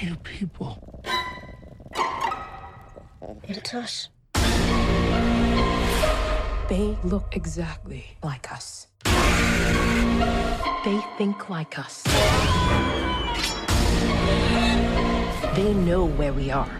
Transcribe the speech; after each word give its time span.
are 0.00 0.04
you 0.04 0.16
people? 0.16 1.02
It's 3.44 3.74
us. 3.74 4.08
They 6.68 6.96
look 7.02 7.34
exactly 7.34 8.04
like 8.22 8.52
us. 8.52 8.86
They 10.84 11.00
think 11.16 11.48
like 11.50 11.78
us. 11.78 12.02
They 15.54 15.74
know 15.74 16.04
where 16.04 16.32
we 16.32 16.50
are. 16.50 16.70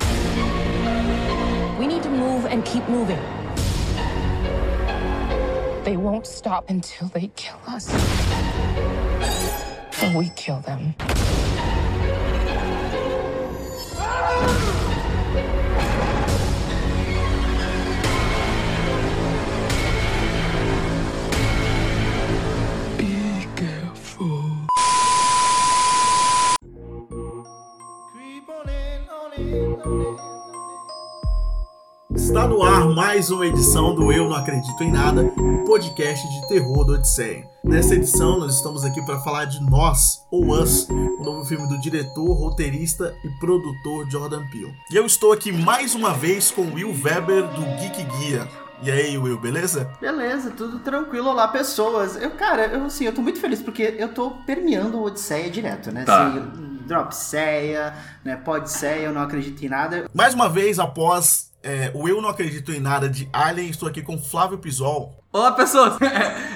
We 1.78 1.86
need 1.86 2.02
to 2.04 2.10
move 2.10 2.46
and 2.46 2.64
keep 2.64 2.88
moving. 2.88 3.20
They 5.84 5.96
won't 5.96 6.26
stop 6.26 6.68
until 6.68 7.08
they 7.08 7.30
kill 7.34 7.58
us. 7.66 7.88
Or 10.04 10.16
we 10.16 10.30
kill 10.36 10.60
them. 10.60 10.94
Está 32.28 32.46
no 32.46 32.62
ar 32.62 32.86
mais 32.90 33.30
uma 33.30 33.46
edição 33.46 33.94
do 33.94 34.12
Eu 34.12 34.28
Não 34.28 34.36
Acredito 34.36 34.84
em 34.84 34.92
Nada, 34.92 35.22
o 35.22 35.64
podcast 35.64 36.28
de 36.28 36.48
terror 36.48 36.84
do 36.84 36.92
Odisseia. 36.92 37.48
Nessa 37.64 37.94
edição, 37.94 38.38
nós 38.38 38.54
estamos 38.54 38.84
aqui 38.84 39.00
para 39.06 39.18
falar 39.20 39.46
de 39.46 39.58
Nós, 39.62 40.26
ou 40.30 40.50
Us, 40.50 40.86
o 40.90 41.24
novo 41.24 41.42
filme 41.46 41.66
do 41.66 41.80
diretor, 41.80 42.30
roteirista 42.34 43.16
e 43.24 43.30
produtor 43.40 44.10
Jordan 44.10 44.46
Peele. 44.50 44.74
E 44.92 44.96
eu 44.96 45.06
estou 45.06 45.32
aqui 45.32 45.50
mais 45.50 45.94
uma 45.94 46.12
vez 46.12 46.50
com 46.50 46.70
Will 46.74 46.94
Weber, 47.02 47.44
do 47.48 47.62
Geek 47.80 48.04
Guia. 48.04 48.46
E 48.82 48.90
aí, 48.90 49.16
Will, 49.16 49.40
beleza? 49.40 49.90
Beleza, 49.98 50.50
tudo 50.50 50.80
tranquilo. 50.80 51.30
Olá, 51.30 51.48
pessoas. 51.48 52.14
Eu, 52.14 52.32
cara, 52.32 52.66
eu, 52.66 52.84
assim, 52.84 53.06
eu 53.06 53.14
tô 53.14 53.22
muito 53.22 53.40
feliz 53.40 53.62
porque 53.62 53.96
eu 53.98 54.12
tô 54.12 54.32
permeando 54.44 54.98
o 54.98 55.04
Odisseia 55.04 55.48
direto, 55.48 55.90
né? 55.90 56.04
Tá. 56.04 56.26
Assim, 56.26 56.68
Dropseia, 56.86 57.94
né? 58.22 58.36
Podseia, 58.36 59.06
eu 59.06 59.12
não 59.14 59.22
acredito 59.22 59.64
em 59.64 59.68
nada. 59.68 60.06
Mais 60.14 60.34
uma 60.34 60.48
vez, 60.48 60.78
após 60.78 61.47
é, 61.62 61.90
o 61.94 62.08
Eu 62.08 62.20
Não 62.22 62.28
Acredito 62.28 62.72
em 62.72 62.80
Nada 62.80 63.08
de 63.08 63.28
Alien, 63.32 63.70
estou 63.70 63.88
aqui 63.88 64.02
com 64.02 64.18
Flávio 64.18 64.58
Pisol. 64.58 65.14
Olá, 65.32 65.52
pessoas! 65.52 65.94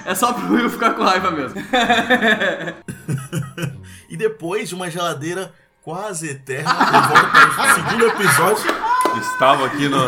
É 0.05 0.13
só 0.15 0.33
pro 0.33 0.53
Will 0.53 0.69
ficar 0.69 0.95
com 0.95 1.03
raiva 1.03 1.31
mesmo. 1.31 1.55
e 4.09 4.17
depois 4.17 4.67
de 4.67 4.75
uma 4.75 4.89
geladeira 4.89 5.53
quase 5.81 6.29
eterna, 6.29 6.69
eu 6.71 7.01
volto 7.07 7.31
para 7.31 7.71
o 7.71 7.75
segundo 7.75 8.05
episódio. 8.07 8.83
Estava 9.21 9.65
aqui 9.67 9.87
no, 9.87 9.99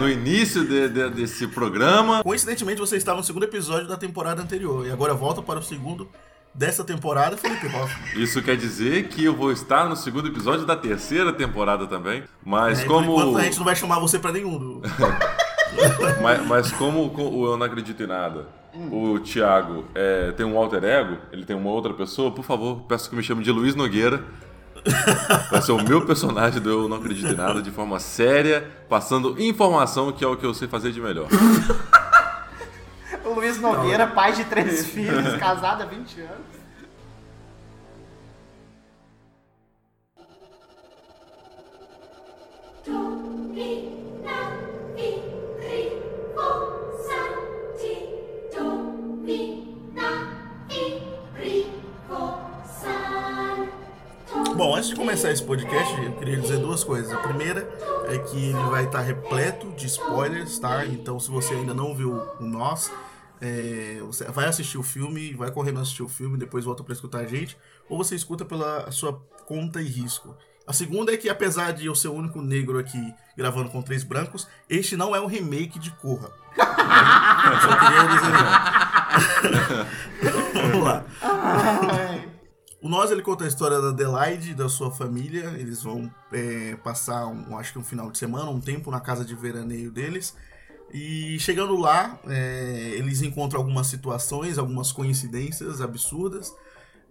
no 0.00 0.08
início 0.08 0.66
de- 0.66 0.88
de- 0.88 1.10
desse 1.10 1.46
programa. 1.46 2.22
Coincidentemente, 2.22 2.80
você 2.80 2.96
estava 2.96 3.18
no 3.18 3.24
segundo 3.24 3.44
episódio 3.44 3.86
da 3.88 3.96
temporada 3.96 4.42
anterior. 4.42 4.86
E 4.86 4.90
agora 4.90 5.14
volta 5.14 5.40
para 5.40 5.60
o 5.60 5.62
segundo 5.62 6.08
dessa 6.54 6.84
temporada, 6.84 7.36
Felipe 7.36 7.66
Hoffman. 7.66 8.22
Isso 8.22 8.42
quer 8.42 8.56
dizer 8.56 9.08
que 9.08 9.24
eu 9.24 9.34
vou 9.34 9.50
estar 9.52 9.88
no 9.88 9.96
segundo 9.96 10.28
episódio 10.28 10.66
da 10.66 10.76
terceira 10.76 11.32
temporada 11.32 11.86
também. 11.86 12.24
Mas 12.44 12.80
É, 12.80 12.84
como. 12.84 13.12
Enquanto, 13.12 13.38
a 13.38 13.42
gente 13.42 13.56
não 13.58 13.64
vai 13.64 13.76
chamar 13.76 13.98
você 13.98 14.18
para 14.18 14.32
nenhum. 14.32 14.58
do- 14.58 14.82
Mas, 16.22 16.46
mas 16.46 16.72
como 16.72 17.08
co- 17.10 17.22
o 17.30 17.46
Eu 17.46 17.56
Não 17.56 17.64
Acredito 17.64 18.02
em 18.02 18.06
Nada, 18.06 18.46
o 18.90 19.18
Thiago 19.20 19.86
é, 19.94 20.30
tem 20.32 20.44
um 20.44 20.58
alter 20.58 20.84
ego, 20.84 21.16
ele 21.32 21.46
tem 21.46 21.56
uma 21.56 21.70
outra 21.70 21.94
pessoa, 21.94 22.30
por 22.30 22.44
favor, 22.44 22.82
peço 22.86 23.08
que 23.08 23.16
me 23.16 23.22
chame 23.22 23.42
de 23.42 23.50
Luiz 23.50 23.74
Nogueira. 23.74 24.22
Vai 25.50 25.62
ser 25.62 25.72
o 25.72 25.82
meu 25.82 26.04
personagem 26.04 26.60
do 26.60 26.68
Eu 26.68 26.88
Não 26.90 26.98
Acredito 26.98 27.32
em 27.32 27.36
Nada, 27.36 27.62
de 27.62 27.70
forma 27.70 27.98
séria, 27.98 28.68
passando 28.86 29.40
informação, 29.40 30.12
que 30.12 30.22
é 30.22 30.26
o 30.28 30.36
que 30.36 30.44
eu 30.44 30.52
sei 30.52 30.68
fazer 30.68 30.92
de 30.92 31.00
melhor. 31.00 31.26
O 33.24 33.34
Luiz 33.34 33.58
Nogueira, 33.58 34.06
pai 34.06 34.32
de 34.32 34.44
três 34.44 34.86
filhos, 34.86 35.36
casado 35.38 35.82
há 35.82 35.86
20 35.86 36.20
anos. 36.20 36.62
Bom, 54.54 54.76
antes 54.76 54.90
de 54.90 54.94
começar 54.94 55.32
esse 55.32 55.42
podcast, 55.42 56.00
eu 56.00 56.12
queria 56.12 56.36
dizer 56.36 56.58
duas 56.58 56.84
coisas. 56.84 57.12
A 57.12 57.16
primeira 57.18 57.68
é 58.08 58.18
que 58.18 58.36
ele 58.50 58.62
vai 58.70 58.84
estar 58.84 59.00
repleto 59.00 59.72
de 59.72 59.86
spoilers, 59.86 60.58
tá? 60.58 60.86
Então, 60.86 61.18
se 61.18 61.30
você 61.30 61.54
ainda 61.54 61.74
não 61.74 61.94
viu 61.96 62.12
o 62.38 62.44
Nós, 62.44 62.88
é, 63.42 64.00
você 64.02 64.24
vai 64.26 64.46
assistir 64.46 64.78
o 64.78 64.84
filme, 64.84 65.34
vai 65.34 65.50
correndo 65.50 65.80
assistir 65.80 66.04
o 66.04 66.08
filme, 66.08 66.38
depois 66.38 66.64
volta 66.64 66.84
para 66.84 66.92
escutar 66.92 67.18
a 67.18 67.26
gente, 67.26 67.58
ou 67.88 67.98
você 67.98 68.14
escuta 68.14 68.44
pela 68.44 68.88
sua 68.92 69.14
conta 69.44 69.82
e 69.82 69.84
risco. 69.84 70.36
A 70.64 70.72
segunda 70.72 71.12
é 71.12 71.16
que, 71.16 71.28
apesar 71.28 71.72
de 71.72 71.86
eu 71.86 71.94
ser 71.96 72.06
o 72.06 72.12
único 72.12 72.40
negro 72.40 72.78
aqui 72.78 73.12
gravando 73.36 73.68
com 73.68 73.82
três 73.82 74.04
brancos, 74.04 74.46
este 74.70 74.96
não 74.96 75.14
é 75.14 75.20
um 75.20 75.26
remake 75.26 75.80
de 75.80 75.90
Corra. 75.90 76.30
Só 77.62 77.76
queria 77.80 78.06
dizer. 78.14 78.32
Vamos 80.70 80.84
lá. 80.84 81.04
O 82.80 82.88
Nós 82.88 83.10
ele 83.10 83.22
conta 83.22 83.44
a 83.44 83.48
história 83.48 83.80
da 83.80 83.88
Adelaide 83.88 84.54
da 84.54 84.68
sua 84.68 84.92
família. 84.92 85.52
Eles 85.58 85.82
vão 85.82 86.08
é, 86.32 86.76
passar, 86.76 87.26
um, 87.26 87.58
acho 87.58 87.72
que 87.72 87.78
um 87.80 87.84
final 87.84 88.08
de 88.08 88.18
semana, 88.18 88.48
um 88.50 88.60
tempo 88.60 88.88
na 88.88 89.00
casa 89.00 89.24
de 89.24 89.34
veraneio 89.34 89.90
deles. 89.90 90.36
E 90.92 91.38
chegando 91.40 91.76
lá, 91.76 92.18
é, 92.26 92.92
eles 92.94 93.22
encontram 93.22 93.60
algumas 93.60 93.86
situações, 93.86 94.58
algumas 94.58 94.92
coincidências 94.92 95.80
absurdas. 95.80 96.54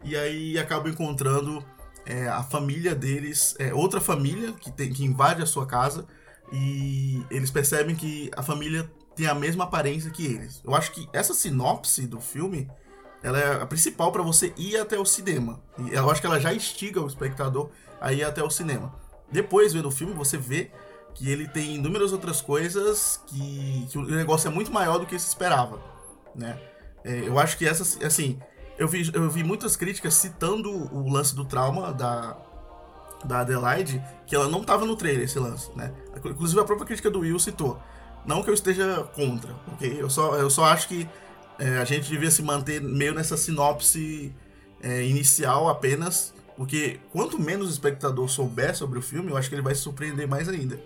E 0.03 0.16
aí 0.16 0.58
acabam 0.59 0.92
encontrando 0.92 1.66
é, 2.06 2.28
a 2.28 2.44
família 2.44 2.94
deles, 2.94 3.56
é, 3.58 3.74
outra 3.74 4.00
família 4.00 4.52
que, 4.53 4.72
tem, 4.72 4.92
que 4.92 5.03
invade 5.03 5.42
a 5.42 5.46
sua 5.46 5.66
casa. 5.66 6.06
E 6.53 7.25
eles 7.31 7.50
percebem 7.50 7.96
que 7.96 8.30
a 8.36 8.44
família 8.44 8.90
tem 9.16 9.25
a 9.25 9.34
mesma 9.34 9.64
aparência 9.64 10.12
que 10.12 10.25
eles. 10.25 10.62
Eu 10.63 10.75
acho 10.75 10.92
que 10.92 11.09
essa 11.12 11.34
sinopse 11.34 12.06
do 12.06 12.22
filme 12.22 12.69
ela 13.24 13.40
é 13.40 13.62
a 13.62 13.66
principal 13.66 14.12
para 14.12 14.24
você 14.24 14.53
ir 14.58 14.78
até 14.78 14.98
o 15.00 15.06
cinema. 15.06 15.62
E 15.80 15.94
eu 15.94 16.09
acho 16.09 16.22
que 16.22 16.28
ela 16.28 16.40
já 16.40 16.53
instiga 16.53 17.02
o 17.02 17.08
espectador 17.08 17.69
a 18.00 18.12
ir 18.12 18.24
até 18.24 18.44
o 18.44 18.50
cinema. 18.50 18.94
Depois, 19.31 19.74
vendo 19.74 19.88
o 19.88 19.92
filme, 19.92 20.13
você 20.13 20.38
vê 20.38 20.72
que 21.14 21.30
ele 21.30 21.48
tem 21.48 21.76
inúmeras 21.76 22.12
outras 22.12 22.42
coisas 22.42 23.20
que, 23.28 23.88
que 23.90 23.98
o 23.98 24.04
negócio 24.04 24.48
é 24.48 24.52
muito 24.52 24.72
maior 24.72 24.98
do 24.98 25.06
que 25.06 25.18
se 25.20 25.28
esperava, 25.28 25.82
né? 26.36 26.60
É, 27.04 27.28
eu 27.28 27.40
acho 27.40 27.58
que 27.58 27.68
essa, 27.68 28.06
assim, 28.06 28.40
eu 28.78 28.88
vi, 28.88 29.10
eu 29.14 29.30
vi 29.30 29.44
muitas 29.44 29.76
críticas 29.76 30.14
citando 30.14 30.70
o 30.70 31.10
lance 31.10 31.36
do 31.36 31.46
trauma 31.46 31.94
da, 31.94 32.38
da 33.26 33.42
Adelaide, 33.42 34.02
que 34.26 34.36
ela 34.36 34.48
não 34.48 34.64
tava 34.64 34.86
no 34.86 34.96
trailer, 34.96 35.26
esse 35.26 35.40
lance, 35.40 35.70
né? 35.76 35.94
Inclusive 36.24 36.60
a 36.60 36.64
própria 36.64 36.88
crítica 36.88 37.10
do 37.10 37.20
Will 37.20 37.40
citou. 37.40 37.82
Não 38.26 38.44
que 38.44 38.50
eu 38.50 38.54
esteja 38.54 39.04
contra, 39.16 39.56
ok? 39.74 39.98
Eu 40.00 40.10
só, 40.10 40.36
eu 40.36 40.50
só 40.50 40.66
acho 40.66 40.88
que 40.88 41.10
é, 41.58 41.78
a 41.78 41.86
gente 41.86 42.10
devia 42.10 42.30
se 42.30 42.42
manter 42.42 42.82
meio 42.82 43.14
nessa 43.14 43.36
sinopse 43.36 44.34
é, 44.82 45.04
inicial 45.04 45.70
apenas, 45.70 46.34
porque 46.56 47.00
quanto 47.12 47.40
menos 47.40 47.68
o 47.68 47.72
espectador 47.72 48.28
souber 48.30 48.76
sobre 48.76 49.00
o 49.00 49.02
filme, 49.02 49.32
eu 49.32 49.38
acho 49.38 49.50
que 49.50 49.56
ele 49.56 49.62
vai 49.62 49.74
se 49.74 49.82
surpreender 49.82 50.28
mais 50.28 50.48
ainda. 50.48 50.80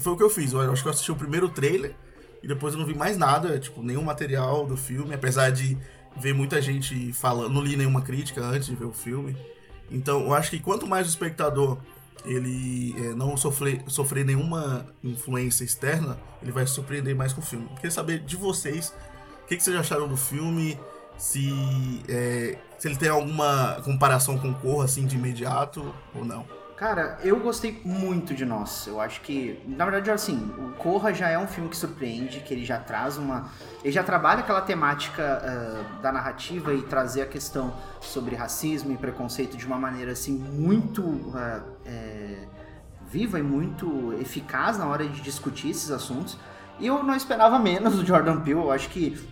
E 0.00 0.02
foi 0.02 0.14
o 0.14 0.16
que 0.16 0.22
eu 0.22 0.30
fiz. 0.30 0.54
Eu 0.54 0.72
acho 0.72 0.80
que 0.80 0.88
eu 0.88 0.92
assisti 0.92 1.12
o 1.12 1.16
primeiro 1.16 1.46
trailer 1.50 1.94
e 2.42 2.48
depois 2.48 2.72
eu 2.72 2.80
não 2.80 2.86
vi 2.86 2.94
mais 2.94 3.18
nada, 3.18 3.58
tipo, 3.58 3.82
nenhum 3.82 4.02
material 4.02 4.66
do 4.66 4.74
filme, 4.74 5.14
apesar 5.14 5.50
de 5.50 5.76
ver 6.16 6.32
muita 6.32 6.60
gente 6.62 7.12
falando, 7.12 7.52
não 7.52 7.62
li 7.62 7.76
nenhuma 7.76 8.00
crítica 8.00 8.40
antes 8.40 8.66
de 8.66 8.74
ver 8.74 8.86
o 8.86 8.94
filme. 8.94 9.36
Então, 9.90 10.22
eu 10.22 10.32
acho 10.32 10.48
que 10.48 10.58
quanto 10.58 10.86
mais 10.86 11.06
o 11.06 11.10
espectador 11.10 11.76
ele 12.24 12.94
é, 12.96 13.14
não 13.14 13.36
sofrer, 13.36 13.82
sofrer 13.88 14.24
nenhuma 14.24 14.86
influência 15.04 15.64
externa, 15.64 16.18
ele 16.42 16.50
vai 16.50 16.66
se 16.66 16.72
surpreender 16.72 17.14
mais 17.14 17.34
com 17.34 17.42
o 17.42 17.44
filme. 17.44 17.66
Eu 17.68 17.76
queria 17.76 17.90
saber 17.90 18.20
de 18.20 18.36
vocês 18.36 18.94
o 19.44 19.46
que, 19.48 19.56
que 19.56 19.62
vocês 19.62 19.76
acharam 19.76 20.08
do 20.08 20.16
filme, 20.16 20.80
se, 21.18 22.02
é, 22.08 22.56
se 22.78 22.88
ele 22.88 22.96
tem 22.96 23.10
alguma 23.10 23.82
comparação 23.84 24.38
com 24.38 24.54
Corra 24.54 24.86
assim 24.86 25.04
de 25.04 25.16
imediato 25.16 25.94
ou 26.14 26.24
não. 26.24 26.46
Cara, 26.80 27.18
eu 27.22 27.38
gostei 27.38 27.78
muito 27.84 28.32
de 28.32 28.46
Nós. 28.46 28.86
Eu 28.86 29.02
acho 29.02 29.20
que, 29.20 29.62
na 29.66 29.84
verdade, 29.84 30.10
assim, 30.10 30.50
o 30.56 30.72
Corra 30.78 31.12
já 31.12 31.28
é 31.28 31.38
um 31.38 31.46
filme 31.46 31.68
que 31.68 31.76
surpreende, 31.76 32.40
que 32.40 32.54
ele 32.54 32.64
já 32.64 32.78
traz 32.78 33.18
uma. 33.18 33.50
Ele 33.84 33.92
já 33.92 34.02
trabalha 34.02 34.40
aquela 34.40 34.62
temática 34.62 35.22
ah, 35.22 36.00
da 36.00 36.10
narrativa 36.10 36.72
e 36.72 36.80
trazer 36.80 37.20
a 37.20 37.26
questão 37.26 37.74
sobre 38.00 38.34
racismo 38.34 38.94
e 38.94 38.96
preconceito 38.96 39.58
de 39.58 39.66
uma 39.66 39.76
maneira, 39.76 40.12
assim, 40.12 40.32
muito 40.32 41.30
ah, 41.34 41.60
é, 41.84 42.46
viva 43.10 43.38
e 43.38 43.42
muito 43.42 44.14
eficaz 44.18 44.78
na 44.78 44.86
hora 44.86 45.06
de 45.06 45.20
discutir 45.20 45.68
esses 45.68 45.90
assuntos. 45.90 46.38
E 46.78 46.86
eu 46.86 47.02
não 47.02 47.14
esperava 47.14 47.58
menos 47.58 47.96
do 47.96 48.06
Jordan 48.06 48.40
Peele. 48.40 48.58
Eu 48.58 48.72
acho 48.72 48.88
que 48.88 49.22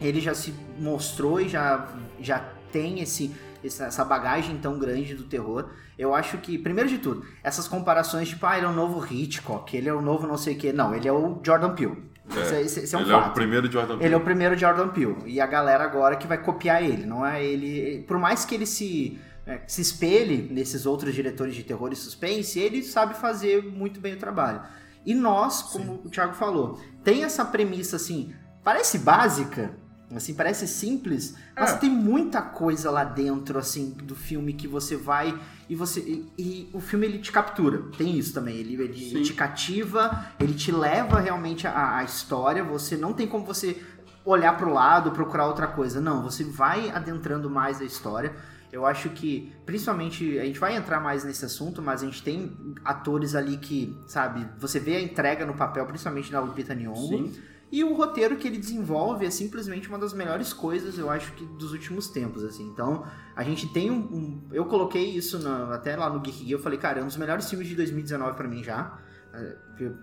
ele 0.00 0.18
já 0.18 0.32
se 0.32 0.54
mostrou 0.78 1.42
e 1.42 1.46
já, 1.46 1.88
já 2.18 2.42
tem 2.72 3.00
esse, 3.00 3.36
essa, 3.64 4.04
bagagem 4.04 4.56
tão 4.58 4.78
grande 4.78 5.14
do 5.14 5.24
terror. 5.24 5.70
Eu 5.98 6.14
acho 6.14 6.38
que, 6.38 6.58
primeiro 6.58 6.88
de 6.88 6.98
tudo, 6.98 7.24
essas 7.42 7.66
comparações, 7.66 8.28
tipo, 8.28 8.44
ah, 8.46 8.56
ele 8.56 8.66
é 8.66 8.68
o 8.68 8.72
novo 8.72 9.04
Hitchcock, 9.10 9.76
ele 9.76 9.88
é 9.88 9.92
o 9.94 10.00
novo 10.02 10.26
não 10.26 10.36
sei 10.36 10.54
o 10.54 10.58
quê. 10.58 10.72
Não, 10.72 10.94
ele 10.94 11.08
é 11.08 11.12
o 11.12 11.40
Jordan 11.42 11.74
Peele. 11.74 12.02
Esse, 12.28 12.54
é- 12.54 12.62
esse- 12.62 12.80
esse 12.80 12.94
é 12.94 12.98
um 12.98 13.02
ele 13.02 13.10
fato. 13.12 13.26
é 13.26 13.30
o 13.30 13.32
primeiro 13.34 13.70
Jordan 13.70 13.94
Ele 13.94 14.02
é 14.02 14.06
o 14.06 14.10
Peele. 14.10 14.24
primeiro 14.24 14.56
Jordan 14.58 14.88
Peele. 14.88 15.16
E 15.26 15.40
a 15.40 15.46
galera 15.46 15.84
agora 15.84 16.16
que 16.16 16.26
vai 16.26 16.38
copiar 16.42 16.82
ele, 16.82 17.06
não 17.06 17.24
é 17.24 17.42
ele. 17.44 18.02
Por 18.08 18.18
mais 18.18 18.44
que 18.44 18.54
ele 18.54 18.66
se, 18.66 19.18
é, 19.46 19.60
se 19.66 19.80
espelhe 19.80 20.48
nesses 20.52 20.86
outros 20.86 21.14
diretores 21.14 21.54
de 21.54 21.62
terror 21.62 21.92
e 21.92 21.96
suspense, 21.96 22.58
ele 22.58 22.82
sabe 22.82 23.14
fazer 23.14 23.62
muito 23.62 24.00
bem 24.00 24.14
o 24.14 24.18
trabalho. 24.18 24.60
E 25.04 25.14
nós, 25.14 25.62
como 25.62 26.02
o 26.04 26.10
Thiago 26.10 26.34
falou, 26.34 26.80
tem 27.04 27.22
essa 27.22 27.44
premissa 27.44 27.94
assim, 27.94 28.34
parece 28.64 28.98
básica, 28.98 29.76
assim, 30.14 30.34
parece 30.34 30.66
simples, 30.68 31.34
mas 31.54 31.72
É. 31.72 31.76
tem 31.78 31.90
muita 31.90 32.40
coisa 32.42 32.90
lá 32.90 33.04
dentro, 33.04 33.58
assim, 33.58 33.90
do 33.90 34.14
filme 34.14 34.52
que 34.52 34.68
você 34.68 34.96
vai 34.96 35.36
e 35.68 35.74
você. 35.74 36.00
E, 36.00 36.32
e 36.38 36.70
o 36.72 36.80
filme 36.80 37.06
ele 37.06 37.18
te 37.18 37.32
captura. 37.32 37.82
Tem 37.98 38.16
isso 38.16 38.32
também. 38.32 38.56
Ele, 38.56 38.74
ele 38.74 39.22
te 39.22 39.32
cativa, 39.34 40.26
ele 40.38 40.54
te 40.54 40.70
leva 40.70 41.18
realmente 41.18 41.66
à, 41.66 41.98
à 41.98 42.04
história. 42.04 42.62
Você 42.62 42.96
não 42.96 43.12
tem 43.12 43.26
como 43.26 43.44
você 43.44 43.82
olhar 44.24 44.56
pro 44.56 44.72
lado, 44.72 45.10
procurar 45.12 45.46
outra 45.46 45.66
coisa. 45.66 46.00
Não, 46.00 46.22
você 46.22 46.44
vai 46.44 46.90
adentrando 46.90 47.48
mais 47.48 47.80
a 47.80 47.84
história. 47.84 48.34
Eu 48.72 48.84
acho 48.84 49.08
que, 49.10 49.52
principalmente, 49.64 50.38
a 50.38 50.44
gente 50.44 50.58
vai 50.58 50.76
entrar 50.76 51.00
mais 51.00 51.24
nesse 51.24 51.44
assunto, 51.44 51.80
mas 51.80 52.02
a 52.02 52.06
gente 52.06 52.22
tem 52.22 52.52
atores 52.84 53.34
ali 53.34 53.56
que, 53.56 53.96
sabe, 54.06 54.46
você 54.58 54.78
vê 54.80 54.96
a 54.96 55.00
entrega 55.00 55.46
no 55.46 55.54
papel, 55.54 55.86
principalmente 55.86 56.30
da 56.30 56.40
Lupita 56.40 56.74
Nyong'o. 56.74 57.08
Sim. 57.08 57.32
E 57.70 57.82
o 57.82 57.94
roteiro 57.94 58.36
que 58.36 58.46
ele 58.46 58.58
desenvolve 58.58 59.26
é 59.26 59.30
simplesmente 59.30 59.88
uma 59.88 59.98
das 59.98 60.12
melhores 60.14 60.52
coisas, 60.52 60.96
eu 60.98 61.10
acho 61.10 61.32
que 61.32 61.44
dos 61.44 61.72
últimos 61.72 62.08
tempos, 62.08 62.44
assim. 62.44 62.64
Então, 62.68 63.04
a 63.34 63.42
gente 63.42 63.66
tem 63.72 63.90
um. 63.90 63.96
um- 63.98 64.42
eu 64.52 64.64
coloquei 64.66 65.04
isso 65.10 65.38
na- 65.40 65.74
até 65.74 65.96
lá 65.96 66.08
no 66.08 66.20
Geek 66.20 66.38
Gear, 66.38 66.50
eu 66.52 66.58
falei, 66.60 66.78
cara, 66.78 67.00
é 67.00 67.02
um 67.02 67.06
dos 67.06 67.16
melhores 67.16 67.50
filmes 67.50 67.66
de 67.68 67.74
2019 67.74 68.36
pra 68.36 68.46
mim 68.48 68.62
já. 68.62 68.98
é, 69.34 69.54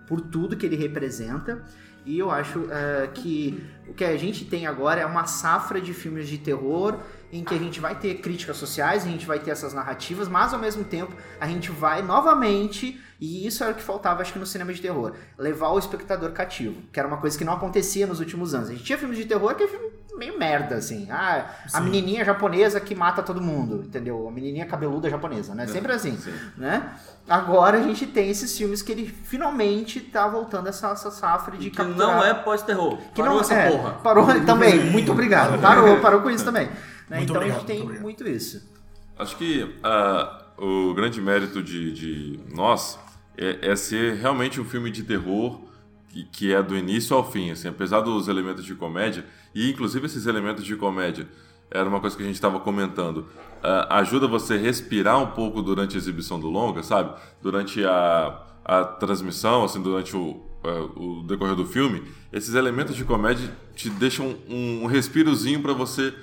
por 0.08 0.22
tudo 0.22 0.56
que 0.56 0.64
ele 0.64 0.76
representa. 0.76 1.64
E 2.06 2.20
eu 2.20 2.30
acho 2.30 2.68
é, 2.70 3.08
que 3.08 3.64
o 3.88 3.94
que 3.96 4.04
a 4.04 4.16
gente 4.16 4.46
tem 4.46 4.68
agora 4.68 5.02
é 5.02 5.06
uma 5.08 5.26
safra 5.26 5.82
de 5.82 5.92
filmes 5.92 6.28
de 6.28 6.38
terror 6.38 7.00
em 7.34 7.44
que 7.44 7.54
a 7.54 7.58
gente 7.58 7.80
vai 7.80 7.96
ter 7.96 8.16
críticas 8.16 8.58
sociais, 8.58 9.06
a 9.06 9.10
gente 9.10 9.26
vai 9.26 9.40
ter 9.40 9.52
essas 9.52 9.74
narrativas, 9.74 10.28
mas 10.28 10.54
ao 10.54 10.60
mesmo 10.60 10.84
tempo 10.84 11.14
a 11.40 11.48
gente 11.48 11.72
vai 11.72 12.02
novamente, 12.02 13.02
e 13.20 13.46
isso 13.48 13.64
era 13.64 13.74
o 13.74 13.76
que 13.76 13.82
faltava 13.82 14.22
acho 14.22 14.32
que 14.32 14.40
no 14.40 14.46
cinema 14.46 14.72
de 14.72 14.82
terror, 14.82 15.14
levar 15.38 15.70
o 15.70 15.80
espectador 15.80 16.32
cativo, 16.32 16.82
que 16.92 17.00
era 17.00 17.08
uma 17.08 17.18
coisa 17.18 17.38
que 17.38 17.44
não 17.44 17.54
acontecia 17.54 18.06
nos 18.06 18.20
últimos 18.20 18.54
anos. 18.54 18.70
A 18.70 18.74
gente 18.74 18.84
tinha 18.84 18.98
filmes 18.98 19.18
de 19.18 19.26
terror 19.26 19.56
que 19.56 19.64
é 19.64 19.68
filme 19.68 20.04
meio 20.18 20.38
merda, 20.38 20.76
assim. 20.76 21.08
Ah, 21.10 21.46
a 21.66 21.70
Sim. 21.70 21.84
menininha 21.86 22.24
japonesa 22.24 22.80
que 22.80 22.94
mata 22.94 23.24
todo 23.24 23.42
mundo, 23.42 23.84
entendeu? 23.86 24.28
A 24.28 24.32
menininha 24.32 24.66
cabeluda 24.66 25.10
japonesa, 25.10 25.56
né? 25.56 25.68
Sempre 25.68 25.92
assim, 25.92 26.16
sim. 26.18 26.34
né? 26.56 26.92
Agora 27.28 27.80
a 27.80 27.82
gente 27.82 28.06
tem 28.06 28.30
esses 28.30 28.56
filmes 28.56 28.82
que 28.82 28.92
ele 28.92 29.06
finalmente 29.08 30.00
tá 30.00 30.28
voltando 30.28 30.68
essa, 30.68 30.90
essa 30.90 31.10
safra 31.10 31.58
de 31.58 31.70
Que 31.70 31.78
capturar... 31.78 31.98
não 31.98 32.24
é 32.24 32.34
pós-terror. 32.34 32.98
Que 33.14 33.22
Parou 33.22 33.34
não 33.34 33.42
essa 33.42 33.54
é, 33.56 33.72
porra. 33.72 33.92
Parou 34.04 34.28
também, 34.46 34.86
muito 34.92 35.12
obrigado. 35.12 35.60
Parou, 35.60 36.00
parou 36.00 36.22
com 36.22 36.30
isso 36.30 36.46
também. 36.46 36.70
Né? 37.10 37.24
Então 37.24 37.36
a 37.36 37.40
obrigado, 37.40 37.60
gente 37.60 37.68
tem 37.68 37.84
muito 37.84 38.02
muito 38.02 38.28
isso. 38.28 38.72
Acho 39.18 39.38
que 39.38 39.76
ah, 39.84 40.46
o 40.58 40.94
grande 40.94 41.22
mérito 41.22 41.62
de, 41.62 41.92
de 41.92 42.40
nós 42.54 43.00
é, 43.38 43.72
é 43.72 43.76
ser 43.76 44.16
realmente 44.16 44.60
um 44.60 44.66
filme 44.66 44.90
de 44.90 45.04
terror 45.04 45.62
que, 46.10 46.24
que 46.26 46.54
é 46.54 46.62
do 46.62 46.78
início 46.78 47.16
ao 47.16 47.30
fim, 47.30 47.52
assim, 47.52 47.68
apesar 47.68 48.02
dos 48.02 48.28
elementos 48.28 48.64
de 48.64 48.76
comédia, 48.76 49.26
e 49.54 49.70
inclusive 49.70 50.06
esses 50.06 50.28
elementos 50.28 50.64
de 50.64 50.76
comédia, 50.76 51.28
era 51.72 51.90
uma 51.90 52.00
coisa 52.00 52.16
que 52.16 52.22
a 52.22 52.26
gente 52.26 52.36
estava 52.36 52.60
comentando, 52.60 53.28
ah, 53.64 53.98
ajuda 53.98 54.28
você 54.28 54.54
a 54.54 54.58
respirar 54.58 55.20
um 55.20 55.28
pouco 55.28 55.62
durante 55.62 55.96
a 55.96 55.98
exibição 55.98 56.40
do 56.40 56.50
longa, 56.50 56.84
sabe? 56.84 57.20
Durante 57.42 57.84
a, 57.84 58.44
a 58.64 58.84
transmissão, 58.84 59.64
assim, 59.64 59.82
durante 59.82 60.16
o, 60.16 60.40
ah, 60.64 60.90
o 60.96 61.24
decorrer 61.24 61.56
do 61.56 61.66
filme, 61.66 62.04
esses 62.32 62.54
elementos 62.54 62.96
de 62.96 63.04
comédia 63.04 63.50
te 63.76 63.90
deixam 63.90 64.36
um, 64.48 64.84
um 64.84 64.86
respirozinho 64.86 65.62
para 65.62 65.74
você 65.74 66.14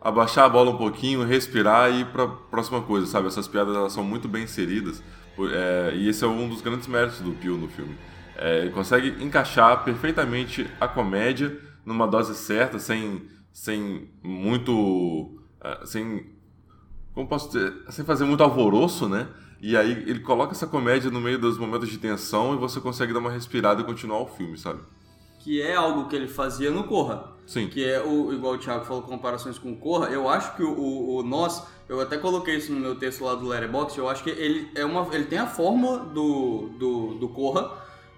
abaixar 0.00 0.46
a 0.46 0.48
bola 0.48 0.70
um 0.70 0.76
pouquinho, 0.76 1.24
respirar 1.24 1.90
e 1.90 2.00
ir 2.00 2.06
pra 2.06 2.26
próxima 2.26 2.80
coisa, 2.80 3.06
sabe? 3.06 3.26
Essas 3.26 3.46
piadas 3.46 3.74
elas 3.76 3.92
são 3.92 4.02
muito 4.02 4.26
bem 4.28 4.44
inseridas 4.44 5.02
é, 5.48 5.92
e 5.94 6.08
esse 6.08 6.24
é 6.24 6.26
um 6.26 6.48
dos 6.48 6.60
grandes 6.60 6.86
méritos 6.86 7.20
do 7.20 7.32
Pio 7.32 7.56
no 7.56 7.68
filme. 7.68 7.96
É, 8.36 8.60
ele 8.60 8.70
consegue 8.70 9.22
encaixar 9.22 9.84
perfeitamente 9.84 10.68
a 10.80 10.88
comédia 10.88 11.58
numa 11.84 12.06
dose 12.06 12.34
certa, 12.34 12.78
sem, 12.78 13.22
sem 13.52 14.08
muito. 14.22 15.38
é, 15.62 15.86
sem. 15.86 16.26
Como 17.14 17.28
posso 17.28 17.50
dizer? 17.50 17.72
Sem 17.90 18.04
fazer 18.04 18.24
muito 18.24 18.42
alvoroço, 18.42 19.08
né? 19.08 19.28
E 19.60 19.76
aí 19.76 19.90
ele 20.06 20.20
coloca 20.20 20.52
essa 20.52 20.66
comédia 20.66 21.10
no 21.10 21.20
meio 21.20 21.38
dos 21.38 21.58
momentos 21.58 21.88
de 21.88 21.98
tensão 21.98 22.54
e 22.54 22.56
você 22.56 22.80
consegue 22.80 23.12
dar 23.12 23.18
uma 23.18 23.30
respirada 23.30 23.82
e 23.82 23.84
continuar 23.84 24.20
o 24.20 24.26
filme, 24.26 24.56
sabe? 24.56 24.80
Que 25.40 25.60
é 25.60 25.74
algo 25.74 26.08
que 26.08 26.16
ele 26.16 26.28
fazia 26.28 26.70
no 26.70 26.84
Corra. 26.84 27.32
Sim. 27.50 27.66
Que 27.66 27.84
é, 27.84 28.00
o, 28.00 28.32
igual 28.32 28.54
o 28.54 28.58
Thiago 28.58 28.84
falou, 28.84 29.02
comparações 29.02 29.58
com 29.58 29.72
o 29.72 29.76
Corra. 29.76 30.06
Eu 30.06 30.28
acho 30.28 30.54
que 30.54 30.62
o, 30.62 30.70
o, 30.70 31.16
o 31.16 31.22
Nós, 31.24 31.66
eu 31.88 32.00
até 32.00 32.16
coloquei 32.16 32.54
isso 32.54 32.72
no 32.72 32.78
meu 32.78 32.94
texto 32.94 33.24
lá 33.24 33.34
do 33.34 33.48
Letterboxd, 33.48 33.98
eu 33.98 34.08
acho 34.08 34.22
que 34.22 34.30
ele, 34.30 34.68
é 34.72 34.84
uma, 34.84 35.12
ele 35.12 35.24
tem 35.24 35.40
a 35.40 35.48
fórmula 35.48 35.98
do, 35.98 36.68
do, 36.78 37.14
do 37.14 37.28
Corra, 37.30 37.72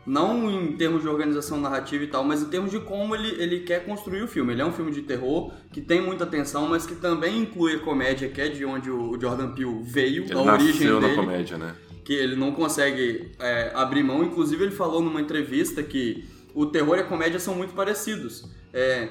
não 0.04 0.50
em 0.50 0.76
termos 0.76 1.00
de 1.00 1.08
organização 1.08 1.58
narrativa 1.58 2.04
e 2.04 2.08
tal, 2.08 2.22
mas 2.22 2.42
em 2.42 2.50
termos 2.50 2.70
de 2.70 2.80
como 2.80 3.14
ele, 3.14 3.42
ele 3.42 3.60
quer 3.60 3.86
construir 3.86 4.22
o 4.22 4.28
filme. 4.28 4.52
Ele 4.52 4.60
é 4.60 4.66
um 4.66 4.72
filme 4.72 4.92
de 4.92 5.00
terror 5.00 5.50
que 5.72 5.80
tem 5.80 6.02
muita 6.02 6.26
tensão, 6.26 6.68
mas 6.68 6.84
que 6.84 6.96
também 6.96 7.38
inclui 7.38 7.76
a 7.76 7.78
comédia, 7.78 8.28
que 8.28 8.38
é 8.38 8.50
de 8.50 8.66
onde 8.66 8.90
o 8.90 9.18
Jordan 9.18 9.52
Peele 9.54 9.80
veio, 9.82 10.24
Ele 10.24 10.34
da 10.34 10.42
origem 10.42 10.88
dele 10.88 11.00
na 11.00 11.14
comédia, 11.14 11.56
né? 11.56 11.74
que 12.04 12.12
ele 12.12 12.36
não 12.36 12.52
consegue 12.52 13.30
é, 13.38 13.72
abrir 13.74 14.02
mão. 14.02 14.22
Inclusive, 14.24 14.64
ele 14.64 14.72
falou 14.72 15.00
numa 15.00 15.20
entrevista 15.20 15.82
que 15.82 16.24
o 16.54 16.66
terror 16.66 16.96
e 16.98 17.00
a 17.00 17.04
comédia 17.04 17.40
são 17.40 17.54
muito 17.54 17.74
parecidos. 17.74 18.48
É, 18.72 19.08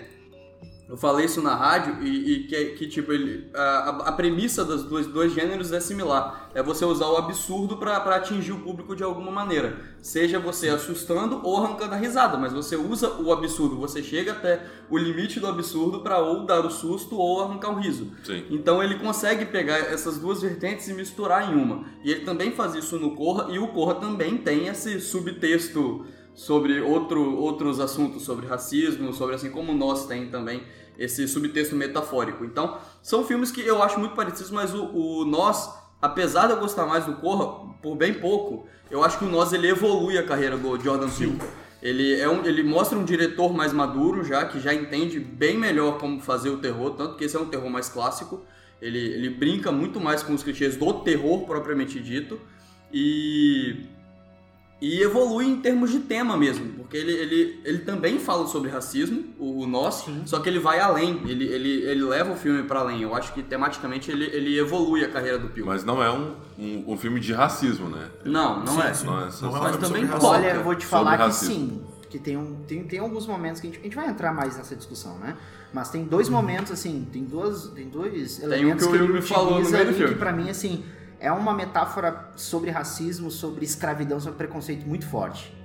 eu 0.92 0.98
falei 0.98 1.26
isso 1.26 1.42
na 1.42 1.56
rádio 1.56 2.04
e, 2.04 2.34
e 2.34 2.44
que, 2.48 2.66
que, 2.72 2.86
tipo, 2.86 3.14
ele, 3.14 3.50
a, 3.54 4.10
a 4.10 4.12
premissa 4.12 4.66
dos 4.66 4.84
dois, 4.84 5.08
dois 5.08 5.34
gêneros 5.34 5.72
é 5.72 5.80
similar. 5.80 6.52
É 6.54 6.62
você 6.62 6.84
usar 6.84 7.08
o 7.08 7.16
absurdo 7.16 7.78
pra 7.78 7.98
pra 8.02 8.18
atingir 8.18 8.52
o 8.52 8.60
público 8.60 8.94
de 8.94 9.02
alguma 9.02 9.32
maneira. 9.32 9.80
Seja 10.02 10.38
você 10.38 10.68
assustando 10.68 11.40
ou 11.44 11.56
arrancando 11.56 11.94
a 11.94 11.98
risada, 11.98 12.38
mas 12.38 12.52
você 12.52 12.76
usa 12.76 13.10
o 13.22 13.32
absurdo. 13.32 13.78
Você 13.78 14.04
chega 14.04 14.34
até 14.34 14.66
o 14.90 14.98
limite 14.98 15.40
do 15.40 15.48
absurdo 15.48 16.02
pra 16.02 16.20
ou 16.20 16.46
dar 16.46 16.66
o 16.66 16.70
susto 16.70 17.16
ou 17.16 17.42
arrancar 17.42 17.72
o 17.72 17.80
riso. 17.80 18.12
Sim. 18.26 18.44
Então 18.50 18.84
ele 18.84 18.96
consegue 18.96 19.46
pegar 19.46 19.78
essas 19.78 20.18
duas 20.18 20.42
vertentes 20.42 20.90
e 20.90 20.94
misturar 20.94 21.50
em 21.50 21.56
uma. 21.56 21.86
E 22.04 22.12
ele 22.12 22.26
também 22.26 22.52
faz 22.52 22.76
isso 22.76 23.00
no 23.00 23.16
Corra, 23.16 23.48
e 23.50 23.58
o 23.58 23.70
Corra 23.70 23.96
também 23.96 24.38
tem 24.38 24.68
esse 24.68 25.00
subtexto 25.00 26.06
sobre 26.34 26.80
outro, 26.82 27.36
outros 27.38 27.80
assuntos, 27.80 28.24
sobre 28.24 28.48
racismo, 28.48 29.14
sobre 29.14 29.36
assim 29.36 29.50
como 29.50 29.74
nós 29.74 30.06
tem 30.06 30.30
também 30.30 30.64
esse 30.98 31.28
subtexto 31.28 31.76
metafórico. 31.76 32.46
Então, 32.46 32.78
são 33.02 33.24
filmes 33.26 33.52
que 33.52 33.62
eu 33.62 33.82
acho 33.82 34.00
muito 34.00 34.16
parecidos, 34.16 34.52
mas 34.52 34.74
o, 34.74 34.86
o 34.86 35.26
Nós, 35.26 35.74
apesar 36.02 36.48
de 36.48 36.54
eu 36.54 36.60
gostar 36.60 36.86
mais 36.86 37.06
do 37.06 37.14
Corra, 37.16 37.74
por 37.82 37.96
bem 37.96 38.14
pouco, 38.14 38.68
eu 38.90 39.04
acho 39.04 39.18
que 39.18 39.26
o 39.26 39.30
Nós 39.30 39.54
ele 39.54 39.68
evolui 39.68 40.18
a 40.18 40.24
carreira 40.24 40.58
do 40.58 40.80
Jordan 40.80 41.10
Peele. 41.10 41.40
Ele, 41.82 42.20
é 42.20 42.30
um, 42.30 42.46
ele 42.46 42.62
mostra 42.62 42.98
um 42.98 43.04
diretor 43.04 43.52
mais 43.52 43.74
maduro 43.74 44.24
já, 44.24 44.46
que 44.46 44.60
já 44.60 44.74
entende 44.74 45.20
bem 45.20 45.58
melhor 45.58 45.98
como 45.98 46.22
fazer 46.22 46.50
o 46.50 46.58
terror, 46.58 46.92
tanto 46.92 47.16
que 47.16 47.24
esse 47.24 47.36
é 47.36 47.40
um 47.40 47.48
terror 47.48 47.70
mais 47.70 47.90
clássico. 47.90 48.46
Ele, 48.80 49.00
ele 49.00 49.30
brinca 49.30 49.72
muito 49.72 50.00
mais 50.00 50.22
com 50.22 50.34
os 50.34 50.44
clichês 50.44 50.76
do 50.76 50.94
terror 51.02 51.46
propriamente 51.46 52.00
dito. 52.00 52.40
E, 52.94 53.86
e 54.82 55.00
evolui 55.04 55.46
em 55.46 55.58
termos 55.62 55.92
de 55.92 56.00
tema 56.00 56.36
mesmo, 56.36 56.74
porque 56.74 56.98
ele, 56.98 57.12
ele, 57.12 57.62
ele 57.64 57.78
também 57.80 58.18
fala 58.18 58.48
sobre 58.48 58.72
racismo, 58.72 59.24
o, 59.38 59.62
o 59.62 59.68
Nós, 59.68 60.06
só 60.26 60.40
que 60.40 60.50
ele 60.50 60.58
vai 60.58 60.80
além, 60.80 61.22
ele, 61.28 61.46
ele, 61.46 61.70
ele 61.84 62.04
leva 62.04 62.34
o 62.34 62.36
filme 62.36 62.64
para 62.64 62.80
além. 62.80 63.04
Eu 63.04 63.14
acho 63.14 63.32
que 63.34 63.44
tematicamente 63.44 64.10
ele, 64.10 64.26
ele 64.26 64.58
evolui 64.58 65.04
a 65.06 65.10
carreira 65.10 65.38
do 65.38 65.50
Pio. 65.50 65.68
Mas 65.68 65.84
não 65.84 66.02
é 66.04 66.10
um, 66.12 66.36
um, 66.58 66.84
um 66.94 66.98
filme 66.98 67.20
de 67.20 67.32
racismo, 67.32 67.90
né? 67.90 68.10
Não, 68.26 68.60
não 68.62 68.68
Sim, 68.74 68.82
é. 68.82 68.94
sim. 68.94 69.06
Não 69.06 69.20
é, 69.22 69.26
Não 69.26 69.32
só- 69.32 69.46
é 69.46 69.50
um 69.50 69.52
Mas 69.54 69.62
filme 69.72 69.78
também 69.88 70.02
pode. 70.08 70.12
racismo. 70.14 70.36
Olha, 70.36 70.48
eu 70.56 70.64
vou 70.64 70.76
te 70.76 70.86
falar 70.88 71.18
que 71.18 71.24
racismo. 71.26 71.54
sim. 71.54 71.82
Que 72.10 72.20
tem, 72.20 72.36
um, 72.36 72.56
tem, 72.68 72.84
tem 72.84 73.00
alguns 73.00 73.26
momentos 73.28 73.62
que 73.62 73.68
a 73.68 73.70
gente, 73.70 73.80
a 73.80 73.84
gente 73.84 73.96
vai 73.96 74.10
entrar 74.10 74.34
mais 74.34 74.58
nessa 74.58 74.76
discussão, 74.76 75.18
né? 75.20 75.38
Mas 75.72 75.90
tem 75.90 76.04
dois 76.04 76.28
momentos, 76.28 76.70
assim, 76.72 77.08
tem 77.14 77.24
duas, 77.24 77.68
tem 77.70 77.88
dois 77.88 78.36
Tem 78.38 78.46
elementos 78.48 78.86
que 78.86 78.92
o 78.92 78.96
ele 78.96 79.14
me 79.14 79.22
falou 79.22 79.52
no 79.52 79.56
utiliza 79.60 79.78
meio 79.78 79.90
do 79.90 79.94
filme. 79.96 80.14
que 80.14 80.20
pra 80.20 80.34
mim, 80.34 80.50
assim, 80.50 80.84
é 81.22 81.32
uma 81.32 81.54
metáfora 81.54 82.32
sobre 82.36 82.72
racismo, 82.72 83.30
sobre 83.30 83.64
escravidão, 83.64 84.20
sobre 84.20 84.40
preconceito 84.40 84.88
muito 84.88 85.08
forte. 85.08 85.56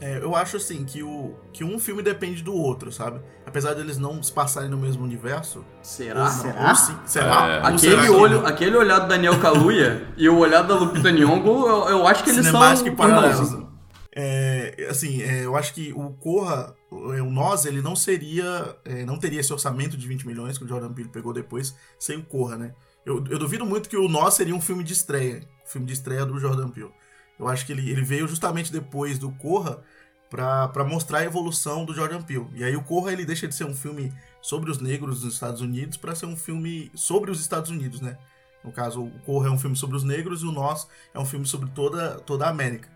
É, 0.00 0.18
eu 0.18 0.34
acho 0.34 0.56
assim 0.56 0.84
que, 0.84 1.02
o, 1.02 1.34
que 1.52 1.64
um 1.64 1.78
filme 1.78 2.02
depende 2.02 2.42
do 2.42 2.54
outro, 2.54 2.92
sabe? 2.92 3.20
Apesar 3.46 3.74
deles 3.74 3.96
não 3.96 4.20
se 4.22 4.32
passarem 4.32 4.68
no 4.68 4.76
mesmo 4.76 5.04
universo. 5.04 5.64
Será? 5.82 6.24
ou 6.24 6.30
será? 6.30 6.68
Ou 6.68 6.74
sim, 6.74 6.96
será? 7.04 7.48
É. 7.48 7.72
Ou 7.72 7.78
será 7.78 8.02
Aquele 8.02 8.02
que 8.02 8.08
olho, 8.10 8.46
aquele 8.46 8.76
olhar 8.76 8.98
do 9.00 9.08
Daniel 9.08 9.40
Kaluuya 9.40 10.08
e 10.16 10.28
o 10.28 10.38
olhar 10.38 10.62
da 10.62 10.74
Lupita 10.74 11.10
Nyong'o, 11.10 11.66
eu, 11.66 11.88
eu 11.90 12.06
acho 12.06 12.22
que 12.22 12.30
eles 12.30 12.44
Cinemática 12.44 12.86
são 12.88 12.96
paralelos. 12.96 13.52
irmãos. 13.52 13.68
É, 14.14 14.88
assim, 14.90 15.22
é, 15.22 15.44
eu 15.44 15.56
acho 15.56 15.72
que 15.74 15.92
o 15.92 16.10
Corra, 16.10 16.74
o 16.90 17.12
o 17.12 17.30
Nós, 17.30 17.66
ele 17.66 17.80
não 17.80 17.94
seria, 17.94 18.76
é, 18.84 19.04
não 19.04 19.16
teria 19.16 19.40
esse 19.40 19.52
orçamento 19.52 19.96
de 19.96 20.08
20 20.08 20.26
milhões 20.26 20.58
que 20.58 20.64
o 20.64 20.68
Jordan 20.68 20.92
Peele 20.92 21.08
pegou 21.08 21.32
depois, 21.32 21.76
sem 21.98 22.18
o 22.18 22.24
Corra, 22.24 22.56
né? 22.56 22.74
Eu, 23.08 23.24
eu 23.30 23.38
duvido 23.38 23.64
muito 23.64 23.88
que 23.88 23.96
o 23.96 24.06
Nós 24.06 24.34
seria 24.34 24.54
um 24.54 24.60
filme 24.60 24.84
de 24.84 24.92
estreia. 24.92 25.48
Um 25.64 25.66
filme 25.66 25.86
de 25.86 25.94
estreia 25.94 26.26
do 26.26 26.38
Jordan 26.38 26.68
Peele. 26.68 26.92
Eu 27.40 27.48
acho 27.48 27.64
que 27.64 27.72
ele, 27.72 27.90
ele 27.90 28.02
veio 28.02 28.28
justamente 28.28 28.70
depois 28.70 29.18
do 29.18 29.32
Corra 29.32 29.82
para 30.28 30.84
mostrar 30.84 31.20
a 31.20 31.24
evolução 31.24 31.86
do 31.86 31.94
Jordan 31.94 32.20
Peele. 32.20 32.48
E 32.52 32.62
aí 32.62 32.76
o 32.76 32.82
Corra 32.82 33.10
ele 33.10 33.24
deixa 33.24 33.48
de 33.48 33.54
ser 33.54 33.64
um 33.64 33.74
filme 33.74 34.12
sobre 34.42 34.70
os 34.70 34.78
negros 34.78 35.24
nos 35.24 35.32
Estados 35.32 35.62
Unidos 35.62 35.96
para 35.96 36.14
ser 36.14 36.26
um 36.26 36.36
filme 36.36 36.90
sobre 36.94 37.30
os 37.30 37.40
Estados 37.40 37.70
Unidos, 37.70 38.02
né? 38.02 38.18
No 38.62 38.70
caso, 38.70 39.02
o 39.02 39.18
Corra 39.20 39.48
é 39.48 39.50
um 39.50 39.58
filme 39.58 39.76
sobre 39.76 39.96
os 39.96 40.04
negros 40.04 40.42
e 40.42 40.44
o 40.44 40.52
Nós 40.52 40.86
é 41.14 41.18
um 41.18 41.24
filme 41.24 41.46
sobre 41.46 41.70
toda, 41.70 42.20
toda 42.20 42.44
a 42.44 42.50
América. 42.50 42.90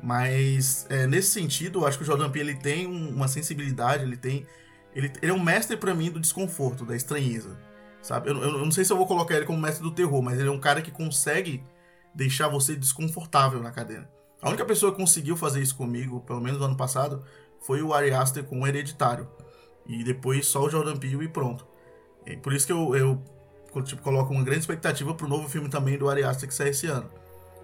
Mas 0.00 0.86
é, 0.88 1.04
nesse 1.08 1.32
sentido, 1.32 1.80
eu 1.80 1.86
acho 1.88 1.98
que 1.98 2.04
o 2.04 2.06
Jordan 2.06 2.30
Peele 2.30 2.52
ele 2.52 2.60
tem 2.60 2.86
uma 2.86 3.26
sensibilidade, 3.26 4.04
ele 4.04 4.16
tem 4.16 4.46
ele, 4.94 5.12
ele 5.20 5.32
é 5.32 5.34
um 5.34 5.42
mestre 5.42 5.76
para 5.76 5.94
mim 5.94 6.12
do 6.12 6.20
desconforto, 6.20 6.84
da 6.84 6.94
estranheza, 6.94 7.58
sabe? 8.02 8.30
Eu, 8.30 8.42
eu, 8.42 8.58
não 8.58 8.70
sei 8.70 8.84
se 8.84 8.92
eu 8.92 8.96
vou 8.96 9.06
colocar 9.06 9.36
ele 9.36 9.46
como 9.46 9.60
mestre 9.60 9.82
do 9.82 9.90
terror, 9.90 10.22
mas 10.22 10.38
ele 10.38 10.48
é 10.48 10.52
um 10.52 10.60
cara 10.60 10.82
que 10.82 10.90
consegue 10.90 11.62
deixar 12.14 12.48
você 12.48 12.74
desconfortável 12.74 13.62
na 13.62 13.70
cadeira. 13.70 14.10
A 14.40 14.48
única 14.48 14.64
pessoa 14.64 14.92
que 14.92 14.98
conseguiu 14.98 15.36
fazer 15.36 15.60
isso 15.60 15.76
comigo, 15.76 16.20
pelo 16.20 16.40
menos 16.40 16.58
no 16.58 16.66
ano 16.66 16.76
passado, 16.76 17.24
foi 17.60 17.82
o 17.82 17.92
Ari 17.92 18.12
Aster 18.12 18.44
com 18.44 18.60
o 18.60 18.66
Hereditário. 18.66 19.28
E 19.86 20.04
depois 20.04 20.46
só 20.46 20.64
o 20.64 20.70
Jordan 20.70 20.96
Peele 20.96 21.24
e 21.24 21.28
pronto. 21.28 21.66
E 22.26 22.36
por 22.36 22.52
isso 22.52 22.66
que 22.66 22.72
eu, 22.72 22.94
eu 22.94 23.22
tipo, 23.82 24.02
coloco 24.02 24.32
uma 24.32 24.44
grande 24.44 24.60
expectativa 24.60 25.14
pro 25.14 25.28
novo 25.28 25.48
filme 25.48 25.68
também 25.68 25.98
do 25.98 26.08
Ari 26.08 26.22
Aster 26.22 26.48
que 26.48 26.54
sai 26.54 26.68
esse 26.68 26.86
ano. 26.86 27.08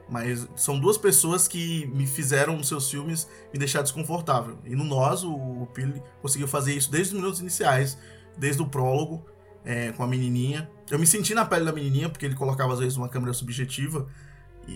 Mas 0.09 0.47
são 0.57 0.79
duas 0.79 0.99
pessoas 0.99 1.49
que 1.49 1.87
me 1.87 2.07
fizeram 2.07 2.57
nos 2.57 2.69
seus 2.69 2.91
filmes 2.91 3.29
me 3.53 3.59
deixar 3.59 3.83
desconfortável. 3.83 4.59
E 4.65 4.75
no 4.75 4.85
Nós, 4.85 5.25
o 5.25 5.67
Peele 5.73 6.03
conseguiu 6.21 6.49
fazer 6.49 6.75
isso 6.75 6.91
desde 6.91 7.15
os 7.15 7.21
minutos 7.21 7.41
iniciais, 7.41 7.97
desde 8.37 8.61
o 8.63 8.67
prólogo, 8.67 9.25
é, 9.65 9.93
com 9.93 10.03
a 10.03 10.07
menininha. 10.07 10.69
Eu 10.91 10.99
me 10.99 11.07
senti 11.07 11.35
na 11.35 11.45
pele 11.45 11.65
da 11.65 11.73
menininha, 11.73 12.09
porque 12.09 12.27
ele 12.27 12.35
colocava 12.35 12.73
às 12.73 12.79
vezes 12.79 12.97
uma 12.97 13.09
câmera 13.09 13.33
subjetiva, 13.33 14.07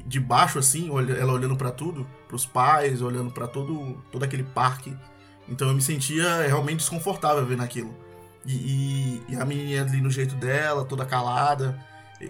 de 0.07 0.21
baixo 0.21 0.59
assim, 0.59 0.91
ela 0.91 1.33
olhando 1.33 1.57
para 1.57 1.71
tudo, 1.71 2.07
para 2.27 2.37
os 2.37 2.45
pais, 2.45 3.01
olhando 3.01 3.31
para 3.31 3.47
todo, 3.47 4.03
todo 4.13 4.23
aquele 4.23 4.43
parque. 4.43 4.95
Então 5.49 5.69
eu 5.69 5.75
me 5.75 5.81
sentia 5.81 6.47
realmente 6.47 6.79
desconfortável 6.79 7.45
vendo 7.47 7.63
aquilo. 7.63 7.95
E, 8.45 8.53
e, 8.53 9.23
e, 9.31 9.37
a 9.37 9.45
menininha 9.45 9.83
ali 9.83 10.01
no 10.01 10.11
jeito 10.11 10.35
dela, 10.35 10.85
toda 10.85 11.05
calada. 11.05 11.79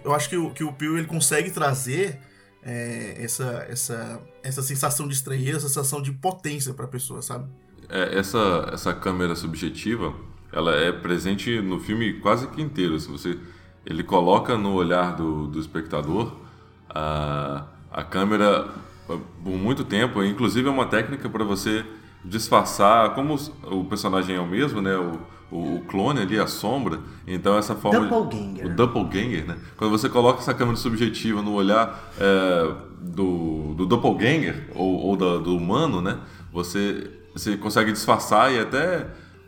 Eu 0.03 0.13
acho 0.13 0.29
que 0.29 0.37
o, 0.37 0.51
que 0.51 0.63
o 0.63 0.71
Peele 0.71 0.99
ele 0.99 1.07
consegue 1.07 1.51
trazer 1.51 2.19
é, 2.63 3.15
essa, 3.19 3.65
essa, 3.69 4.21
essa 4.43 4.61
sensação 4.61 5.07
de 5.07 5.13
estranheza, 5.13 5.57
essa 5.57 5.67
sensação 5.67 6.01
de 6.01 6.11
potência 6.11 6.73
para 6.73 6.85
a 6.85 6.87
pessoa, 6.87 7.21
sabe? 7.21 7.49
É, 7.89 8.17
essa, 8.17 8.69
essa 8.73 8.93
câmera 8.93 9.35
subjetiva, 9.35 10.13
ela 10.51 10.75
é 10.75 10.91
presente 10.91 11.61
no 11.61 11.79
filme 11.79 12.13
quase 12.13 12.47
que 12.47 12.61
inteiro. 12.61 12.99
Se 12.99 13.09
você, 13.09 13.37
ele 13.85 14.03
coloca 14.03 14.57
no 14.57 14.73
olhar 14.73 15.15
do, 15.15 15.47
do 15.47 15.59
espectador 15.59 16.33
a, 16.89 17.65
a 17.91 18.03
câmera 18.03 18.67
por 19.43 19.57
muito 19.57 19.83
tempo. 19.83 20.23
Inclusive 20.23 20.67
é 20.67 20.71
uma 20.71 20.85
técnica 20.85 21.29
para 21.29 21.43
você 21.43 21.85
disfarçar, 22.23 23.13
como 23.15 23.35
o 23.63 23.85
personagem 23.85 24.35
é 24.35 24.39
o 24.39 24.45
mesmo, 24.45 24.81
né? 24.81 24.95
O, 24.95 25.19
o, 25.51 25.75
o, 25.77 25.81
clone 25.85 26.21
ali, 26.21 26.37
a 26.39 26.47
sombra. 26.47 26.99
Então 27.25 27.57
essa 27.57 27.75
forma. 27.75 28.01
Doppelganger. 28.07 28.65
O 28.65 28.69
doppelganger, 28.69 29.47
né? 29.47 29.57
Quando 29.77 29.91
você 29.91 30.09
coloca 30.09 30.39
essa 30.39 30.53
câmera 30.53 30.77
subjetiva 30.77 31.41
no 31.41 31.53
olhar 31.53 32.11
é, 32.19 32.71
do, 33.01 33.73
do 33.75 33.85
doppelganger, 33.85 34.67
ou, 34.75 34.99
ou 34.99 35.15
do, 35.15 35.39
do 35.39 35.55
humano, 35.55 36.01
né? 36.01 36.19
Você, 36.51 37.09
você 37.33 37.55
consegue 37.57 37.91
disfarçar 37.91 38.51
e 38.53 38.59
até 38.59 39.07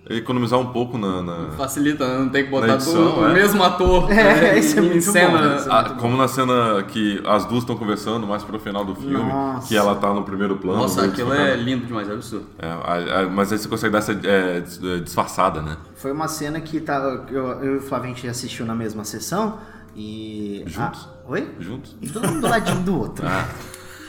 economizar 0.10 0.60
um 0.60 0.67
pouco 0.67 0.98
na. 0.98 1.22
na 1.22 1.51
Facilita, 1.51 2.17
não 2.20 2.29
tem 2.29 2.43
que 2.46 2.50
botar 2.50 2.74
edição, 2.74 3.20
o 3.20 3.27
é. 3.29 3.34
mesmo 3.34 3.63
ator 3.63 4.12
É, 4.12 4.15
né, 4.15 4.60
isso 4.60 4.79
é 4.79 4.81
em 4.81 4.89
muito 4.89 5.01
cena. 5.03 5.38
bom, 5.50 5.55
isso 5.55 5.70
é 5.70 5.74
Ah, 5.74 5.84
como 6.00 6.17
na 6.17 6.27
cena 6.27 6.84
que 6.84 7.22
as 7.25 7.46
duas 7.46 7.60
estão 7.60 7.75
conversando 7.77 8.25
mais 8.25 8.43
pro 8.43 8.60
final 8.60 8.84
do 8.84 8.96
filme, 8.96 9.17
Nossa. 9.17 9.67
que 9.67 9.77
ela 9.77 9.96
tá 9.96 10.13
no 10.13 10.24
primeiro 10.24 10.58
plano. 10.58 10.81
Nossa, 10.81 11.05
aquilo 11.05 11.34
é 11.34 11.55
lindo 11.55 11.86
demais, 11.86 12.10
é 12.10 12.13
absurdo. 12.13 12.48
É, 12.58 12.67
a- 12.67 13.20
a- 13.22 13.29
mas 13.29 13.51
aí 13.51 13.58
você 13.60 13.67
consegue 13.67 13.91
dar 13.93 14.00
essa 14.00 14.12
é, 14.13 14.58
é, 14.58 15.00
disfarçada, 15.00 15.62
né? 15.62 15.77
Foi 15.96 16.12
uma 16.12 16.27
cena 16.27 16.60
que 16.60 16.79
tá, 16.79 17.25
eu, 17.29 17.48
eu 17.62 17.75
e 17.75 17.77
o 17.77 18.03
gente 18.03 18.27
assistiu 18.27 18.65
na 18.65 18.74
mesma 18.75 19.03
sessão 19.03 19.60
e. 19.96 20.63
Juntos? 20.65 21.08
Ah, 21.12 21.31
oi? 21.31 21.48
Juntos. 21.60 21.96
Todo 22.12 22.27
mundo 22.27 22.41
do 22.41 22.48
ladinho 22.48 22.81
do 22.81 22.98
outro. 23.00 23.25
Ah, 23.27 23.48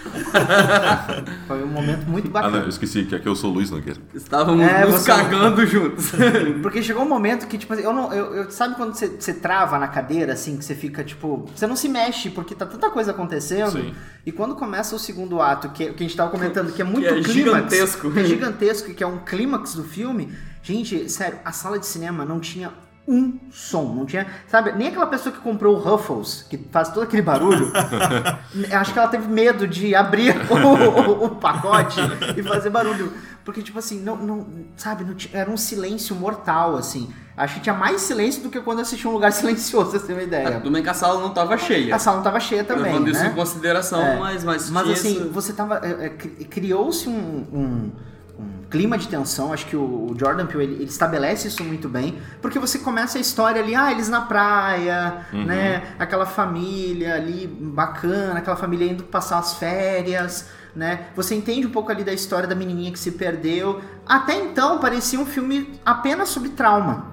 Foi 1.46 1.62
um 1.62 1.68
momento 1.68 2.06
muito 2.06 2.26
ah, 2.28 2.42
não, 2.42 2.42
bacana. 2.42 2.58
eu 2.64 2.68
esqueci 2.68 3.04
que 3.04 3.14
aqui 3.14 3.26
eu 3.26 3.36
sou 3.36 3.50
o 3.50 3.54
Luiz 3.54 3.70
Nogueira. 3.70 4.00
Estávamos 4.14 4.66
É, 4.66 4.84
nos 4.84 4.94
você- 4.94 5.06
cagando 5.10 5.64
juntos. 5.66 6.12
Porque 6.62 6.82
chegou 6.82 7.02
um 7.04 7.08
momento 7.08 7.46
que, 7.46 7.56
tipo 7.58 7.72
assim, 7.72 7.82
eu 7.82 7.92
não. 7.92 8.12
Eu, 8.12 8.34
eu- 8.34 8.50
sabe 8.50 8.74
quando 8.74 8.94
você, 8.94 9.08
você 9.08 9.34
trava 9.34 9.78
na 9.78 9.88
cadeira, 9.88 10.32
assim, 10.32 10.56
que 10.56 10.64
você 10.64 10.74
fica, 10.74 11.04
tipo. 11.04 11.48
Você 11.54 11.66
não 11.66 11.76
se 11.76 11.88
mexe, 11.88 12.30
porque 12.30 12.54
tá 12.54 12.66
tanta 12.66 12.90
coisa 12.90 13.10
acontecendo. 13.12 13.72
Sim. 13.72 13.94
E 14.26 14.32
quando 14.32 14.54
começa 14.54 14.94
o 14.94 14.98
segundo 14.98 15.40
ato, 15.40 15.68
que, 15.70 15.92
que 15.92 16.04
a 16.04 16.06
gente 16.06 16.16
tava 16.16 16.30
comentando, 16.30 16.72
que 16.72 16.82
é 16.82 16.84
muito 16.84 17.06
é 17.06 17.20
clímax, 17.20 17.32
gigantesco. 17.32 18.12
É 18.18 18.24
gigantesco, 18.24 18.90
e 18.90 18.94
que 18.94 19.02
é 19.04 19.06
um 19.06 19.18
clímax 19.18 19.74
do 19.74 19.84
filme. 19.84 20.32
Gente, 20.62 21.08
sério, 21.10 21.38
a 21.44 21.50
sala 21.52 21.78
de 21.78 21.86
cinema 21.86 22.24
não 22.24 22.38
tinha 22.38 22.72
um 23.06 23.38
som, 23.50 23.82
não 23.94 24.06
tinha, 24.06 24.26
sabe, 24.48 24.72
nem 24.72 24.88
aquela 24.88 25.06
pessoa 25.06 25.34
que 25.34 25.40
comprou 25.40 25.74
o 25.76 25.78
Ruffles, 25.78 26.46
que 26.48 26.56
faz 26.70 26.88
todo 26.90 27.02
aquele 27.02 27.22
barulho, 27.22 27.72
acho 28.72 28.92
que 28.92 28.98
ela 28.98 29.08
teve 29.08 29.26
medo 29.28 29.66
de 29.66 29.94
abrir 29.94 30.34
o, 30.50 30.54
o- 30.54 31.24
o 31.26 31.30
pacote 31.36 31.98
e 32.36 32.42
fazer 32.42 32.70
barulho, 32.70 33.12
porque 33.44 33.60
tipo 33.62 33.78
assim, 33.78 34.00
não, 34.00 34.16
não 34.16 34.46
sabe, 34.76 35.04
não 35.04 35.14
tinha- 35.14 35.40
era 35.40 35.50
um 35.50 35.56
silêncio 35.56 36.14
mortal, 36.14 36.76
assim, 36.76 37.12
acho 37.36 37.54
que 37.56 37.60
tinha 37.60 37.74
mais 37.74 38.02
silêncio 38.02 38.40
do 38.42 38.48
que 38.50 38.60
quando 38.60 38.78
eu 38.78 38.82
assisti 38.82 39.06
um 39.08 39.12
lugar 39.12 39.32
silencioso, 39.32 39.90
pra 39.90 39.98
você 39.98 40.06
ter 40.06 40.12
uma 40.12 40.22
ideia. 40.22 40.60
Tudo 40.60 40.70
bem 40.70 40.82
que 40.82 40.88
a 40.88 40.94
sala 40.94 41.20
não 41.20 41.30
tava 41.34 41.58
cheia. 41.58 41.94
A 41.94 41.98
sala 41.98 42.18
não 42.18 42.24
tava 42.24 42.38
cheia 42.38 42.62
também, 42.62 42.84
Levando 42.92 43.08
isso 43.10 43.20
né? 43.20 43.30
em 43.30 43.34
consideração, 43.34 44.00
É. 44.00 44.16
mas, 44.18 44.44
mas, 44.44 44.70
Mas 44.70 44.82
tinha 44.84 44.94
assim, 44.94 45.16
esse- 45.16 45.28
você 45.28 45.52
tava. 45.52 45.80
é, 45.84 46.06
é, 46.06 46.08
cri- 46.10 46.44
Criou-se 46.44 47.08
um- 47.08 47.12
um 47.52 47.92
clima 48.72 48.96
de 48.96 49.06
tensão. 49.06 49.52
Acho 49.52 49.66
que 49.66 49.76
o, 49.76 50.16
Jordan 50.18 50.46
Peele 50.46 50.64
ele, 50.64 50.74
ele 50.76 50.84
estabelece 50.84 51.46
isso 51.46 51.62
muito 51.62 51.88
bem. 51.88 52.18
Porque 52.40 52.58
você 52.58 52.78
começa 52.78 53.18
a 53.18 53.20
história 53.20 53.62
ali, 53.62 53.76
ah, 53.76 53.92
eles 53.92 54.08
na 54.08 54.22
praia, 54.22 55.26
né? 55.32 55.94
Aquela 55.98 56.26
família 56.26 57.14
ali 57.14 57.46
bacana, 57.46 58.38
aquela 58.38 58.56
família 58.56 58.90
indo 58.90 59.04
passar 59.04 59.38
as 59.38 59.54
férias. 59.54 60.48
Né? 60.74 61.08
Você 61.14 61.34
entende 61.34 61.66
um 61.66 61.70
pouco 61.70 61.92
ali 61.92 62.02
da 62.02 62.14
história 62.14 62.48
da 62.48 62.54
menininha 62.54 62.90
que 62.90 62.98
se 62.98 63.12
perdeu. 63.12 63.82
Até 64.06 64.34
então 64.34 64.78
parecia 64.78 65.20
um 65.20 65.26
filme 65.26 65.78
apenas 65.84 66.30
sobre 66.30 66.48
trauma. 66.48 67.12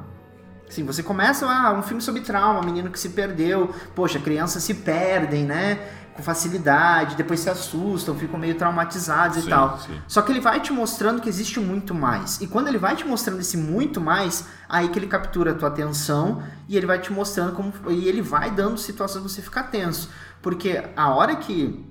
Sim, 0.69 0.85
você 0.85 1.01
começa 1.01 1.47
ah, 1.47 1.73
um 1.73 1.81
filme 1.81 2.01
sobre 2.01 2.21
trauma, 2.21 2.61
menino 2.61 2.91
que 2.91 2.99
se 2.99 3.09
perdeu, 3.09 3.73
poxa, 3.95 4.19
crianças 4.19 4.61
se 4.61 4.75
perdem, 4.75 5.43
né? 5.43 5.79
Com 6.19 6.23
facilidade, 6.23 7.15
depois 7.15 7.39
se 7.39 7.49
assustam, 7.49 8.13
ficam 8.15 8.37
meio 8.37 8.55
traumatizados 8.55 9.37
e 9.37 9.41
Sim, 9.43 9.49
tal. 9.49 9.79
sim. 9.79 9.97
Só 10.05 10.21
que 10.21 10.31
ele 10.33 10.41
vai 10.41 10.59
te 10.59 10.73
mostrando 10.73 11.21
que 11.21 11.29
existe 11.29 11.59
muito 11.61 11.95
mais. 11.95 12.41
E 12.41 12.47
quando 12.47 12.67
ele 12.67 12.77
vai 12.77 12.93
te 12.95 13.07
mostrando 13.07 13.39
esse 13.39 13.55
muito 13.55 14.01
mais, 14.01 14.45
aí 14.67 14.89
que 14.89 14.99
ele 14.99 15.07
captura 15.07 15.51
a 15.51 15.53
tua 15.55 15.69
atenção 15.69 16.43
e 16.67 16.75
ele 16.75 16.85
vai 16.85 16.99
te 16.99 17.11
mostrando 17.13 17.53
como. 17.53 17.71
E 17.89 18.07
ele 18.09 18.21
vai 18.21 18.51
dando 18.51 18.77
situações 18.77 19.21
pra 19.23 19.29
você 19.31 19.41
ficar 19.41 19.63
tenso. 19.63 20.09
Porque 20.41 20.83
a 20.95 21.09
hora 21.09 21.37
que 21.37 21.85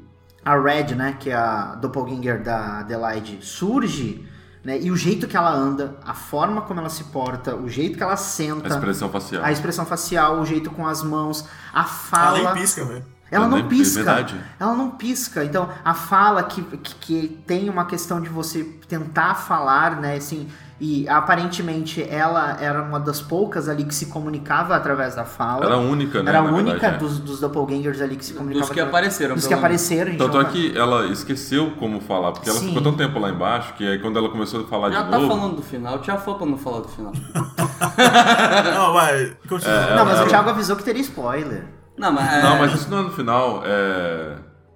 a 0.44 0.58
Red, 0.58 0.94
né, 0.94 1.16
que 1.18 1.30
é 1.30 1.34
a 1.34 1.74
doppelganger 1.76 2.42
da 2.42 2.80
Adelaide, 2.80 3.38
surge. 3.40 4.26
Né, 4.64 4.78
e 4.80 4.90
o 4.90 4.96
jeito 4.96 5.26
que 5.26 5.36
ela 5.36 5.50
anda, 5.54 5.96
a 6.04 6.12
forma 6.12 6.60
como 6.62 6.80
ela 6.80 6.90
se 6.90 7.04
porta, 7.04 7.54
o 7.56 7.68
jeito 7.68 7.96
que 7.96 8.02
ela 8.02 8.12
A 8.14 8.16
senta, 8.16 8.68
expressão 8.68 9.08
facial. 9.08 9.42
a 9.42 9.50
expressão 9.52 9.86
facial, 9.86 10.40
o 10.40 10.44
jeito 10.44 10.70
com 10.70 10.86
as 10.86 11.02
mãos, 11.02 11.46
a 11.72 11.78
Ela 11.80 11.84
fala. 11.88 12.52
nem 12.54 12.62
pisca, 12.62 12.84
velho. 12.84 13.04
Ela 13.30 13.44
Ela 13.46 13.56
não 13.58 13.68
pisca. 13.68 14.00
é 14.00 14.04
verdade. 14.04 14.40
Ela 14.58 14.74
não 14.74 14.90
pisca. 14.90 15.44
Então, 15.44 15.68
a 15.84 15.94
fala 15.94 16.42
que, 16.44 16.62
que, 16.62 16.94
que 16.94 17.28
tem 17.46 17.68
uma 17.68 17.84
questão 17.84 18.20
de 18.20 18.28
você 18.28 18.64
tentar 18.88 19.34
falar, 19.34 20.00
né? 20.00 20.16
Assim, 20.16 20.48
e 20.80 21.06
aparentemente 21.08 22.00
ela 22.08 22.56
era 22.60 22.80
uma 22.82 22.98
das 23.00 23.20
poucas 23.20 23.68
ali 23.68 23.84
que 23.84 23.94
se 23.94 24.06
comunicava 24.06 24.74
através 24.76 25.14
da 25.16 25.24
fala. 25.24 25.66
Era 25.66 25.74
a 25.74 25.78
única, 25.78 26.22
né? 26.22 26.30
Era 26.30 26.38
a 26.38 26.42
única 26.44 26.70
verdade, 26.78 26.94
é. 26.94 26.98
dos, 26.98 27.18
dos 27.18 27.40
doppelgangers 27.40 28.00
ali 28.00 28.16
que 28.16 28.24
se 28.24 28.32
comunicava. 28.32 28.60
Dos 28.64 28.72
que 28.72 28.80
através- 28.80 28.88
apareceram, 29.06 29.34
Dos 29.34 29.46
que 29.46 29.54
apareceram, 29.54 30.10
gente 30.12 30.18
Tanto 30.20 30.34
não 30.34 30.40
é 30.40 30.44
tá- 30.44 30.50
que 30.50 30.78
ela 30.78 31.06
esqueceu 31.08 31.72
como 31.78 32.00
falar, 32.00 32.30
porque 32.32 32.48
ela 32.48 32.58
Sim. 32.60 32.68
ficou 32.68 32.82
tanto 32.82 32.96
tempo 32.96 33.18
lá 33.18 33.28
embaixo 33.28 33.74
que 33.74 33.86
aí 33.86 33.98
quando 33.98 34.18
ela 34.18 34.28
começou 34.30 34.60
a 34.64 34.66
falar 34.68 34.90
Já 34.90 35.02
de 35.02 35.10
tá 35.10 35.18
novo. 35.18 35.36
falando 35.36 35.56
do 35.56 35.62
final, 35.62 35.98
tinha 35.98 36.16
fã 36.16 36.34
pra 36.34 36.46
não 36.46 36.56
falar 36.56 36.80
do 36.80 36.88
final. 36.88 37.12
Não, 38.74 38.92
vai, 38.92 39.32
continua. 39.48 39.74
É, 39.74 39.96
Não, 39.96 40.04
mas 40.04 40.16
ela- 40.16 40.26
o 40.26 40.28
Thiago 40.28 40.50
avisou 40.50 40.76
que 40.76 40.84
teria 40.84 41.02
spoiler. 41.02 41.64
Não, 41.98 42.12
mas, 42.12 42.32
é, 42.32 42.42
Não, 42.42 42.58
mas 42.58 42.74
isso 42.74 42.90
não 42.90 42.98
é 42.98 43.02
no 43.02 43.10
final. 43.12 43.62
É... 43.64 44.34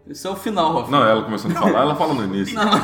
isso 0.08 0.26
é 0.26 0.30
o 0.30 0.36
final, 0.36 0.74
Rafa. 0.74 0.90
Não, 0.90 1.04
ela 1.04 1.22
começando 1.22 1.56
a 1.56 1.60
falar, 1.60 1.80
ela 1.80 1.94
fala 1.94 2.14
no 2.14 2.24
início. 2.24 2.58
Ela- 2.58 2.82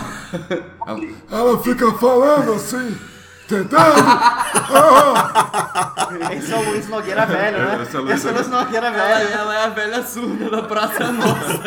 Ela 1.31 1.59
fica 1.59 1.93
falando 1.95 2.53
assim, 2.55 2.97
entendeu? 3.45 3.79
Esse 6.33 6.53
é 6.53 6.57
o 6.57 6.71
Luiz 6.71 6.89
Nogueira 6.89 7.27
velho, 7.27 7.59
né? 7.59 7.83
Esse 7.83 7.97
é 7.97 8.01
o 8.01 8.03
Luiz 8.03 8.25
é 8.25 8.31
o 8.31 8.35
Luiz 8.35 8.49
Nogueira 8.49 8.91
velho. 8.91 9.29
ela 9.31 9.55
é 9.55 9.65
a 9.65 9.69
velha 9.69 10.03
surda 10.03 10.51
da 10.51 10.63
Praça 10.63 11.13
Nossa. 11.13 11.61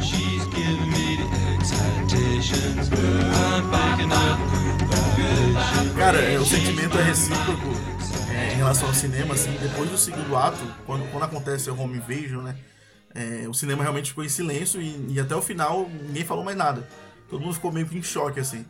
She's 0.00 0.46
giving 0.48 0.90
me 0.90 1.16
the 1.16 1.58
excitations. 1.60 2.88
Cara, 6.08 6.40
o 6.40 6.44
sentimento 6.46 6.96
é 6.96 7.02
recíproco 7.02 7.68
é, 8.32 8.54
em 8.54 8.56
relação 8.56 8.88
ao 8.88 8.94
cinema, 8.94 9.34
assim, 9.34 9.50
depois 9.60 9.90
do 9.90 9.98
segundo 9.98 10.34
ato, 10.38 10.56
quando, 10.86 11.06
quando 11.10 11.22
acontece 11.24 11.68
o 11.68 11.78
home 11.78 11.98
invasion, 11.98 12.40
né? 12.40 12.56
é, 13.14 13.46
o 13.46 13.52
cinema 13.52 13.82
realmente 13.82 14.08
ficou 14.08 14.24
em 14.24 14.28
silêncio 14.30 14.80
e, 14.80 15.12
e 15.12 15.20
até 15.20 15.36
o 15.36 15.42
final 15.42 15.86
ninguém 15.86 16.24
falou 16.24 16.42
mais 16.42 16.56
nada. 16.56 16.88
Todo 17.28 17.42
mundo 17.42 17.52
ficou 17.52 17.70
meio 17.70 17.86
que 17.86 17.98
em 17.98 18.02
choque, 18.02 18.40
assim. 18.40 18.64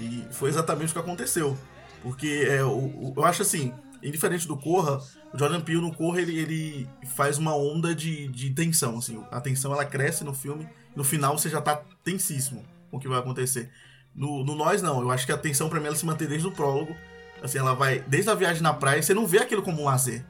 E 0.00 0.24
foi 0.32 0.48
exatamente 0.50 0.90
o 0.90 0.94
que 0.94 0.98
aconteceu. 0.98 1.56
Porque 2.02 2.44
é, 2.50 2.64
o, 2.64 2.70
o- 2.70 3.14
eu 3.16 3.24
acho 3.24 3.42
assim, 3.42 3.72
indiferente 4.02 4.48
do 4.48 4.56
Corra, 4.56 4.98
o 5.32 5.38
Jordan 5.38 5.60
Peele 5.60 5.80
no 5.80 5.94
Corra 5.94 6.20
ele, 6.22 6.36
ele 6.36 6.88
faz 7.14 7.38
uma 7.38 7.54
onda 7.54 7.94
de, 7.94 8.26
de 8.26 8.50
tensão, 8.50 8.98
assim. 8.98 9.22
A 9.30 9.40
tensão 9.40 9.72
ela 9.72 9.84
cresce 9.84 10.24
no 10.24 10.34
filme, 10.34 10.68
no 10.96 11.04
final 11.04 11.38
você 11.38 11.48
já 11.48 11.60
tá 11.60 11.80
tensíssimo 12.02 12.64
com 12.90 12.96
o 12.96 13.00
que 13.00 13.06
vai 13.06 13.20
acontecer. 13.20 13.70
No, 14.14 14.44
no 14.44 14.54
Nós 14.54 14.80
não, 14.80 15.00
eu 15.00 15.10
acho 15.10 15.26
que 15.26 15.32
a 15.32 15.38
tensão 15.38 15.68
pra 15.68 15.80
mim 15.80 15.86
ela 15.86 15.96
se 15.96 16.06
mantém 16.06 16.28
desde 16.28 16.46
o 16.46 16.52
prólogo. 16.52 16.94
Assim, 17.42 17.58
ela 17.58 17.74
vai 17.74 18.00
desde 18.00 18.30
a 18.30 18.34
viagem 18.34 18.62
na 18.62 18.72
praia, 18.72 19.02
você 19.02 19.12
não 19.12 19.26
vê 19.26 19.38
aquilo 19.38 19.62
como 19.62 19.82
um 19.82 19.84
lazer. 19.84 20.24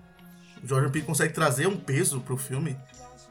O 0.62 0.66
Jordan 0.66 0.90
Peele 0.90 1.06
consegue 1.06 1.32
trazer 1.32 1.66
um 1.66 1.76
peso 1.76 2.20
pro 2.20 2.36
filme 2.36 2.76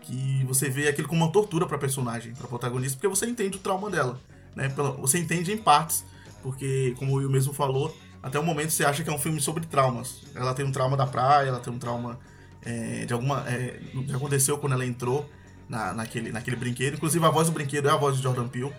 que 0.01 0.43
você 0.45 0.69
vê 0.69 0.87
aquilo 0.87 1.07
como 1.07 1.23
uma 1.23 1.31
tortura 1.31 1.65
pra 1.65 1.77
personagem, 1.77 2.33
pra 2.33 2.47
protagonista, 2.47 2.95
porque 2.95 3.07
você 3.07 3.25
entende 3.25 3.57
o 3.57 3.59
trauma 3.59 3.89
dela, 3.89 4.19
né? 4.55 4.69
Você 4.99 5.17
entende 5.17 5.51
em 5.51 5.57
partes, 5.57 6.05
porque 6.41 6.93
como 6.97 7.13
o 7.13 7.15
Will 7.15 7.29
mesmo 7.29 7.53
falou, 7.53 7.95
até 8.21 8.37
o 8.37 8.43
momento 8.43 8.71
você 8.71 8.85
acha 8.85 9.03
que 9.03 9.09
é 9.09 9.13
um 9.13 9.17
filme 9.17 9.41
sobre 9.41 9.65
traumas. 9.65 10.21
Ela 10.35 10.53
tem 10.53 10.65
um 10.65 10.71
trauma 10.71 10.95
da 10.95 11.07
praia, 11.07 11.47
ela 11.47 11.59
tem 11.59 11.73
um 11.73 11.79
trauma 11.79 12.19
é, 12.65 13.05
de 13.05 13.13
alguma 13.13 13.43
é, 13.49 13.79
que 14.05 14.13
aconteceu 14.13 14.57
quando 14.57 14.73
ela 14.73 14.85
entrou 14.85 15.29
na, 15.67 15.93
naquele, 15.93 16.31
naquele 16.31 16.55
brinquedo. 16.55 16.95
Inclusive 16.95 17.25
a 17.25 17.29
voz 17.29 17.47
do 17.47 17.53
brinquedo 17.53 17.87
é 17.87 17.91
a 17.91 17.97
voz 17.97 18.17
de 18.17 18.23
Jordan 18.23 18.47
Peele. 18.47 18.73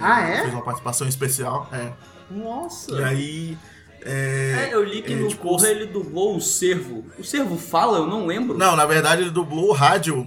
Ah, 0.00 0.24
Fez 0.26 0.40
é? 0.48 0.50
uma 0.52 0.62
participação 0.62 1.06
especial. 1.08 1.68
É. 1.72 1.90
Nossa. 2.30 2.90
E 2.92 3.04
aí. 3.04 3.58
É, 4.04 4.68
É, 4.70 4.74
eu 4.74 4.82
li 4.82 5.00
que 5.02 5.12
é, 5.12 5.16
no 5.16 5.28
tipo, 5.28 5.42
Corra 5.48 5.68
ele 5.68 5.86
dublou 5.86 6.36
o 6.36 6.40
Servo. 6.40 7.04
O 7.18 7.22
Servo 7.24 7.56
fala? 7.56 7.98
Eu 7.98 8.06
não 8.06 8.26
lembro. 8.26 8.58
Não, 8.58 8.74
na 8.74 8.84
verdade 8.84 9.22
ele 9.22 9.30
dublou 9.30 9.68
o 9.68 9.72
rádio. 9.72 10.26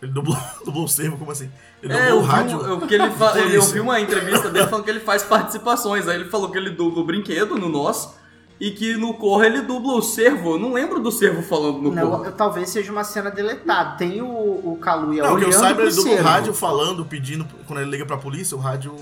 Ele 0.00 0.10
dublou, 0.12 0.36
dublou 0.64 0.84
o 0.84 0.88
servo, 0.88 1.16
como 1.16 1.30
assim? 1.30 1.48
Ele 1.82 1.92
É, 1.92 2.06
dublou 2.06 2.22
o 2.22 2.24
rádio. 2.26 2.58
um- 2.58 2.66
eu, 2.66 2.80
que 2.88 2.94
ele 2.94 3.10
fa- 3.10 3.38
ele- 3.38 3.58
vi 3.60 3.80
uma 3.80 4.00
entrevista 4.00 4.48
dele 4.50 4.66
falando 4.66 4.84
que 4.84 4.90
ele 4.90 4.98
faz 5.00 5.22
participações. 5.22 6.08
Aí 6.08 6.16
ele 6.20 6.28
falou 6.30 6.50
que 6.50 6.58
ele 6.58 6.70
dubla 6.70 7.02
o 7.02 7.06
brinquedo 7.06 7.56
no 7.56 7.68
nosso 7.68 8.14
e 8.60 8.70
que 8.70 8.96
no 8.96 9.14
Corra 9.14 9.46
ele 9.46 9.62
dubla 9.62 9.94
o 9.94 10.02
Servo. 10.02 10.54
Eu 10.54 10.58
não 10.58 10.72
lembro 10.72 11.00
do 11.00 11.10
Servo 11.10 11.42
falando 11.42 11.78
no 11.82 11.90
Não, 11.94 12.10
Corra. 12.10 12.30
talvez 12.32 12.68
seja 12.70 12.92
uma 12.92 13.04
cena 13.04 13.30
deletada. 13.30 13.96
Tem 13.96 14.22
o, 14.22 14.26
o 14.26 14.78
Kaluuya 14.80 15.22
Não, 15.24 15.36
que 15.36 15.42
eu 15.44 15.48
olhando 15.48 15.60
saiba, 15.60 15.82
ele 15.82 15.92
dubla 15.94 16.12
o 16.14 16.22
rádio 16.22 16.54
falando, 16.54 17.04
pedindo, 17.04 17.46
quando 17.66 17.80
ele 17.80 17.90
liga 17.90 18.06
pra 18.06 18.16
polícia, 18.16 18.56
o 18.56 18.60
rádio. 18.60 18.94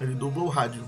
Ele 0.00 0.14
dubla 0.14 0.42
o 0.44 0.48
rádio. 0.48 0.82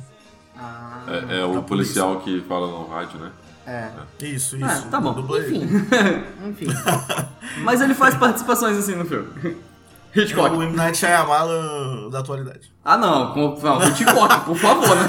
Ah, 0.58 1.02
É, 1.28 1.40
é 1.40 1.44
o 1.44 1.62
policial 1.62 2.20
que 2.20 2.40
fala 2.48 2.66
no 2.66 2.86
rádio, 2.88 3.18
né? 3.20 3.30
é. 3.66 3.90
Isso, 4.24 4.56
isso. 4.56 4.64
Ah, 4.66 4.82
tá 4.90 5.00
bom. 5.00 5.14
Enfim. 5.38 5.68
Enfim. 6.48 6.66
Mas 7.62 7.80
ele 7.80 7.94
faz 7.94 8.14
participações 8.14 8.76
assim 8.78 8.94
no 8.96 9.04
filme. 9.04 9.28
É 10.14 10.20
Hitchcock. 10.20 10.56
o 10.56 10.62
M. 10.62 10.74
Night 10.74 10.96
Shyamalan 10.96 12.08
da 12.10 12.20
atualidade. 12.20 12.72
Ah, 12.82 12.96
não. 12.96 13.34
Com, 13.34 13.58
não, 13.62 13.82
Hitchcock, 13.88 14.44
por 14.46 14.56
favor, 14.56 14.96
né? 14.96 15.06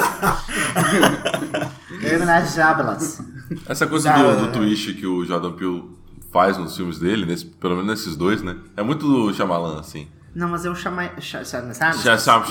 Terminar 2.02 2.46
Jablas. 2.46 3.22
Essa 3.68 3.88
coisa 3.88 4.12
do, 4.12 4.48
do 4.48 4.52
twist 4.52 4.94
que 4.94 5.06
o 5.06 5.24
Jordan 5.26 5.54
Peele 5.54 5.90
faz 6.32 6.58
nos 6.58 6.76
filmes 6.76 7.00
dele, 7.00 7.26
nesse- 7.26 7.46
pelo 7.46 7.76
menos 7.76 7.90
nesses 7.90 8.16
dois, 8.16 8.42
né? 8.42 8.58
É 8.76 8.84
muito 8.84 9.08
do 9.08 9.34
Shyamalan, 9.34 9.80
assim. 9.80 10.08
Não, 10.36 10.48
mas 10.50 10.66
eu 10.66 10.76
chamei. 10.76 11.10
Sabe? 11.20 11.74
sabe? 11.74 12.48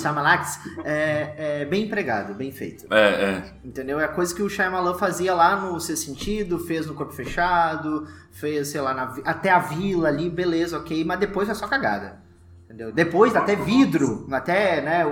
Shyamalax 0.00 0.60
é, 0.82 1.60
é 1.60 1.64
bem 1.66 1.84
empregado, 1.84 2.32
bem 2.32 2.50
feito. 2.50 2.86
É, 2.90 3.08
é. 3.08 3.52
Entendeu? 3.62 4.00
É 4.00 4.04
a 4.04 4.08
coisa 4.08 4.34
que 4.34 4.42
o 4.42 4.48
Shyamalan 4.48 4.94
fazia 4.94 5.34
lá 5.34 5.60
no 5.60 5.78
Ser 5.78 5.96
Sentido, 5.96 6.58
fez 6.58 6.86
no 6.86 6.94
Corpo 6.94 7.12
Fechado, 7.12 8.06
fez, 8.32 8.68
sei 8.68 8.80
lá, 8.80 8.94
na 8.94 9.14
até 9.26 9.50
a 9.50 9.58
Vila 9.58 10.08
ali, 10.08 10.30
beleza, 10.30 10.78
ok, 10.78 11.04
mas 11.04 11.18
depois 11.20 11.48
é 11.50 11.54
só 11.54 11.66
cagada. 11.68 12.24
Entendeu? 12.64 12.90
Depois, 12.92 13.36
até 13.36 13.54
vidro, 13.54 14.26
até, 14.32 14.80
né, 14.80 15.04
o... 15.06 15.10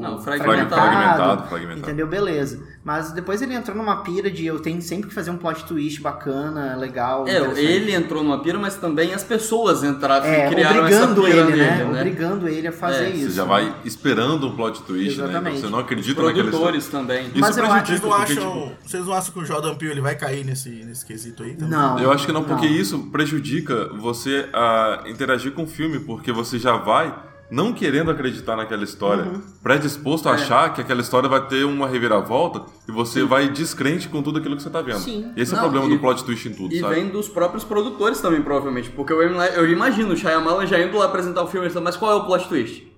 Não, 0.00 0.18
fragmentado. 0.22 0.74
fragmentado, 0.74 1.48
Fragmentado. 1.48 1.78
Entendeu? 1.80 2.06
Beleza. 2.06 2.60
Mas 2.82 3.12
depois 3.12 3.42
ele 3.42 3.54
entrou 3.54 3.76
numa 3.76 4.02
pira 4.02 4.30
de 4.30 4.46
eu 4.46 4.58
tenho 4.60 4.80
sempre 4.80 5.08
que 5.08 5.14
fazer 5.14 5.30
um 5.30 5.36
plot 5.36 5.64
twist 5.64 6.00
bacana, 6.00 6.74
legal, 6.76 7.28
É, 7.28 7.36
ele 7.60 7.92
entrou 7.94 8.22
numa 8.24 8.42
pira, 8.42 8.58
mas 8.58 8.76
também 8.76 9.12
as 9.12 9.22
pessoas 9.22 9.84
entraram, 9.84 10.24
É, 10.24 10.48
criaram 10.48 10.78
obrigando 10.80 11.26
essa 11.26 11.28
pira 11.30 11.40
ele, 11.42 11.50
nele, 11.50 11.62
né? 11.70 11.84
né? 11.84 12.00
Obrigando 12.00 12.48
ele 12.48 12.68
a 12.68 12.72
fazer 12.72 13.04
É, 13.04 13.10
isso. 13.10 13.30
Você 13.30 13.36
já 13.36 13.44
vai 13.44 13.74
esperando 13.84 14.46
um 14.48 14.56
plot 14.56 14.82
twist, 14.82 15.08
né? 15.08 15.12
Então 15.14 15.24
Exatamente. 15.30 15.60
você 15.60 15.68
não 15.68 15.78
acredita 15.78 16.10
história. 16.20 16.42
Produtores 16.42 16.88
também. 16.88 17.26
Isso 17.26 17.38
Mas 17.40 17.56
eu 17.58 17.64
acho- 17.66 17.86
Vocês 17.86 18.00
não, 18.00 18.08
porque, 18.10 18.32
acham, 18.32 18.52
tipo, 18.52 18.72
vocês 18.88 19.06
não 19.06 19.12
acham 19.12 19.32
que 19.34 19.38
o 19.40 19.44
Jordan 19.44 19.74
Peele 19.74 19.92
ele 19.92 20.00
vai 20.00 20.14
cair 20.14 20.44
nesse, 20.44 20.70
nesse 20.70 21.04
quesito 21.04 21.42
aí? 21.42 21.54
também? 21.54 21.68
Não. 21.70 21.98
Eu 21.98 22.10
acho 22.12 22.24
que 22.26 22.32
não, 22.32 22.44
porque 22.44 22.66
isso 22.66 22.98
prejudica 23.12 23.90
você 23.98 24.48
a 24.54 25.02
interagir 25.06 25.52
com 25.52 25.64
o 25.64 25.66
filme, 25.66 26.00
porque 26.00 26.32
você 26.32 26.58
já 26.58 26.76
vai 26.76 27.14
não 27.50 27.72
querendo 27.72 28.10
acreditar 28.10 28.56
naquela 28.56 28.84
história, 28.84 29.24
Uhum. 29.24 29.42
predisposto 29.62 30.28
É. 30.28 30.32
a 30.32 30.34
achar 30.34 30.72
que 30.72 30.80
aquela 30.80 31.00
história 31.00 31.28
vai 31.28 31.46
ter 31.48 31.64
uma 31.64 31.88
reviravolta 31.88 32.62
e 32.88 32.92
você 32.92 33.24
vai 33.24 33.48
descrente 33.48 34.08
com 34.08 34.22
tudo 34.22 34.38
aquilo 34.38 34.56
que 34.56 34.62
você 34.62 34.70
tá 34.70 34.80
vendo. 34.80 34.98
Sim. 35.00 35.32
Esse 35.36 35.52
é 35.52 35.56
Não, 35.56 35.64
o 35.66 35.70
problema 35.70 35.92
e- 35.92 35.96
do 35.96 36.00
plot 36.00 36.24
twist 36.24 36.48
em 36.48 36.52
tudo, 36.52 36.72
E 36.74 36.80
sabe? 36.80 36.94
vem 36.94 37.08
dos 37.08 37.28
próprios 37.28 37.64
produtores 37.64 38.20
também, 38.20 38.40
provavelmente. 38.42 38.90
Porque 38.90 39.12
eu, 39.12 39.20
eu 39.22 39.68
imagino 39.70 40.12
o 40.12 40.16
Shyamalan 40.16 40.66
já 40.66 40.80
indo 40.80 40.96
lá 40.96 41.06
apresentar 41.06 41.42
o 41.42 41.46
filme 41.48 41.66
e 41.66 41.70
falando, 41.70 41.84
mas 41.86 41.96
qual 41.96 42.12
é 42.12 42.14
o 42.14 42.24
plot 42.24 42.48
twist? 42.48 42.88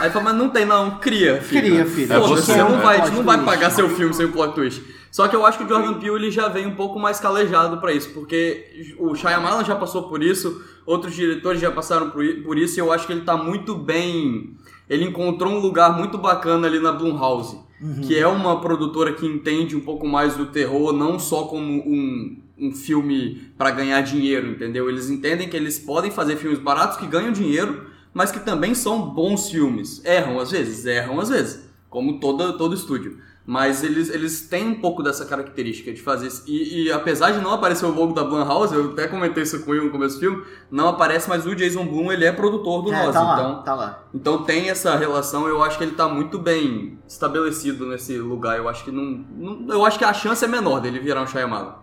Aí 0.00 0.08
fala, 0.08 0.26
mas 0.26 0.36
não 0.36 0.48
tem 0.50 0.64
não, 0.64 0.98
cria, 0.98 1.42
filho. 1.42 1.60
Cria, 1.62 1.84
filho. 1.86 2.12
É, 2.12 2.18
você, 2.20 2.52
você 2.52 2.56
não 2.62 2.76
né? 2.76 2.82
vai, 2.82 3.00
Plot 3.00 3.10
não 3.16 3.24
vai 3.24 3.44
pagar 3.44 3.70
seu 3.70 3.88
filme 3.88 4.14
sem 4.14 4.26
o 4.26 4.30
plot 4.32 4.54
twist. 4.54 4.80
Só 5.14 5.28
que 5.28 5.36
eu 5.36 5.46
acho 5.46 5.58
que 5.58 5.64
o 5.64 5.68
Jordan 5.68 6.00
Peele 6.00 6.16
ele 6.16 6.30
já 6.32 6.48
vem 6.48 6.66
um 6.66 6.74
pouco 6.74 6.98
mais 6.98 7.20
calejado 7.20 7.76
pra 7.76 7.92
isso, 7.92 8.10
porque 8.10 8.96
o 8.98 9.14
Shyamalan 9.14 9.64
já 9.64 9.76
passou 9.76 10.08
por 10.08 10.20
isso, 10.20 10.60
outros 10.84 11.14
diretores 11.14 11.60
já 11.60 11.70
passaram 11.70 12.10
por 12.10 12.58
isso, 12.58 12.76
e 12.76 12.80
eu 12.80 12.90
acho 12.90 13.06
que 13.06 13.12
ele 13.12 13.20
tá 13.20 13.36
muito 13.36 13.76
bem... 13.76 14.56
Ele 14.90 15.04
encontrou 15.04 15.52
um 15.52 15.60
lugar 15.60 15.96
muito 15.96 16.18
bacana 16.18 16.66
ali 16.66 16.80
na 16.80 16.90
Blumhouse, 16.90 17.60
que 18.04 18.18
é 18.18 18.26
uma 18.26 18.60
produtora 18.60 19.12
que 19.12 19.24
entende 19.24 19.76
um 19.76 19.80
pouco 19.82 20.04
mais 20.04 20.34
do 20.36 20.46
terror, 20.46 20.92
não 20.92 21.16
só 21.16 21.44
como 21.44 21.74
um, 21.88 22.36
um 22.58 22.72
filme 22.72 23.52
pra 23.56 23.70
ganhar 23.70 24.00
dinheiro, 24.00 24.48
entendeu? 24.48 24.88
Eles 24.88 25.08
entendem 25.10 25.48
que 25.48 25.56
eles 25.56 25.78
podem 25.78 26.10
fazer 26.10 26.34
filmes 26.34 26.58
baratos 26.58 26.96
que 26.96 27.06
ganham 27.06 27.30
dinheiro, 27.30 27.86
mas 28.12 28.32
que 28.32 28.40
também 28.40 28.74
são 28.74 29.10
bons 29.10 29.48
filmes. 29.48 30.04
Erram 30.04 30.40
às 30.40 30.50
vezes, 30.50 30.84
erram 30.84 31.20
às 31.20 31.28
vezes, 31.28 31.68
como 31.88 32.18
toda, 32.18 32.54
todo 32.54 32.74
estúdio. 32.74 33.22
Mas 33.46 33.82
eles, 33.84 34.08
eles 34.08 34.48
têm 34.48 34.68
um 34.68 34.80
pouco 34.80 35.02
dessa 35.02 35.26
característica 35.26 35.92
de 35.92 36.00
fazer 36.00 36.28
isso. 36.28 36.44
E, 36.46 36.84
e 36.84 36.92
apesar 36.92 37.30
de 37.30 37.40
não 37.42 37.52
aparecer 37.52 37.84
o 37.84 37.90
logo 37.90 38.14
da 38.14 38.24
Blumhouse, 38.24 38.74
eu 38.74 38.92
até 38.92 39.06
comentei 39.06 39.42
isso 39.42 39.62
com 39.64 39.74
ele 39.74 39.84
no 39.84 39.90
começo 39.90 40.14
do 40.14 40.20
filme, 40.20 40.42
não 40.70 40.88
aparece, 40.88 41.28
mas 41.28 41.44
o 41.44 41.54
Jason 41.54 41.84
Blum 41.86 42.10
ele 42.10 42.24
é 42.24 42.32
produtor 42.32 42.82
do 42.82 42.90
É, 42.90 43.04
Nós, 43.04 43.12
tá 43.12 43.22
lá, 43.22 43.34
então... 43.34 43.62
tá 43.62 43.74
lá. 43.74 44.04
Então 44.14 44.42
tem 44.44 44.70
essa 44.70 44.96
relação, 44.96 45.46
eu 45.46 45.62
acho 45.62 45.76
que 45.76 45.84
ele 45.84 45.92
tá 45.92 46.08
muito 46.08 46.38
bem 46.38 46.98
estabelecido 47.06 47.86
nesse 47.86 48.16
lugar. 48.16 48.56
Eu 48.56 48.66
acho 48.66 48.82
que 48.82 48.90
não, 48.90 49.04
não- 49.04 49.74
eu 49.74 49.84
acho 49.84 49.98
que 49.98 50.04
a 50.06 50.14
chance 50.14 50.42
é 50.42 50.48
menor 50.48 50.80
dele 50.80 50.98
virar 50.98 51.20
um 51.22 51.26
Shyamalan. 51.26 51.74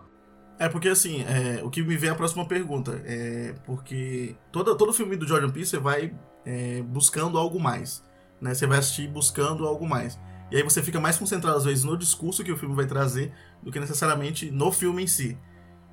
É 0.58 0.68
porque 0.68 0.90
assim, 0.90 1.24
é, 1.28 1.62
o 1.64 1.70
que 1.70 1.84
me 1.84 1.96
vem 1.96 2.10
é 2.10 2.14
a 2.14 2.16
próxima 2.16 2.44
pergunta. 2.48 3.00
É 3.06 3.54
porque 3.66 4.36
todo, 4.52 4.76
todo 4.76 4.92
filme 4.94 5.16
do 5.16 5.28
Jordan 5.28 5.50
Peele 5.50 5.66
você 5.66 5.78
vai 5.78 6.12
é, 6.44 6.82
buscando 6.82 7.38
algo 7.38 7.60
mais. 7.60 8.04
Né? 8.40 8.54
Você 8.56 8.66
vai 8.66 8.80
assistir 8.80 9.08
buscando 9.08 9.66
algo 9.68 9.88
mais. 9.88 10.20
E 10.52 10.58
aí 10.58 10.64
você 10.64 10.82
fica 10.84 11.00
mais 11.00 11.18
concentrado, 11.18 11.58
às 11.58 11.66
vezes, 11.66 11.84
no 11.84 11.98
discurso 11.98 12.44
que 12.44 12.52
o 12.52 12.58
filme 12.58 12.76
vai 12.76 12.86
trazer 12.86 13.32
do 13.64 13.72
que 13.72 13.80
necessariamente 13.80 14.52
no 14.52 14.72
filme 14.72 15.04
em 15.04 15.08
si. 15.08 15.38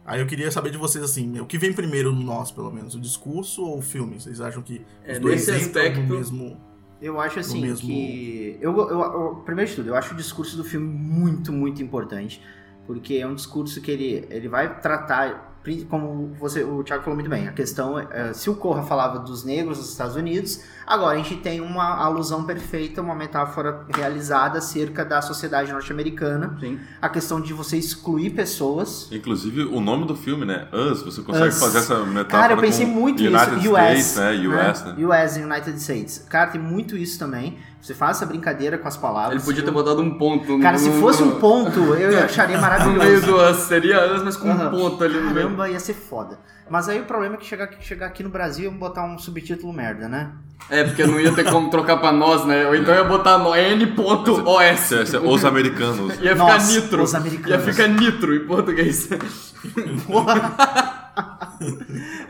Aí 0.05 0.21
eu 0.21 0.27
queria 0.27 0.51
saber 0.51 0.71
de 0.71 0.79
vocês, 0.79 1.05
assim, 1.05 1.39
o 1.39 1.47
que 1.47 1.59
vem 1.59 1.73
primeiro 1.73 2.13
no 2.13 2.23
nós, 2.23 2.51
pelo 2.51 2.71
menos? 2.73 2.95
O 2.95 3.01
discurso 3.01 3.63
ou 3.63 3.79
o 3.79 3.83
filme? 3.83 4.19
Vocês 4.21 4.41
acham 4.41 4.63
que 4.63 4.85
É, 5.05 5.13
os 5.13 5.19
dois 5.21 5.47
nesse 5.47 5.69
entram 5.69 5.83
aspecto- 5.83 6.01
no 6.01 6.17
mesmo... 6.17 6.61
Eu 7.01 7.21
acho 7.21 7.39
assim 7.39 7.61
mesmo- 7.61 7.87
que. 7.87 8.59
Eu, 8.61 8.77
eu, 8.77 9.01
eu- 9.01 9.43
primeiro 9.45 9.71
de 9.71 9.77
tudo, 9.77 9.91
eu 9.91 9.95
acho 9.95 10.15
o 10.15 10.17
discurso 10.17 10.57
do 10.57 10.65
filme 10.65 10.89
muito, 10.89 11.53
muito 11.53 11.81
importante. 11.81 12.43
Porque 12.89 13.15
é 13.15 13.27
um 13.27 13.35
discurso 13.37 13.81
que 13.81 13.89
ele, 13.91 14.27
ele 14.31 14.49
vai 14.49 14.81
tratar, 14.81 15.61
como 15.91 16.35
você, 16.41 16.65
o 16.65 16.83
Thiago 16.83 17.05
falou 17.05 17.15
muito 17.17 17.31
bem, 17.31 17.47
a 17.47 17.53
questão 17.53 17.99
é, 18.01 18.33
se 18.33 18.49
o 18.51 18.55
Corra 18.57 18.83
falava 18.83 19.19
dos 19.21 19.45
negros 19.45 19.79
dos 19.79 19.91
Estados 19.91 20.17
Unidos, 20.17 20.65
agora 20.89 21.19
a 21.19 21.23
gente 21.23 21.37
tem 21.37 21.61
uma 21.61 21.97
alusão 22.03 22.45
perfeita, 22.45 23.01
uma 23.03 23.15
metáfora 23.15 23.85
realizada 23.95 24.59
acerca 24.59 25.05
da 25.05 25.21
sociedade 25.23 25.71
norte-americana. 25.73 26.57
Sim. 26.59 26.79
A 27.01 27.09
questão 27.09 27.41
de 27.41 27.53
você 27.53 27.77
excluir 27.77 28.31
pessoas. 28.31 29.09
Inclusive, 29.13 29.63
o 29.65 29.81
nome 29.81 30.07
do 30.07 30.17
filme, 30.17 30.45
né? 30.45 30.67
Us, 30.73 31.03
você 31.03 31.23
consegue 31.23 31.49
Us. 31.49 31.61
fazer 31.61 31.79
essa 31.79 31.99
metáfora 32.05 32.27
Cara, 32.27 32.53
eu 32.55 32.59
pensei 32.59 32.87
com 32.87 32.93
muito 32.93 33.23
United 33.23 33.57
nisso. 33.57 33.69
States, 33.77 34.07
US, 34.07 34.17
né? 34.17 34.33
US, 34.33 34.85
né? 34.85 34.95
US, 35.25 35.37
United 35.37 35.81
States. 35.81 36.27
Cara, 36.29 36.51
tem 36.51 36.61
muito 36.61 36.97
isso 36.97 37.19
também. 37.19 37.59
Você 37.81 37.95
faz 37.95 38.17
essa 38.17 38.27
brincadeira 38.27 38.77
com 38.77 38.89
as 38.89 38.97
palavras. 38.97 39.35
Ele 39.37 39.43
podia 39.45 39.63
ter 39.65 39.71
botado 39.71 40.01
um 40.03 40.19
ponto. 40.19 40.57
no- 40.57 40.63
Cara, 40.63 40.77
se 40.79 40.91
fosse 40.99 41.23
um 41.23 41.39
ponto, 41.39 41.79
eu 41.95 42.19
acharia 42.25 42.57
No 42.57 42.63
meio 42.63 42.79
maravilhoso. 42.79 43.27
do 43.27 43.37
Us, 43.41 43.57
seria 43.69 44.15
Us, 44.15 44.23
mas 44.25 44.37
com 44.37 44.49
um 44.49 44.53
Aham. 44.53 44.71
ponto 44.71 45.05
ali 45.05 45.15
no 45.15 45.31
meio. 45.31 45.47
Caramba, 45.47 45.69
ia 45.71 45.79
ser 45.79 45.95
foda. 45.95 46.39
Mas 46.69 46.89
aí 46.89 47.01
o 47.01 47.05
problema 47.05 47.37
é 47.37 47.39
que 47.39 47.47
chegar, 47.47 47.71
chegar 47.81 48.07
aqui 48.07 48.23
no 48.23 48.29
Brasil 48.31 48.71
e 48.71 48.75
botar 48.75 49.05
um 49.05 49.17
subtítulo 49.17 49.73
merda, 49.73 50.09
né? 50.09 50.33
É, 50.71 50.85
porque 50.85 51.07
não 51.07 51.19
ia 51.19 51.33
ter 51.33 51.45
como 51.51 51.71
trocar 51.71 51.97
pra 51.97 52.13
nós, 52.13 52.45
né? 52.45 52.67
Ou 52.67 52.75
então 52.75 52.95
ia 52.95 53.05
botar 53.05 53.39
no 53.39 53.55
N.OS. 53.55 54.81
Se- 54.81 55.07
se- 55.07 55.17
Os 55.17 55.45
americanos. 55.45 56.15
Ia 56.21 56.33
ficar 56.33 56.37
Nossa, 56.37 56.73
nitro. 56.81 57.03
os 57.03 57.15
americanos. 57.15 57.51
Ia 57.67 57.73
ficar 57.73 57.89
nitro 57.89 58.35
em 58.35 58.47
português. 58.47 59.09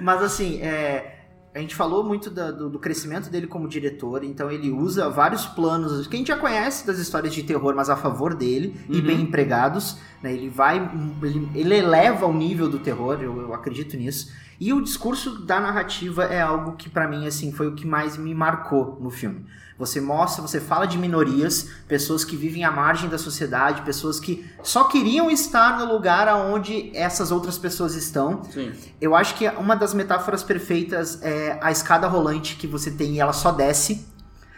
Mas 0.01 0.23
assim, 0.23 0.61
é, 0.61 1.19
a 1.55 1.59
gente 1.59 1.75
falou 1.75 2.05
muito 2.05 2.31
da- 2.31 2.51
do, 2.51 2.69
do 2.71 2.79
crescimento 2.79 3.29
dele 3.31 3.47
como 3.47 3.69
diretor, 3.69 4.23
então 4.25 4.51
ele 4.51 4.71
usa 4.71 5.09
vários 5.11 5.45
planos 5.47 6.07
que 6.07 6.14
a 6.14 6.19
gente 6.19 6.29
já 6.29 6.37
conhece 6.37 6.87
das 6.87 6.99
histórias 6.99 7.35
de 7.35 7.43
terror, 7.43 7.75
mas 7.75 7.91
a 7.91 7.97
favor 7.97 8.35
dele 8.35 8.81
e 8.88 8.97
Uhum. 8.99 9.03
bem 9.07 9.21
empregados. 9.23 9.97
né? 10.23 10.33
Ele 10.33 10.49
vai, 10.49 10.77
ele, 11.23 11.49
ele 11.55 11.75
eleva 11.77 12.27
o 12.27 12.33
nível 12.35 12.69
do 12.69 12.79
terror, 12.79 13.19
eu, 13.21 13.41
eu 13.41 13.55
acredito 13.55 13.97
nisso. 13.97 14.33
E 14.61 14.73
o 14.73 14.83
discurso 14.83 15.38
da 15.44 15.61
narrativa 15.61 16.25
é 16.25 16.40
algo 16.40 16.73
que 16.73 16.88
pra 16.88 17.07
mim 17.07 17.27
assim 17.27 17.53
foi 17.53 17.68
o 17.68 17.75
que 17.75 17.87
mais 17.87 18.16
me 18.16 18.35
marcou 18.35 18.99
no 19.01 19.11
filme. 19.11 19.47
Você 19.79 20.01
mostra, 20.01 20.42
você 20.42 20.61
fala 20.61 20.87
de 20.87 20.99
minorias, 20.99 21.71
pessoas 21.87 22.25
que 22.25 22.35
vivem 22.35 22.64
à 22.64 22.71
margem 22.71 23.09
da 23.09 23.16
sociedade, 23.16 23.83
pessoas 23.83 24.18
que 24.18 24.44
só 24.61 24.85
queriam 24.85 25.31
estar 25.31 25.79
no 25.79 25.92
lugar 25.92 26.27
aonde 26.27 26.90
essas 26.97 27.31
outras 27.31 27.57
pessoas 27.57 27.94
estão. 27.94 28.42
Sim. 28.44 28.73
Eu 29.01 29.14
acho 29.14 29.37
que 29.37 29.49
uma 29.51 29.77
das 29.77 29.94
metáforas 29.94 30.42
perfeitas 30.42 31.23
é 31.23 31.57
a 31.62 31.71
escada 31.71 32.09
rolante 32.09 32.57
que 32.57 32.66
você 32.66 32.90
tem 32.90 33.14
e 33.14 33.21
ela 33.21 33.33
só 33.33 33.53
desce. 33.53 34.08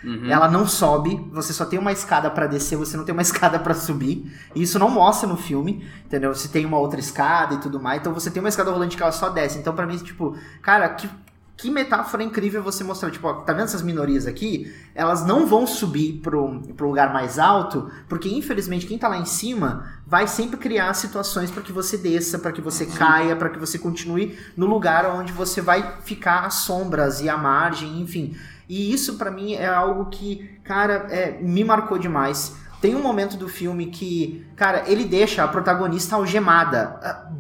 Uhum. 0.03 0.31
Ela 0.31 0.49
não 0.49 0.67
sobe, 0.67 1.17
você 1.33 1.53
só 1.53 1.65
tem 1.65 1.79
uma 1.79 1.93
escada 1.93 2.31
pra 2.31 2.47
descer, 2.47 2.77
você 2.77 2.97
não 2.97 3.05
tem 3.05 3.13
uma 3.13 3.23
escada 3.23 3.59
pra 3.59 3.75
subir. 3.75 4.33
E 4.55 4.63
isso 4.63 4.79
não 4.79 4.91
mostra 4.91 5.29
no 5.29 5.37
filme, 5.37 5.87
entendeu? 6.05 6.35
Você 6.35 6.49
tem 6.49 6.65
uma 6.65 6.79
outra 6.79 7.01
escada 7.01 7.55
e 7.55 7.59
tudo 7.59 7.81
mais, 7.81 8.01
então 8.01 8.13
você 8.13 8.31
tem 8.31 8.41
uma 8.41 8.49
escada 8.49 8.71
rolante 8.71 8.97
que 8.97 9.03
ela 9.03 9.13
só 9.13 9.29
desce. 9.29 9.59
Então 9.59 9.75
pra 9.75 9.87
mim, 9.87 9.97
tipo, 9.99 10.37
cara, 10.63 10.89
que 10.89 11.09
que 11.61 11.71
metáfora 11.71 12.23
incrível 12.23 12.63
você 12.63 12.83
mostrar, 12.83 13.11
tipo, 13.11 13.29
ó, 13.29 13.35
tá 13.35 13.53
vendo 13.53 13.65
essas 13.65 13.83
minorias 13.83 14.27
aqui? 14.27 14.75
Elas 14.95 15.27
não 15.27 15.47
vão 15.47 15.67
subir 15.67 16.15
pro, 16.23 16.59
pro 16.75 16.89
lugar 16.89 17.13
mais 17.13 17.39
alto, 17.39 17.91
porque 18.09 18.31
infelizmente 18.31 18.87
quem 18.87 18.97
tá 18.97 19.09
lá 19.09 19.19
em 19.19 19.27
cima 19.27 19.87
vai 20.07 20.27
sempre 20.27 20.57
criar 20.57 20.95
situações 20.95 21.51
para 21.51 21.63
que 21.63 21.71
você 21.71 21.99
desça, 21.99 22.39
para 22.39 22.51
que 22.51 22.63
você 22.63 22.87
caia, 22.87 23.37
para 23.37 23.51
que 23.51 23.59
você 23.59 23.79
continue 23.79 24.39
no 24.57 24.65
lugar 24.65 25.05
onde 25.05 25.33
você 25.33 25.61
vai 25.61 25.99
ficar 26.03 26.47
às 26.47 26.55
sombras 26.55 27.21
e 27.21 27.29
à 27.29 27.37
margem, 27.37 28.01
enfim. 28.01 28.35
E 28.71 28.93
isso 28.93 29.15
pra 29.15 29.33
mim 29.33 29.55
é 29.55 29.67
algo 29.67 30.11
que, 30.11 30.49
cara, 30.63 31.09
é, 31.11 31.37
me 31.43 31.65
marcou 31.65 31.99
demais. 31.99 32.55
Tem 32.81 32.95
um 32.95 33.03
momento 33.03 33.37
do 33.37 33.49
filme 33.49 33.87
que, 33.87 34.47
cara, 34.55 34.85
ele 34.87 35.05
deixa 35.05 35.43
a 35.43 35.49
protagonista 35.49 36.15
algemada, 36.15 36.97
ah, 37.03 37.33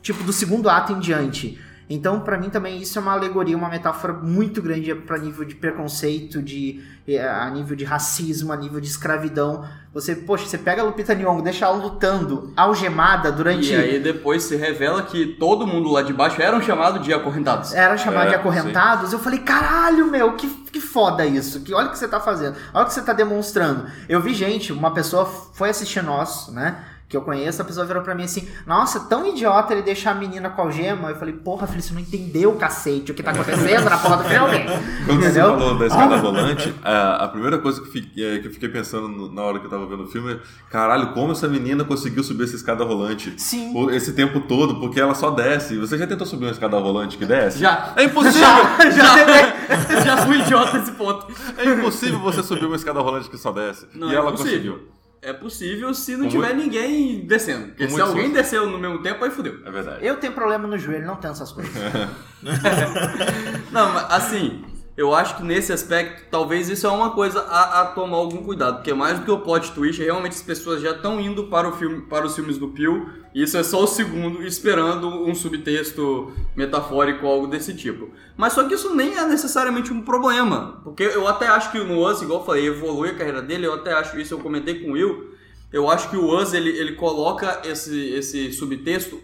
tipo 0.00 0.24
do 0.24 0.32
segundo 0.32 0.70
ato 0.70 0.94
em 0.94 0.98
diante. 0.98 1.60
Então, 1.90 2.20
pra 2.20 2.36
mim 2.36 2.50
também 2.50 2.80
isso 2.82 2.98
é 2.98 3.02
uma 3.02 3.12
alegoria, 3.12 3.56
uma 3.56 3.68
metáfora 3.68 4.12
muito 4.12 4.60
grande 4.60 4.94
para 4.94 5.16
nível 5.16 5.44
de 5.44 5.54
preconceito, 5.54 6.42
de 6.42 6.82
eh, 7.06 7.26
a 7.26 7.48
nível 7.48 7.74
de 7.74 7.84
racismo, 7.84 8.52
a 8.52 8.56
nível 8.56 8.78
de 8.78 8.86
escravidão. 8.86 9.64
Você, 9.94 10.14
poxa, 10.14 10.44
você 10.44 10.58
pega 10.58 10.82
a 10.82 10.84
Lupita 10.84 11.14
Nyong'o, 11.14 11.40
deixa 11.42 11.64
ela 11.64 11.76
lutando, 11.76 12.52
algemada 12.54 13.32
durante 13.32 13.72
E 13.72 13.74
aí 13.74 13.98
depois 13.98 14.42
se 14.42 14.54
revela 14.54 15.02
que 15.02 15.26
todo 15.38 15.66
mundo 15.66 15.90
lá 15.90 16.02
de 16.02 16.12
baixo 16.12 16.40
eram 16.42 16.60
chamados 16.60 17.02
de 17.02 17.12
acorrentados. 17.12 17.72
era 17.72 17.96
chamada 17.96 18.26
É, 18.26 18.28
de 18.30 18.34
acorrentados, 18.34 19.12
eu 19.12 19.18
falei, 19.18 19.38
caralho, 19.40 20.06
meu, 20.10 20.34
que, 20.36 20.46
que 20.46 20.80
foda 20.80 21.24
isso. 21.24 21.62
Que, 21.62 21.72
olha 21.72 21.88
o 21.88 21.90
que 21.90 21.98
você 21.98 22.06
tá 22.06 22.20
fazendo, 22.20 22.56
olha 22.74 22.84
o 22.84 22.86
que 22.86 22.92
você 22.92 23.02
tá 23.02 23.14
demonstrando. 23.14 23.86
Eu 24.08 24.20
vi 24.20 24.34
gente, 24.34 24.72
uma 24.74 24.92
pessoa 24.92 25.24
foi 25.24 25.70
assistir 25.70 26.02
nós, 26.02 26.48
né? 26.48 26.84
Que 27.08 27.16
eu 27.16 27.22
conheço, 27.22 27.62
a 27.62 27.64
pessoa 27.64 27.86
virou 27.86 28.02
pra 28.02 28.14
mim 28.14 28.24
assim, 28.24 28.46
nossa, 28.66 29.00
tão 29.00 29.26
idiota 29.26 29.72
ele 29.72 29.80
deixar 29.80 30.10
a 30.10 30.14
menina 30.14 30.50
com 30.50 30.60
a 30.60 30.64
algema. 30.66 31.08
Eu 31.08 31.16
falei, 31.16 31.32
porra, 31.32 31.66
filho, 31.66 31.80
você 31.80 31.94
não 31.94 32.00
entendeu, 32.02 32.52
cacete, 32.56 33.12
o 33.12 33.14
que 33.14 33.22
tá 33.22 33.30
acontecendo 33.30 33.88
na 33.88 33.96
porra 33.96 34.18
do 34.18 34.24
filme. 34.24 34.58
Quando 35.06 35.22
você 35.22 35.40
falou 35.40 35.78
da 35.78 35.86
escada 35.86 36.16
rolante, 36.20 36.74
a, 36.84 37.24
a 37.24 37.28
primeira 37.28 37.56
coisa 37.58 37.80
que, 37.80 37.88
fi- 37.90 38.12
é, 38.22 38.40
que 38.40 38.48
eu 38.48 38.52
fiquei 38.52 38.68
pensando 38.68 39.08
no- 39.08 39.32
na 39.32 39.40
hora 39.40 39.58
que 39.58 39.64
eu 39.64 39.70
tava 39.70 39.86
vendo 39.86 40.02
o 40.02 40.06
filme 40.06 40.34
é: 40.34 40.38
caralho, 40.70 41.14
como 41.14 41.32
essa 41.32 41.48
menina 41.48 41.82
conseguiu 41.82 42.22
subir 42.22 42.44
essa 42.44 42.56
escada 42.56 42.84
rolante? 42.84 43.32
Sim. 43.38 43.72
Esse 43.90 44.12
tempo 44.12 44.40
todo, 44.40 44.78
porque 44.78 45.00
ela 45.00 45.14
só 45.14 45.30
desce. 45.30 45.78
Você 45.78 45.96
já 45.96 46.06
tentou 46.06 46.26
subir 46.26 46.44
uma 46.44 46.52
escada 46.52 46.76
rolante 46.78 47.16
que 47.16 47.24
desce? 47.24 47.58
Já. 47.58 47.94
É 47.96 48.04
impossível! 48.04 48.38
Já, 48.94 50.04
já 50.04 50.16
fui 50.26 50.38
idiota 50.40 50.78
nesse 50.78 50.92
ponto. 50.92 51.26
É 51.56 51.64
impossível 51.64 52.18
você 52.20 52.42
subir 52.42 52.66
uma 52.66 52.76
escada 52.76 53.00
rolante 53.00 53.28
que 53.30 53.36
só 53.38 53.50
desce. 53.52 53.86
Não, 53.94 54.10
e 54.10 54.14
é 54.14 54.16
ela 54.16 54.30
possível. 54.30 54.72
conseguiu. 54.74 54.97
É 55.20 55.32
possível 55.32 55.92
se 55.92 56.16
não 56.16 56.24
Com 56.26 56.30
tiver 56.30 56.54
ninguém 56.54 57.26
descendo. 57.26 57.68
Porque 57.68 57.86
Com 57.88 57.94
se 57.94 58.00
alguém 58.00 58.24
susto. 58.26 58.36
desceu 58.36 58.70
no 58.70 58.78
mesmo 58.78 59.02
tempo, 59.02 59.24
aí 59.24 59.30
fudeu. 59.30 59.58
É 59.64 59.70
verdade. 59.70 60.06
Eu 60.06 60.16
tenho 60.16 60.32
problema 60.32 60.66
no 60.68 60.78
joelho, 60.78 61.06
não 61.06 61.16
tenho 61.16 61.32
essas 61.32 61.50
coisas. 61.52 61.72
Não, 63.72 63.92
mas 63.92 64.06
assim, 64.10 64.64
eu 64.98 65.14
acho 65.14 65.36
que 65.36 65.44
nesse 65.44 65.72
aspecto, 65.72 66.24
talvez 66.28 66.68
isso 66.68 66.84
é 66.84 66.90
uma 66.90 67.10
coisa 67.10 67.38
a, 67.42 67.82
a 67.82 67.84
tomar 67.84 68.16
algum 68.16 68.42
cuidado, 68.42 68.78
porque 68.78 68.92
mais 68.92 69.16
do 69.16 69.24
que 69.24 69.30
o 69.30 69.38
plot 69.38 69.70
twist, 69.70 70.02
realmente 70.02 70.32
as 70.32 70.42
pessoas 70.42 70.82
já 70.82 70.90
estão 70.90 71.20
indo 71.20 71.44
para, 71.44 71.68
o 71.68 71.72
filme, 71.72 72.00
para 72.02 72.26
os 72.26 72.34
filmes 72.34 72.58
do 72.58 72.66
Peele, 72.66 73.06
e 73.32 73.44
isso 73.44 73.56
é 73.56 73.62
só 73.62 73.84
o 73.84 73.86
segundo, 73.86 74.42
esperando 74.42 75.06
um 75.08 75.32
subtexto 75.36 76.32
metafórico 76.56 77.24
ou 77.24 77.32
algo 77.32 77.46
desse 77.46 77.74
tipo. 77.74 78.10
Mas 78.36 78.54
só 78.54 78.64
que 78.64 78.74
isso 78.74 78.92
nem 78.92 79.16
é 79.16 79.24
necessariamente 79.24 79.92
um 79.92 80.02
problema, 80.02 80.80
porque 80.82 81.04
eu 81.04 81.28
até 81.28 81.46
acho 81.46 81.70
que 81.70 81.78
o 81.78 82.04
Us, 82.04 82.20
igual 82.20 82.40
eu 82.40 82.44
falei, 82.44 82.66
evolui 82.66 83.10
a 83.10 83.14
carreira 83.14 83.40
dele, 83.40 83.68
eu 83.68 83.74
até 83.74 83.92
acho 83.92 84.18
isso, 84.18 84.34
eu 84.34 84.40
comentei 84.40 84.80
com 84.80 84.90
o 84.90 84.92
Will, 84.94 85.32
eu 85.72 85.88
acho 85.88 86.10
que 86.10 86.16
o 86.16 86.36
Us, 86.36 86.52
ele, 86.52 86.70
ele 86.70 86.96
coloca 86.96 87.62
esse, 87.64 87.96
esse 88.14 88.52
subtexto 88.52 89.20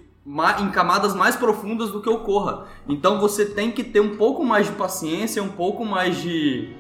em 0.61 0.71
camadas 0.71 1.15
mais 1.15 1.37
profundas 1.37 1.91
do 1.91 2.01
que 2.01 2.09
o 2.09 2.21
Corra. 2.21 2.67
Então 2.89 3.21
você 3.21 3.45
tem 3.45 3.71
que 3.71 3.85
ter 3.85 4.01
um 4.01 4.17
pouco 4.17 4.45
mais 4.45 4.67
de 4.67 4.73
paciência, 4.73 5.43
um 5.43 5.51
pouco 5.51 5.85
mais 5.85 6.17
de, 6.17 6.75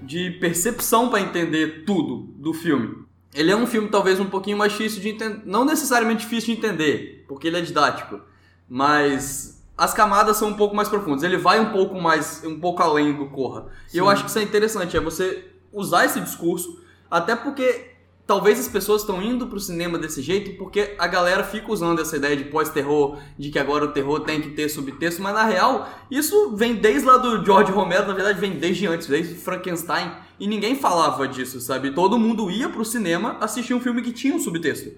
de 0.00 0.30
percepção 0.32 1.08
para 1.08 1.20
entender 1.20 1.84
tudo 1.84 2.28
do 2.36 2.52
filme. 2.52 3.04
Ele 3.34 3.50
é 3.50 3.56
um 3.56 3.66
filme 3.66 3.88
talvez 3.88 4.20
um 4.20 4.26
pouquinho 4.26 4.56
mais 4.56 4.72
difícil 4.72 5.02
de 5.02 5.08
entender, 5.08 5.42
não 5.44 5.64
necessariamente 5.64 6.22
difícil 6.22 6.54
de 6.54 6.60
entender, 6.60 7.24
porque 7.26 7.48
ele 7.48 7.58
é 7.58 7.60
didático, 7.60 8.20
mas 8.68 9.60
as 9.76 9.92
camadas 9.92 10.36
são 10.36 10.50
um 10.50 10.54
pouco 10.54 10.76
mais 10.76 10.88
profundas. 10.88 11.24
Ele 11.24 11.36
vai 11.36 11.58
um 11.58 11.72
pouco 11.72 12.00
mais, 12.00 12.44
um 12.44 12.60
pouco 12.60 12.80
além 12.80 13.12
do 13.12 13.26
Corra. 13.26 13.66
E 13.92 13.98
eu 13.98 14.08
acho 14.08 14.22
que 14.22 14.30
isso 14.30 14.38
é 14.38 14.42
interessante, 14.42 14.96
é 14.96 15.00
você 15.00 15.50
usar 15.72 16.04
esse 16.04 16.20
discurso, 16.20 16.80
até 17.10 17.34
porque 17.34 17.93
talvez 18.26 18.58
as 18.58 18.68
pessoas 18.68 19.02
estão 19.02 19.22
indo 19.22 19.46
pro 19.46 19.60
cinema 19.60 19.98
desse 19.98 20.22
jeito 20.22 20.56
porque 20.56 20.94
a 20.98 21.06
galera 21.06 21.44
fica 21.44 21.70
usando 21.70 22.00
essa 22.00 22.16
ideia 22.16 22.36
de 22.36 22.44
pós-terror, 22.44 23.18
de 23.38 23.50
que 23.50 23.58
agora 23.58 23.84
o 23.84 23.92
terror 23.92 24.20
tem 24.20 24.40
que 24.40 24.50
ter 24.50 24.68
subtexto, 24.68 25.22
mas 25.22 25.34
na 25.34 25.44
real, 25.44 25.88
isso 26.10 26.56
vem 26.56 26.74
desde 26.74 27.06
lá 27.06 27.16
do 27.16 27.44
George 27.44 27.70
Romero, 27.70 28.06
na 28.06 28.14
verdade 28.14 28.40
vem 28.40 28.52
desde 28.52 28.86
antes, 28.86 29.06
desde 29.06 29.34
Frankenstein, 29.34 30.12
e 30.38 30.46
ninguém 30.46 30.74
falava 30.76 31.28
disso, 31.28 31.60
sabe? 31.60 31.90
Todo 31.92 32.18
mundo 32.18 32.50
ia 32.50 32.68
pro 32.68 32.84
cinema 32.84 33.36
assistir 33.40 33.74
um 33.74 33.80
filme 33.80 34.02
que 34.02 34.12
tinha 34.12 34.34
um 34.34 34.40
subtexto. 34.40 34.90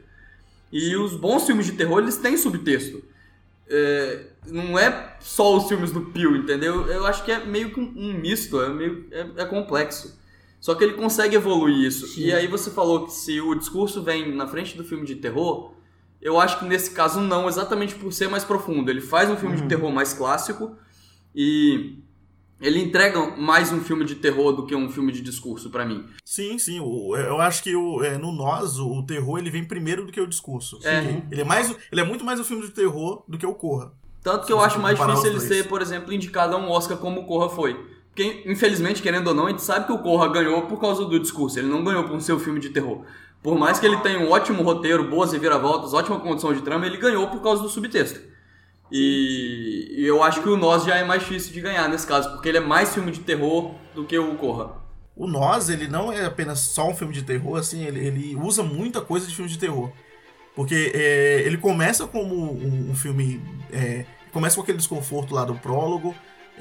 E 0.72 0.96
os 0.96 1.14
bons 1.14 1.46
filmes 1.46 1.66
de 1.66 1.72
terror, 1.72 1.98
eles 2.00 2.16
têm 2.16 2.36
subtexto. 2.36 3.02
É, 3.68 4.26
não 4.46 4.78
é 4.78 5.16
só 5.20 5.56
os 5.56 5.68
filmes 5.68 5.90
do 5.90 6.00
Peele, 6.00 6.38
entendeu? 6.38 6.86
Eu 6.86 7.06
acho 7.06 7.24
que 7.24 7.32
é 7.32 7.44
meio 7.44 7.70
que 7.70 7.80
um 7.80 8.14
misto, 8.14 8.60
é 8.60 8.68
meio 8.68 9.06
é, 9.10 9.42
é 9.42 9.44
complexo. 9.44 10.18
Só 10.60 10.74
que 10.74 10.82
ele 10.82 10.94
consegue 10.94 11.36
evoluir 11.36 11.86
isso. 11.86 12.18
E 12.18 12.32
aí 12.32 12.46
você 12.46 12.70
falou 12.70 13.06
que 13.06 13.12
se 13.12 13.40
o 13.40 13.54
discurso 13.54 14.02
vem 14.02 14.34
na 14.34 14.46
frente 14.46 14.76
do 14.76 14.84
filme 14.84 15.04
de 15.04 15.16
terror, 15.16 15.72
eu 16.20 16.40
acho 16.40 16.58
que 16.58 16.64
nesse 16.64 16.90
caso 16.90 17.20
não, 17.20 17.48
exatamente 17.48 17.94
por 17.94 18.12
ser 18.12 18.28
mais 18.28 18.44
profundo. 18.44 18.90
Ele 18.90 19.00
faz 19.00 19.30
um 19.30 19.36
filme 19.36 19.56
de 19.56 19.68
terror 19.68 19.92
mais 19.92 20.12
clássico 20.12 20.76
e 21.34 21.98
ele 22.60 22.80
entrega 22.80 23.36
mais 23.36 23.70
um 23.70 23.80
filme 23.80 24.04
de 24.04 24.14
terror 24.14 24.52
do 24.52 24.66
que 24.66 24.74
um 24.74 24.88
filme 24.88 25.12
de 25.12 25.20
discurso 25.20 25.70
pra 25.70 25.84
mim. 25.84 26.04
Sim, 26.24 26.58
sim. 26.58 26.78
eu 26.78 27.40
acho 27.40 27.62
que 27.62 27.76
o, 27.76 28.02
é, 28.02 28.16
no 28.16 28.32
Nós, 28.32 28.78
o, 28.78 29.02
terror 29.02 29.38
ele 29.38 29.50
vem 29.50 29.62
primeiro 29.62 30.06
do 30.06 30.12
que 30.12 30.20
o 30.20 30.26
discurso. 30.26 30.78
É. 30.82 31.02
Sim. 31.02 31.22
Ele, 31.30 31.42
é 31.42 31.44
mais, 31.44 31.74
ele 31.92 32.00
é 32.00 32.04
muito 32.04 32.24
mais 32.24 32.40
um 32.40 32.44
filme 32.44 32.62
de 32.62 32.70
terror 32.70 33.22
do 33.28 33.36
que 33.36 33.46
o 33.46 33.54
Corra. 33.54 33.92
Tanto 34.22 34.46
que 34.46 34.52
eu 34.52 34.58
acho 34.58 34.80
mais 34.80 34.98
difícil 34.98 35.30
ele 35.30 35.40
ser, 35.40 35.68
por 35.68 35.80
exemplo, 35.80 36.12
indicado 36.12 36.56
a 36.56 36.58
um 36.58 36.68
Oscar 36.70 36.96
como 36.96 37.20
o 37.20 37.26
Corra 37.26 37.48
foi. 37.48 37.95
Infelizmente, 38.44 39.02
querendo 39.02 39.28
ou 39.28 39.34
não, 39.34 39.46
a 39.46 39.50
gente 39.50 39.62
sabe 39.62 39.86
que 39.86 39.92
o 39.92 39.98
Corra 39.98 40.28
ganhou 40.28 40.62
por 40.62 40.80
causa 40.80 41.04
do 41.04 41.20
discurso. 41.20 41.58
Ele 41.58 41.68
não 41.68 41.84
ganhou 41.84 42.04
por 42.04 42.20
ser 42.20 42.32
um 42.32 42.38
filme 42.38 42.60
de 42.60 42.70
terror. 42.70 43.04
Por 43.42 43.58
mais 43.58 43.78
que 43.78 43.86
ele 43.86 43.96
tenha 43.98 44.18
um 44.18 44.30
ótimo 44.30 44.62
roteiro, 44.62 45.08
boas 45.08 45.32
reviravoltas, 45.32 45.94
ótima 45.94 46.18
condição 46.18 46.52
de 46.52 46.62
trama, 46.62 46.86
ele 46.86 46.96
ganhou 46.96 47.28
por 47.28 47.42
causa 47.42 47.62
do 47.62 47.68
subtexto. 47.68 48.20
E, 48.90 49.94
e 49.98 50.06
eu 50.06 50.22
acho 50.22 50.42
que 50.42 50.48
o 50.48 50.56
Nós 50.56 50.84
já 50.84 50.96
é 50.96 51.04
mais 51.04 51.22
difícil 51.22 51.52
de 51.52 51.60
ganhar 51.60 51.88
nesse 51.88 52.06
caso, 52.06 52.30
porque 52.32 52.48
ele 52.48 52.58
é 52.58 52.60
mais 52.60 52.94
filme 52.94 53.10
de 53.10 53.20
terror 53.20 53.74
do 53.94 54.04
que 54.04 54.18
o 54.18 54.34
Corra. 54.36 54.72
O 55.14 55.26
Nós, 55.26 55.68
ele 55.68 55.88
não 55.88 56.12
é 56.12 56.24
apenas 56.24 56.60
só 56.60 56.90
um 56.90 56.94
filme 56.94 57.12
de 57.12 57.22
terror, 57.22 57.58
assim, 57.58 57.84
ele, 57.84 58.00
ele 58.00 58.36
usa 58.36 58.62
muita 58.62 59.00
coisa 59.00 59.26
de 59.26 59.34
filme 59.34 59.50
de 59.50 59.58
terror. 59.58 59.90
Porque 60.54 60.92
é, 60.94 61.42
ele 61.44 61.58
começa 61.58 62.06
como 62.06 62.34
um, 62.34 62.90
um 62.90 62.94
filme. 62.94 63.42
é, 63.72 64.06
começa 64.32 64.56
com 64.56 64.62
aquele 64.62 64.78
desconforto 64.78 65.34
lá 65.34 65.44
do 65.44 65.54
prólogo, 65.54 66.14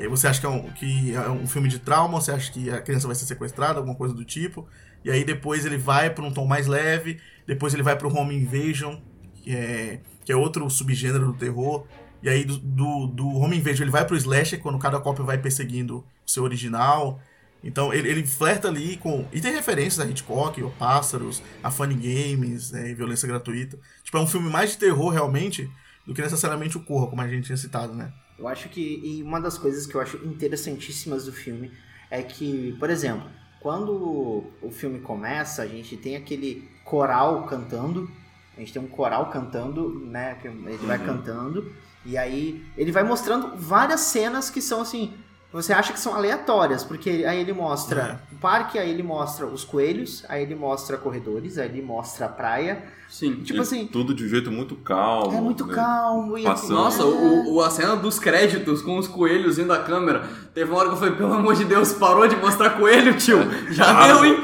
Você 0.09 0.27
acha 0.27 0.39
que 0.39 0.45
é, 0.45 0.49
um, 0.49 0.69
que 0.71 1.15
é 1.15 1.29
um 1.29 1.47
filme 1.47 1.69
de 1.69 1.79
trauma? 1.79 2.19
Você 2.19 2.31
acha 2.31 2.51
que 2.51 2.69
a 2.69 2.81
criança 2.81 3.07
vai 3.07 3.15
ser 3.15 3.25
sequestrada, 3.25 3.79
alguma 3.79 3.95
coisa 3.95 4.13
do 4.13 4.25
tipo? 4.25 4.67
E 5.03 5.11
aí 5.11 5.23
depois 5.23 5.65
ele 5.65 5.77
vai 5.77 6.09
para 6.09 6.23
um 6.23 6.31
tom 6.31 6.45
mais 6.45 6.67
leve, 6.67 7.19
depois 7.47 7.73
ele 7.73 7.83
vai 7.83 7.95
para 7.95 8.07
o 8.07 8.13
Home 8.13 8.35
Invasion, 8.35 8.97
que 9.35 9.55
é, 9.55 10.01
que 10.25 10.31
é 10.31 10.35
outro 10.35 10.69
subgênero 10.69 11.27
do 11.27 11.33
terror. 11.33 11.85
E 12.21 12.27
aí 12.27 12.43
do, 12.43 12.57
do, 12.57 13.07
do 13.07 13.27
Home 13.37 13.55
Invasion 13.57 13.83
ele 13.83 13.91
vai 13.91 14.05
pro 14.05 14.17
Slasher, 14.17 14.59
quando 14.59 14.77
cada 14.79 14.99
cópia 14.99 15.23
vai 15.23 15.37
perseguindo 15.37 15.99
o 16.25 16.29
seu 16.29 16.43
original. 16.43 17.21
Então 17.63 17.93
ele, 17.93 18.09
ele 18.09 18.27
flerta 18.27 18.67
ali 18.67 18.97
com. 18.97 19.25
E 19.31 19.39
tem 19.39 19.53
referências 19.53 20.05
a 20.05 20.09
Hitchcock, 20.09 20.61
o 20.61 20.71
Pássaros, 20.71 21.41
a 21.63 21.71
Funny 21.71 21.95
Games, 21.95 22.71
né, 22.71 22.93
violência 22.93 23.27
gratuita. 23.27 23.79
Tipo, 24.03 24.17
é 24.17 24.21
um 24.21 24.27
filme 24.27 24.49
mais 24.49 24.71
de 24.71 24.77
terror 24.77 25.09
realmente 25.09 25.69
do 26.05 26.13
que 26.13 26.21
necessariamente 26.21 26.77
o 26.77 26.83
Corra, 26.83 27.07
como 27.07 27.21
a 27.21 27.27
gente 27.27 27.45
tinha 27.45 27.57
citado, 27.57 27.93
né? 27.93 28.11
Eu 28.37 28.47
acho 28.47 28.69
que 28.69 29.01
e 29.03 29.23
uma 29.23 29.39
das 29.39 29.57
coisas 29.57 29.85
que 29.85 29.95
eu 29.95 30.01
acho 30.01 30.17
interessantíssimas 30.25 31.25
do 31.25 31.31
filme 31.31 31.71
é 32.09 32.21
que, 32.21 32.75
por 32.79 32.89
exemplo, 32.89 33.29
quando 33.61 34.43
o 34.61 34.69
filme 34.71 34.99
começa, 34.99 35.63
a 35.63 35.67
gente 35.67 35.97
tem 35.97 36.15
aquele 36.15 36.69
coral 36.83 37.45
cantando, 37.45 38.09
a 38.55 38.59
gente 38.59 38.71
tem 38.71 38.81
um 38.81 38.87
coral 38.87 39.29
cantando, 39.31 39.99
né, 40.05 40.35
que 40.35 40.47
ele 40.47 40.85
vai 40.85 41.03
cantando, 41.03 41.73
e 42.05 42.17
aí 42.17 42.63
ele 42.77 42.91
vai 42.91 43.03
mostrando 43.03 43.57
várias 43.57 44.01
cenas 44.01 44.49
que 44.49 44.61
são 44.61 44.81
assim, 44.81 45.13
você 45.55 45.73
acha 45.73 45.93
que 45.93 45.99
são 45.99 46.13
aleatórias, 46.13 46.83
porque 46.83 47.23
aí 47.27 47.39
ele 47.39 47.53
mostra 47.53 48.19
o 48.31 48.35
parque, 48.35 48.77
aí 48.77 48.89
ele 48.89 49.01
mostra 49.03 49.45
os 49.45 49.63
coelhos, 49.63 50.23
aí 50.27 50.43
ele 50.43 50.53
mostra 50.55 50.97
corredores, 50.97 51.57
aí 51.57 51.69
ele 51.69 51.81
mostra 51.81 52.25
a 52.25 52.29
praia. 52.29 52.83
Sim. 53.09 53.35
Tipo 53.43 53.61
assim, 53.61 53.87
Tudo 53.87 54.13
de 54.13 54.25
um 54.25 54.27
jeito 54.27 54.51
muito 54.51 54.75
calmo. 54.75 55.37
é 55.37 55.39
muito 55.39 55.65
né? 55.65 55.73
calmo. 55.75 56.37
E 56.37 56.43
Passando. 56.43 56.73
Nossa, 56.73 57.05
o, 57.05 57.53
o- 57.55 57.61
a 57.61 57.69
cena 57.69 57.95
dos 57.95 58.19
créditos 58.19 58.81
com 58.81 58.97
os 58.97 59.07
coelhos 59.07 59.57
indo 59.57 59.71
à 59.71 59.79
câmera. 59.83 60.27
Teve 60.55 60.71
uma 60.71 60.79
hora 60.79 60.87
que 60.87 60.95
eu 60.95 60.99
falei, 60.99 61.15
pelo 61.15 61.33
amor 61.33 61.53
de 61.53 61.65
Deus, 61.65 61.91
parou 61.91 62.25
de 62.29 62.37
mostrar 62.37 62.69
coelho, 62.69 63.17
tio. 63.17 63.39
Já 63.73 64.07
deu, 64.07 64.23
hein? 64.23 64.37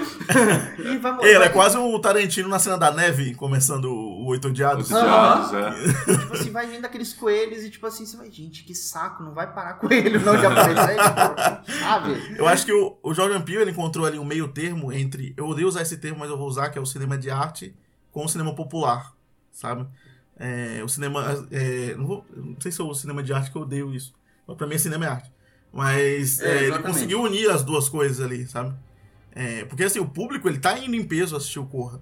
E 0.77 0.97
vai, 0.97 1.17
Ele 1.25 1.43
é 1.45 1.47
quase 1.47 1.77
o 1.77 1.99
Tarantino 1.99 2.49
na 2.49 2.59
cena 2.59 2.77
da 2.77 2.91
neve, 2.91 3.33
começando 3.33 3.85
o 3.85 4.25
Oito 4.25 4.49
Odiados. 4.49 4.91
Os 4.91 5.01
diabos, 5.01 5.53
é. 5.53 5.71
Tipo 6.19 6.33
assim, 6.33 6.51
vai 6.51 6.67
vindo 6.67 6.83
aqueles 6.83 7.13
coelhos 7.13 7.63
e 7.63 7.69
tipo 7.69 7.87
assim, 7.87 8.05
você 8.05 8.17
vai, 8.17 8.29
gente, 8.29 8.65
que 8.65 8.75
saco, 8.75 9.23
não 9.23 9.33
vai 9.33 9.53
parar 9.53 9.75
coelho 9.75 10.19
não 10.19 10.35
de 10.35 10.45
aparecer, 10.45 10.97
tipo, 10.97 11.79
sabe? 11.79 12.35
Eu 12.37 12.45
acho 12.45 12.65
que 12.65 12.73
o, 12.73 12.97
o 13.01 13.13
Jordan 13.13 13.39
Peele 13.39 13.61
ele 13.61 13.71
encontrou 13.71 14.05
ali 14.05 14.19
um 14.19 14.25
meio 14.25 14.49
termo 14.49 14.91
entre. 14.91 15.33
Eu 15.37 15.47
odeio 15.47 15.69
usar 15.69 15.81
esse 15.81 15.95
termo, 15.95 16.19
mas 16.19 16.29
eu 16.29 16.37
vou 16.37 16.47
usar, 16.49 16.71
que 16.71 16.77
é 16.77 16.81
o 16.81 16.85
cinema 16.85 17.17
de 17.17 17.31
arte 17.31 17.73
com 18.11 18.25
o 18.25 18.27
cinema 18.27 18.53
popular, 18.53 19.13
sabe? 19.49 19.87
É, 20.37 20.81
o 20.83 20.89
cinema. 20.89 21.47
é, 21.49 21.95
não, 21.95 22.05
vou, 22.05 22.25
não 22.35 22.59
sei 22.59 22.69
se 22.69 22.81
é 22.81 22.83
o 22.83 22.93
cinema 22.93 23.23
de 23.23 23.31
arte 23.31 23.49
que 23.49 23.57
eu 23.57 23.61
odeio 23.61 23.93
isso. 23.93 24.13
Mas 24.45 24.57
pra 24.57 24.67
mim, 24.67 24.77
cinema 24.77 25.05
é 25.05 25.07
arte. 25.07 25.31
Mas 25.71 26.41
É, 26.41 26.57
é, 26.57 26.63
ele 26.65 26.79
conseguiu 26.79 27.21
unir 27.21 27.49
as 27.49 27.63
duas 27.63 27.87
coisas 27.87 28.19
ali, 28.19 28.45
sabe? 28.45 28.75
É, 29.33 29.63
porque 29.65 29.83
assim, 29.83 29.99
o 29.99 30.07
público 30.07 30.49
ele 30.49 30.59
tá 30.59 30.77
indo 30.77 30.95
em 30.95 31.03
peso 31.03 31.35
assistir 31.35 31.59
o 31.59 31.65
Corra. 31.65 32.01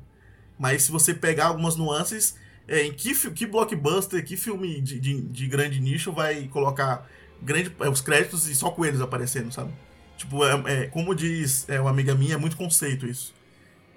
Mas 0.57 0.83
se 0.83 0.91
você 0.91 1.13
pegar 1.13 1.47
algumas 1.47 1.75
nuances, 1.75 2.35
é, 2.67 2.83
em 2.83 2.91
que, 2.91 3.13
que 3.31 3.45
blockbuster, 3.45 4.23
que 4.25 4.35
filme 4.35 4.81
de, 4.81 4.99
de, 4.99 5.21
de 5.21 5.47
grande 5.47 5.79
nicho 5.79 6.11
vai 6.11 6.47
colocar 6.47 7.07
grande, 7.41 7.73
é, 7.79 7.89
os 7.89 8.01
créditos 8.01 8.47
e 8.47 8.55
só 8.55 8.69
coelhos 8.71 9.01
aparecendo, 9.01 9.51
sabe? 9.51 9.71
Tipo, 10.17 10.43
é, 10.43 10.63
é, 10.65 10.85
como 10.87 11.15
diz 11.15 11.67
é, 11.69 11.79
uma 11.79 11.89
amiga 11.89 12.13
minha, 12.13 12.33
é 12.33 12.37
muito 12.37 12.57
conceito 12.57 13.07
isso. 13.07 13.33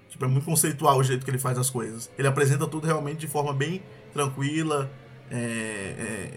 Tipo, 0.09 0.25
é 0.25 0.27
muito 0.27 0.45
conceitual 0.45 0.97
o 0.97 1.03
jeito 1.03 1.25
que 1.25 1.31
ele 1.31 1.39
faz 1.39 1.57
as 1.57 1.69
coisas. 1.69 2.09
Ele 2.17 2.27
apresenta 2.27 2.67
tudo 2.67 2.85
realmente 2.85 3.19
de 3.19 3.27
forma 3.27 3.51
bem 3.51 3.81
tranquila, 4.13 4.91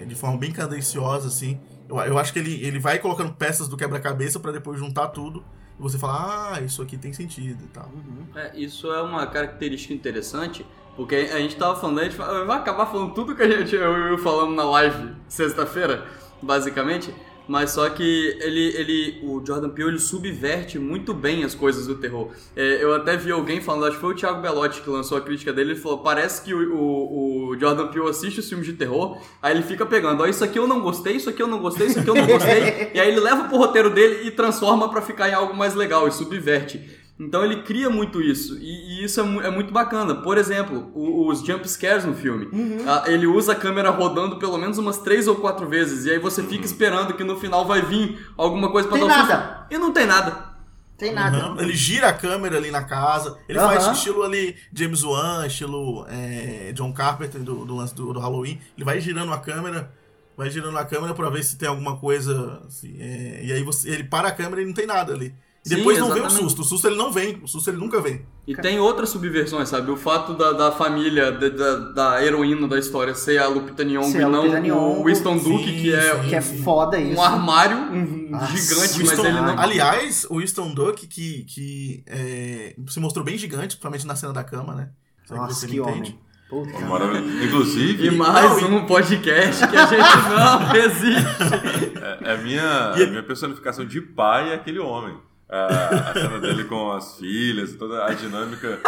de 0.06 0.14
forma 0.14 0.38
bem 0.38 0.50
cadenciosa, 0.50 1.28
assim. 1.28 1.60
Eu, 1.88 1.96
eu 1.98 2.18
acho 2.18 2.32
que 2.32 2.38
ele, 2.38 2.64
ele 2.64 2.78
vai 2.78 2.98
colocando 2.98 3.32
peças 3.32 3.68
do 3.68 3.76
quebra-cabeça 3.76 4.40
pra 4.40 4.52
depois 4.52 4.78
juntar 4.78 5.08
tudo 5.08 5.44
e 5.78 5.82
você 5.82 5.98
falar, 5.98 6.54
ah, 6.54 6.60
isso 6.60 6.80
aqui 6.82 6.96
tem 6.96 7.12
sentido 7.12 7.64
e 7.64 7.68
tal. 7.68 7.90
É, 8.34 8.56
isso 8.56 8.90
é 8.92 9.02
uma 9.02 9.26
característica 9.26 9.92
interessante, 9.92 10.66
porque 10.96 11.14
a 11.14 11.38
gente 11.38 11.56
tava 11.56 11.78
falando, 11.78 12.00
a 12.00 12.04
gente 12.04 12.16
vai 12.16 12.56
acabar 12.58 12.86
falando 12.86 13.12
tudo 13.14 13.34
que 13.34 13.42
a 13.42 13.48
gente 13.48 13.74
eu, 13.74 13.92
eu 13.94 14.18
falando 14.18 14.54
na 14.54 14.64
live 14.64 15.14
sexta-feira, 15.28 16.06
basicamente. 16.42 17.14
Mas 17.48 17.70
só 17.70 17.88
que 17.88 18.36
ele, 18.40 18.74
ele, 18.76 19.20
o 19.22 19.44
Jordan 19.44 19.70
Peele 19.70 19.90
ele 19.90 19.98
subverte 19.98 20.78
muito 20.78 21.14
bem 21.14 21.44
as 21.44 21.54
coisas 21.54 21.86
do 21.86 21.94
terror. 21.94 22.30
É, 22.56 22.82
eu 22.82 22.94
até 22.94 23.16
vi 23.16 23.30
alguém 23.30 23.60
falando, 23.60 23.86
acho 23.86 23.96
que 23.96 24.00
foi 24.00 24.14
o 24.14 24.16
Thiago 24.16 24.40
Belotti 24.40 24.80
que 24.82 24.90
lançou 24.90 25.16
a 25.16 25.20
crítica 25.20 25.52
dele, 25.52 25.72
ele 25.72 25.80
falou, 25.80 25.98
parece 25.98 26.42
que 26.42 26.52
o, 26.52 26.74
o, 26.74 27.48
o 27.50 27.58
Jordan 27.58 27.88
Peele 27.88 28.08
assiste 28.08 28.40
os 28.40 28.48
filmes 28.48 28.66
de 28.66 28.72
terror, 28.72 29.18
aí 29.40 29.54
ele 29.54 29.62
fica 29.62 29.86
pegando, 29.86 30.22
ó, 30.22 30.26
isso 30.26 30.42
aqui 30.42 30.58
eu 30.58 30.66
não 30.66 30.80
gostei, 30.80 31.16
isso 31.16 31.30
aqui 31.30 31.42
eu 31.42 31.46
não 31.46 31.60
gostei, 31.60 31.86
isso 31.86 32.00
aqui 32.00 32.10
eu 32.10 32.14
não 32.14 32.26
gostei, 32.26 32.90
e 32.94 33.00
aí 33.00 33.08
ele 33.08 33.20
leva 33.20 33.44
pro 33.44 33.58
roteiro 33.58 33.90
dele 33.90 34.26
e 34.26 34.30
transforma 34.30 34.88
pra 34.88 35.00
ficar 35.00 35.28
em 35.28 35.34
algo 35.34 35.54
mais 35.54 35.74
legal 35.74 36.08
e 36.08 36.12
subverte. 36.12 37.05
Então 37.18 37.42
ele 37.42 37.62
cria 37.62 37.88
muito 37.88 38.20
isso, 38.20 38.58
e, 38.58 39.00
e 39.00 39.04
isso 39.04 39.18
é, 39.18 39.22
mu- 39.22 39.40
é 39.40 39.50
muito 39.50 39.72
bacana. 39.72 40.16
Por 40.16 40.36
exemplo, 40.36 40.90
o- 40.94 41.28
os 41.28 41.40
jump 41.40 41.66
scares 41.66 42.04
no 42.04 42.14
filme. 42.14 42.46
Ah, 42.86 43.04
ele 43.06 43.26
usa 43.26 43.52
a 43.52 43.56
câmera 43.56 43.88
rodando 43.88 44.38
pelo 44.38 44.58
menos 44.58 44.76
umas 44.76 44.98
três 44.98 45.26
ou 45.26 45.36
quatro 45.36 45.66
vezes, 45.66 46.04
e 46.04 46.10
aí 46.10 46.18
você 46.18 46.42
fica 46.42 46.66
esperando 46.66 47.14
que 47.14 47.24
no 47.24 47.38
final 47.40 47.64
vai 47.66 47.80
vir 47.80 48.26
alguma 48.36 48.70
coisa 48.70 48.86
pra 48.86 48.98
Tem 48.98 49.08
dar 49.08 49.14
um 49.14 49.16
nada. 49.18 49.34
susto. 49.46 49.66
E 49.74 49.78
não 49.78 49.92
tem 49.92 50.04
nada. 50.06 50.54
Tem 50.98 51.12
nada. 51.12 51.36
Aham. 51.38 51.60
Ele 51.60 51.74
gira 51.74 52.08
a 52.08 52.12
câmera 52.12 52.56
ali 52.58 52.70
na 52.70 52.84
casa. 52.84 53.38
Ele 53.48 53.58
Aham. 53.58 53.68
faz 53.80 53.96
estilo 53.96 54.22
ali 54.22 54.54
James 54.72 55.02
Wan, 55.02 55.46
estilo 55.46 56.06
é, 56.08 56.72
John 56.74 56.92
Carpenter 56.92 57.42
do, 57.42 57.64
do 57.64 57.76
lance 57.76 57.94
do, 57.94 58.12
do 58.12 58.20
Halloween. 58.20 58.58
Ele 58.76 58.84
vai 58.84 58.98
girando 59.00 59.32
a 59.32 59.38
câmera, 59.38 59.90
vai 60.36 60.50
girando 60.50 60.76
a 60.78 60.84
câmera 60.84 61.12
pra 61.14 61.28
ver 61.30 61.42
se 61.44 61.56
tem 61.58 61.68
alguma 61.68 61.96
coisa. 61.98 62.62
assim, 62.66 62.96
é, 63.00 63.40
e 63.44 63.52
aí 63.52 63.62
você, 63.62 63.90
ele 63.90 64.04
para 64.04 64.28
a 64.28 64.32
câmera 64.32 64.60
e 64.62 64.66
não 64.66 64.72
tem 64.74 64.86
nada 64.86 65.12
ali. 65.14 65.34
E 65.66 65.68
Sim, 65.70 65.76
depois 65.78 65.98
não 65.98 66.12
vem 66.14 66.22
o 66.22 66.30
susto. 66.30 66.62
O 66.62 66.64
susto 66.64 66.86
ele 66.86 66.94
não 66.94 67.10
vem. 67.10 67.40
O 67.42 67.48
susto 67.48 67.68
ele 67.68 67.76
nunca 67.76 68.00
vem. 68.00 68.22
E 68.46 68.54
tem 68.54 68.78
outras 68.78 69.08
subversões, 69.08 69.68
sabe? 69.68 69.90
O 69.90 69.96
fato 69.96 70.32
da, 70.34 70.52
da 70.52 70.70
família, 70.70 71.32
da, 71.32 71.48
da, 71.48 71.76
da 71.92 72.24
heroína 72.24 72.68
da 72.68 72.78
história 72.78 73.12
ser 73.16 73.38
a 73.38 73.48
Lupita 73.48 73.82
Nyong'o 73.84 74.16
e 74.16 74.18
não 74.20 74.42
Lupita 74.42 74.58
o 74.58 74.62
Nyong'o, 74.62 75.04
Winston 75.04 75.38
sim, 75.40 75.50
Duke, 75.50 75.80
que 75.82 75.92
é 75.92 76.14
sim. 76.22 76.28
Que 76.28 76.34
é 76.36 76.40
foda 76.40 77.00
isso. 77.00 77.18
um 77.20 77.22
armário 77.24 77.76
um 77.78 78.28
Nossa, 78.30 78.46
gigante, 78.56 78.80
mas 78.80 78.96
Winston- 78.96 79.26
ele 79.26 79.40
não... 79.40 79.58
Aliás, 79.58 80.24
o 80.30 80.38
Winston 80.38 80.72
Duck, 80.72 81.04
que, 81.08 81.42
que 81.44 82.04
é, 82.06 82.76
se 82.86 83.00
mostrou 83.00 83.24
bem 83.24 83.36
gigante, 83.36 83.66
principalmente 83.74 84.06
na 84.06 84.14
cena 84.14 84.32
da 84.32 84.44
cama, 84.44 84.72
né? 84.72 84.90
Será 85.24 85.40
Nossa, 85.40 85.54
você 85.54 85.66
que 85.66 85.80
homem. 85.80 86.16
Puta. 86.48 86.78
Maravilhoso. 86.78 87.44
Inclusive, 87.44 88.06
E 88.06 88.10
mais 88.12 88.48
Não, 88.52 88.60
e- 88.60 88.64
um 88.72 88.86
podcast 88.86 89.66
que 89.66 89.76
a 89.76 89.86
gente 89.86 89.98
não 90.30 90.58
resiste. 90.70 92.22
é 92.22 92.32
a 92.34 92.36
minha, 92.36 92.90
a 92.92 93.06
minha 93.08 93.22
personificação 93.24 93.84
de 93.84 94.00
pai 94.00 94.50
é 94.52 94.54
aquele 94.54 94.78
homem. 94.78 95.16
A, 95.48 96.10
a 96.10 96.12
cena 96.12 96.38
dele 96.40 96.64
com 96.64 96.90
as 96.92 97.16
filhas, 97.16 97.74
toda 97.76 98.04
a 98.04 98.12
dinâmica 98.12 98.80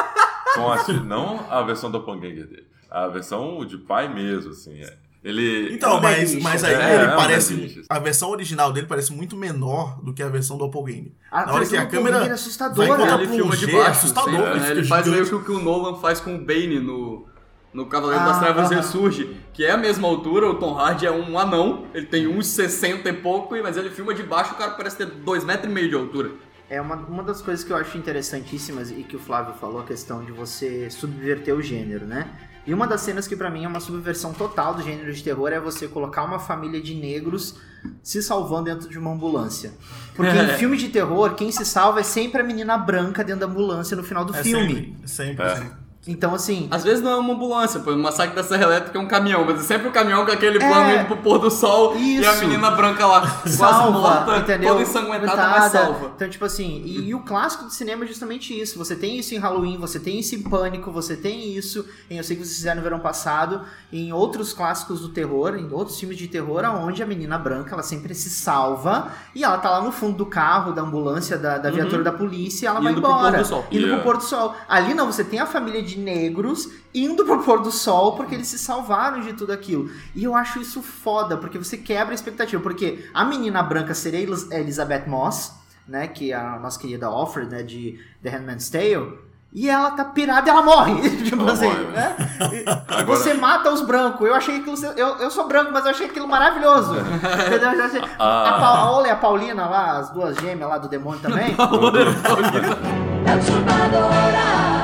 com 0.54 0.70
as 0.72 0.84
filhas. 0.86 1.04
Não 1.04 1.46
a 1.50 1.62
versão 1.62 1.90
do 1.90 1.98
doppelganger 1.98 2.46
dele. 2.46 2.66
A 2.90 3.06
versão 3.08 3.64
de 3.64 3.78
pai 3.78 4.12
mesmo, 4.12 4.50
assim. 4.50 4.80
é. 4.80 4.96
Ele. 5.22 5.74
Então, 5.74 5.98
É 5.98 6.00
mas, 6.00 6.34
mas 6.42 6.62
Issues. 6.62 6.64
aí 6.64 6.74
É, 6.90 6.94
ele 6.94 7.04
é 7.12 7.16
parece. 7.16 7.84
A 7.90 7.98
versão 7.98 8.30
original 8.30 8.72
dele 8.72 8.86
parece 8.86 9.12
muito 9.12 9.36
menor 9.36 10.00
do 10.00 10.14
que 10.14 10.22
a 10.22 10.28
versão 10.28 10.56
do 10.56 10.64
Doppelganger. 10.64 11.12
A 11.30 11.44
Na 11.44 11.52
hora 11.54 11.66
que 11.66 11.76
a 11.76 11.86
câmera 11.86 12.24
é 12.24 12.30
assustadora. 12.30 12.86
vai 12.88 12.96
encontrar 12.96 13.20
ele 13.22 13.32
filma 13.36 13.56
de 13.56 13.66
baixo. 13.66 13.86
é 13.86 13.90
assustador. 13.90 14.32
ele 14.50 14.60
né? 14.60 14.70
Ele 14.70 14.84
faz 14.84 15.06
meio 15.08 15.26
que 15.26 15.34
o 15.34 15.44
que 15.44 15.50
o 15.50 15.58
Nolan 15.60 15.96
faz 15.96 16.20
com 16.20 16.36
o 16.36 16.38
Bane 16.38 16.78
no, 16.78 17.26
no 17.74 17.86
Cavaleiro 17.86 18.24
das 18.24 18.36
Ah, 18.36 18.40
Trevas 18.40 18.70
aham. 18.70 18.76
Ressurge, 18.80 19.36
que 19.52 19.64
é 19.64 19.72
a 19.72 19.76
mesma 19.76 20.06
altura, 20.06 20.48
o 20.50 20.54
Tom 20.54 20.78
Hardy 20.78 21.04
é 21.04 21.10
um 21.10 21.36
anão, 21.36 21.84
ele 21.92 22.06
tem 22.06 22.28
uns 22.28 22.46
60 22.46 23.08
e 23.08 23.12
pouco, 23.12 23.56
mas 23.60 23.76
ele 23.76 23.90
filma 23.90 24.14
de 24.14 24.22
baixo, 24.22 24.54
o 24.54 24.56
cara 24.56 24.70
parece 24.70 24.98
ter 24.98 25.06
2,5 25.08 25.44
metros 25.44 25.70
e 25.70 25.74
meio 25.74 25.88
de 25.88 25.94
altura. 25.96 26.30
É 26.70 26.80
uma, 26.80 26.96
uma 26.96 27.22
das 27.22 27.40
coisas 27.40 27.64
que 27.64 27.72
eu 27.72 27.76
acho 27.76 27.96
interessantíssimas 27.96 28.90
e 28.90 29.02
que 29.02 29.16
o 29.16 29.18
Flávio 29.18 29.54
falou, 29.54 29.80
a 29.80 29.84
questão 29.84 30.22
de 30.24 30.32
você 30.32 30.90
subverter 30.90 31.54
o 31.54 31.62
gênero, 31.62 32.06
né? 32.06 32.28
E 32.66 32.74
uma 32.74 32.86
das 32.86 33.00
cenas 33.00 33.26
que 33.26 33.34
pra 33.34 33.50
mim 33.50 33.64
é 33.64 33.68
uma 33.68 33.80
subversão 33.80 34.34
total 34.34 34.74
do 34.74 34.82
gênero 34.82 35.10
de 35.10 35.22
terror 35.24 35.48
é 35.50 35.58
você 35.58 35.88
colocar 35.88 36.22
uma 36.24 36.38
família 36.38 36.82
de 36.82 36.94
negros 36.94 37.54
se 38.02 38.22
salvando 38.22 38.64
dentro 38.64 38.90
de 38.90 38.98
uma 38.98 39.10
ambulância. 39.10 39.72
Porque 40.14 40.36
em 40.36 40.48
filme 40.58 40.76
de 40.76 40.90
terror, 40.90 41.34
quem 41.34 41.50
se 41.50 41.64
salva 41.64 42.00
é 42.00 42.02
sempre 42.02 42.42
a 42.42 42.44
menina 42.44 42.76
branca 42.76 43.24
dentro 43.24 43.40
da 43.40 43.46
ambulância 43.46 43.96
no 43.96 44.02
final 44.02 44.22
do 44.22 44.36
É 44.36 44.42
filme. 44.42 44.74
sempre, 44.74 45.08
sempre, 45.08 45.44
É. 45.46 45.56
sempre. 45.56 45.77
Então, 46.08 46.34
assim, 46.34 46.66
Às 46.70 46.82
vezes 46.84 47.02
não 47.04 47.10
é 47.12 47.16
uma 47.16 47.34
ambulância, 47.34 47.78
pô, 47.80 47.92
o 47.92 47.98
massacre 47.98 48.34
da 48.34 48.42
Serra 48.42 48.64
Elétrica 48.64 48.96
é 48.98 49.00
um 49.00 49.06
caminhão, 49.06 49.44
mas 49.44 49.60
é 49.60 49.62
sempre 49.62 49.88
o 49.88 49.92
caminhão 49.92 50.24
com 50.24 50.32
aquele 50.32 50.58
plano 50.58 50.74
É. 50.90 50.96
indo 50.96 51.04
pro 51.06 51.18
pôr 51.18 51.38
do 51.38 51.50
sol 51.50 51.96
e 51.96 52.24
a 52.26 52.32
Isso. 52.32 52.40
menina 52.46 52.70
branca 52.70 53.06
lá, 53.06 53.20
quase 53.42 53.56
salva, 53.56 53.90
morta, 53.90 54.36
entendeu? 54.38 54.70
toda 54.70 54.82
ensanguentada, 54.82 55.48
mas 55.48 55.70
salva. 55.70 56.12
Então, 56.16 56.28
tipo 56.30 56.44
assim, 56.46 56.82
e, 56.84 57.08
e 57.10 57.14
o 57.14 57.20
clássico 57.20 57.64
do 57.64 57.70
cinema 57.70 58.04
é 58.04 58.06
justamente 58.08 58.58
isso. 58.58 58.78
Você 58.78 58.96
tem 58.96 59.18
isso 59.18 59.34
em 59.34 59.38
Halloween, 59.38 59.76
você 59.76 60.00
tem 60.00 60.18
isso 60.18 60.34
em 60.34 60.42
Pânico, 60.42 60.90
você 60.90 61.14
tem 61.14 61.52
isso 61.56 61.84
em 62.10 62.16
Eu 62.16 62.24
Sei 62.24 62.36
Que 62.36 62.42
Vocês 62.42 62.56
Fizeram 62.56 62.76
no 62.76 62.82
Verão 62.82 63.00
Passado, 63.00 63.60
em 63.92 64.10
outros 64.10 64.54
clássicos 64.54 65.00
do 65.02 65.10
terror, 65.10 65.56
em 65.56 65.70
outros 65.72 66.00
filmes 66.00 66.16
de 66.16 66.26
terror, 66.26 66.64
onde 66.64 67.02
a 67.02 67.06
menina 67.06 67.36
branca, 67.36 67.74
ela 67.74 67.82
sempre 67.82 68.14
se 68.14 68.30
salva 68.30 69.08
e 69.34 69.44
ela 69.44 69.58
tá 69.58 69.68
lá 69.70 69.82
no 69.82 69.92
fundo 69.92 70.16
do 70.16 70.26
carro, 70.26 70.72
da 70.72 70.80
ambulância, 70.82 71.36
da, 71.36 71.58
da 71.58 71.70
viatura 71.70 72.02
da 72.02 72.12
polícia 72.12 72.64
e 72.64 72.68
ela 72.68 72.80
vai 72.80 72.92
Uhum. 72.92 72.98
Indo 72.98 73.02
pro 73.02 73.10
embora. 73.10 73.32
pôr 73.32 73.42
do 73.42 73.46
sol. 73.46 73.66
Indo 73.70 73.78
Yeah. 73.88 74.02
pro 74.02 74.12
pôr 74.12 74.16
do 74.18 74.24
sol. 74.24 74.54
Ali 74.66 74.94
não, 74.94 75.04
você 75.06 75.22
tem 75.22 75.38
a 75.40 75.44
família 75.46 75.82
de 75.82 75.97
negros 75.98 76.68
indo 76.94 77.24
pro 77.24 77.42
pôr 77.42 77.60
do 77.60 77.70
sol 77.70 78.12
porque 78.16 78.34
eles 78.34 78.48
se 78.48 78.58
salvaram 78.58 79.20
de 79.20 79.32
tudo 79.34 79.52
aquilo. 79.52 79.90
E 80.14 80.24
eu 80.24 80.34
acho 80.34 80.60
isso 80.60 80.82
foda, 80.82 81.36
porque 81.36 81.58
você 81.58 81.76
quebra 81.76 82.12
a 82.12 82.14
expectativa. 82.14 82.62
Porque 82.62 83.08
a 83.12 83.24
menina 83.24 83.62
branca 83.62 83.92
seria 83.94 84.20
Elizabeth 84.20 85.04
Moss, 85.06 85.52
né? 85.86 86.06
Que 86.06 86.32
é 86.32 86.36
a 86.36 86.58
nossa 86.58 86.78
querida 86.78 87.10
Offred, 87.10 87.50
né? 87.50 87.62
De 87.62 87.98
The 88.22 88.30
Handmaid's 88.30 88.70
Tale. 88.70 89.26
E 89.50 89.70
ela 89.70 89.92
tá 89.92 90.04
pirada 90.04 90.46
e 90.46 90.50
ela 90.50 90.60
morre. 90.60 91.08
tipo 91.24 91.40
Ela 91.40 91.52
assim, 91.52 91.64
morre. 91.64 91.84
né? 91.86 92.16
Agora- 92.86 93.16
Você 93.18 93.32
mata 93.32 93.72
os 93.72 93.80
brancos. 93.80 94.28
Eu 94.28 94.34
achei 94.34 94.58
aquilo. 94.58 94.76
Eu, 94.94 95.16
eu 95.16 95.30
sou 95.30 95.48
branco, 95.48 95.70
mas 95.72 95.86
eu 95.86 95.90
achei 95.90 96.06
aquilo 96.06 96.28
maravilhoso. 96.28 96.94
Entendeu? 97.46 98.02
Ah. 98.18 98.48
A, 98.48 98.52
Pa- 98.60 98.78
a 98.80 98.90
Ola 98.90 99.08
e 99.08 99.10
a 99.10 99.16
Paulina 99.16 99.66
lá, 99.66 99.98
as 100.00 100.10
duas 100.10 100.36
gêmeas 100.36 100.68
lá 100.68 100.76
do 100.76 100.86
demônio 100.86 101.18
também. 101.20 101.56
transformadora, 101.56 102.06
esperando 102.10 104.77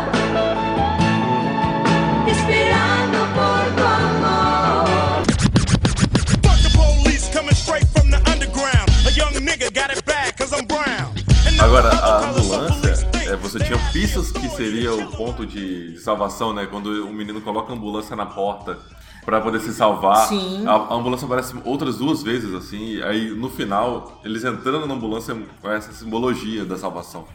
Agora, 11.64 11.88
a 11.88 12.28
ambulância, 12.28 13.08
é, 13.26 13.36
você 13.36 13.58
tinha 13.58 13.78
pistas 13.90 14.30
que 14.30 14.48
seria 14.50 14.92
o 14.94 15.10
ponto 15.10 15.46
de 15.46 15.98
salvação, 15.98 16.52
né? 16.52 16.66
Quando 16.66 16.86
o 17.06 17.12
menino 17.12 17.40
coloca 17.40 17.72
a 17.72 17.74
ambulância 17.74 18.14
na 18.14 18.26
porta 18.26 18.78
pra 19.24 19.40
poder 19.40 19.60
se 19.60 19.72
salvar. 19.72 20.28
Sim. 20.28 20.66
A, 20.66 20.72
a 20.72 20.94
ambulância 20.94 21.24
aparece 21.24 21.54
outras 21.64 21.96
duas 21.96 22.22
vezes, 22.22 22.52
assim. 22.52 23.00
Aí, 23.02 23.30
no 23.30 23.48
final, 23.48 24.20
eles 24.24 24.44
entrando 24.44 24.86
na 24.86 24.94
ambulância 24.94 25.34
com 25.62 25.70
essa 25.70 25.90
simbologia 25.92 26.64
da 26.66 26.76
salvação. 26.76 27.26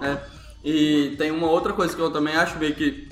É. 0.00 0.16
E 0.64 1.14
tem 1.18 1.30
uma 1.30 1.48
outra 1.48 1.74
coisa 1.74 1.94
que 1.94 2.00
eu 2.00 2.10
também 2.10 2.34
acho 2.36 2.58
meio 2.58 2.74
que. 2.74 3.08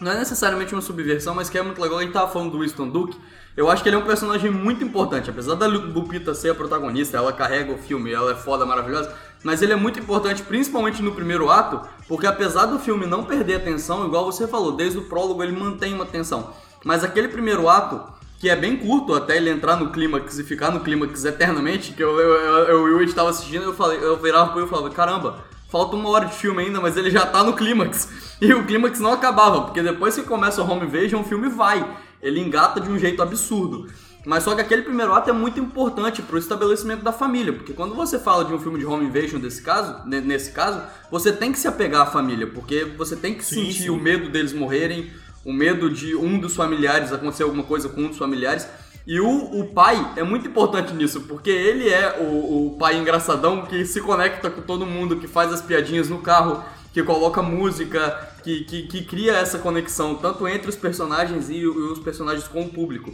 Não 0.00 0.10
é 0.10 0.18
necessariamente 0.18 0.74
uma 0.74 0.82
subversão, 0.82 1.34
mas 1.36 1.48
que 1.48 1.56
é 1.56 1.62
muito 1.62 1.80
legal. 1.80 1.98
A 1.98 2.02
gente 2.02 2.12
tava 2.12 2.30
falando 2.30 2.50
do 2.50 2.58
Winston 2.58 2.88
Duke. 2.88 3.16
Eu 3.56 3.70
acho 3.70 3.82
que 3.82 3.88
ele 3.88 3.96
é 3.96 3.98
um 3.98 4.04
personagem 4.04 4.50
muito 4.50 4.82
importante. 4.82 5.30
Apesar 5.30 5.54
da 5.54 5.66
Lu- 5.66 5.92
Lupita 5.92 6.34
ser 6.34 6.50
a 6.50 6.54
protagonista, 6.54 7.18
ela 7.18 7.32
carrega 7.32 7.70
o 7.72 7.78
filme, 7.78 8.10
ela 8.10 8.32
é 8.32 8.34
foda, 8.34 8.64
maravilhosa. 8.66 9.14
Mas 9.42 9.60
ele 9.60 9.72
é 9.72 9.76
muito 9.76 9.98
importante, 9.98 10.42
principalmente 10.42 11.02
no 11.02 11.12
primeiro 11.12 11.50
ato, 11.50 11.80
porque 12.06 12.26
apesar 12.26 12.66
do 12.66 12.78
filme 12.78 13.06
não 13.06 13.24
perder 13.24 13.56
a 13.56 13.60
tensão, 13.60 14.06
igual 14.06 14.24
você 14.24 14.46
falou, 14.46 14.72
desde 14.72 14.98
o 14.98 15.02
prólogo 15.02 15.42
ele 15.42 15.58
mantém 15.58 15.94
uma 15.94 16.06
tensão. 16.06 16.52
Mas 16.84 17.02
aquele 17.02 17.28
primeiro 17.28 17.68
ato, 17.68 18.00
que 18.38 18.48
é 18.48 18.56
bem 18.56 18.76
curto 18.76 19.14
até 19.14 19.36
ele 19.36 19.50
entrar 19.50 19.76
no 19.76 19.90
clímax 19.90 20.38
e 20.38 20.44
ficar 20.44 20.70
no 20.70 20.80
clímax 20.80 21.24
eternamente, 21.24 21.92
que 21.92 22.02
eu, 22.02 22.18
eu, 22.18 22.34
eu, 22.66 22.88
eu, 22.88 23.02
estava 23.02 23.30
assistindo, 23.30 23.64
eu 23.64 23.74
falei, 23.74 23.98
eu 23.98 24.16
virava 24.16 24.52
pro 24.52 24.64
e 24.64 24.68
falava, 24.68 24.90
caramba, 24.90 25.38
falta 25.70 25.96
uma 25.96 26.08
hora 26.10 26.26
de 26.26 26.34
filme 26.34 26.62
ainda, 26.62 26.80
mas 26.80 26.96
ele 26.96 27.10
já 27.10 27.26
tá 27.26 27.42
no 27.42 27.54
clímax. 27.54 28.08
E 28.42 28.52
o 28.52 28.66
clímax 28.66 28.98
não 28.98 29.12
acabava, 29.12 29.60
porque 29.60 29.80
depois 29.80 30.16
que 30.16 30.24
começa 30.24 30.60
o 30.60 30.68
home 30.68 30.84
invasion, 30.84 31.20
o 31.20 31.24
filme 31.24 31.48
vai. 31.48 31.88
Ele 32.20 32.40
engata 32.40 32.80
de 32.80 32.90
um 32.90 32.98
jeito 32.98 33.22
absurdo. 33.22 33.86
Mas 34.24 34.44
só 34.44 34.54
que 34.54 34.60
aquele 34.60 34.82
primeiro 34.82 35.12
ato 35.12 35.30
é 35.30 35.32
muito 35.32 35.58
importante 35.58 36.22
pro 36.22 36.38
estabelecimento 36.38 37.02
da 37.02 37.12
família, 37.12 37.52
porque 37.52 37.72
quando 37.72 37.94
você 37.94 38.18
fala 38.20 38.44
de 38.44 38.54
um 38.54 38.58
filme 38.58 38.78
de 38.78 38.86
home 38.86 39.06
invasion 39.06 39.40
desse 39.40 39.62
caso, 39.62 40.06
ne- 40.06 40.20
nesse 40.20 40.52
caso, 40.52 40.80
você 41.10 41.32
tem 41.32 41.50
que 41.50 41.58
se 41.58 41.66
apegar 41.66 42.02
à 42.02 42.06
família, 42.06 42.46
porque 42.46 42.84
você 42.84 43.16
tem 43.16 43.34
que 43.34 43.44
Sim, 43.44 43.72
sentir 43.72 43.82
sim. 43.84 43.90
o 43.90 43.96
medo 43.96 44.28
deles 44.30 44.52
morrerem, 44.52 45.10
o 45.44 45.52
medo 45.52 45.90
de 45.90 46.14
um 46.14 46.38
dos 46.38 46.54
familiares 46.54 47.12
acontecer 47.12 47.42
alguma 47.42 47.64
coisa 47.64 47.88
com 47.88 48.02
um 48.02 48.08
dos 48.08 48.18
familiares. 48.18 48.68
E 49.04 49.18
o, 49.20 49.28
o 49.60 49.74
pai 49.74 50.12
é 50.14 50.22
muito 50.22 50.46
importante 50.46 50.94
nisso, 50.94 51.22
porque 51.22 51.50
ele 51.50 51.88
é 51.88 52.18
o, 52.20 52.68
o 52.68 52.76
pai 52.78 52.96
engraçadão 52.96 53.62
que 53.66 53.84
se 53.84 54.00
conecta 54.00 54.48
com 54.48 54.62
todo 54.62 54.86
mundo, 54.86 55.16
que 55.16 55.26
faz 55.26 55.52
as 55.52 55.60
piadinhas 55.60 56.08
no 56.08 56.18
carro, 56.18 56.62
que 56.92 57.02
coloca 57.02 57.42
música, 57.42 58.30
que, 58.44 58.62
que, 58.64 58.82
que 58.86 59.02
cria 59.04 59.32
essa 59.32 59.58
conexão 59.58 60.14
tanto 60.14 60.46
entre 60.46 60.68
os 60.68 60.76
personagens 60.76 61.48
o- 61.48 61.52
e 61.52 61.66
os 61.66 61.98
personagens 61.98 62.46
com 62.46 62.62
o 62.62 62.68
público. 62.68 63.12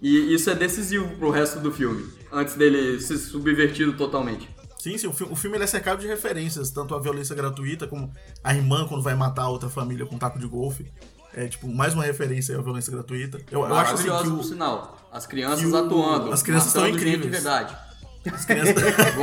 E 0.00 0.34
isso 0.34 0.50
é 0.50 0.54
decisivo 0.54 1.08
pro 1.16 1.30
resto 1.30 1.58
do 1.60 1.72
filme, 1.72 2.06
antes 2.32 2.54
dele 2.54 3.00
ser 3.00 3.16
subvertido 3.18 3.94
totalmente. 3.94 4.48
Sim, 4.78 4.96
sim, 4.98 5.06
o 5.08 5.12
filme, 5.12 5.32
o 5.32 5.36
filme 5.36 5.56
ele 5.56 5.64
é 5.64 5.66
cercado 5.66 6.00
de 6.00 6.06
referências, 6.06 6.70
tanto 6.70 6.94
a 6.94 7.00
violência 7.00 7.34
gratuita 7.34 7.86
como 7.88 8.12
a 8.44 8.54
irmã 8.54 8.86
quando 8.86 9.02
vai 9.02 9.14
matar 9.14 9.42
a 9.42 9.48
outra 9.48 9.68
família 9.68 10.06
com 10.06 10.14
um 10.14 10.18
taco 10.18 10.38
de 10.38 10.46
golfe. 10.46 10.86
É, 11.34 11.48
tipo, 11.48 11.66
mais 11.68 11.92
uma 11.92 12.04
referência 12.04 12.56
à 12.56 12.62
violência 12.62 12.90
gratuita. 12.92 13.38
Eu, 13.50 13.60
eu 13.60 13.74
acho 13.74 13.94
assim 13.94 14.04
que 14.04 14.28
o, 14.28 14.36
por 14.36 14.44
sinal. 14.44 14.96
As 15.12 15.26
crianças 15.26 15.70
o- 15.70 15.76
atuando. 15.76 16.32
as 16.32 16.42
crianças 16.42 16.68
estão 16.68 16.86
gente 16.86 16.98
de 16.98 17.08
incríveis. 17.08 17.32
verdade. 17.32 17.76
as 18.32 18.44
crianças... 18.44 18.74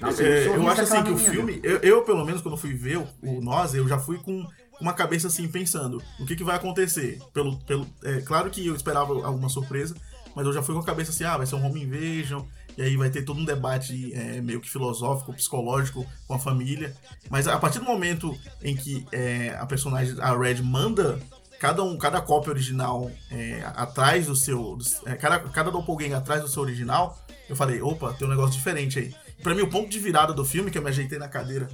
Nossa, 0.00 0.22
É, 0.22 0.46
eu 0.46 0.66
acho 0.68 0.80
assim 0.80 1.02
que 1.02 1.10
o 1.10 1.18
filme, 1.18 1.60
eu, 1.62 1.76
eu, 1.78 2.02
pelo 2.04 2.24
menos 2.24 2.40
quando 2.40 2.56
fui 2.56 2.72
ver 2.72 2.96
o, 2.98 3.06
o 3.22 3.40
Nós, 3.42 3.74
eu 3.74 3.86
já 3.86 3.98
fui 3.98 4.16
com 4.18 4.46
uma 4.80 4.92
cabeça 4.92 5.28
assim 5.28 5.46
pensando 5.48 6.02
o 6.18 6.26
que, 6.26 6.36
que 6.36 6.44
vai 6.44 6.56
acontecer. 6.56 7.20
Pelo, 7.32 7.56
pelo, 7.60 7.86
é, 8.04 8.20
claro 8.20 8.50
que 8.50 8.66
eu 8.66 8.74
esperava 8.74 9.12
alguma 9.24 9.48
surpresa, 9.48 9.94
mas 10.34 10.46
eu 10.46 10.52
já 10.52 10.62
fui 10.62 10.74
com 10.74 10.80
a 10.80 10.84
cabeça 10.84 11.10
assim, 11.10 11.24
ah, 11.24 11.36
vai 11.36 11.46
ser 11.46 11.56
um 11.56 11.64
home 11.64 11.82
invasion, 11.82 12.44
e 12.76 12.82
aí 12.82 12.96
vai 12.96 13.10
ter 13.10 13.22
todo 13.22 13.38
um 13.38 13.44
debate 13.44 14.12
é, 14.14 14.40
meio 14.40 14.60
que 14.60 14.70
filosófico, 14.70 15.32
psicológico 15.32 16.06
com 16.26 16.34
a 16.34 16.38
família. 16.38 16.96
Mas 17.28 17.46
a 17.46 17.58
partir 17.58 17.78
do 17.78 17.84
momento 17.84 18.36
em 18.62 18.76
que 18.76 19.04
é, 19.12 19.56
a 19.58 19.66
personagem, 19.66 20.16
a 20.20 20.36
Red, 20.36 20.62
manda 20.62 21.20
cada, 21.58 21.82
um, 21.82 21.96
cada 21.98 22.22
cópia 22.22 22.50
original 22.50 23.10
é, 23.30 23.62
atrás 23.74 24.26
do 24.26 24.34
seu. 24.34 24.78
é, 25.04 25.14
cada, 25.14 25.40
cada 25.40 25.70
doppelganger 25.70 26.16
atrás 26.16 26.40
do 26.40 26.48
seu 26.48 26.62
original, 26.62 27.18
eu 27.48 27.56
falei, 27.56 27.82
opa, 27.82 28.14
tem 28.14 28.26
um 28.26 28.30
negócio 28.30 28.52
diferente 28.52 28.98
aí. 28.98 29.14
Pra 29.42 29.54
mim, 29.54 29.62
o 29.62 29.70
ponto 29.70 29.88
de 29.88 29.98
virada 29.98 30.32
do 30.32 30.44
filme, 30.44 30.70
que 30.70 30.78
eu 30.78 30.82
me 30.82 30.88
ajeitei 30.88 31.18
na 31.18 31.28
cadeira 31.28 31.68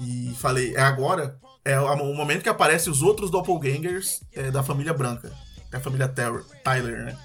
e 0.00 0.34
falei, 0.38 0.74
é 0.74 0.80
agora, 0.80 1.38
é 1.64 1.80
o 1.80 2.14
momento 2.14 2.42
que 2.42 2.48
aparecem 2.48 2.92
os 2.92 3.02
outros 3.02 3.30
doppelgangers 3.30 4.20
é, 4.34 4.50
da 4.50 4.62
família 4.62 4.92
branca, 4.92 5.32
da 5.70 5.80
família 5.80 6.08
Ter- 6.08 6.44
Tyler, 6.62 7.04
né? 7.06 7.16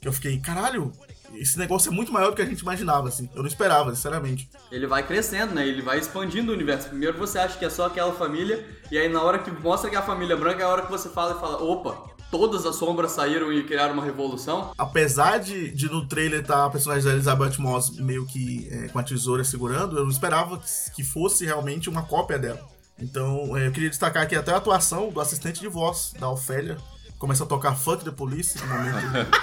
Que 0.00 0.06
eu 0.06 0.12
fiquei, 0.12 0.38
caralho, 0.38 0.92
esse 1.34 1.58
negócio 1.58 1.90
é 1.90 1.94
muito 1.94 2.12
maior 2.12 2.30
do 2.30 2.36
que 2.36 2.42
a 2.42 2.46
gente 2.46 2.60
imaginava, 2.60 3.08
assim. 3.08 3.28
Eu 3.34 3.42
não 3.42 3.48
esperava, 3.48 3.94
sinceramente. 3.94 4.48
Ele 4.70 4.86
vai 4.86 5.02
crescendo, 5.06 5.54
né? 5.54 5.66
Ele 5.66 5.82
vai 5.82 5.98
expandindo 5.98 6.52
o 6.52 6.54
universo. 6.54 6.88
Primeiro 6.88 7.16
você 7.18 7.38
acha 7.38 7.58
que 7.58 7.64
é 7.64 7.70
só 7.70 7.86
aquela 7.86 8.12
família, 8.12 8.64
e 8.90 8.98
aí 8.98 9.08
na 9.08 9.22
hora 9.22 9.38
que 9.38 9.50
mostra 9.50 9.88
que 9.88 9.96
é 9.96 9.98
a 9.98 10.02
família 10.02 10.36
branca, 10.36 10.62
é 10.62 10.64
a 10.64 10.68
hora 10.68 10.82
que 10.82 10.90
você 10.90 11.08
fala 11.08 11.36
e 11.36 11.40
fala, 11.40 11.62
opa, 11.62 12.10
todas 12.30 12.66
as 12.66 12.76
sombras 12.76 13.12
saíram 13.12 13.52
e 13.52 13.64
criaram 13.64 13.94
uma 13.94 14.04
revolução. 14.04 14.72
Apesar 14.76 15.38
de, 15.38 15.70
de 15.70 15.88
no 15.88 16.06
trailer 16.06 16.40
estar 16.40 16.66
a 16.66 16.70
personagem 16.70 17.04
da 17.04 17.12
Elizabeth 17.12 17.58
Moss 17.58 17.90
meio 17.98 18.26
que 18.26 18.68
é, 18.70 18.88
com 18.88 18.98
a 18.98 19.02
tesoura 19.02 19.42
segurando, 19.42 19.96
eu 19.96 20.04
não 20.04 20.10
esperava 20.10 20.58
que, 20.58 20.66
que 20.96 21.04
fosse 21.04 21.44
realmente 21.44 21.88
uma 21.88 22.02
cópia 22.02 22.38
dela. 22.38 22.75
Então, 22.98 23.56
é, 23.56 23.66
eu 23.66 23.72
queria 23.72 23.90
destacar 23.90 24.22
aqui 24.22 24.34
até 24.34 24.52
a 24.52 24.56
atuação 24.56 25.10
do 25.10 25.20
assistente 25.20 25.60
de 25.60 25.68
voz 25.68 26.14
da 26.18 26.30
Ofélia. 26.30 26.76
Começa 27.18 27.44
a 27.44 27.46
tocar 27.46 27.74
Fuck 27.74 28.04
the 28.04 28.10
Police 28.10 28.58
no 28.58 28.66
momento. 28.66 28.98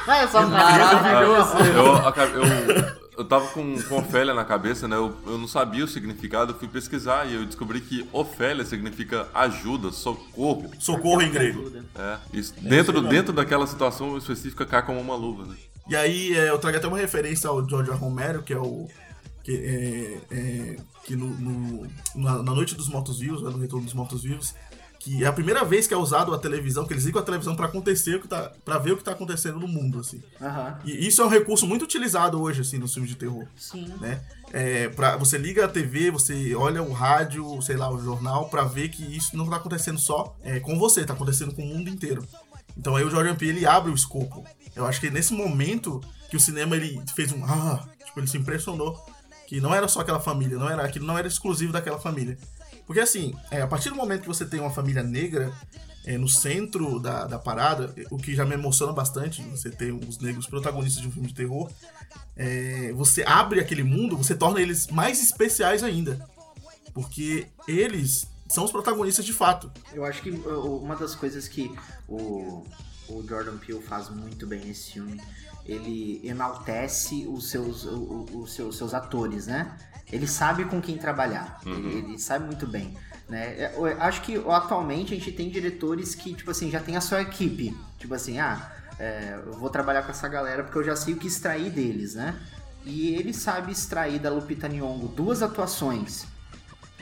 Essa 0.07 0.41
Maravilhoso. 0.45 1.57
Eu, 1.75 1.95
aca- 2.07 2.25
eu, 2.25 2.43
eu 3.17 3.25
tava 3.25 3.47
com, 3.47 3.81
com 3.83 3.97
Ofélia 3.97 4.33
na 4.33 4.45
cabeça, 4.45 4.87
né? 4.87 4.95
Eu, 4.95 5.15
eu 5.25 5.37
não 5.39 5.47
sabia 5.47 5.83
o 5.83 5.87
significado, 5.87 6.53
eu 6.53 6.57
fui 6.59 6.67
pesquisar 6.67 7.25
e 7.27 7.33
eu 7.35 7.45
descobri 7.45 7.81
que 7.81 8.07
Ofélia 8.13 8.63
significa 8.63 9.27
ajuda, 9.33 9.91
socorro. 9.91 10.69
Socorro 10.79 11.21
em 11.23 11.31
grego. 11.31 11.71
É, 11.95 12.17
isso, 12.31 12.53
dentro, 12.59 13.01
dentro 13.01 13.33
daquela 13.33 13.65
situação 13.65 14.17
específica 14.17 14.65
cai 14.65 14.83
como 14.85 14.99
uma 14.99 15.15
luva, 15.15 15.45
né? 15.45 15.55
E 15.87 15.95
aí 15.95 16.37
é, 16.37 16.49
eu 16.49 16.57
trago 16.59 16.77
até 16.77 16.87
uma 16.87 16.97
referência 16.97 17.49
ao 17.49 17.67
George. 17.67 17.91
Romero, 17.91 18.41
que 18.41 18.53
é 18.53 18.57
o. 18.57 18.87
Que, 19.43 19.55
é, 19.55 20.35
é, 20.35 20.75
que 21.05 21.15
no, 21.15 21.27
no- 21.27 21.87
na, 22.15 22.41
na 22.41 22.53
Noite 22.53 22.75
dos 22.75 22.87
Mortos 22.87 23.19
Vivos, 23.19 23.41
né, 23.43 23.49
no 23.49 23.57
Retorno 23.57 23.83
dos 23.85 23.93
Mortos 23.93 24.23
Vivos, 24.23 24.55
que 24.99 25.21
é 25.21 25.27
a 25.27 25.33
primeira 25.33 25.65
vez 25.65 25.85
que 25.85 25.93
é 25.93 25.97
usado 25.97 26.33
a 26.33 26.39
televisão, 26.39 26.85
que 26.87 26.93
eles 26.93 27.03
ligam 27.03 27.21
a 27.21 27.25
televisão 27.25 27.57
pra 27.57 27.65
acontecer 27.65 28.15
o 28.15 28.21
que 28.21 28.27
tá. 28.27 28.53
para 28.63 28.77
ver 28.77 28.93
o 28.93 28.97
que 28.97 29.03
tá 29.03 29.11
acontecendo 29.11 29.59
no 29.59 29.67
mundo, 29.67 29.99
assim. 29.99 30.23
Aham. 30.41 30.79
E 30.85 31.05
isso 31.05 31.21
é 31.21 31.25
um 31.25 31.29
recurso 31.29 31.67
muito 31.67 31.83
utilizado 31.83 32.41
hoje, 32.41 32.61
assim, 32.61 32.77
nos 32.77 32.93
filmes 32.93 33.09
de 33.11 33.17
terror. 33.17 33.45
Sim. 33.57 33.85
Né? 33.99 34.21
É, 34.53 34.87
pra, 34.87 35.17
você 35.17 35.37
liga 35.37 35.65
a 35.65 35.67
TV, 35.67 36.09
você 36.09 36.55
olha 36.55 36.81
o 36.81 36.93
rádio, 36.93 37.61
sei 37.61 37.75
lá, 37.75 37.91
o 37.91 38.01
jornal, 38.01 38.47
pra 38.47 38.63
ver 38.63 38.87
que 38.87 39.03
isso 39.03 39.35
não 39.35 39.49
tá 39.49 39.57
acontecendo 39.57 39.99
só 39.99 40.37
é, 40.41 40.61
com 40.61 40.79
você, 40.79 41.03
tá 41.03 41.11
acontecendo 41.11 41.53
com 41.53 41.63
o 41.63 41.67
mundo 41.67 41.89
inteiro. 41.89 42.25
Então 42.77 42.95
aí 42.95 43.03
o 43.03 43.09
Jordan 43.11 43.35
Peele 43.35 43.57
ele 43.57 43.65
abre 43.65 43.91
o 43.91 43.95
escopo. 43.95 44.45
Eu 44.73 44.85
acho 44.85 45.01
que 45.01 45.07
é 45.07 45.11
nesse 45.11 45.33
momento 45.33 45.99
que 46.29 46.37
o 46.37 46.39
cinema 46.39 46.77
ele 46.77 47.01
fez 47.13 47.31
um 47.33 47.43
ah, 47.43 47.85
tipo, 48.05 48.21
ele 48.21 48.27
se 48.27 48.37
impressionou 48.37 48.97
que 49.47 49.61
não 49.61 49.73
era 49.73 49.87
só 49.87 50.01
aquela 50.01 50.19
família, 50.19 50.57
não 50.57 50.69
era 50.69 50.83
aquilo 50.83 51.05
não 51.05 51.17
era 51.17 51.27
exclusivo 51.27 51.73
daquela 51.73 51.99
família. 51.99 52.37
Porque 52.85 52.99
assim, 52.99 53.33
é, 53.49 53.61
a 53.61 53.67
partir 53.67 53.89
do 53.89 53.95
momento 53.95 54.21
que 54.21 54.27
você 54.27 54.45
tem 54.45 54.59
uma 54.59 54.69
família 54.69 55.03
negra 55.03 55.51
é, 56.05 56.17
no 56.17 56.27
centro 56.27 56.99
da, 56.99 57.25
da 57.25 57.39
parada, 57.39 57.93
o 58.11 58.17
que 58.17 58.35
já 58.35 58.45
me 58.45 58.53
emociona 58.53 58.91
bastante, 58.91 59.41
você 59.43 59.69
ter 59.69 59.91
os 59.93 60.19
negros 60.19 60.47
protagonistas 60.47 61.01
de 61.01 61.07
um 61.07 61.11
filme 61.11 61.27
de 61.27 61.33
terror, 61.33 61.71
é, 62.35 62.91
você 62.93 63.23
abre 63.23 63.59
aquele 63.59 63.83
mundo, 63.83 64.17
você 64.17 64.35
torna 64.35 64.61
eles 64.61 64.87
mais 64.87 65.21
especiais 65.21 65.83
ainda. 65.83 66.27
Porque 66.93 67.47
eles 67.67 68.27
são 68.49 68.65
os 68.65 68.71
protagonistas 68.71 69.25
de 69.25 69.33
fato. 69.33 69.71
Eu 69.93 70.03
acho 70.03 70.21
que 70.21 70.29
uma 70.29 70.95
das 70.95 71.15
coisas 71.15 71.47
que 71.47 71.73
o, 72.07 72.65
o 73.09 73.25
Jordan 73.27 73.57
Peele 73.57 73.81
faz 73.81 74.09
muito 74.09 74.45
bem 74.45 74.63
nesse 74.65 74.91
filme, 74.91 75.19
ele 75.65 76.21
enaltece 76.23 77.25
os 77.27 77.49
seus, 77.49 77.85
o- 77.85 78.27
o- 78.33 78.41
os 78.43 78.53
seus, 78.53 78.77
seus 78.77 78.93
atores, 78.93 79.47
né? 79.47 79.75
Ele 80.11 80.27
sabe 80.27 80.65
com 80.65 80.81
quem 80.81 80.97
trabalhar. 80.97 81.59
Ele, 81.65 81.97
ele 81.97 82.19
sabe 82.19 82.45
muito 82.45 82.67
bem. 82.67 82.95
Né? 83.29 83.53
É, 83.57 83.73
Eu 83.75 83.85
acho 84.01 84.21
que 84.21 84.35
atualmente 84.49 85.13
a 85.13 85.17
gente 85.17 85.31
tem 85.31 85.49
diretores 85.49 86.13
que, 86.13 86.33
tipo 86.33 86.51
assim, 86.51 86.69
já 86.69 86.79
tem 86.79 86.95
a 86.97 87.01
sua 87.01 87.21
equipe. 87.21 87.75
Tipo 87.97 88.13
assim, 88.13 88.37
ah, 88.39 88.71
é, 88.99 89.39
eu 89.45 89.53
vou 89.53 89.69
trabalhar 89.69 90.03
com 90.03 90.11
essa 90.11 90.27
galera 90.27 90.63
porque 90.63 90.77
eu 90.77 90.83
já 90.83 90.95
sei 90.95 91.13
o 91.13 91.17
que 91.17 91.27
extrair 91.27 91.71
deles, 91.71 92.15
né? 92.15 92.35
E 92.85 93.15
ele 93.15 93.33
sabe 93.33 93.71
extrair 93.71 94.19
da 94.19 94.29
Lupita 94.29 94.67
Nyong'o 94.67 95.07
duas 95.07 95.41
atuações 95.41 96.25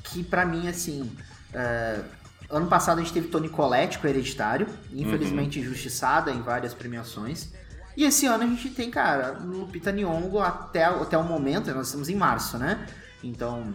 que 0.03 0.23
pra 0.23 0.45
mim, 0.45 0.67
assim... 0.67 1.11
é, 1.53 2.01
ano 2.49 2.67
passado 2.67 2.99
a 2.99 3.01
gente 3.01 3.13
teve 3.13 3.29
Toni 3.29 3.49
Collette 3.49 3.97
com 3.97 4.07
Hereditário, 4.07 4.67
infelizmente 4.91 5.59
injustiçada 5.59 6.31
em 6.31 6.41
várias 6.41 6.73
premiações. 6.73 7.49
E 7.95 8.03
esse 8.03 8.25
ano 8.25 8.43
a 8.43 8.47
gente 8.47 8.69
tem, 8.69 8.89
cara, 8.89 9.37
Lupita 9.39 9.91
Nyong'o 9.91 10.39
até, 10.39 10.85
até 10.85 11.17
o 11.17 11.23
momento, 11.23 11.73
nós 11.73 11.87
estamos 11.87 12.09
em 12.09 12.15
março, 12.15 12.57
né? 12.57 12.87
Então, 13.23 13.73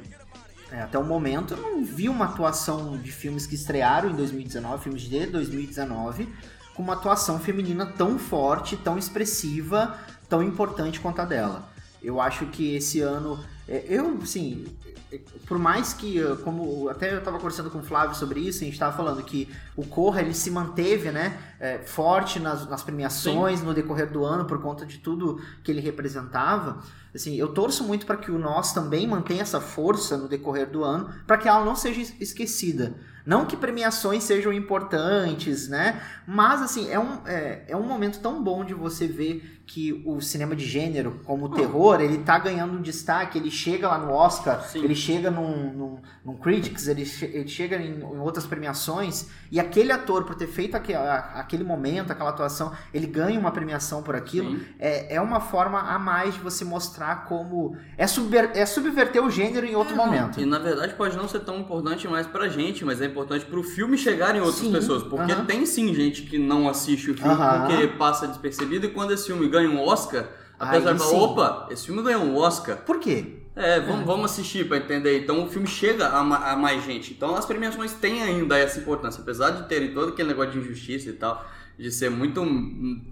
é, 0.71 0.83
até 0.83 0.99
o 0.99 1.05
momento 1.05 1.55
eu 1.55 1.59
não 1.59 1.85
vi 1.85 2.09
uma 2.09 2.25
atuação 2.25 2.99
de 2.99 3.12
filmes 3.12 3.47
que 3.47 3.55
estrearam 3.55 4.11
em 4.11 4.17
2019, 4.17 4.83
filmes 4.83 5.03
de 5.03 5.27
2019, 5.27 6.29
com 6.75 6.83
uma 6.83 6.95
atuação 6.95 7.39
feminina 7.39 7.87
tão 7.87 8.19
forte, 8.19 8.77
tão 8.77 8.99
expressiva, 8.99 9.97
tão 10.29 10.43
importante 10.43 11.01
quanto 11.01 11.21
a 11.21 11.25
dela. 11.25 11.69
Eu 12.03 12.21
acho 12.21 12.47
que 12.47 12.75
esse 12.75 13.01
ano, 13.01 13.43
eu, 13.89 14.19
assim, 14.23 14.64
é, 15.12 15.19
por 15.47 15.59
mais 15.59 15.93
que, 15.93 16.21
como 16.45 16.89
até 16.89 17.14
eu 17.14 17.23
tava 17.23 17.37
conversando 17.39 17.71
com 17.71 17.79
o 17.79 17.83
Flávio 17.83 18.14
sobre 18.17 18.41
isso, 18.41 18.62
a 18.62 18.67
gente 18.67 18.79
tava 18.79 18.97
falando 18.97 19.23
que 19.23 19.49
o 19.77 19.85
Corra 19.85 20.21
ele 20.21 20.35
se 20.35 20.51
manteve, 20.51 21.11
né, 21.11 21.37
é, 21.59 21.79
forte 21.79 22.39
nas, 22.39 22.69
nas 22.69 22.83
premiações 22.83 23.62
no 23.62 23.75
decorrer 23.75 24.11
do 24.11 24.25
ano 24.25 24.45
por 24.45 24.61
conta 24.61 24.85
de 24.87 24.99
tudo 24.99 25.41
que 25.64 25.71
ele 25.71 25.81
representava. 25.81 26.81
Assim, 27.14 27.35
eu 27.37 27.49
torço 27.49 27.83
muito 27.83 28.05
para 28.05 28.17
que 28.19 28.31
o 28.31 28.39
nós 28.39 28.73
também 28.75 29.07
mantenha 29.07 29.43
essa 29.43 29.61
força 29.61 30.17
no 30.19 30.29
decorrer 30.29 30.69
do 30.71 30.85
ano, 30.85 31.09
para 31.27 31.39
que 31.39 31.49
ela 31.49 31.64
não 31.64 31.75
seja 31.75 32.01
es- 32.03 32.14
esquecida. 32.21 32.95
Não 33.25 33.47
que 33.47 33.57
premiações 33.57 34.23
sejam 34.23 34.53
importantes, 34.53 35.67
né? 35.67 36.01
Mas, 36.27 36.62
assim, 36.62 36.89
é 36.91 36.99
um, 36.99 37.27
é, 37.27 37.64
é 37.69 37.77
um 37.77 37.83
momento 37.83 38.21
tão 38.21 38.43
bom 38.43 38.64
de 38.64 38.75
você 38.75 39.07
ver 39.09 39.55
que 39.67 40.03
o 40.07 40.21
cinema 40.21 40.55
de 40.55 40.64
gênero, 40.64 41.21
como 41.25 41.47
o 41.47 41.49
terror, 41.49 42.01
ele 42.01 42.19
tá 42.19 42.39
ganhando 42.39 42.79
um 42.79 42.81
destaque, 42.81 43.37
ele 43.37 43.51
chega 43.51 43.89
lá 43.89 43.99
no 43.99 44.12
Oscar, 44.12 44.62
Sim. 44.62 44.85
ele 44.85 44.95
chega 44.95 45.29
num, 45.31 45.73
num, 45.73 45.99
num 46.25 46.37
Critics, 46.37 46.87
ele, 46.87 47.05
che- 47.05 47.27
ele 47.35 47.49
chega 47.49 47.77
em, 47.77 47.99
em 47.99 48.19
outras 48.21 48.47
premiações, 48.47 49.27
e 49.51 49.59
aquele 49.59 49.91
ator, 49.91 50.25
por 50.25 50.35
ter 50.37 50.47
feito 50.47 50.77
aque- 50.77 50.95
a- 50.95 51.33
aquele 51.35 51.64
momento, 51.64 52.12
aquela 52.12 52.31
atuação, 52.31 52.73
ele 52.95 53.07
ganha 53.09 53.39
uma 53.41 53.51
premiação 53.51 54.03
por 54.03 54.14
aquilo, 54.14 54.51
Sim. 54.57 54.61
é, 54.79 55.17
é 55.17 55.21
uma 55.21 55.41
forma 55.41 55.81
a 55.81 55.99
mais 55.99 56.35
de 56.35 56.41
você 56.41 56.64
mostrar 56.64 57.25
como. 57.25 57.77
É, 57.99 58.07
subver, 58.07 58.53
é 58.55 58.64
subverter 58.67 59.23
o 59.25 59.31
gênero 59.31 59.67
em 59.67 59.75
outro 59.75 59.97
momento. 59.97 60.41
E 60.41 60.45
na 60.47 60.59
verdade 60.61 60.95
pode 60.95 61.17
não 61.17 61.27
ser 61.27 61.41
tão 61.41 61.59
importante 61.59 62.07
mais 62.07 62.27
pra 62.27 62.49
gente, 62.49 62.85
mas 62.85 63.01
é 63.01 63.07
importante 63.07 63.45
pro 63.45 63.62
filme 63.64 63.99
chegar 63.99 64.35
em 64.37 64.41
outras 64.41 64.59
Sim, 64.61 64.71
pessoas. 64.73 65.03
Porque 65.03 65.33
aham. 65.33 65.45
tem 65.45 65.67
sim 65.67 65.93
gente 65.95 66.23
que 66.23 66.39
não 66.39 66.69
assiste 66.69 67.11
o 67.11 67.14
filme 67.17 67.33
Aham. 67.33 67.67
porque 67.67 67.87
passa 67.89 68.29
despercebido 68.29 68.87
e 68.87 68.91
quando 68.91 69.12
esse 69.12 69.27
filme 69.27 69.49
ganha 69.57 69.68
um 69.70 69.80
Oscar, 69.82 70.24
a 70.59 70.66
pessoa 70.66 70.92
sim. 70.98 71.04
fala, 71.04 71.22
opa, 71.22 71.68
esse 71.70 71.86
filme 71.86 72.02
ganhou 72.02 72.22
um 72.22 72.36
Oscar. 72.36 72.76
Por 72.78 72.98
quê? 72.98 73.42
É, 73.54 73.80
vamos, 73.80 74.04
vamos 74.04 74.30
assistir 74.30 74.68
pra 74.68 74.76
entender. 74.76 75.18
Então 75.22 75.44
o 75.44 75.48
filme 75.48 75.66
chega 75.66 76.09
a, 76.09 76.22
ma- 76.22 76.50
a 76.50 76.57
mais 76.57 76.84
gente. 76.84 77.12
Então 77.14 77.34
as 77.36 77.46
premiações 77.46 77.92
têm 77.94 78.22
ainda 78.22 78.59
essa 78.59 78.78
importância, 78.78 79.22
apesar 79.22 79.50
de 79.50 79.66
terem 79.68 79.92
todo 79.94 80.11
aquele 80.11 80.28
negócio 80.28 80.52
de 80.52 80.59
injustiça 80.59 81.09
e 81.09 81.14
tal, 81.14 81.42
de 81.78 81.90
ser 81.90 82.11
muito 82.11 82.42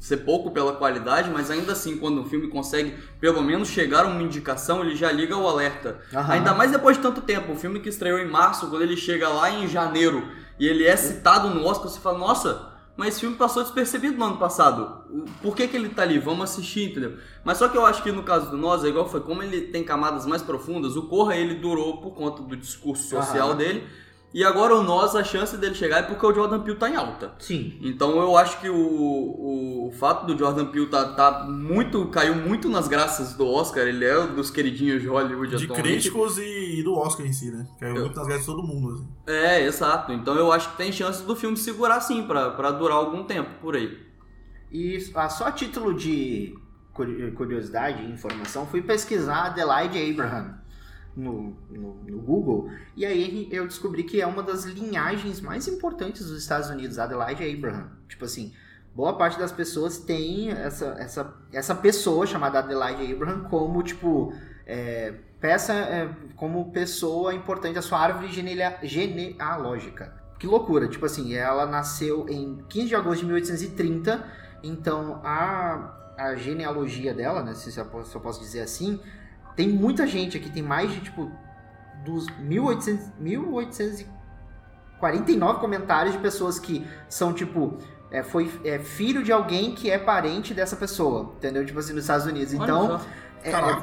ser 0.00 0.18
pouco 0.18 0.50
pela 0.50 0.74
qualidade, 0.74 1.30
mas 1.30 1.50
ainda 1.50 1.72
assim 1.72 1.96
quando 1.96 2.20
o 2.20 2.24
filme 2.24 2.48
consegue 2.48 2.94
pelo 3.20 3.42
menos 3.42 3.68
chegar 3.68 4.04
a 4.04 4.08
uma 4.08 4.22
indicação, 4.22 4.82
ele 4.84 4.94
já 4.96 5.10
liga 5.10 5.36
o 5.36 5.46
alerta. 5.48 5.98
Aham. 6.12 6.32
Ainda 6.34 6.52
mais 6.54 6.70
depois 6.70 6.96
de 6.96 7.02
tanto 7.02 7.20
tempo, 7.22 7.52
o 7.52 7.56
filme 7.56 7.80
que 7.80 7.88
estreou 7.88 8.18
em 8.18 8.28
março, 8.28 8.68
quando 8.68 8.82
ele 8.82 8.96
chega 8.96 9.28
lá 9.28 9.50
em 9.50 9.66
janeiro 9.66 10.28
e 10.58 10.68
ele 10.68 10.84
é 10.84 10.96
citado 10.96 11.48
no 11.48 11.64
Oscar, 11.66 11.88
você 11.88 12.00
fala, 12.00 12.18
nossa, 12.18 12.73
mas 12.96 13.08
esse 13.08 13.20
filme 13.20 13.36
passou 13.36 13.62
despercebido 13.62 14.16
no 14.16 14.24
ano 14.24 14.36
passado. 14.36 15.04
Por 15.42 15.56
que, 15.56 15.66
que 15.66 15.76
ele 15.76 15.88
tá 15.88 16.02
ali? 16.02 16.18
Vamos 16.18 16.50
assistir, 16.50 16.90
entendeu? 16.90 17.16
Mas 17.42 17.58
só 17.58 17.68
que 17.68 17.76
eu 17.76 17.84
acho 17.84 18.02
que 18.02 18.12
no 18.12 18.22
caso 18.22 18.50
do 18.50 18.56
Nós, 18.56 18.84
é 18.84 18.88
igual 18.88 19.08
foi, 19.08 19.20
como 19.20 19.42
ele 19.42 19.62
tem 19.62 19.82
camadas 19.82 20.26
mais 20.26 20.42
profundas, 20.42 20.96
o 20.96 21.02
Corra 21.08 21.36
ele 21.36 21.54
durou 21.54 22.00
por 22.00 22.12
conta 22.12 22.42
do 22.42 22.56
discurso 22.56 23.08
social 23.08 23.48
Aham. 23.48 23.56
dele. 23.56 23.86
E 24.34 24.42
agora 24.44 24.74
o 24.74 24.82
Nós, 24.82 25.14
a 25.14 25.22
chance 25.22 25.56
dele 25.56 25.76
chegar 25.76 25.98
é 25.98 26.02
porque 26.02 26.26
o 26.26 26.34
Jordan 26.34 26.58
Peele 26.58 26.76
tá 26.76 26.90
em 26.90 26.96
alta. 26.96 27.32
Sim. 27.38 27.78
Então 27.80 28.18
eu 28.20 28.36
acho 28.36 28.60
que 28.60 28.68
o, 28.68 28.74
o, 28.76 29.86
o 29.88 29.92
fato 29.92 30.26
do 30.26 30.36
Jordan 30.36 30.66
Peele 30.66 30.88
tá, 30.88 31.12
tá 31.14 31.44
muito. 31.44 32.04
caiu 32.08 32.34
muito 32.34 32.68
nas 32.68 32.88
graças 32.88 33.34
do 33.34 33.46
Oscar, 33.46 33.86
ele 33.86 34.04
é 34.04 34.18
um 34.18 34.34
dos 34.34 34.50
queridinhos 34.50 35.00
de 35.02 35.06
Hollywood 35.06 35.54
De 35.56 35.64
atualmente. 35.66 35.88
críticos 35.88 36.36
e, 36.38 36.80
e 36.80 36.82
do 36.82 36.94
Oscar 36.98 37.24
em 37.24 37.32
si, 37.32 37.52
né? 37.52 37.64
Caiu 37.78 37.94
muito 37.94 38.16
nas 38.16 38.26
graças 38.26 38.44
de 38.44 38.52
todo 38.52 38.66
mundo, 38.66 38.94
assim. 38.94 39.08
É, 39.28 39.64
exato. 39.64 40.12
Então 40.12 40.34
eu 40.34 40.50
acho 40.50 40.68
que 40.72 40.78
tem 40.78 40.90
chance 40.90 41.22
do 41.22 41.36
filme 41.36 41.56
segurar 41.56 42.00
sim, 42.00 42.24
pra, 42.24 42.50
pra 42.50 42.72
durar 42.72 42.96
algum 42.96 43.22
tempo 43.22 43.50
por 43.62 43.76
aí. 43.76 43.96
E 44.72 44.98
ah, 45.14 45.28
só 45.28 45.44
a 45.46 45.52
título 45.52 45.94
de 45.94 46.52
curi- 46.92 47.30
curiosidade 47.32 48.02
e 48.02 48.10
informação, 48.10 48.66
fui 48.66 48.82
pesquisar 48.82 49.44
Adelaide 49.46 50.10
Abraham 50.10 50.58
no, 51.16 51.56
no, 51.70 51.94
no 52.04 52.18
Google 52.18 52.70
e 52.96 53.06
aí 53.06 53.48
eu 53.50 53.66
descobri 53.66 54.02
que 54.02 54.20
é 54.20 54.26
uma 54.26 54.42
das 54.42 54.64
linhagens 54.64 55.40
mais 55.40 55.68
importantes 55.68 56.26
dos 56.26 56.38
Estados 56.42 56.68
Unidos, 56.70 56.98
Adelaide 56.98 57.44
Abraham. 57.44 57.90
Tipo 58.08 58.24
assim, 58.24 58.52
boa 58.94 59.16
parte 59.16 59.38
das 59.38 59.52
pessoas 59.52 59.98
tem 59.98 60.50
essa, 60.50 60.96
essa, 60.98 61.34
essa 61.52 61.74
pessoa 61.74 62.26
chamada 62.26 62.58
Adelaide 62.58 63.12
Abraham 63.12 63.44
como, 63.44 63.82
tipo, 63.82 64.32
é, 64.66 65.14
peça, 65.40 65.72
é, 65.72 66.08
como 66.36 66.72
pessoa 66.72 67.34
importante 67.34 67.74
da 67.74 67.82
sua 67.82 67.98
árvore 67.98 68.28
genealógica. 68.82 70.22
Que 70.38 70.46
loucura, 70.46 70.88
tipo 70.88 71.06
assim, 71.06 71.34
ela 71.34 71.66
nasceu 71.66 72.28
em 72.28 72.58
15 72.68 72.88
de 72.88 72.94
agosto 72.94 73.20
de 73.20 73.26
1830, 73.26 74.24
então 74.62 75.20
a, 75.24 76.14
a 76.18 76.34
genealogia 76.36 77.14
dela, 77.14 77.42
né, 77.42 77.54
se 77.54 77.78
eu 77.78 77.86
posso 78.20 78.40
dizer 78.40 78.60
assim, 78.60 79.00
tem 79.56 79.68
muita 79.68 80.06
gente 80.06 80.36
aqui, 80.36 80.50
tem 80.50 80.62
mais 80.62 80.92
de, 80.92 81.00
tipo, 81.00 81.32
dos 82.04 82.28
1800, 82.38 83.12
1849 83.18 85.60
comentários 85.60 86.14
de 86.14 86.20
pessoas 86.20 86.58
que 86.58 86.86
são, 87.08 87.32
tipo, 87.32 87.78
é, 88.10 88.22
foi 88.22 88.50
é, 88.64 88.78
filho 88.78 89.22
de 89.22 89.32
alguém 89.32 89.74
que 89.74 89.90
é 89.90 89.98
parente 89.98 90.54
dessa 90.54 90.76
pessoa, 90.76 91.32
entendeu? 91.36 91.66
Tipo 91.66 91.80
assim, 91.80 91.92
nos 91.92 92.04
Estados 92.04 92.26
Unidos. 92.26 92.54
Olha 92.54 92.62
Então, 92.62 93.00
é, 93.42 93.50
é, 93.50 93.82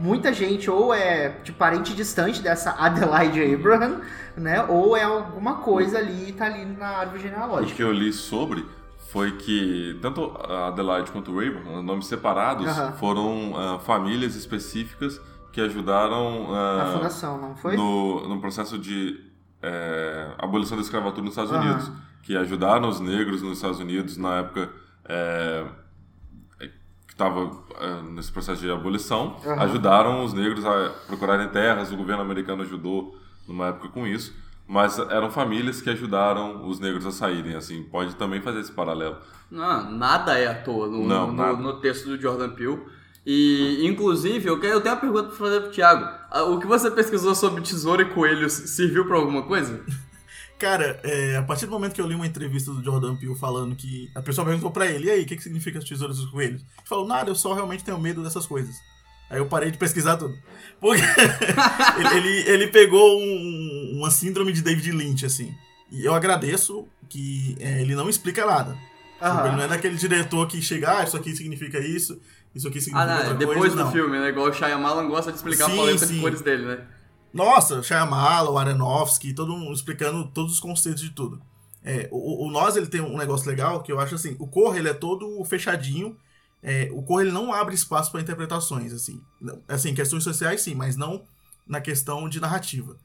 muita 0.00 0.32
gente 0.32 0.68
ou 0.70 0.92
é 0.92 1.30
tipo, 1.42 1.56
parente 1.56 1.94
distante 1.94 2.42
dessa 2.42 2.72
Adelaide 2.78 3.54
Abraham, 3.54 4.00
né? 4.36 4.64
Ou 4.64 4.96
é 4.96 5.04
alguma 5.04 5.54
coisa 5.56 5.98
ali 5.98 6.30
e 6.30 6.32
tá 6.32 6.46
ali 6.46 6.64
na 6.64 6.88
árvore 6.88 7.18
O 7.18 7.22
genealógica. 7.22 7.76
que 7.76 7.82
eu 7.82 7.92
li 7.92 8.12
sobre 8.12 8.66
foi 9.12 9.32
que 9.32 9.98
tanto 10.00 10.34
a 10.38 10.68
Adelaide 10.68 11.10
quanto 11.12 11.30
o 11.30 11.38
Abraham, 11.38 11.82
nomes 11.82 12.06
separados, 12.06 12.66
foram 12.98 13.52
ah, 13.54 13.78
famílias 13.78 14.34
específicas 14.34 15.20
que 15.52 15.60
ajudaram 15.60 16.46
ah, 16.50 16.82
A 16.82 16.92
fundação, 16.94 17.38
não 17.38 17.54
foi? 17.54 17.76
no, 17.76 18.26
no 18.26 18.40
processo 18.40 18.78
de 18.78 19.20
é, 19.60 20.30
abolição 20.38 20.78
da 20.78 20.82
escravatura 20.82 21.22
nos 21.22 21.36
Estados. 21.36 21.52
Unidos, 21.52 21.92
que 22.22 22.34
ajudaram 22.34 22.88
os 22.88 23.00
negros 23.00 23.42
nos 23.42 23.58
Estados 23.58 23.80
Unidos 23.80 24.16
na 24.16 24.38
época 24.38 24.70
é, 25.04 25.66
que 26.58 27.12
estava 27.12 27.50
nesse 28.12 28.32
processo 28.32 28.62
de 28.62 28.70
abolição, 28.70 29.36
ajudaram 29.58 30.24
os 30.24 30.32
negros 30.32 30.64
a 30.64 30.90
procurarem 31.06 31.48
terras, 31.48 31.92
o 31.92 31.96
governo 31.96 32.22
americano 32.22 32.62
ajudou 32.62 33.14
numa 33.46 33.66
época 33.66 33.90
com 33.90 34.06
isso, 34.06 34.34
mas 34.66 34.98
eram 34.98 35.30
famílias 35.30 35.80
que 35.80 35.90
ajudaram 35.90 36.66
os 36.66 36.80
negros 36.80 37.04
a 37.04 37.12
saírem, 37.12 37.54
assim, 37.54 37.82
pode 37.82 38.16
também 38.16 38.40
fazer 38.40 38.60
esse 38.60 38.72
paralelo. 38.72 39.16
Não, 39.50 39.90
nada 39.90 40.38
é 40.38 40.46
à 40.46 40.54
toa 40.54 40.88
no, 40.88 41.06
Não, 41.06 41.30
no, 41.30 41.56
no 41.56 41.80
texto 41.80 42.06
do 42.06 42.20
Jordan 42.20 42.50
Peele. 42.50 42.80
E, 43.24 43.86
inclusive, 43.86 44.48
eu, 44.48 44.58
quero, 44.58 44.74
eu 44.74 44.80
tenho 44.80 44.94
uma 44.94 45.00
pergunta 45.00 45.28
pra 45.28 45.36
fazer 45.36 45.60
pro 45.60 45.70
Thiago. 45.70 46.04
Ah, 46.30 46.44
O 46.44 46.58
que 46.58 46.66
você 46.66 46.90
pesquisou 46.90 47.34
sobre 47.34 47.62
tesouro 47.62 48.02
e 48.02 48.06
coelhos 48.06 48.52
serviu 48.52 49.06
pra 49.06 49.16
alguma 49.16 49.42
coisa? 49.42 49.84
Cara, 50.58 51.00
é, 51.02 51.36
a 51.36 51.42
partir 51.42 51.66
do 51.66 51.72
momento 51.72 51.92
que 51.92 52.00
eu 52.00 52.06
li 52.06 52.14
uma 52.14 52.26
entrevista 52.26 52.72
do 52.72 52.82
Jordan 52.82 53.16
Peele 53.16 53.34
falando 53.34 53.74
que 53.74 54.10
a 54.14 54.22
pessoa 54.22 54.44
perguntou 54.44 54.70
pra 54.70 54.86
ele, 54.86 55.06
e 55.06 55.10
aí, 55.10 55.22
o 55.22 55.26
que, 55.26 55.36
que 55.36 55.42
significa 55.42 55.78
as 55.78 55.84
tesouras 55.84 56.18
e 56.18 56.20
os 56.20 56.30
coelhos? 56.30 56.62
Ele 56.62 56.86
falou, 56.88 57.06
nada, 57.06 57.30
eu 57.30 57.34
só 57.34 57.52
realmente 57.52 57.84
tenho 57.84 57.98
medo 57.98 58.22
dessas 58.22 58.46
coisas. 58.46 58.76
Aí 59.32 59.38
eu 59.38 59.46
parei 59.46 59.70
de 59.70 59.78
pesquisar 59.78 60.16
tudo. 60.16 60.36
Porque 60.80 61.02
ele, 62.14 62.50
ele, 62.50 62.66
pegou 62.68 63.18
um- 63.18 63.92
uma 63.98 64.10
síndrome 64.10 64.52
de 64.52 64.62
David 64.62 64.92
Lynch, 64.92 65.24
assim. 65.24 65.54
E 65.90 66.04
eu 66.04 66.14
agradeço 66.14 66.86
que 67.08 67.56
é, 67.60 67.80
ele 67.80 67.94
não 67.94 68.08
explica 68.08 68.44
nada. 68.46 68.76
Tipo. 69.18 69.46
Ele 69.46 69.56
não 69.56 69.62
é 69.62 69.68
daquele 69.68 69.96
diretor 69.96 70.46
que 70.48 70.60
chega, 70.60 70.98
ah, 70.98 71.04
isso 71.04 71.16
aqui 71.16 71.34
significa 71.36 71.78
isso, 71.78 72.20
isso 72.54 72.66
aqui 72.68 72.78
Ah, 72.78 72.82
significa 72.82 73.06
não, 73.06 73.16
outra 73.18 73.34
depois 73.34 73.58
coisa. 73.58 73.76
do 73.76 73.84
não. 73.84 73.92
filme, 73.92 74.18
né? 74.18 74.28
Igual 74.28 74.48
o 74.48 74.52
Shyamalan 74.52 75.08
gosta 75.08 75.30
de 75.30 75.36
explicar 75.38 75.66
Sim, 75.66 75.72
a 75.74 75.76
paleta 75.76 76.06
sim. 76.06 76.14
de 76.14 76.20
cores 76.20 76.40
dele, 76.40 76.66
né? 76.66 76.78
Nossa, 77.32 77.82
Shyamala, 77.82 78.50
o 78.50 78.58
Aronofsky, 78.58 79.32
todo 79.32 79.56
mundo 79.56 79.72
explicando 79.72 80.26
todos 80.34 80.52
os 80.54 80.60
conceitos 80.60 81.00
de 81.00 81.10
tudo. 81.10 81.40
É, 81.84 82.08
o, 82.12 82.46
o 82.46 82.50
Nós, 82.50 82.76
ele 82.76 82.86
tem 82.86 83.00
um 83.00 83.16
negócio 83.16 83.48
legal 83.48 83.82
que 83.82 83.90
eu 83.92 83.98
acho 84.00 84.14
assim, 84.16 84.36
o 84.38 84.46
Corra, 84.46 84.78
ele 84.78 84.88
é 84.88 84.94
todo 84.94 85.42
fechadinho, 85.44 86.16
é, 86.62 86.88
o 86.92 87.02
Corra, 87.02 87.22
ele 87.22 87.32
não 87.32 87.52
abre 87.52 87.74
espaço 87.74 88.10
para 88.12 88.20
interpretações, 88.20 88.92
assim. 88.92 89.20
Assim, 89.68 89.94
questões 89.94 90.22
sociais 90.24 90.60
sim, 90.62 90.74
mas 90.74 90.96
não 90.96 91.24
na 91.66 91.80
questão 91.80 92.28
de 92.28 92.40
narrativa. 92.40 92.96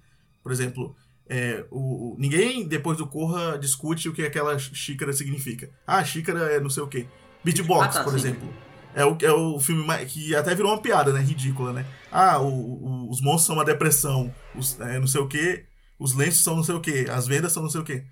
Por 0.43 0.51
exemplo, 0.51 0.95
é, 1.27 1.65
o, 1.71 2.13
o- 2.13 2.15
ninguém, 2.19 2.67
depois 2.67 2.97
do 2.97 3.07
Corra, 3.07 3.57
discute 3.57 4.07
o 4.09 4.13
que 4.13 4.23
aquela 4.23 4.57
xícara 4.59 5.11
significa. 5.13 5.69
Ah, 5.85 6.03
xícara 6.03 6.39
é 6.53 6.59
não 6.59 6.69
sei 6.69 6.83
o 6.83 6.87
quê. 6.87 7.07
Beatbox, 7.43 7.95
Ah, 7.95 7.99
tá, 7.99 8.03
por 8.03 8.11
sim. 8.11 8.17
exemplo. 8.27 8.53
É 8.95 9.05
o, 9.05 9.17
é 9.21 9.31
o 9.31 9.59
filme 9.59 9.85
mais- 9.85 10.11
que 10.11 10.35
até 10.35 10.55
virou 10.55 10.71
uma 10.71 10.81
piada, 10.81 11.13
né? 11.13 11.19
Ridícula, 11.21 11.71
né? 11.73 11.85
Ah, 12.11 12.39
o- 12.39 12.47
o- 12.47 13.09
os 13.11 13.21
monstros 13.21 13.45
são 13.47 13.55
uma 13.55 13.65
depressão, 13.65 14.33
os, 14.55 14.79
é, 14.79 14.99
não 14.99 15.07
sei 15.07 15.21
o 15.21 15.27
quê, 15.27 15.65
os 15.99 16.13
lenços 16.15 16.43
são 16.43 16.55
não 16.55 16.63
sei 16.63 16.75
o 16.75 16.81
quê, 16.81 17.05
as 17.09 17.27
vendas 17.27 17.51
são 17.53 17.61
não 17.63 17.69
sei 17.69 17.81
o 17.81 17.83
quê. 17.83 18.03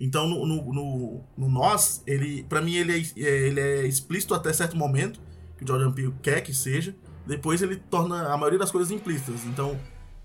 Então, 0.00 0.26
no, 0.26 0.46
no, 0.46 0.72
no, 0.72 1.24
no 1.36 1.48
Nós, 1.50 2.02
ele, 2.06 2.42
pra 2.44 2.62
mim, 2.62 2.74
ele 2.74 2.92
é, 2.92 3.20
é- 3.22 3.48
ele 3.48 3.60
é 3.60 3.86
explícito 3.86 4.34
até 4.34 4.50
certo 4.52 4.74
momento, 4.76 5.20
que 5.58 5.62
o 5.64 5.66
Jordan 5.66 5.92
Peele 5.92 6.14
quer 6.22 6.40
que 6.40 6.54
seja. 6.54 6.96
Depois 7.26 7.60
ele 7.60 7.76
torna 7.76 8.32
a 8.32 8.36
maioria 8.36 8.58
das 8.58 8.70
coisas 8.70 8.90
implícitas. 8.90 9.44
Então, 9.44 9.78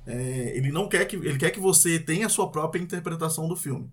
é, 0.08 0.54
ele 0.56 0.72
não 0.72 0.88
quer 0.88 1.04
que 1.06 1.18
ele 1.18 1.38
quer 1.38 1.52
que 1.52 1.60
você 1.60 2.00
tenha 2.00 2.28
a 2.28 2.30
sua 2.30 2.50
própria 2.50 2.82
interpretação 2.82 3.48
do 3.50 3.56
filme. 3.56 3.92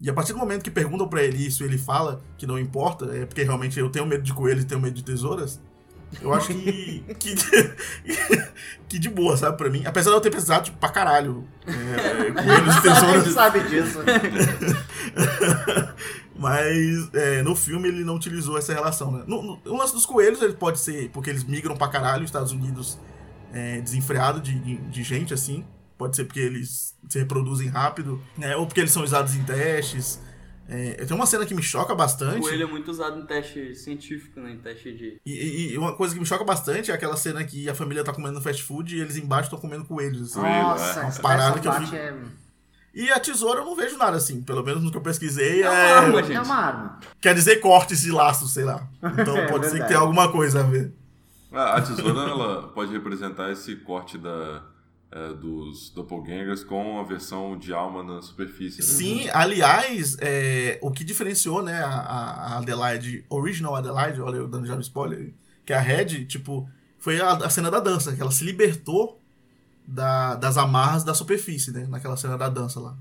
E 0.00 0.10
a 0.10 0.12
partir 0.12 0.32
do 0.32 0.38
momento 0.38 0.62
que 0.64 0.70
perguntam 0.70 1.08
pra 1.08 1.22
ele 1.22 1.46
isso, 1.46 1.64
ele 1.64 1.78
fala 1.78 2.20
que 2.36 2.46
não 2.46 2.58
importa, 2.58 3.06
é 3.16 3.24
porque 3.24 3.42
realmente 3.42 3.78
eu 3.78 3.88
tenho 3.88 4.04
medo 4.04 4.22
de 4.22 4.34
coelhos 4.34 4.64
e 4.64 4.66
tenho 4.66 4.80
medo 4.80 4.94
de 4.94 5.04
tesouras. 5.04 5.60
Eu 6.20 6.32
acho 6.34 6.48
que 6.48 7.04
que, 7.18 7.34
que 8.88 8.98
de 8.98 9.08
boa, 9.08 9.36
sabe, 9.36 9.56
pra 9.56 9.70
mim. 9.70 9.82
Apesar 9.86 10.10
de 10.10 10.16
eu 10.16 10.20
ter 10.20 10.30
precisado 10.30 10.64
tipo, 10.64 10.76
pra 10.78 10.88
caralho 10.90 11.46
é, 11.66 12.30
coelhos 12.32 12.74
e 12.74 12.78
A 12.78 12.82
tesouras. 12.82 13.24
gente 13.24 13.34
sabe 13.34 13.60
disso. 13.68 13.98
Mas 16.36 17.12
é, 17.14 17.42
no 17.42 17.54
filme 17.54 17.88
ele 17.88 18.04
não 18.04 18.16
utilizou 18.16 18.58
essa 18.58 18.72
relação, 18.72 19.12
né? 19.12 19.24
No, 19.26 19.42
no- 19.42 19.60
o 19.64 19.76
lance 19.76 19.92
dos 19.92 20.06
coelhos 20.06 20.40
ele 20.42 20.54
pode 20.54 20.78
ser 20.80 21.10
porque 21.10 21.30
eles 21.30 21.44
migram 21.44 21.76
pra 21.76 21.88
caralho, 21.88 22.22
os 22.24 22.28
Estados 22.28 22.52
Unidos 22.52 22.98
é, 23.52 23.80
desenfreado 23.80 24.40
de, 24.40 24.58
de, 24.58 24.76
de 24.76 25.02
gente, 25.02 25.32
assim. 25.34 25.64
Pode 25.98 26.16
ser 26.16 26.24
porque 26.24 26.40
eles 26.40 26.96
se 27.08 27.18
reproduzem 27.18 27.68
rápido, 27.68 28.20
né? 28.36 28.56
Ou 28.56 28.66
porque 28.66 28.80
eles 28.80 28.92
são 28.92 29.04
usados 29.04 29.34
em 29.36 29.44
testes. 29.44 30.20
É, 30.74 31.04
tem 31.04 31.14
uma 31.16 31.26
cena 31.26 31.44
que 31.44 31.54
me 31.54 31.62
choca 31.62 31.92
O 31.92 31.96
bastante. 31.96 32.40
coelho 32.40 32.62
é 32.62 32.66
muito 32.66 32.90
usado 32.90 33.20
em 33.20 33.26
teste 33.26 33.74
científico, 33.74 34.40
né? 34.40 34.52
Em 34.52 34.58
teste 34.58 34.92
de. 34.92 35.20
E, 35.26 35.32
e- 35.32 35.72
e 35.72 35.78
uma 35.78 35.92
coisa 35.94 36.14
que 36.14 36.20
me 36.20 36.24
choca 36.26 36.44
bastante 36.44 36.90
é 36.90 36.94
aquela 36.94 37.16
cena 37.16 37.44
que 37.44 37.68
a 37.68 37.74
família 37.74 38.02
tá 38.02 38.12
comendo 38.12 38.40
fast 38.40 38.62
food 38.62 38.96
e 38.96 39.00
eles 39.00 39.16
embaixo 39.16 39.44
estão 39.48 39.58
comendo 39.58 39.84
coelhos. 39.84 40.30
assim. 40.30 40.40
Coelho, 40.40 40.62
Nossa, 40.62 41.00
é. 41.00 41.06
essa, 41.06 41.20
Parada 41.22 41.50
essa 41.50 41.60
que 41.60 41.68
eu 41.68 41.72
parte 41.72 41.84
fico- 41.86 41.96
é, 41.96 42.14
E 42.94 43.10
a 43.10 43.18
tesoura 43.20 43.60
eu 43.60 43.64
não 43.64 43.74
vejo 43.76 43.96
nada 43.96 44.16
assim. 44.16 44.42
Pelo 44.42 44.62
menos 44.62 44.82
no 44.82 44.90
que 44.90 44.96
eu 44.96 45.00
pesquisei. 45.02 45.62
É 45.62 45.68
uma 45.68 45.78
é- 45.78 45.92
arma, 45.92 46.22
gente. 46.22 46.36
é 46.36 46.40
uma 46.40 46.54
arma. 46.56 47.00
Quer 47.20 47.34
dizer 47.34 47.56
cortes 47.56 48.00
de 48.02 48.10
laços, 48.12 48.52
sei 48.52 48.64
lá. 48.64 48.86
Então 49.18 49.36
É 49.38 49.46
pode 49.48 49.66
ser 49.68 49.80
que 49.80 49.88
tenha 49.88 50.00
alguma 50.00 50.30
coisa 50.32 50.60
a 50.60 50.62
ver. 50.62 50.92
A, 51.52 51.76
a 51.76 51.82
tesoura 51.82 52.20
ela 52.30 52.68
pode 52.68 52.92
representar 52.92 53.50
esse 53.52 53.76
corte 53.76 54.16
da, 54.16 54.62
é, 55.14 55.34
dos 55.34 55.90
doppelgangers 55.90 56.64
com 56.64 56.98
a 56.98 57.02
versão 57.04 57.56
de 57.58 57.72
alma 57.72 58.02
na 58.02 58.22
superfície. 58.22 58.78
né? 58.80 58.86
Sim, 58.86 59.28
aliás, 59.32 60.16
é, 60.20 60.78
o 60.82 60.90
que 60.90 61.04
diferenciou, 61.04 61.62
né, 61.62 61.82
a, 61.82 61.88
a 61.90 62.58
Adelaide, 62.58 63.24
Original 63.28 63.76
Adelaide, 63.76 64.20
olha 64.22 64.36
eu 64.36 64.48
dando 64.48 64.66
já 64.66 64.74
um 64.74 64.80
spoiler, 64.80 65.32
que 65.66 65.72
é 65.72 65.76
a 65.76 65.80
Red, 65.80 66.24
tipo, 66.24 66.68
foi 66.98 67.20
a, 67.20 67.32
a 67.32 67.50
cena 67.50 67.70
da 67.70 67.78
dança, 67.78 68.14
que 68.16 68.22
ela 68.22 68.30
se 68.30 68.42
libertou 68.42 69.20
da- 69.86 70.34
das 70.36 70.56
amarras 70.56 71.04
da 71.04 71.12
superfície, 71.14 71.70
né, 71.72 71.86
naquela 71.88 72.16
cena 72.16 72.38
da 72.38 72.48
dança 72.48 72.80
lá. 72.80 72.96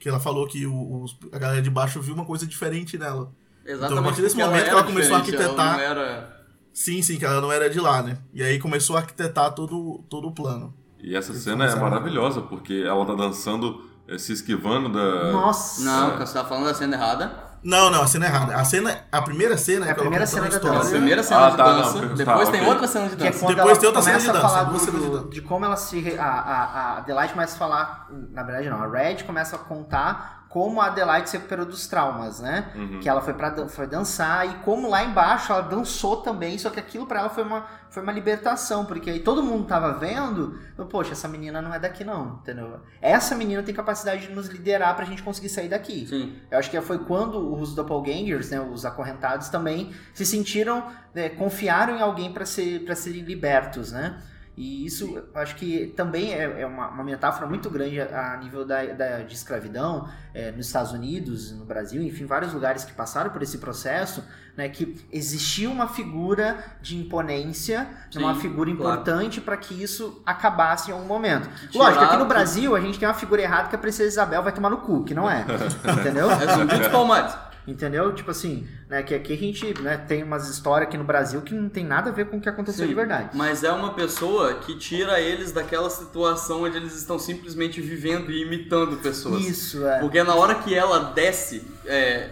Que 0.00 0.08
ela 0.08 0.18
falou 0.18 0.46
que 0.48 0.66
o- 0.66 1.02
os- 1.04 1.16
a 1.30 1.38
galera 1.38 1.62
de 1.62 1.70
baixo 1.70 2.00
viu 2.00 2.12
uma 2.14 2.24
coisa 2.24 2.44
diferente 2.46 2.98
nela. 2.98 3.30
Exatamente. 3.64 3.84
Então, 3.92 3.98
a 3.98 4.02
partir 4.02 4.22
desse 4.22 4.36
momento 4.36 4.62
que 4.64 4.68
era 4.68 4.78
ela 4.78 4.82
começou 4.84 5.16
a 5.16 5.20
diferente, 5.20 5.42
ela 5.44 5.52
arquitetar- 5.62 5.76
não 5.76 5.84
era... 6.02 6.42
Sim, 6.72 7.02
sim, 7.02 7.18
que 7.18 7.24
ela 7.24 7.40
não 7.40 7.52
era 7.52 7.70
de 7.70 7.78
lá, 7.78 8.02
né. 8.02 8.18
E 8.34 8.42
aí 8.42 8.58
começou 8.58 8.96
a 8.96 9.00
arquitetar 9.00 9.54
todo, 9.54 10.02
todo 10.08 10.26
o 10.26 10.32
plano. 10.32 10.74
E 11.02 11.16
essa 11.16 11.32
Eles 11.32 11.42
cena 11.42 11.66
é 11.66 11.74
maravilhosa, 11.74 12.40
porque 12.42 12.84
ela 12.86 13.04
tá 13.04 13.14
dançando, 13.14 13.82
eh, 14.08 14.16
se 14.18 14.32
esquivando 14.32 14.88
da. 14.88 15.32
Nossa. 15.32 15.82
Não, 15.84 16.16
você 16.18 16.34
tá 16.34 16.44
falando 16.44 16.66
da 16.66 16.74
cena 16.74 16.94
errada. 16.96 17.50
Não, 17.64 17.90
não, 17.90 18.02
a 18.02 18.06
cena 18.08 18.26
é 18.26 18.28
errada. 18.28 18.56
A 18.56 18.64
cena, 18.64 19.04
a 19.12 19.22
primeira 19.22 19.56
cena 19.56 19.86
É 19.86 19.90
a 19.90 19.94
que 19.94 20.00
ela 20.00 20.00
primeira 20.00 20.26
cena 20.26 20.42
da 20.48 20.56
história. 20.56 20.76
A 20.76 20.80
dança. 20.80 20.90
primeira 20.90 21.22
cena 21.22 21.46
Ah, 21.46 21.50
de 21.50 21.56
tá, 21.56 21.64
não, 21.72 21.76
dança, 21.82 22.00
tá, 22.00 22.14
depois 22.14 22.48
tem 22.48 22.60
ok. 22.60 22.72
outra 22.72 22.88
cena 22.88 23.08
de 23.08 23.14
é 23.14 23.16
dança. 23.30 23.38
quando 23.38 23.56
Depois 23.56 23.78
tem 23.78 23.86
outra 23.86 24.02
cena 24.02 24.18
começa 24.18 24.32
de 24.32 24.38
a 24.38 24.42
dança, 24.42 24.54
falar 24.54 24.64
do- 24.64 24.78
do- 25.00 25.10
dança. 25.18 25.28
de 25.28 25.40
como 25.42 25.64
ela 25.64 25.76
se. 25.76 26.00
re- 26.00 26.18
A, 26.18 26.24
a, 26.24 26.64
a 26.64 26.98
Adelaide 26.98 27.32
começa 27.34 27.54
a 27.54 27.58
falar. 27.58 28.08
Na 28.32 28.42
verdade, 28.42 28.68
não. 28.68 28.82
A 28.82 28.88
Red 28.88 29.22
começa 29.24 29.54
a 29.56 29.58
contar 29.60 30.41
como 30.52 30.82
a 30.82 30.86
Adelaide 30.88 31.30
se 31.30 31.38
recuperou 31.38 31.64
dos 31.64 31.86
traumas, 31.86 32.38
né? 32.38 32.70
Uhum. 32.74 33.00
Que 33.00 33.08
ela 33.08 33.22
foi 33.22 33.32
para 33.32 33.66
foi 33.68 33.86
dançar 33.86 34.46
e 34.46 34.54
como 34.56 34.86
lá 34.86 35.02
embaixo 35.02 35.50
ela 35.50 35.62
dançou 35.62 36.18
também, 36.18 36.58
só 36.58 36.68
que 36.68 36.78
aquilo 36.78 37.06
pra 37.06 37.20
ela 37.20 37.30
foi 37.30 37.42
uma, 37.42 37.66
foi 37.88 38.02
uma 38.02 38.12
libertação, 38.12 38.84
porque 38.84 39.08
aí 39.08 39.20
todo 39.20 39.42
mundo 39.42 39.66
tava 39.66 39.94
vendo, 39.94 40.58
poxa, 40.90 41.12
essa 41.12 41.26
menina 41.26 41.62
não 41.62 41.72
é 41.72 41.78
daqui 41.78 42.04
não, 42.04 42.38
entendeu? 42.42 42.80
Essa 43.00 43.34
menina 43.34 43.62
tem 43.62 43.74
capacidade 43.74 44.26
de 44.26 44.34
nos 44.34 44.48
liderar 44.48 44.94
pra 44.94 45.06
gente 45.06 45.22
conseguir 45.22 45.48
sair 45.48 45.70
daqui. 45.70 46.06
Sim. 46.06 46.36
Eu 46.50 46.58
acho 46.58 46.70
que 46.70 46.78
foi 46.82 46.98
quando 46.98 47.58
os 47.58 47.74
doppelgangers, 47.74 48.50
né, 48.50 48.60
os 48.60 48.84
acorrentados 48.84 49.48
também 49.48 49.90
se 50.12 50.26
sentiram, 50.26 50.86
né, 51.14 51.30
confiaram 51.30 51.96
em 51.96 52.02
alguém 52.02 52.30
para 52.30 52.44
ser, 52.44 52.84
para 52.84 52.94
serem 52.94 53.22
libertos, 53.22 53.90
né? 53.90 54.20
E 54.54 54.84
isso, 54.84 55.16
eu 55.34 55.40
acho 55.40 55.56
que 55.56 55.86
também 55.96 56.34
é, 56.34 56.60
é 56.60 56.66
uma, 56.66 56.88
uma 56.88 57.02
metáfora 57.02 57.46
muito 57.46 57.70
grande 57.70 57.98
a, 58.00 58.34
a 58.34 58.36
nível 58.36 58.66
da, 58.66 58.84
da- 58.84 59.18
de 59.22 59.34
escravidão 59.34 60.06
é, 60.34 60.50
nos 60.52 60.66
Estados 60.66 60.92
Unidos, 60.92 61.52
no 61.52 61.64
Brasil, 61.64 62.02
enfim, 62.02 62.26
vários 62.26 62.52
lugares 62.52 62.84
que 62.84 62.92
passaram 62.92 63.30
por 63.30 63.42
esse 63.42 63.56
processo, 63.56 64.22
né, 64.54 64.68
que 64.68 65.02
existia 65.10 65.70
uma 65.70 65.88
figura 65.88 66.62
de 66.82 66.98
imponência, 66.98 67.88
Sim, 68.10 68.18
uma 68.18 68.34
figura 68.34 68.70
claro. 68.76 68.92
importante 69.00 69.40
para 69.40 69.56
que 69.56 69.82
isso 69.82 70.22
acabasse 70.26 70.90
em 70.90 70.92
algum 70.92 71.06
momento. 71.06 71.48
Lógico, 71.74 72.04
aqui 72.04 72.16
no 72.18 72.26
Brasil 72.26 72.76
a 72.76 72.80
gente 72.80 72.98
tem 72.98 73.08
uma 73.08 73.14
figura 73.14 73.40
errada 73.40 73.68
que 73.70 73.74
a 73.74 73.78
Princesa 73.78 74.08
Isabel 74.08 74.42
vai 74.42 74.52
tomar 74.52 74.68
no 74.68 74.78
cu, 74.78 75.02
que 75.04 75.14
não 75.14 75.30
é. 75.30 75.46
Entendeu? 75.98 76.28
É 76.30 76.88
palmares. 76.90 77.34
Entendeu? 77.66 78.12
Tipo 78.12 78.32
assim, 78.32 78.66
né, 78.88 79.02
que 79.04 79.14
aqui 79.14 79.32
a 79.32 79.36
gente 79.36 79.80
né, 79.80 79.96
tem 79.96 80.24
umas 80.24 80.48
histórias 80.48 80.88
aqui 80.88 80.98
no 80.98 81.04
Brasil 81.04 81.40
que 81.42 81.54
não 81.54 81.68
tem 81.68 81.84
nada 81.84 82.10
a 82.10 82.12
ver 82.12 82.28
com 82.28 82.38
o 82.38 82.40
que 82.40 82.48
aconteceu 82.48 82.84
Sim, 82.84 82.88
de 82.88 82.94
verdade. 82.94 83.30
Mas 83.34 83.62
é 83.62 83.70
uma 83.70 83.94
pessoa 83.94 84.54
que 84.54 84.76
tira 84.76 85.20
eles 85.20 85.52
daquela 85.52 85.88
situação 85.88 86.64
onde 86.64 86.76
eles 86.76 86.96
estão 86.96 87.20
simplesmente 87.20 87.80
vivendo 87.80 88.32
e 88.32 88.42
imitando 88.42 88.96
pessoas. 88.96 89.44
Isso, 89.44 89.86
é. 89.86 90.00
Porque 90.00 90.20
na 90.24 90.34
hora 90.34 90.56
que 90.56 90.74
ela 90.74 91.12
desce, 91.12 91.64
é, 91.86 92.30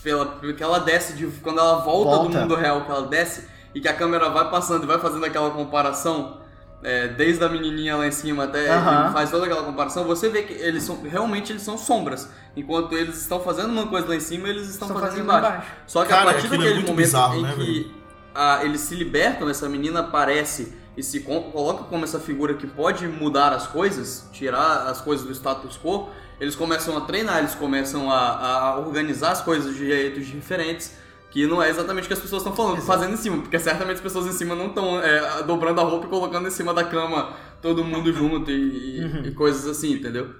pela, 0.00 0.38
que 0.54 0.62
ela 0.62 0.78
desce 0.78 1.14
de, 1.14 1.26
quando 1.42 1.58
ela 1.58 1.80
volta, 1.80 2.10
Volta. 2.10 2.28
do 2.28 2.40
mundo 2.40 2.54
real, 2.54 2.84
que 2.84 2.90
ela 2.90 3.08
desce 3.08 3.48
e 3.74 3.80
que 3.80 3.88
a 3.88 3.94
câmera 3.94 4.28
vai 4.30 4.48
passando 4.48 4.84
e 4.84 4.86
vai 4.86 5.00
fazendo 5.00 5.26
aquela 5.26 5.50
comparação, 5.50 6.40
é, 6.82 7.08
desde 7.08 7.42
a 7.44 7.48
menininha 7.48 7.96
lá 7.96 8.06
em 8.06 8.12
cima 8.12 8.44
até 8.44 8.66
faz 9.12 9.30
toda 9.30 9.46
aquela 9.46 9.62
comparação, 9.64 10.04
você 10.04 10.28
vê 10.28 10.42
que 10.42 10.52
eles 10.52 10.82
são 10.84 11.02
realmente 11.02 11.52
eles 11.52 11.62
são 11.62 11.76
sombras, 11.78 12.28
enquanto 12.56 12.92
eles 12.94 13.20
estão 13.20 13.40
fazendo 13.40 13.70
uma 13.70 13.86
coisa 13.86 14.06
lá 14.08 14.14
em 14.16 14.20
cima, 14.20 14.48
eles 14.48 14.68
estão, 14.68 14.88
Estão 14.88 15.00
fazendo, 15.00 15.26
fazendo 15.26 15.38
embaixo. 15.38 15.56
embaixo. 15.56 15.72
Só 15.86 16.02
que 16.02 16.08
Cara, 16.10 16.22
a 16.30 16.32
partir 16.32 16.46
é 16.46 16.50
daquele 16.50 16.74
muito 16.74 16.86
momento 16.88 16.96
bizarro, 16.96 17.34
em 17.38 17.42
né, 17.42 17.54
que 17.56 17.94
ah, 18.34 18.60
eles 18.62 18.80
se 18.82 18.94
libertam, 18.94 19.48
essa 19.48 19.68
menina 19.68 20.00
aparece 20.00 20.72
e 20.96 21.02
se 21.02 21.20
co- 21.20 21.42
coloca 21.50 21.84
como 21.84 22.04
essa 22.04 22.18
figura 22.20 22.54
que 22.54 22.66
pode 22.66 23.06
mudar 23.08 23.52
as 23.52 23.66
coisas, 23.66 24.28
tirar 24.32 24.86
as 24.88 25.00
coisas 25.00 25.26
do 25.26 25.32
status 25.32 25.78
quo, 25.82 26.08
eles 26.38 26.54
começam 26.54 26.96
a 26.96 27.00
treinar, 27.02 27.38
eles 27.38 27.54
começam 27.54 28.10
a, 28.10 28.18
a 28.18 28.78
organizar 28.78 29.32
as 29.32 29.40
coisas 29.40 29.74
de 29.74 29.86
jeitos 29.86 30.26
diferentes, 30.26 30.92
que 31.36 31.46
não 31.46 31.62
é 31.62 31.68
exatamente 31.68 32.04
o 32.04 32.06
que 32.06 32.14
as 32.14 32.18
pessoas 32.20 32.40
estão 32.42 32.56
falando, 32.56 32.80
fazendo 32.80 33.12
em 33.12 33.16
cima, 33.18 33.36
porque 33.42 33.58
certamente 33.58 33.96
as 33.96 34.00
pessoas 34.00 34.26
em 34.26 34.32
cima 34.32 34.54
não 34.54 34.68
estão 34.68 34.98
é, 35.02 35.42
dobrando 35.42 35.82
a 35.82 35.84
roupa 35.84 36.06
e 36.06 36.08
colocando 36.08 36.48
em 36.48 36.50
cima 36.50 36.72
da 36.72 36.82
cama 36.82 37.34
todo 37.60 37.84
mundo 37.84 38.10
junto 38.10 38.50
e, 38.50 39.00
e- 39.00 39.28
e 39.28 39.30
coisas 39.32 39.66
assim, 39.66 39.92
entendeu? 39.92 40.30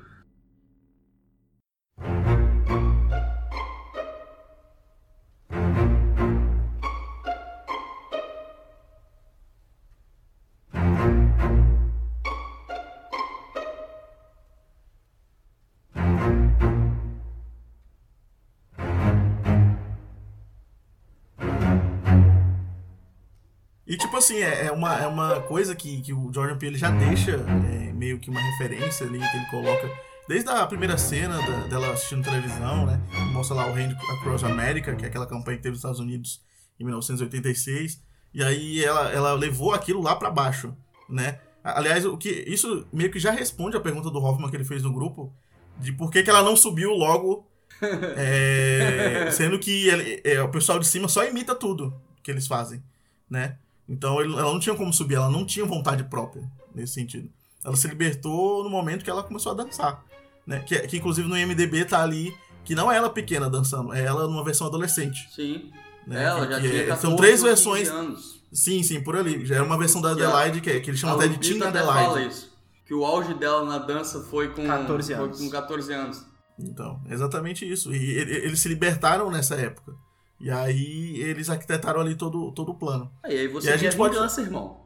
E 23.87 23.97
tipo 23.97 24.17
assim, 24.17 24.37
é, 24.39 24.67
é 24.67 24.73
uma, 24.73 24.95
é 24.97 25.07
uma 25.07 25.41
coisa 25.43 25.75
que, 25.75 26.01
que 26.03 26.13
o 26.13 26.33
Jordan 26.33 26.59
Peele 26.59 26.77
já 26.77 26.91
deixa 26.91 27.33
é, 27.33 27.93
meio 27.93 28.19
que 28.19 28.29
uma 28.29 28.41
referência 28.41 29.07
ali, 29.07 29.19
que 29.19 29.37
ele 29.37 29.47
coloca 29.51 29.89
desde 30.29 30.51
a 30.51 30.67
primeira 30.67 30.99
cena 30.99 31.37
da- 31.39 31.67
dela 31.69 31.93
assistindo 31.93 32.25
televisão, 32.25 32.85
né? 32.85 33.01
Mostra 33.33 33.55
lá 33.57 33.67
o 33.67 33.75
Hand 33.75 33.93
Across 34.19 34.43
America, 34.45 34.95
que 34.97 35.05
é 35.05 35.09
aquela 35.09 35.27
campanha 35.27 35.57
que 35.57 35.63
teve 35.63 35.71
nos 35.75 35.79
Estados 35.79 36.01
Unidos 36.01 36.43
em 36.81 36.85
1986. 36.85 38.03
E 38.35 38.43
aí 38.43 38.85
ela, 38.85 39.11
ela 39.13 39.33
levou 39.35 39.73
aquilo 39.73 40.03
lá 40.03 40.17
pra 40.17 40.31
baixo, 40.31 40.75
né? 41.09 41.39
Aliás, 41.63 42.05
o 42.05 42.17
que 42.19 42.29
isso 42.29 42.87
meio 42.93 43.11
que 43.11 43.21
já 43.21 43.31
responde 43.31 43.77
a 43.77 43.81
pergunta 43.81 44.11
do 44.11 44.19
Hoffman 44.19 44.51
que 44.51 44.57
ele 44.57 44.65
fez 44.65 44.83
no 44.83 44.93
grupo 44.93 45.33
de 45.79 45.93
por 45.93 46.11
que, 46.11 46.23
que 46.25 46.31
ela 46.31 46.43
não 46.43 46.57
subiu 46.57 46.91
logo, 46.91 47.49
é, 48.17 49.31
sendo 49.31 49.59
que 49.59 49.89
ele- 49.89 50.21
é, 50.25 50.43
o 50.43 50.49
pessoal 50.49 50.79
de 50.79 50.87
cima 50.87 51.09
só 51.09 51.25
imita 51.25 51.55
tudo 51.55 51.95
que 52.23 52.31
eles 52.31 52.47
fazem, 52.47 52.83
né? 53.31 53.59
Então 53.89 54.21
ela 54.21 54.43
não 54.53 54.59
tinha 54.59 54.75
como 54.75 54.93
subir, 54.93 55.15
ela 55.15 55.31
não 55.31 55.45
tinha 55.45 55.65
vontade 55.65 56.05
própria 56.05 56.43
nesse 56.75 56.95
sentido. 56.95 57.29
Ela 57.65 57.77
se 57.77 57.87
libertou 57.89 58.63
no 58.65 58.71
momento 58.71 59.05
que 59.05 59.11
ela 59.11 59.23
começou 59.23 59.53
a 59.53 59.55
dançar. 59.55 60.05
né? 60.47 60.61
Que, 60.61 60.79
que 60.87 60.97
inclusive 60.99 61.29
no 61.29 61.37
IMDB 61.37 61.85
tá 61.85 62.03
ali, 62.03 62.33
que 62.65 62.75
não 62.75 62.91
é 62.91 62.97
ela 62.97 63.11
pequena 63.11 63.51
dançando, 63.51 63.93
é 63.93 64.05
ela 64.05 64.29
numa 64.29 64.45
versão 64.45 64.67
adolescente. 64.67 65.29
Sim. 65.35 65.71
Né? 66.07 66.23
Ela 66.25 66.47
Que- 66.47 66.53
já 66.53 66.61
que 66.61 66.69
tinha 66.69 66.83
é- 66.83 66.87
14 66.87 67.01
São 67.03 67.17
três 67.17 67.43
ou 67.43 67.49
15 67.49 67.65
versões. 67.73 67.89
anos. 67.89 68.41
Sim, 68.53 68.83
sim, 68.85 69.01
por 69.03 69.17
ali. 69.17 69.45
Já 69.45 69.57
é 69.57 69.63
uma 69.63 69.77
versão 69.77 70.01
da 70.01 70.13
Adelaide, 70.13 70.61
que, 70.61 70.71
é- 70.71 70.79
que 70.81 70.89
eles 70.91 71.01
chamam 71.01 71.17
A 71.17 71.19
até 71.19 71.29
de 71.29 71.39
Teen 71.39 71.61
até 71.63 71.81
fala 71.81 72.01
Adelaide. 72.11 72.31
isso. 72.33 72.53
Que 72.87 72.95
o 72.95 73.05
auge 73.05 73.35
dela 73.35 73.65
na 73.65 73.79
dança 73.79 74.21
foi 74.31 74.49
com 74.51 74.65
14 74.67 75.15
foi 75.15 75.25
anos. 75.25 75.39
com 75.41 75.51
14 75.51 75.93
anos. 75.93 76.25
Então, 76.59 77.01
exatamente 77.11 77.69
isso. 77.71 77.93
E 77.93 77.97
e- 77.99 78.19
eles 78.21 78.61
se 78.61 78.69
libertaram 78.69 79.29
nessa 79.31 79.57
época. 79.57 79.93
E 80.39 80.51
aí 80.51 81.21
eles 81.21 81.49
arquitetaram 81.49 82.01
ali 82.01 82.15
todo, 82.15 82.53
todo 82.53 82.71
o 82.73 82.75
plano. 82.75 83.11
Aí, 83.23 83.39
aí 83.39 83.49
você 83.49 83.71
E 83.71 83.73
a 83.73 83.77
gente 83.77 83.97
pode- 83.97 84.15
vingança, 84.15 84.41
irmão. 84.43 84.85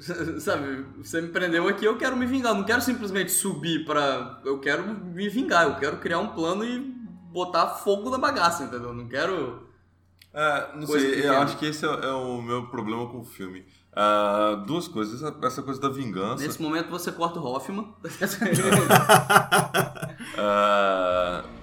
Sabe, 0.40 0.84
você 0.98 1.20
me 1.20 1.28
prendeu 1.28 1.68
aqui, 1.68 1.84
eu 1.84 1.96
quero 1.98 2.16
me 2.16 2.26
vingar. 2.26 2.54
Não 2.54 2.64
quero 2.64 2.80
simplesmente 2.80 3.30
subir 3.32 3.84
pra. 3.84 4.40
Eu 4.44 4.58
quero 4.60 4.82
me 4.94 5.28
vingar, 5.28 5.64
eu 5.64 5.76
quero 5.76 5.98
criar 5.98 6.18
um 6.20 6.28
plano 6.28 6.64
e 6.64 6.78
botar 7.32 7.66
fogo 7.68 8.08
na 8.10 8.18
bagaça, 8.18 8.64
entendeu? 8.64 8.92
Não 8.94 9.06
quero. 9.08 9.68
É, 10.32 10.68
não 10.76 10.86
Coisa 10.86 11.00
sei, 11.06 11.10
eu 11.10 11.22
pequena. 11.22 11.38
acho 11.40 11.56
que 11.58 11.66
esse 11.66 11.84
é, 11.84 11.88
é 11.88 12.12
o 12.12 12.40
meu 12.40 12.66
problema 12.68 13.06
com 13.08 13.20
o 13.20 13.24
filme. 13.24 13.64
Ah, 13.92 14.62
duas 14.66 14.86
coisas, 14.86 15.20
essa, 15.22 15.36
essa 15.44 15.62
coisa 15.62 15.80
da 15.80 15.88
vingança. 15.88 16.44
Nesse 16.46 16.62
momento 16.62 16.88
você 16.88 17.10
corta 17.10 17.40
o 17.40 17.44
Hoffman. 17.44 17.92
Ah, 20.38 21.42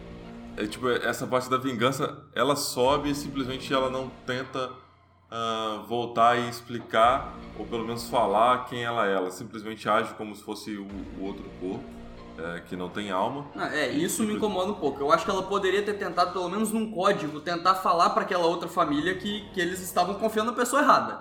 é, 0.57 0.65
tipo, 0.65 0.89
essa 0.89 1.27
parte 1.27 1.49
da 1.49 1.57
vingança, 1.57 2.17
ela 2.33 2.55
sobe 2.55 3.11
e 3.11 3.15
simplesmente 3.15 3.71
ela 3.71 3.89
não 3.89 4.09
tenta 4.25 4.71
ah, 5.29 5.83
voltar 5.87 6.37
e 6.37 6.49
explicar, 6.49 7.33
ou 7.57 7.65
pelo 7.65 7.85
menos 7.85 8.09
falar 8.09 8.65
quem 8.65 8.83
ela 8.83 9.07
é. 9.07 9.13
Ela 9.13 9.29
simplesmente 9.29 9.87
age 9.87 10.13
como 10.15 10.35
se 10.35 10.41
fosse 10.41 10.75
o, 10.75 10.87
o 11.19 11.25
outro 11.25 11.45
corpo, 11.59 11.83
é, 12.37 12.61
que 12.61 12.75
não 12.75 12.89
tem 12.89 13.11
alma. 13.11 13.45
Não, 13.55 13.65
é, 13.65 13.89
isso 13.89 14.23
me 14.23 14.33
incomoda 14.33 14.71
um 14.71 14.75
pouco. 14.75 15.01
Eu 15.01 15.11
acho 15.11 15.25
que 15.25 15.31
ela 15.31 15.43
poderia 15.43 15.83
ter 15.83 15.93
tentado, 15.93 16.33
pelo 16.33 16.49
menos 16.49 16.71
num 16.71 16.91
código, 16.91 17.39
tentar 17.39 17.75
falar 17.75 18.11
pra 18.11 18.23
aquela 18.23 18.45
outra 18.45 18.67
família 18.67 19.15
que, 19.15 19.47
que 19.53 19.61
eles 19.61 19.79
estavam 19.79 20.15
confiando 20.15 20.51
na 20.51 20.57
pessoa 20.57 20.81
errada. 20.81 21.19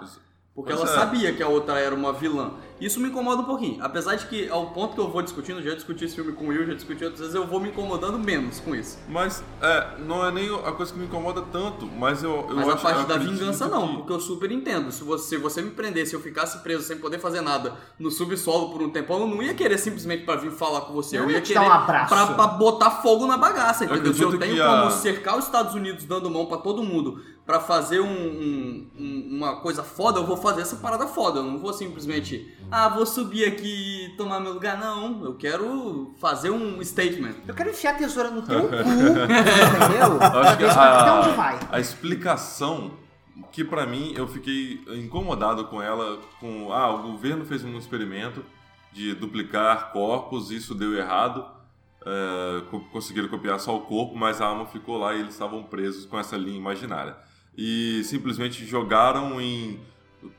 Porque 0.57 0.73
Pois 0.73 0.89
ela 0.89 0.91
é. 0.91 0.95
sabia 1.01 1.33
que 1.35 1.43
a 1.43 1.49
outra 1.49 1.79
era 1.79 1.95
uma 1.95 2.15
vilã. 2.15 2.53
Isso 2.81 2.99
me 2.99 3.09
incomoda 3.11 3.43
um 3.43 3.45
pouquinho. 3.45 3.77
Apesar 3.83 4.17
de 4.17 4.27
que, 4.27 4.49
ao 4.49 4.67
ponto 4.71 4.95
que 4.95 5.01
eu 5.01 5.11
vou 5.11 5.21
discutindo, 5.21 5.63
já 5.63 5.75
discuti 5.75 6.05
esse 6.07 6.15
filme 6.15 6.33
com 6.33 6.45
o 6.47 6.49
Will, 6.49 6.67
já 6.67 6.73
discuti 6.75 7.03
outras 7.05 7.21
vezes, 7.21 7.35
eu 7.35 7.47
vou 7.47 7.61
me 7.61 7.69
incomodando 7.69 8.19
menos 8.19 8.59
com 8.61 8.75
isso. 8.75 8.99
Mas 9.07 9.45
é, 9.63 9.99
não 9.99 10.25
é 10.27 10.31
nem 10.33 10.49
a 10.65 10.73
coisa 10.73 10.93
que 10.93 10.99
me 10.99 11.05
incomoda 11.07 11.43
tanto, 11.53 11.87
mas 11.87 12.23
eu, 12.23 12.47
eu 12.49 12.57
Mas 12.57 12.69
a 12.69 12.73
acho 12.73 12.83
parte 12.83 13.01
eu 13.03 13.07
da 13.07 13.15
acredito 13.17 13.39
vingança 13.39 13.69
não, 13.69 13.87
que- 13.89 13.95
porque 13.99 14.13
eu 14.15 14.21
super 14.21 14.51
entendo. 14.51 14.91
Se 14.91 15.05
você, 15.05 15.29
se 15.29 15.37
você 15.37 15.61
me 15.61 15.71
prendesse 15.73 16.15
eu 16.15 16.21
ficasse 16.21 16.59
preso 16.63 16.85
sem 16.85 16.97
poder 16.99 17.19
fazer 17.19 17.43
nada 17.43 17.75
no 17.99 18.11
subsolo 18.11 18.71
por 18.73 18.81
um 18.83 18.89
tempão, 18.91 19.21
eu 19.21 19.27
não 19.27 19.43
ia 19.43 19.53
querer 19.55 19.77
simplesmente 19.79 20.25
pra 20.25 20.37
vir 20.37 20.51
falar 20.51 20.83
com 20.83 20.95
você. 20.95 21.19
Eu 21.19 21.25
Eu, 21.25 21.31
ia 21.31 21.37
ia 21.37 21.43
te 21.43 21.53
querer 21.53 21.61
dar 21.67 21.69
um 21.69 21.73
abraço. 21.83 22.15
Pra, 22.15 22.27
pra 22.35 22.47
botar 22.47 22.91
fogo 23.03 23.27
na 23.27 23.37
bagaça, 23.37 23.85
entendeu? 23.85 24.13
Se 24.15 24.23
eu 24.23 24.29
acredito 24.29 24.41
tenho 24.41 24.55
que 24.57 24.71
como 24.71 24.85
a- 24.87 24.91
cercar 24.91 25.37
os 25.39 25.45
Estados 25.45 25.75
Unidos 25.75 26.05
dando 26.05 26.31
mão 26.31 26.47
pra 26.47 26.57
todo 26.59 26.83
mundo 26.83 27.21
pra 27.47 27.61
fazer 27.61 28.01
um- 28.01 28.07
um- 28.07 28.91
um- 28.99 29.29
uma 29.37 29.61
coisa 29.61 29.83
foda, 29.85 30.19
eu 30.19 30.27
vou 30.27 30.37
fazer 30.37 30.63
essa 30.63 30.77
parada 30.77 31.07
foda. 31.07 31.39
Eu 31.39 31.45
não 31.45 31.59
vou 31.59 31.73
simplesmente, 31.73 32.53
ah, 32.71 32.89
vou 32.89 33.07
subir 33.07 33.45
aqui 33.47 34.07
e 34.07 34.17
tomar 34.17 34.41
meu 34.41 34.53
lugar. 34.55 34.77
Não, 34.79 35.25
eu 35.25 35.35
quero 35.37 36.13
fazer 36.21 36.51
um 36.51 36.83
statement. 36.83 37.35
Eu 37.47 37.55
quero 37.55 37.71
enfiar 37.71 37.93
a 37.95 37.99
tesoura 37.99 38.31
no 38.31 38.43
teu 38.43 38.63
cu, 38.69 38.75
entendeu? 38.75 40.19
Eu 40.35 40.41
acho 40.41 40.57
que 40.59 40.65
até 40.65 41.13
onde 41.13 41.29
a, 41.31 41.33
vai. 41.35 41.59
a 41.71 41.79
explicação 41.81 42.91
que 43.53 43.63
pra 43.65 43.87
mim 43.87 44.13
eu 44.17 44.27
fiquei 44.27 44.83
incomodado 44.97 45.67
com 45.67 45.81
ela, 45.81 46.19
com 46.41 46.73
ah, 46.73 46.91
o 46.95 47.03
governo 47.13 47.45
fez 47.45 47.63
um 47.65 47.79
experimento 47.79 48.45
de 48.93 49.15
duplicar 49.15 49.93
corpos, 49.93 50.51
isso 50.51 50.75
deu 50.75 50.95
errado, 50.97 51.45
co- 52.71 52.81
conseguiram 52.93 53.29
copiar 53.29 53.59
só 53.61 53.77
o 53.77 53.83
corpo, 53.83 54.17
mas 54.17 54.41
a 54.41 54.47
alma 54.47 54.67
ficou 54.67 54.97
lá 54.99 55.15
e 55.15 55.21
eles 55.21 55.33
estavam 55.35 55.63
presos 55.63 56.07
com 56.07 56.19
essa 56.19 56.37
linha 56.37 56.57
imaginária. 56.57 57.17
E 57.57 58.03
simplesmente 58.05 58.65
jogaram 58.67 59.41
em 59.41 59.81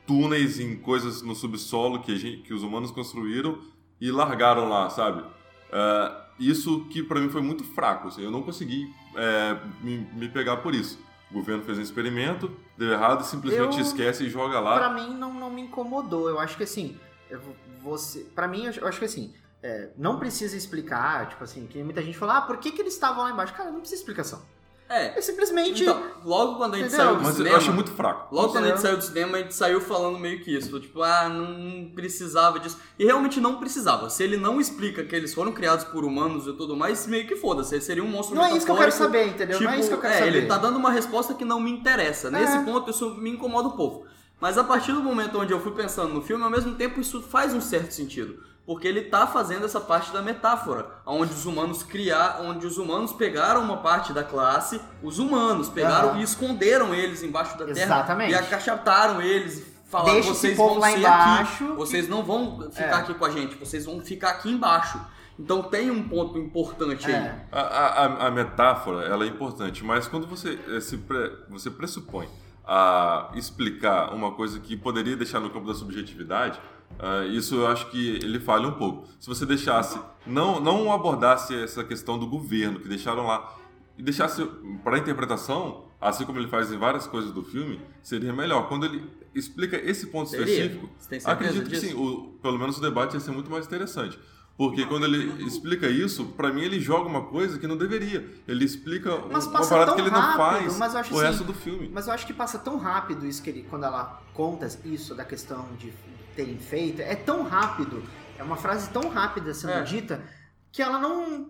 túneis, 0.06 0.58
em 0.60 0.76
coisas 0.76 1.22
no 1.22 1.34
subsolo 1.34 2.00
que, 2.00 2.16
gente- 2.16 2.42
que 2.42 2.54
os 2.54 2.62
humanos 2.62 2.90
construíram 2.90 3.58
e 4.00 4.10
largaram 4.10 4.68
lá, 4.68 4.88
sabe? 4.90 5.24
É, 5.72 6.16
isso 6.38 6.84
que 6.90 7.02
pra 7.02 7.20
mim 7.20 7.28
foi 7.28 7.40
muito 7.42 7.64
fraco, 7.64 8.08
assim, 8.08 8.22
eu 8.22 8.30
não 8.30 8.42
consegui 8.42 8.88
é, 9.16 9.58
me, 9.82 9.98
me 10.14 10.28
pegar 10.28 10.58
por 10.58 10.74
isso. 10.74 10.98
O 11.30 11.34
governo 11.34 11.62
fez 11.64 11.76
um 11.76 11.82
experimento, 11.82 12.50
deu 12.76 12.90
errado, 12.92 13.22
simplesmente 13.24 13.76
Eu- 13.76 13.82
esquece 13.82 14.24
e 14.24 14.30
joga 14.30 14.60
lá. 14.60 14.78
Pra 14.78 14.90
mim 14.94 15.14
não, 15.14 15.34
não 15.34 15.50
me 15.50 15.62
incomodou. 15.62 16.28
Eu 16.28 16.38
acho 16.38 16.56
que 16.56 16.62
assim, 16.62 16.96
eu 17.28 17.40
vou- 17.40 17.56
você, 17.82 18.20
para 18.34 18.46
mim 18.48 18.64
eu 18.64 18.86
acho 18.86 18.98
que 18.98 19.04
assim, 19.04 19.34
é, 19.62 19.90
não 19.98 20.18
precisa 20.18 20.56
explicar, 20.56 21.28
tipo 21.28 21.42
assim, 21.42 21.66
que 21.66 21.82
muita 21.82 22.02
gente 22.02 22.16
fala, 22.16 22.38
ah, 22.38 22.42
por 22.42 22.58
que, 22.58 22.70
que 22.70 22.80
eles 22.80 22.94
estavam 22.94 23.24
lá 23.24 23.30
embaixo? 23.30 23.52
Cara, 23.54 23.70
não 23.70 23.80
precisa 23.80 24.00
explicação. 24.00 24.40
É, 24.88 25.18
É 25.18 25.20
simplesmente 25.20 25.82
então, 25.82 26.02
logo 26.24 26.56
quando 26.56 26.74
a 26.74 26.78
gente 26.78 26.88
Entendeu? 26.88 27.06
saiu 27.06 27.16
do 27.16 27.22
Mas 27.22 27.34
cinema... 27.34 27.54
eu 27.54 27.56
achei 27.58 27.72
muito 27.74 27.90
fraco. 27.90 28.34
Logo 28.34 28.52
quando 28.52 28.64
a 28.64 28.68
gente 28.68 28.80
saiu 28.80 28.96
do 28.96 29.04
cinema, 29.04 29.36
a 29.36 29.40
gente 29.42 29.54
saiu 29.54 29.80
falando 29.80 30.18
meio 30.18 30.40
que 30.40 30.56
isso. 30.56 30.80
Tipo, 30.80 31.02
ah, 31.02 31.28
não 31.28 31.90
precisava 31.94 32.58
disso. 32.58 32.78
E 32.98 33.04
realmente 33.04 33.40
não 33.40 33.58
precisava. 33.58 34.08
Se 34.08 34.22
ele 34.24 34.36
não 34.36 34.60
explica 34.60 35.04
que 35.04 35.14
eles 35.14 35.34
foram 35.34 35.52
criados 35.52 35.84
por 35.84 36.04
humanos 36.04 36.46
e 36.46 36.52
tudo 36.54 36.74
mais, 36.76 37.06
meio 37.06 37.26
que 37.26 37.36
foda-se. 37.36 37.74
Ele 37.74 37.82
seria 37.82 38.02
um 38.02 38.08
monstro 38.08 38.34
Não 38.34 38.44
é 38.44 38.56
isso 38.56 38.64
que 38.64 38.72
eu 38.72 38.76
quero 38.76 38.92
saber, 38.92 39.26
entendeu? 39.26 39.58
Tipo, 39.58 39.64
não 39.70 39.76
é 39.76 39.80
isso 39.80 39.88
que 39.88 39.94
eu 39.94 40.00
quero 40.00 40.14
é, 40.14 40.18
saber. 40.18 40.34
ele 40.36 40.46
tá 40.46 40.56
dando 40.58 40.76
uma 40.78 40.90
resposta 40.90 41.34
que 41.34 41.44
não 41.44 41.60
me 41.60 41.70
interessa. 41.70 42.30
Nesse 42.30 42.56
É. 42.56 42.62
ponto, 42.62 42.90
isso 42.90 43.14
me 43.16 43.30
incomoda 43.30 43.68
um 43.68 43.72
pouco. 43.76 44.06
Mas 44.40 44.56
a 44.56 44.64
partir 44.64 44.92
do 44.92 45.02
momento 45.02 45.38
onde 45.38 45.52
eu 45.52 45.60
fui 45.60 45.72
pensando 45.72 46.14
no 46.14 46.22
filme, 46.22 46.44
ao 46.44 46.50
mesmo 46.50 46.74
tempo 46.76 47.00
isso 47.00 47.20
faz 47.20 47.52
um 47.52 47.60
certo 47.60 47.90
sentido. 47.92 48.38
Porque 48.68 48.86
ele 48.86 49.00
tá 49.04 49.26
fazendo 49.26 49.64
essa 49.64 49.80
parte 49.80 50.12
da 50.12 50.20
metáfora, 50.20 50.84
onde 51.06 51.32
os 51.32 51.46
humanos 51.46 51.82
criar, 51.82 52.40
onde 52.42 52.66
os 52.66 52.76
humanos 52.76 53.14
pegaram 53.14 53.62
uma 53.62 53.78
parte 53.78 54.12
da 54.12 54.22
classe, 54.22 54.78
os 55.02 55.18
humanos 55.18 55.70
pegaram 55.70 56.10
Aham. 56.10 56.20
e 56.20 56.22
esconderam 56.22 56.94
eles 56.94 57.22
embaixo 57.22 57.56
da 57.56 57.64
terra 57.64 57.80
Exatamente. 57.80 58.32
e 58.32 58.34
acachataram 58.34 59.22
eles 59.22 59.60
e 59.60 59.66
falaram 59.90 60.12
Deixa 60.12 60.28
vocês 60.28 60.54
vão 60.54 60.78
lá 60.78 60.90
ser 60.90 60.98
embaixo 60.98 61.64
aqui, 61.64 61.72
vocês 61.76 62.08
não 62.10 62.22
vão 62.22 62.60
ficar 62.70 62.82
É. 62.98 63.00
aqui 63.00 63.14
com 63.14 63.24
a 63.24 63.30
gente, 63.30 63.54
vocês 63.56 63.86
vão 63.86 64.00
ficar 64.02 64.28
aqui 64.32 64.50
embaixo. 64.50 65.00
Então 65.38 65.62
tem 65.62 65.90
um 65.90 66.06
ponto 66.06 66.36
importante 66.38 67.06
aí. 67.06 67.12
É. 67.14 67.46
A, 67.50 67.60
a- 67.60 68.04
a- 68.04 68.26
a 68.26 68.30
metáfora 68.30 69.06
ela 69.06 69.24
é 69.24 69.28
importante, 69.28 69.82
mas 69.82 70.06
quando 70.06 70.26
você, 70.26 70.58
eh, 70.68 70.80
se 70.80 70.98
pre- 70.98 71.32
você 71.48 71.70
pressupõe 71.70 72.28
a 72.66 73.30
explicar 73.34 74.12
uma 74.12 74.32
coisa 74.32 74.60
que 74.60 74.76
poderia 74.76 75.16
deixar 75.16 75.40
no 75.40 75.48
campo 75.48 75.66
da 75.66 75.74
subjetividade, 75.74 76.60
ah, 76.98 77.24
isso 77.26 77.54
eu 77.56 77.66
acho 77.66 77.90
que 77.90 78.16
ele 78.16 78.38
falha 78.40 78.68
um 78.68 78.72
pouco. 78.72 79.06
Se 79.18 79.26
você 79.28 79.44
deixasse, 79.46 79.98
não, 80.26 80.60
não 80.60 80.92
abordasse 80.92 81.54
essa 81.54 81.82
questão 81.84 82.18
do 82.18 82.26
governo, 82.26 82.80
que 82.80 82.88
deixaram 82.88 83.26
lá, 83.26 83.56
e 83.96 84.02
deixasse 84.02 84.44
para 84.84 84.96
a 84.96 84.98
interpretação, 84.98 85.84
assim 86.00 86.24
como 86.24 86.38
ele 86.38 86.48
faz 86.48 86.72
em 86.72 86.78
várias 86.78 87.06
coisas 87.06 87.32
do 87.32 87.42
filme, 87.42 87.80
seria 88.02 88.32
melhor. 88.32 88.68
Quando 88.68 88.86
ele 88.86 89.04
explica 89.34 89.76
esse 89.76 90.06
ponto 90.08 90.30
Seria? 90.30 90.44
específico, 90.66 90.88
acredito 91.24 91.64
que 91.64 91.70
disso? 91.70 91.86
sim, 91.86 91.94
o- 91.94 92.38
pelo 92.42 92.58
menos 92.58 92.78
o 92.78 92.80
debate 92.80 93.14
ia 93.14 93.20
ser 93.20 93.30
muito 93.32 93.50
mais 93.50 93.66
interessante. 93.66 94.18
Porque 94.56 94.84
quando 94.86 95.04
ele 95.04 95.44
explica 95.44 95.88
isso, 95.88 96.24
pra 96.36 96.52
mim 96.52 96.62
ele 96.62 96.80
joga 96.80 97.08
uma 97.08 97.26
coisa 97.26 97.60
que 97.60 97.66
não 97.68 97.76
deveria. 97.76 98.28
Ele 98.48 98.64
explica 98.64 99.14
um- 99.14 99.28
Mas 99.30 99.46
uma 99.46 99.60
parada 99.64 99.86
tão 99.86 99.94
que 99.94 100.00
ele 100.00 100.10
não 100.10 100.20
rápido, 100.20 100.36
faz 100.36 100.78
mas 100.78 100.94
eu 100.94 101.00
acho 101.00 101.14
o 101.14 101.16
assim, 101.16 101.26
resto 101.26 101.44
do 101.44 101.54
filme. 101.54 101.88
Mas 101.92 102.08
eu 102.08 102.12
acho 102.12 102.26
que 102.26 102.32
passa 102.32 102.58
tão 102.58 102.76
rápido 102.76 103.24
isso 103.24 103.40
que 103.40 103.50
ele, 103.50 103.62
quando 103.70 103.84
ela 103.84 104.20
conta 104.34 104.66
isso 104.84 105.14
da 105.14 105.24
questão 105.24 105.64
de 105.78 105.92
terem 106.38 106.56
feito, 106.56 107.02
é 107.02 107.16
tão 107.16 107.42
rápido, 107.42 108.00
é 108.38 108.42
uma 108.44 108.56
frase 108.56 108.88
tão 108.90 109.08
rápida 109.08 109.52
sendo 109.52 109.72
É. 109.72 109.82
dita, 109.82 110.22
que 110.70 110.80
ela 110.80 110.96
não, 110.96 111.48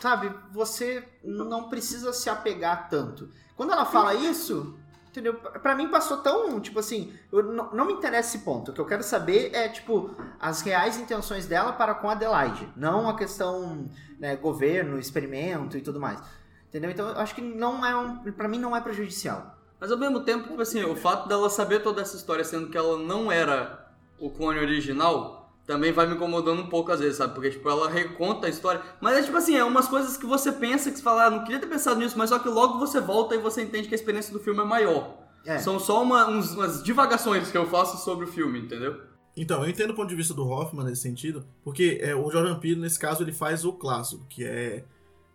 sabe, 0.00 0.34
você 0.52 1.06
não 1.22 1.68
precisa 1.68 2.12
se 2.12 2.28
apegar 2.28 2.88
tanto. 2.88 3.30
Quando 3.56 3.72
ela 3.72 3.84
fala 3.84 4.14
isso, 4.14 4.76
entendeu? 5.08 5.34
Pra 5.34 5.76
mim 5.76 5.88
passou 5.88 6.16
tão, 6.16 6.58
tipo 6.60 6.80
assim, 6.80 7.12
eu 7.30 7.44
não, 7.44 7.70
não 7.72 7.84
me 7.84 7.92
interessa 7.92 8.34
esse 8.36 8.44
ponto. 8.44 8.72
O 8.72 8.74
que 8.74 8.80
eu 8.80 8.86
quero 8.86 9.04
saber 9.04 9.54
é, 9.54 9.68
tipo, 9.68 10.16
as 10.40 10.62
reais 10.62 10.98
intenções 10.98 11.46
dela 11.46 11.72
para 11.72 11.94
com 11.94 12.08
a 12.08 12.12
Adelaide, 12.12 12.68
não 12.74 13.08
a 13.08 13.16
questão, 13.16 13.88
né, 14.18 14.34
governo, 14.34 14.98
experimento 14.98 15.76
e 15.76 15.80
tudo 15.80 16.00
mais. 16.00 16.20
Entendeu? 16.68 16.90
Então 16.90 17.08
eu 17.08 17.18
acho 17.18 17.36
que 17.36 17.40
não 17.40 17.86
é 17.86 17.94
um, 17.94 18.32
para 18.32 18.48
mim 18.48 18.58
não 18.58 18.74
é 18.76 18.80
prejudicial. 18.80 19.56
Mas 19.78 19.92
ao 19.92 19.98
mesmo 19.98 20.24
tempo, 20.24 20.48
tipo 20.48 20.60
assim, 20.60 20.82
o 20.82 20.96
fato 20.96 21.28
dela 21.28 21.48
saber 21.48 21.84
toda 21.84 22.02
essa 22.02 22.16
história, 22.16 22.42
sendo 22.44 22.68
que 22.68 22.76
ela 22.76 22.98
não 22.98 23.30
era 23.30 23.87
o 24.20 24.30
clone 24.30 24.58
original, 24.58 25.52
também 25.66 25.92
vai 25.92 26.06
me 26.06 26.14
incomodando 26.14 26.62
um 26.62 26.68
pouco 26.68 26.90
às 26.90 27.00
vezes, 27.00 27.16
sabe? 27.16 27.34
Porque, 27.34 27.50
tipo, 27.50 27.68
ela 27.68 27.88
reconta 27.90 28.46
a 28.46 28.50
história. 28.50 28.80
Mas 29.00 29.18
é 29.18 29.22
tipo 29.22 29.36
assim, 29.36 29.54
é 29.54 29.62
umas 29.64 29.86
coisas 29.86 30.16
que 30.16 30.26
você 30.26 30.50
pensa, 30.50 30.90
que 30.90 30.96
você 30.96 31.02
fala, 31.02 31.26
ah, 31.26 31.30
não 31.30 31.44
queria 31.44 31.60
ter 31.60 31.66
pensado 31.66 32.00
nisso, 32.00 32.16
mas 32.16 32.30
só 32.30 32.38
que 32.38 32.48
logo 32.48 32.78
você 32.78 33.00
volta 33.00 33.34
e 33.34 33.38
você 33.38 33.62
entende 33.62 33.86
que 33.88 33.94
a 33.94 33.98
experiência 33.98 34.32
do 34.32 34.40
filme 34.40 34.60
é 34.60 34.64
maior. 34.64 35.18
É. 35.44 35.58
São 35.58 35.78
só 35.78 36.02
uma, 36.02 36.28
uns- 36.28 36.52
umas 36.54 36.82
divagações 36.82 37.50
que 37.50 37.56
eu 37.56 37.66
faço 37.66 38.02
sobre 38.04 38.24
o 38.24 38.28
filme, 38.28 38.60
entendeu? 38.60 39.00
Então, 39.36 39.62
eu 39.62 39.70
entendo 39.70 39.90
o 39.90 39.94
ponto 39.94 40.08
de 40.08 40.16
vista 40.16 40.34
do 40.34 40.46
Hoffman 40.48 40.84
nesse 40.84 41.02
sentido, 41.02 41.46
porque 41.62 41.98
é, 42.02 42.14
o 42.14 42.30
Jordan 42.30 42.58
Peele, 42.58 42.80
nesse 42.80 42.98
caso, 42.98 43.22
ele 43.22 43.32
faz 43.32 43.64
o 43.64 43.72
clássico, 43.72 44.26
que 44.28 44.44
é, 44.44 44.84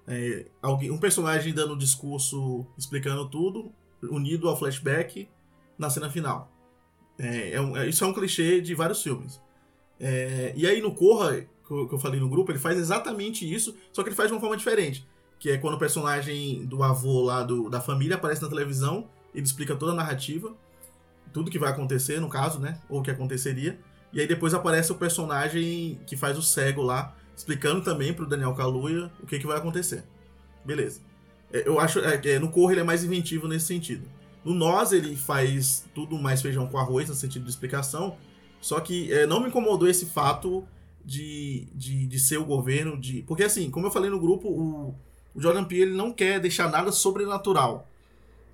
é, 0.08 0.48
alguém, 0.62 0.92
um 0.92 0.98
personagem 1.00 1.54
dando 1.54 1.74
um 1.74 1.78
discurso 1.78 2.66
explicando 2.78 3.30
tudo, 3.30 3.72
unido 4.04 4.50
ao 4.50 4.58
flashback 4.60 5.30
na 5.78 5.90
cena 5.90 6.10
final. 6.10 6.52
É, 7.18 7.52
é 7.54 7.62
um- 7.62 7.78
é- 7.78 7.88
isso 7.88 8.04
é 8.04 8.08
um 8.08 8.14
clichê 8.14 8.60
de 8.62 8.74
vários 8.74 9.02
filmes. 9.02 9.40
É, 10.00 10.54
e 10.56 10.66
aí 10.68 10.82
no 10.82 10.94
Corra, 10.94 11.42
que 11.66 11.72
eu, 11.72 11.88
que 11.88 11.94
eu 11.96 12.00
falei 12.00 12.20
no 12.20 12.28
grupo, 12.30 12.52
ele 12.52 12.60
faz 12.60 12.78
exatamente 12.78 13.52
isso, 13.52 13.76
só 13.92 14.04
que 14.04 14.10
ele 14.10 14.16
faz 14.16 14.30
de 14.30 14.34
uma 14.34 14.40
forma 14.42 14.58
diferente. 14.58 15.08
Que 15.40 15.52
é 15.52 15.58
quando 15.58 15.76
o 15.76 15.80
personagem 15.80 16.66
do 16.66 16.84
avô 16.84 17.22
lá 17.22 17.44
do, 17.44 17.70
da 17.70 17.82
família 17.82 18.16
aparece 18.16 18.42
na 18.42 18.50
televisão, 18.50 19.08
ele 19.34 19.44
explica 19.46 19.76
toda 19.76 19.92
a 19.92 19.96
narrativa, 19.96 20.56
tudo 21.32 21.50
que 21.52 21.60
vai 21.60 21.70
acontecer, 21.72 22.20
no 22.20 22.30
caso, 22.30 22.60
né? 22.60 22.80
Ou 22.90 23.00
o 23.00 23.04
que 23.04 23.12
aconteceria. 23.12 23.80
E 24.12 24.22
aí 24.22 24.28
depois 24.28 24.54
aparece 24.54 24.92
o 24.92 24.96
personagem 24.96 26.00
que 26.06 26.16
faz 26.16 26.38
o 26.38 26.42
cego 26.42 26.82
lá, 26.82 27.16
explicando 27.36 27.82
também 27.82 28.14
pro 28.14 28.28
Daniel 28.28 28.54
Kaluuya 28.54 29.12
o 29.22 29.26
que, 29.26 29.40
que 29.40 29.48
vai 29.48 29.58
acontecer. 29.58 30.04
Beleza. 30.64 31.02
É, 31.52 31.68
Eu 31.68 31.80
acho 31.80 32.00
é, 32.00 32.18
que 32.18 32.38
no 32.40 32.50
Corra 32.50 32.74
ele 32.74 32.82
é 32.82 32.84
mais 32.84 33.04
inventivo 33.04 33.48
nesse 33.48 33.66
sentido. 33.66 34.08
No 34.44 34.54
Nós 34.54 34.92
ele 34.92 35.16
faz 35.16 35.86
tudo 35.94 36.18
mais 36.18 36.42
feijão 36.42 36.68
com 36.68 36.78
arroz 36.78 37.08
no 37.10 37.16
sentido 37.16 37.44
de 37.44 37.50
explicação, 37.50 38.16
só 38.60 38.80
que 38.80 39.12
é, 39.12 39.26
não 39.26 39.42
me 39.42 39.48
incomodou 39.48 39.88
esse 39.88 40.06
fato 40.06 40.66
de, 41.04 41.68
de, 41.74 42.06
de 42.08 42.20
ser 42.20 42.38
o 42.38 42.46
governo, 42.46 42.98
de 43.00 43.22
porque 43.24 43.44
assim, 43.44 43.70
como 43.70 43.88
eu 43.88 43.92
falei 43.92 44.10
no 44.10 44.20
grupo, 44.20 44.48
o, 44.48 44.96
o 45.36 45.42
Jordan 45.42 45.64
Peele 45.64 45.84
ele 45.92 45.98
não 45.98 46.12
quer 46.12 46.40
deixar 46.40 46.70
nada 46.70 46.92
sobrenatural. 46.92 47.88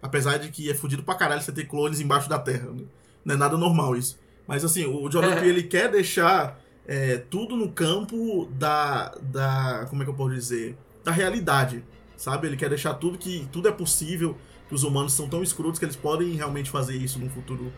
Apesar 0.01 0.37
de 0.37 0.49
que 0.49 0.69
é 0.69 0.73
fudido 0.73 1.03
pra 1.03 1.15
caralho 1.15 1.41
você 1.41 1.51
ter 1.51 1.65
clones 1.65 1.99
embaixo 1.99 2.29
da 2.29 2.39
terra. 2.39 2.69
né? 2.71 2.83
Não 3.25 3.35
é 3.35 3.37
nada 3.37 3.57
normal 3.57 3.95
isso. 3.97 4.17
Mas 4.47 4.63
assim, 4.63 4.85
o 4.85 5.11
Jordan 5.11 5.31
É. 5.33 5.35
Peele 5.41 5.59
ele 5.59 5.63
quer 5.63 5.91
deixar 5.91 6.59
é, 6.87 7.17
tudo 7.17 7.55
no 7.55 7.69
campo 7.71 8.47
da, 8.53 9.09
da. 9.21 9.85
Como 9.89 10.01
é 10.01 10.05
que 10.05 10.11
eu 10.11 10.15
posso 10.15 10.33
dizer? 10.33 10.77
Da 11.03 11.11
realidade. 11.11 11.83
Sabe? 12.15 12.47
Ele 12.47 12.57
quer 12.57 12.69
deixar 12.69 12.93
tudo 12.95 13.17
que 13.17 13.47
tudo 13.51 13.67
é 13.67 13.71
possível, 13.71 14.35
que 14.69 14.75
os 14.75 14.83
humanos 14.83 15.13
são 15.13 15.27
tão 15.27 15.43
escrotos 15.43 15.79
que 15.79 15.85
eles 15.85 15.95
podem 15.95 16.35
realmente 16.35 16.69
fazer 16.69 16.95
isso 16.95 17.19
num 17.19 17.29
futuro 17.29 17.73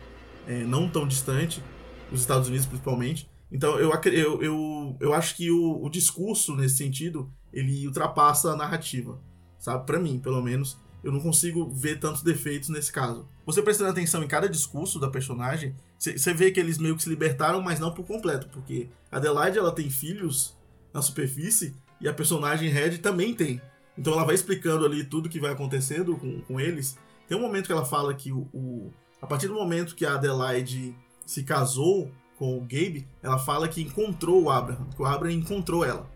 é, 0.46 0.64
não 0.64 0.90
tão 0.90 1.08
distante, 1.08 1.64
nos 2.12 2.20
Estados 2.20 2.50
Unidos 2.50 2.68
principalmente. 2.68 3.30
Então 3.50 3.80
eu, 3.80 3.92
eu, 4.06 4.44
eu, 4.44 4.98
eu 5.00 5.14
acho 5.14 5.36
que 5.36 5.50
o, 5.50 5.84
o 5.84 5.90
discurso, 5.90 6.56
nesse 6.56 6.78
sentido, 6.78 7.32
ele 7.52 7.88
ultrapassa 7.88 8.52
a 8.52 8.56
narrativa. 8.56 9.20
Sabe? 9.58 9.86
Pra 9.86 10.00
mim, 10.00 10.20
pelo 10.20 10.42
menos. 10.42 10.78
Eu 11.04 11.12
não 11.12 11.20
consigo 11.20 11.68
ver 11.74 12.00
tantos 12.00 12.22
defeitos 12.22 12.70
nesse 12.70 12.92
caso. 12.92 13.28
Você 13.44 13.60
prestando 13.64 13.90
atenção 13.90 14.24
em 14.24 14.28
cada 14.28 14.48
discurso 14.48 15.00
da 15.00 15.10
personagem, 15.10 15.76
você 15.98 16.32
vê 16.32 16.52
que 16.52 16.60
eles 16.60 16.78
meio 16.78 16.96
que 16.96 17.02
se 17.02 17.10
libertaram, 17.10 17.60
mas 17.60 17.80
não 17.80 17.92
por 17.92 18.06
completo, 18.06 18.48
porque 18.50 18.88
Adelaide 19.12 19.58
ela 19.58 19.72
tem 19.72 19.90
filhos 19.90 20.56
na 20.94 21.02
superfície 21.02 21.76
e 22.00 22.08
a 22.08 22.14
personagem 22.14 22.70
Red 22.70 23.00
também 23.00 23.34
tem. 23.34 23.60
Então 24.02 24.14
ela 24.14 24.24
vai 24.26 24.34
explicando 24.34 24.84
ali 24.84 25.04
tudo 25.04 25.30
que 25.30 25.40
vai 25.40 25.52
acontecendo 25.52 26.18
com, 26.18 26.42
com 26.42 26.60
eles. 26.60 26.98
Tem 27.28 27.38
um 27.38 27.42
momento 27.42 27.68
que 27.68 27.72
ela 27.72 27.86
fala 27.86 28.16
que 28.16 28.32
o, 28.32 28.50
o- 28.52 28.92
a 29.22 29.28
partir 29.28 29.48
do 29.48 29.54
momento 29.54 29.94
que 29.96 30.04
a 30.08 30.16
Adelaide 30.16 30.96
se 31.24 31.44
casou 31.44 32.12
com 32.36 32.58
o 32.58 32.62
Gabe, 32.62 33.08
ela 33.22 33.38
fala 33.38 33.68
que 33.68 33.80
encontrou 33.80 34.42
o 34.42 34.50
Abraham, 34.50 34.88
que 34.96 35.00
o 35.02 35.06
Abraham 35.06 35.34
encontrou 35.34 35.86
ela. 35.86 36.10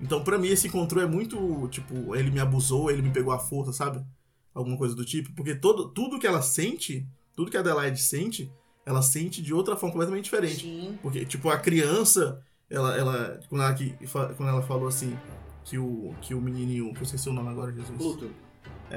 Então 0.00 0.22
pra 0.22 0.38
mim 0.38 0.46
esse 0.46 0.68
encontrou 0.68 1.02
é 1.02 1.06
muito, 1.08 1.66
tipo, 1.72 2.14
ele 2.14 2.30
me 2.30 2.38
abusou, 2.38 2.88
ele 2.88 3.02
me 3.02 3.10
pegou 3.10 3.32
à 3.32 3.38
força, 3.40 3.72
sabe? 3.72 4.00
Alguma 4.54 4.76
coisa 4.78 4.94
do 4.94 5.04
tipo, 5.04 5.32
porque 5.34 5.56
todo, 5.56 5.88
tudo 5.88 6.20
que 6.20 6.28
ela 6.28 6.40
sente, 6.40 7.04
tudo 7.34 7.50
que 7.50 7.56
a 7.56 7.60
Adelaide 7.60 8.00
sente, 8.00 8.48
ela 8.86 9.02
sente 9.02 9.42
de 9.42 9.52
outra 9.52 9.74
forma 9.74 9.92
completamente 9.92 10.26
diferente. 10.26 10.60
Sim. 10.60 10.96
Porque, 11.02 11.24
tipo, 11.24 11.50
a 11.50 11.58
criança, 11.58 12.40
ela, 12.70 12.96
ela, 12.96 13.40
quando, 13.48 13.62
ela 13.62 13.74
quando 14.36 14.48
ela 14.48 14.62
falou 14.62 14.86
assim, 14.86 15.18
que 15.64 15.78
o, 15.78 16.14
que 16.20 16.34
o 16.34 16.40
menininho, 16.40 16.92
que 16.92 17.00
eu 17.00 17.04
esqueci 17.04 17.28
o 17.28 17.32
nome 17.32 17.48
agora, 17.48 17.72
Jesus. 17.72 17.96
Pluto. 17.96 18.30
É, 18.90 18.96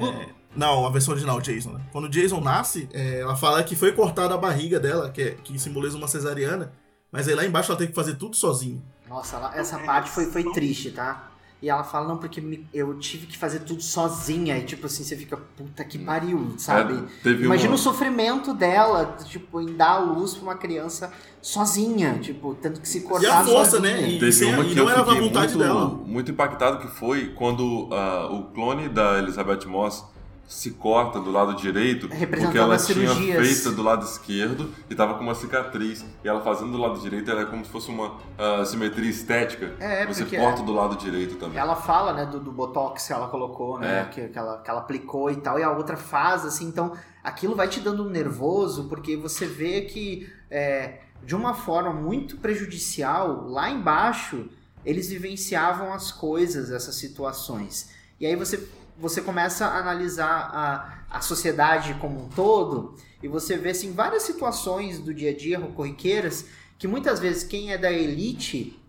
não, 0.55 0.85
a 0.85 0.89
versão 0.89 1.13
original, 1.13 1.39
Jason, 1.41 1.71
né? 1.71 1.81
Quando 1.91 2.05
o 2.05 2.09
Jason 2.09 2.41
nasce, 2.41 2.87
é, 2.93 3.19
ela 3.21 3.35
fala 3.35 3.63
que 3.63 3.75
foi 3.75 3.93
cortada 3.93 4.33
a 4.33 4.37
barriga 4.37 4.79
dela, 4.79 5.09
que, 5.09 5.21
é, 5.21 5.31
que 5.31 5.57
simboliza 5.57 5.97
uma 5.97 6.07
cesariana, 6.07 6.71
mas 7.11 7.27
aí 7.27 7.35
lá 7.35 7.45
embaixo 7.45 7.71
ela 7.71 7.79
tem 7.79 7.87
que 7.87 7.95
fazer 7.95 8.15
tudo 8.15 8.35
sozinha. 8.35 8.81
Nossa, 9.07 9.37
ela- 9.37 9.55
essa 9.55 9.79
parte 9.79 10.09
foi, 10.09 10.25
foi 10.25 10.43
triste, 10.51 10.91
tá? 10.91 11.31
E 11.59 11.69
ela 11.69 11.83
fala, 11.83 12.07
não, 12.07 12.17
porque 12.17 12.39
me- 12.39 12.67
eu 12.71 12.93
tive 12.99 13.25
que 13.25 13.35
fazer 13.37 13.61
tudo 13.61 13.81
sozinha. 13.81 14.55
E 14.57 14.63
tipo 14.63 14.85
assim, 14.85 15.03
você 15.03 15.15
fica, 15.17 15.35
puta 15.57 15.83
que 15.83 15.97
pariu, 15.97 16.53
sabe? 16.57 17.03
É, 17.25 17.29
Imagina 17.29 17.69
uma- 17.69 17.75
o 17.75 17.79
sofrimento 17.79 18.53
dela, 18.53 19.17
tipo, 19.25 19.59
em 19.59 19.73
dar 19.75 19.93
a 19.93 19.97
luz 19.97 20.35
pra 20.35 20.43
uma 20.43 20.55
criança 20.55 21.11
sozinha, 21.41 22.19
tipo, 22.19 22.55
tendo 22.61 22.79
que 22.79 22.87
se 22.87 23.01
cortar 23.01 23.39
a 23.41 23.43
força, 23.45 23.77
sozinha. 23.77 23.97
né? 24.01 24.09
E- 24.09 24.19
Teve 24.19 24.45
uma 24.45 24.63
e 24.63 24.69
que 24.69 24.75
não 24.75 24.83
eu 24.83 24.89
era 24.89 25.03
fiquei 25.05 25.21
vontade 25.21 25.55
muito, 25.55 25.57
dela. 25.67 25.85
muito 26.05 26.31
impactado 26.31 26.77
que 26.79 26.87
foi 26.87 27.29
quando 27.29 27.89
ah, 27.91 28.27
o 28.31 28.43
clone 28.53 28.89
da 28.89 29.17
Elizabeth 29.17 29.65
Moss 29.65 30.03
se 30.47 30.71
corta 30.71 31.19
do 31.19 31.29
lado 31.29 31.53
direito 31.55 32.07
porque 32.07 32.57
ela 32.57 32.77
tinha 32.77 33.13
feito 33.13 33.71
do 33.73 33.83
lado 33.83 34.05
esquerdo 34.05 34.73
e 34.89 34.95
tava 34.95 35.15
com 35.15 35.21
uma 35.23 35.35
cicatriz 35.35 36.05
e 36.23 36.27
ela 36.27 36.39
fazendo 36.39 36.71
do 36.71 36.77
lado 36.77 36.97
direito 37.01 37.29
era 37.29 37.45
como 37.45 37.65
se 37.65 37.69
fosse 37.69 37.89
uma 37.89 38.15
ah, 38.37 38.63
simetria 38.63 39.09
estética 39.09 39.75
É, 39.77 40.05
você 40.07 40.23
porque- 40.23 40.37
corta 40.37 40.63
do 40.63 40.71
lado 40.71 40.95
direito 40.95 41.35
também 41.35 41.57
Ela 41.59 41.75
fala, 41.75 42.13
né, 42.13 42.25
do, 42.25 42.39
do 42.39 42.51
botox 42.53 43.05
que 43.05 43.11
ela 43.11 43.27
colocou, 43.27 43.77
né, 43.77 44.01
É. 44.01 44.03
que, 44.05 44.29
que, 44.29 44.39
ela, 44.39 44.57
que 44.59 44.69
ela 44.69 44.79
aplicou 44.79 45.29
e 45.29 45.35
tal, 45.35 45.59
e 45.59 45.63
a 45.63 45.71
outra 45.71 45.97
faz, 45.97 46.45
assim, 46.45 46.65
então 46.65 46.93
aquilo 47.21 47.53
vai 47.53 47.67
te 47.67 47.81
dando 47.81 48.05
um 48.05 48.09
nervoso, 48.09 48.85
porque 48.87 49.17
você 49.17 49.45
vê 49.45 49.81
que, 49.81 50.31
é, 50.49 50.99
de 51.25 51.35
uma 51.35 51.53
forma 51.55 51.91
muito 51.91 52.37
prejudicial, 52.37 53.49
lá 53.49 53.69
embaixo, 53.69 54.47
eles 54.85 55.09
vivenciavam 55.09 55.91
as 55.93 56.09
coisas, 56.09 56.71
essas 56.71 56.95
situações. 56.95 57.89
E 58.19 58.25
aí 58.25 58.35
você, 58.35 58.65
você 58.99 59.21
começa 59.21 59.65
a 59.65 59.79
analisar 59.79 60.49
a, 60.53 61.17
a 61.17 61.21
sociedade 61.21 61.95
como 61.95 62.25
um 62.25 62.29
todo, 62.29 62.95
e 63.21 63.27
você 63.27 63.57
vê, 63.57 63.69
assim, 63.69 63.93
várias 63.93 64.23
situações 64.23 64.99
do 64.99 65.13
dia 65.13 65.31
a 65.31 65.35
dia, 65.35 65.59
corriqueiras, 65.59 66.45
que 66.77 66.87
muitas 66.87 67.19
vezes 67.19 67.43
quem 67.43 67.71
é 67.71 67.77
da 67.77 67.91
elite 67.91 68.79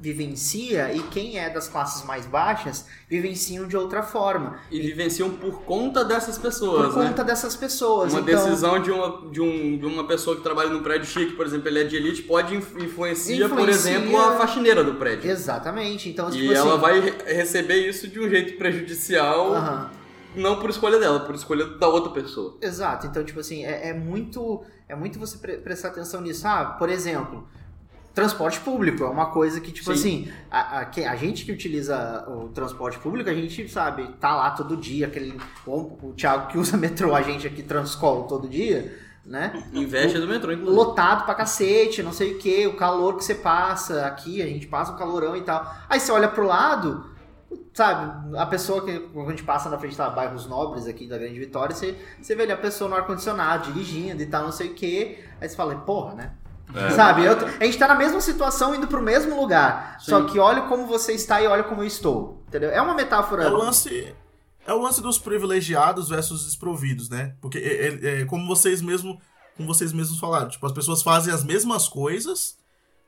vivencia 0.00 0.92
e 0.94 1.02
quem 1.04 1.38
é 1.38 1.50
das 1.50 1.68
classes 1.68 2.04
mais 2.04 2.24
baixas 2.26 2.86
vivenciam 3.08 3.66
de 3.66 3.76
outra 3.76 4.02
forma. 4.02 4.58
E 4.70 4.80
vivenciam 4.80 5.30
por 5.30 5.62
conta 5.62 6.04
dessas 6.04 6.36
Por 6.36 6.42
pessoas, 6.44 6.94
né? 6.96 7.08
conta 7.08 7.24
dessas 7.24 7.56
pessoas. 7.56 8.12
Uma 8.12 8.20
então, 8.22 8.44
decisão 8.44 8.80
de 8.80 8.90
uma, 8.90 9.30
de, 9.30 9.40
um, 9.40 9.76
de 9.78 9.86
uma 9.86 10.06
pessoa 10.06 10.36
que 10.36 10.42
trabalha 10.42 10.70
num 10.70 10.82
prédio 10.82 11.06
chique, 11.06 11.32
por 11.32 11.44
exemplo, 11.46 11.68
ele 11.68 11.80
é 11.80 11.84
de 11.84 11.96
elite, 11.96 12.22
pode 12.22 12.54
inf- 12.54 12.76
influencia, 12.78 13.48
por 13.48 13.68
exemplo, 13.68 14.16
a 14.20 14.36
faxineira 14.36 14.84
do 14.84 14.94
prédio. 14.94 15.30
Exatamente. 15.30 16.08
Então, 16.08 16.30
tipo 16.30 16.44
E 16.44 16.54
ela 16.54 16.72
assim, 16.72 16.80
vai 16.80 17.00
re- 17.00 17.14
receber 17.34 17.88
isso 17.88 18.06
de 18.08 18.20
um 18.20 18.28
jeito 18.28 18.56
prejudicial, 18.56 19.54
aham. 19.54 19.90
não 20.36 20.58
por 20.60 20.70
escolha 20.70 20.98
dela, 20.98 21.20
por 21.20 21.34
escolha 21.34 21.64
da 21.66 21.88
outra 21.88 22.12
pessoa. 22.12 22.56
Exato, 22.60 23.06
então, 23.06 23.24
tipo 23.24 23.40
assim, 23.40 23.64
é, 23.64 23.88
é 23.88 23.92
muito 23.94 24.62
é 24.88 24.94
muito 24.96 25.18
você 25.18 25.36
pre- 25.38 25.58
prestar 25.58 25.88
atenção 25.88 26.20
nisso. 26.20 26.46
Ah, 26.46 26.64
por 26.78 26.88
exemplo, 26.88 27.46
transporte 28.18 28.58
público 28.60 29.04
é 29.04 29.08
uma 29.08 29.26
coisa 29.26 29.60
que, 29.60 29.70
tipo 29.70 29.86
Sim. 29.86 29.92
assim, 29.92 30.32
a, 30.50 30.80
a, 30.80 30.84
que- 30.86 31.04
a 31.04 31.14
gente 31.14 31.44
que 31.44 31.52
utiliza 31.52 32.24
o 32.28 32.48
transporte 32.48 32.98
público, 32.98 33.30
a 33.30 33.34
gente 33.34 33.68
sabe, 33.68 34.08
tá 34.20 34.34
lá 34.34 34.50
todo 34.50 34.76
dia, 34.76 35.06
aquele. 35.06 35.38
O, 35.66 36.08
o 36.08 36.14
Thiago 36.16 36.48
que 36.48 36.58
usa 36.58 36.76
metrô, 36.78 37.14
a 37.14 37.22
gente 37.22 37.46
aqui 37.46 37.62
transcolo 37.62 38.24
todo 38.24 38.48
dia, 38.48 38.92
né? 39.24 39.62
Inveja 39.72 40.20
do 40.20 40.26
metrô, 40.26 40.50
inclusive. 40.52 40.76
lotado 40.76 41.24
pra 41.24 41.34
cacete, 41.34 42.02
não 42.02 42.12
sei 42.12 42.34
o 42.34 42.38
que, 42.38 42.66
o 42.66 42.74
calor 42.76 43.16
que 43.16 43.24
você 43.24 43.34
passa 43.36 44.06
aqui, 44.06 44.42
a 44.42 44.46
gente 44.46 44.66
passa 44.66 44.92
um 44.92 44.96
calorão 44.96 45.36
e 45.36 45.42
tal. 45.42 45.72
Aí 45.88 46.00
você 46.00 46.10
olha 46.10 46.28
pro 46.28 46.44
lado, 46.46 47.04
sabe, 47.72 48.36
a 48.36 48.46
pessoa 48.46 48.84
que 48.84 48.98
quando 49.12 49.28
a 49.28 49.30
gente 49.30 49.44
passa 49.44 49.68
na 49.68 49.78
frente 49.78 49.96
da 49.96 50.10
bairros 50.10 50.46
nobres 50.46 50.86
aqui 50.86 51.06
da 51.06 51.16
Grande 51.16 51.38
Vitória, 51.38 51.74
você, 51.74 51.94
você 52.20 52.34
vê 52.34 52.42
ali 52.42 52.52
a 52.52 52.56
pessoa 52.56 52.90
no 52.90 52.96
ar-condicionado, 52.96 53.70
dirigindo 53.72 54.20
e 54.22 54.26
tal, 54.26 54.42
não 54.44 54.52
sei 54.52 54.68
o 54.68 54.74
que. 54.74 55.18
Aí 55.40 55.48
você 55.48 55.54
fala, 55.54 55.74
porra, 55.76 56.14
né? 56.14 56.30
É. 56.74 56.90
Sabe, 56.90 57.24
eu- 57.24 57.32
a 57.60 57.64
gente 57.64 57.78
tá 57.78 57.88
na 57.88 57.94
mesma 57.94 58.20
situação 58.20 58.74
indo 58.74 58.86
pro 58.86 59.02
mesmo 59.02 59.40
lugar. 59.40 59.96
Só 60.00 60.20
Sim. 60.20 60.26
que 60.32 60.38
olha 60.38 60.62
como 60.62 60.86
você 60.86 61.12
está 61.12 61.40
e 61.40 61.46
olha 61.46 61.64
como 61.64 61.82
eu 61.82 61.86
estou. 61.86 62.42
Entendeu? 62.48 62.70
É 62.70 62.80
uma 62.82 62.94
metáfora. 62.94 63.44
É 63.44 63.48
o 63.48 63.56
lance. 63.56 64.14
É 64.66 64.72
o 64.74 64.82
lance 64.82 65.00
dos 65.00 65.18
privilegiados 65.18 66.08
versus 66.10 66.44
desprovidos, 66.44 67.08
né? 67.08 67.34
Porque 67.40 67.56
é, 67.58 67.88
é- 68.18 68.20
é 68.20 68.24
como 68.26 68.46
vocês 68.46 68.82
mesmo, 68.82 69.18
como 69.56 69.66
vocês 69.66 69.92
mesmos 69.94 70.18
falaram, 70.20 70.48
tipo, 70.48 70.64
as 70.66 70.72
pessoas 70.72 71.02
fazem 71.02 71.32
as 71.32 71.42
mesmas 71.42 71.88
coisas, 71.88 72.58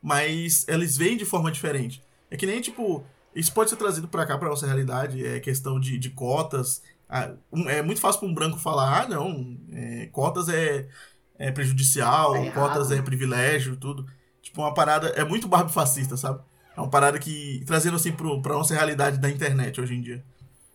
mas 0.03 0.65
eles 0.67 0.97
veem 0.97 1.17
de 1.17 1.25
forma 1.27 1.51
diferente. 1.53 2.03
É 2.31 2.37
que 2.37 2.47
nem, 2.47 2.61
tipo, 2.63 3.05
isso 3.35 3.53
pode 3.53 3.69
ser 3.71 3.77
trazido 3.77 4.09
pra 4.09 4.25
cá, 4.25 4.39
pra 4.39 4.49
nossa 4.49 4.67
realidade, 4.67 5.25
é 5.27 5.39
questão 5.39 5.79
de, 5.79 5.99
de 5.99 6.09
cotas. 6.11 6.83
Ah, 7.09 7.33
um- 7.53 7.69
é 7.69 7.83
muito 7.83 8.01
fácil 8.01 8.21
pra 8.21 8.29
um 8.29 8.35
branco 8.35 8.59
falar, 8.59 9.03
ah, 9.03 9.09
não, 9.09 9.57
é, 9.73 10.07
cotas 10.13 10.49
é, 10.49 10.87
é 11.41 11.51
prejudicial, 11.51 12.37
É 12.37 12.47
errado. 12.47 12.55
cotas 12.55 12.91
é 12.93 13.01
privilégio, 13.01 13.75
tudo. 13.75 14.07
Tipo, 14.43 14.61
uma 14.61 14.75
parada, 14.75 15.09
é 15.09 15.25
muito 15.25 15.49
barba 15.49 15.71
fascista, 15.71 16.17
sabe? 16.17 16.41
É 16.77 16.81
uma 16.81 16.91
parada 16.91 17.19
que, 17.19 17.63
trazendo 17.67 17.97
assim 17.97 18.13
pro, 18.13 18.41
pra 18.43 18.53
nossa 18.53 18.75
realidade 18.75 19.19
da 19.19 19.29
internet 19.31 19.81
hoje 19.81 19.95
em 19.95 20.03
dia. 20.03 20.23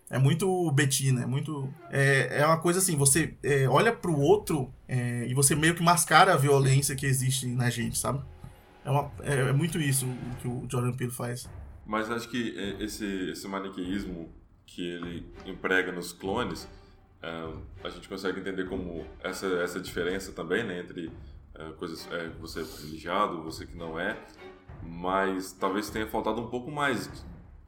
É 0.09 0.17
muito 0.17 0.71
Betina, 0.71 1.23
é 1.23 1.25
muito. 1.25 1.71
É, 1.91 2.39
é 2.41 2.45
uma 2.45 2.57
coisa 2.57 2.79
assim, 2.79 2.95
você 2.95 3.35
é, 3.43 3.67
olha 3.67 3.91
pro 3.93 4.17
outro 4.17 4.73
é, 4.87 5.25
e 5.27 5.33
você 5.33 5.55
meio 5.55 5.75
que 5.75 5.83
mascara 5.83 6.33
a 6.33 6.37
violência 6.37 6.95
que 6.95 7.05
existe 7.05 7.47
na 7.47 7.69
gente, 7.69 7.97
sabe? 7.97 8.23
É, 8.83 8.89
uma, 8.89 9.11
é, 9.23 9.33
é 9.49 9.53
muito 9.53 9.79
isso 9.79 10.07
que 10.41 10.47
o 10.47 10.65
Jordan 10.69 10.93
Peele 10.93 11.11
faz. 11.11 11.47
Mas 11.85 12.09
acho 12.09 12.27
que 12.29 12.55
é, 12.57 12.83
esse, 12.83 13.05
esse 13.31 13.47
maniqueísmo 13.47 14.29
que 14.65 14.87
ele 14.87 15.25
emprega 15.45 15.91
nos 15.91 16.11
clones, 16.11 16.67
a 17.83 17.89
gente 17.89 18.07
consegue 18.07 18.39
entender 18.39 18.67
como 18.67 19.05
essa, 19.23 19.47
essa 19.47 19.79
diferença 19.79 20.31
também, 20.31 20.63
né, 20.63 20.79
entre 20.79 21.11
é, 21.55 21.69
coisas, 21.73 22.07
é, 22.11 22.29
você 22.39 22.61
é 22.61 22.63
privilegiado, 22.63 23.41
você 23.41 23.65
que 23.65 23.77
não 23.77 23.99
é, 23.99 24.17
Mas 24.83 25.53
talvez 25.53 25.89
tenha 25.89 26.05
faltado 26.07 26.41
um 26.41 26.47
pouco 26.47 26.69
mais 26.69 27.09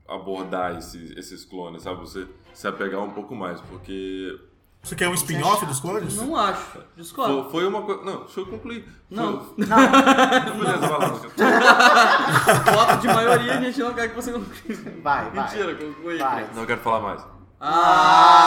abordar 0.07 0.77
esses, 0.77 1.11
esses 1.17 1.43
clones, 1.45 1.83
sabe? 1.83 1.99
Você 1.99 2.27
se 2.53 2.67
apegar 2.67 3.01
um 3.01 3.11
pouco 3.11 3.35
mais, 3.35 3.59
porque 3.61 4.39
Você 4.81 4.95
quer 4.95 5.09
um 5.09 5.13
spin-off 5.13 5.65
dos 5.65 5.79
clones? 5.79 6.15
Não 6.15 6.35
acho. 6.35 6.79
Discordo. 6.95 7.43
foi, 7.43 7.51
foi 7.51 7.67
uma 7.67 7.81
coisa. 7.81 8.03
Não, 8.03 8.23
deixa 8.23 8.39
eu 8.39 8.45
concluir. 8.45 8.87
Não. 9.09 9.43
Foi... 9.43 9.65
Lucas. 9.65 11.31
Voto 12.73 13.01
de 13.01 13.07
maioria 13.07 13.57
a 13.57 13.61
gente 13.61 13.79
não 13.79 13.93
quer 13.93 14.09
que 14.09 14.15
você 14.15 14.31
conclua. 14.31 14.55
Vai, 15.01 15.29
vai. 15.31 15.43
Mentira, 15.43 15.75
conclui. 15.75 16.17
Vai. 16.17 16.49
Não 16.53 16.65
quero 16.65 16.81
falar 16.81 17.01
mais. 17.01 17.37
Ah, 17.59 18.46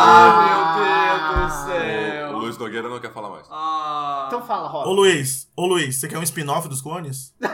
quer 3.11 3.15
falar 3.15 3.31
mais. 3.31 3.47
Ah. 3.51 4.25
Então 4.29 4.43
fala, 4.47 4.69
Ô 4.69 4.73
Rob. 4.85 4.97
Luiz, 4.97 5.51
ô 5.57 5.67
Luiz, 5.67 5.97
você 5.97 6.09
quer 6.09 6.19
um 6.19 6.23
spin-off 6.23 6.69
dos 6.69 6.81
clones? 6.81 7.35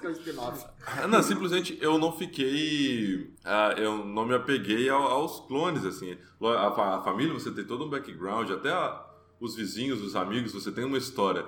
É 0.00 0.06
o 0.06 0.12
spin-off. 0.12 0.64
Ah, 0.86 1.06
Não, 1.08 1.22
simplesmente 1.22 1.76
eu 1.80 1.98
não 1.98 2.12
fiquei. 2.12 3.34
ah, 3.44 3.74
eu 3.76 4.04
não 4.06 4.24
me 4.24 4.34
apeguei 4.34 4.88
ao- 4.88 5.02
aos 5.02 5.40
clones, 5.46 5.84
assim. 5.84 6.16
A, 6.40 6.96
a 6.98 7.02
família, 7.02 7.34
você 7.34 7.50
tem 7.50 7.64
todo 7.64 7.84
um 7.84 7.90
background, 7.90 8.48
até 8.50 8.70
a- 8.70 9.04
os 9.40 9.56
vizinhos, 9.56 10.00
os 10.00 10.14
amigos, 10.14 10.52
você 10.52 10.70
tem 10.70 10.84
uma 10.84 10.96
história. 10.98 11.44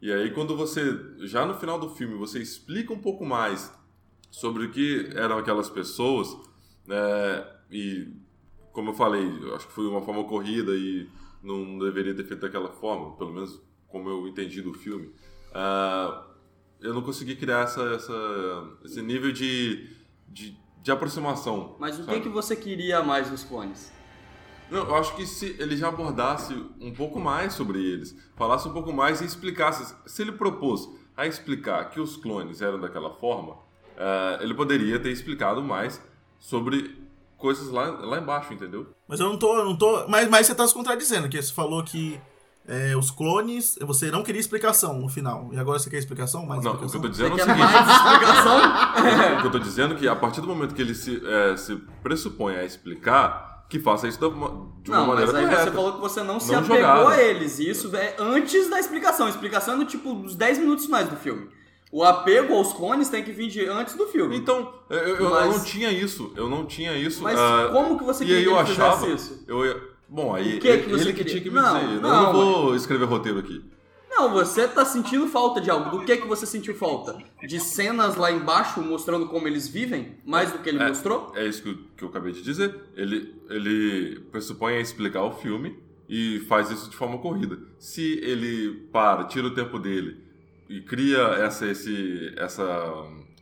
E 0.00 0.12
aí, 0.12 0.30
quando 0.30 0.54
você, 0.56 0.82
já 1.20 1.46
no 1.46 1.54
final 1.54 1.78
do 1.80 1.88
filme, 1.88 2.16
você 2.16 2.38
explica 2.38 2.92
um 2.92 2.98
pouco 3.00 3.24
mais 3.24 3.72
sobre 4.30 4.66
o 4.66 4.70
que 4.70 5.10
eram 5.14 5.38
aquelas 5.38 5.70
pessoas, 5.70 6.28
né, 6.86 7.46
e 7.70 8.12
como 8.76 8.90
eu 8.90 8.94
falei, 8.94 9.26
acho 9.54 9.66
que 9.66 9.72
foi 9.72 9.86
uma 9.86 10.02
forma 10.02 10.22
corrida 10.24 10.72
e 10.74 11.08
não 11.42 11.78
deveria 11.78 12.14
ter 12.14 12.24
feito 12.24 12.40
daquela 12.42 12.68
forma, 12.68 13.16
pelo 13.16 13.32
menos 13.32 13.58
como 13.88 14.08
eu 14.10 14.28
entendi 14.28 14.60
do 14.60 14.74
filme. 14.74 15.10
Ah, 15.54 16.26
eu 16.80 16.92
não 16.92 17.00
consegui 17.00 17.36
criar 17.36 17.60
essa, 17.64 17.82
essa- 17.94 18.68
esse 18.84 19.00
nível 19.00 19.32
de, 19.32 19.88
de, 20.28 20.54
de 20.82 20.90
aproximação. 20.92 21.74
Mas 21.78 21.96
o 21.96 22.00
que, 22.00 22.04
sabe? 22.06 22.20
que 22.20 22.28
você 22.28 22.54
queria 22.54 23.02
mais 23.02 23.30
dos 23.30 23.42
clones? 23.44 23.90
Não, 24.70 24.84
eu 24.86 24.94
acho 24.96 25.16
que 25.16 25.24
se 25.24 25.56
ele 25.58 25.74
já 25.76 25.88
abordasse 25.88 26.52
um 26.78 26.92
pouco 26.92 27.18
mais 27.18 27.54
sobre 27.54 27.78
eles, 27.82 28.14
falasse 28.36 28.68
um 28.68 28.72
pouco 28.74 28.92
mais 28.92 29.22
e 29.22 29.24
explicasse. 29.24 29.94
Se 30.06 30.20
ele 30.22 30.32
propôs 30.32 30.86
a 31.16 31.26
explicar 31.26 31.88
que 31.88 31.98
os 31.98 32.16
clones 32.18 32.60
eram 32.60 32.78
daquela 32.78 33.10
forma, 33.14 33.56
eh, 33.96 34.38
ele 34.42 34.52
poderia 34.54 34.98
ter 34.98 35.10
explicado 35.10 35.62
mais 35.62 36.02
sobre 36.38 37.05
coisas 37.36 37.68
lá, 37.70 37.84
lá 38.00 38.18
embaixo, 38.18 38.52
entendeu? 38.52 38.86
Mas 39.08 39.20
eu 39.20 39.28
não 39.28 39.38
tô, 39.38 39.56
eu 39.58 39.64
não 39.64 39.76
tô. 39.76 40.06
Mas, 40.08 40.28
mas 40.28 40.46
você 40.46 40.54
tá 40.54 40.66
se 40.66 40.74
contradizendo, 40.74 41.28
que 41.28 41.40
você 41.40 41.52
falou 41.52 41.82
que 41.84 42.20
é, 42.68 42.96
os 42.96 43.10
clones, 43.10 43.78
você 43.82 44.10
não 44.10 44.22
queria 44.22 44.40
explicação 44.40 44.98
no 44.98 45.08
final. 45.08 45.50
E 45.52 45.58
agora 45.58 45.78
você 45.78 45.88
quer 45.88 45.98
explicação? 45.98 46.44
Mais 46.46 46.64
Não, 46.64 46.72
o 46.72 46.76
que 46.76 46.82
eu 46.84 46.86
explicação? 46.86 47.00
tô 47.02 47.08
dizendo 47.08 47.30
é 47.30 47.32
o 47.34 47.36
Quer 47.36 47.54
seguinte. 47.54 47.72
mais 47.72 47.90
explicação? 47.96 49.36
O 49.36 49.40
que 49.40 49.46
eu 49.46 49.50
tô 49.52 49.58
dizendo 49.58 49.94
é 49.94 49.96
que 49.98 50.08
a 50.08 50.16
partir 50.16 50.40
do 50.40 50.46
momento 50.48 50.74
que 50.74 50.82
ele 50.82 50.94
se, 50.94 51.22
eh, 51.24 51.56
se 51.56 51.76
pressupõe 52.02 52.56
a 52.56 52.64
explicar, 52.64 53.64
que 53.68 53.78
faça 53.80 54.06
isso 54.08 54.18
da 54.20 54.28
uma- 54.28 54.48
de 54.82 54.90
uma 54.90 54.98
Não, 55.00 55.06
mas 55.08 55.16
maneira 55.30 55.38
aí 55.38 55.44
correta. 55.44 55.64
você 55.64 55.70
falou 55.72 55.92
que 55.94 56.00
você 56.00 56.22
não 56.22 56.38
se 56.40 56.52
Não 56.52 56.60
apegou 56.60 56.76
jogado. 56.76 57.08
a 57.08 57.22
eles. 57.22 57.58
E 57.58 57.68
isso 57.68 57.94
é 57.96 58.14
antes 58.18 58.70
da 58.70 58.78
explicação. 58.80 59.26
A 59.26 59.30
explicação 59.30 59.74
é 59.74 59.76
no 59.76 59.84
tipo 59.84 60.14
dos 60.14 60.34
10 60.36 60.58
minutos 60.58 60.86
finais 60.86 61.08
do 61.08 61.16
filme. 61.16 61.48
O 61.96 62.04
apego 62.04 62.52
aos 62.54 62.74
clones 62.74 63.08
tem 63.08 63.22
que 63.24 63.32
vir 63.32 63.48
de 63.48 63.64
antes 63.66 63.94
do 63.94 64.06
filme. 64.08 64.36
Então, 64.36 64.70
eu, 64.90 64.98
eu- 64.98 65.16
eu 65.16 65.30
Mas- 65.30 65.56
não 65.56 65.64
tinha 65.64 65.90
isso. 65.90 66.30
Eu 66.36 66.48
não 66.50 66.66
tinha 66.66 66.92
isso. 66.94 67.22
Mas 67.22 67.38
ah, 67.38 67.70
como 67.72 67.96
que 67.98 68.04
você 68.04 68.24
queria 68.24 68.42
que 68.42 68.48
eu 68.50 68.58
achava, 68.58 69.08
isso? 69.08 69.42
Eu 69.48 69.64
ia, 69.64 69.80
bom, 70.06 70.34
aí 70.34 70.56
O 70.56 70.60
que 70.60 70.68
ele, 70.68 70.82
que 70.82 70.90
você 70.90 71.04
ele 71.04 71.12
que 71.14 71.18
queria? 71.24 71.32
tinha 71.32 71.42
que 71.44 71.48
me 71.50 71.56
Não, 71.56 71.74
dizer. 71.80 71.94
Eu 71.94 72.00
não, 72.02 72.22
não 72.24 72.32
vou 72.34 72.76
escrever 72.76 73.06
roteiro 73.06 73.38
aqui. 73.38 73.64
Não, 74.10 74.30
você 74.30 74.68
tá 74.68 74.84
sentindo 74.84 75.26
falta 75.26 75.58
de 75.60 75.70
algo. 75.70 75.88
Do 75.98 76.04
que 76.04 76.16
que 76.18 76.26
você 76.26 76.44
sentiu 76.44 76.74
falta? 76.74 77.16
De 77.46 77.58
cenas 77.60 78.16
lá 78.16 78.30
embaixo 78.30 78.80
mostrando 78.82 79.26
como 79.28 79.48
eles 79.48 79.66
vivem? 79.66 80.16
Mais 80.24 80.52
do 80.52 80.58
que 80.58 80.68
ele 80.68 80.82
É, 80.82 80.88
mostrou? 80.88 81.32
É 81.34 81.46
isso 81.46 81.62
que 81.62 81.68
eu, 81.70 81.78
que 81.96 82.04
eu 82.04 82.08
acabei 82.08 82.32
de 82.32 82.42
dizer. 82.42 82.74
Ele, 82.94 83.34
ele 83.48 84.20
pressupõe 84.30 84.74
a 84.76 84.80
explicar 84.80 85.22
o 85.22 85.32
filme 85.32 85.78
e 86.08 86.40
faz 86.48 86.70
isso 86.70 86.90
de 86.90 86.96
forma 86.96 87.16
corrida. 87.18 87.58
Se 87.78 88.18
ele 88.22 88.86
para, 88.92 89.24
tira 89.24 89.46
o 89.46 89.54
tempo 89.54 89.78
dele 89.78 90.25
e 90.68 90.80
cria 90.80 91.18
essa, 91.18 91.66
esse, 91.66 92.32
essa 92.36 92.64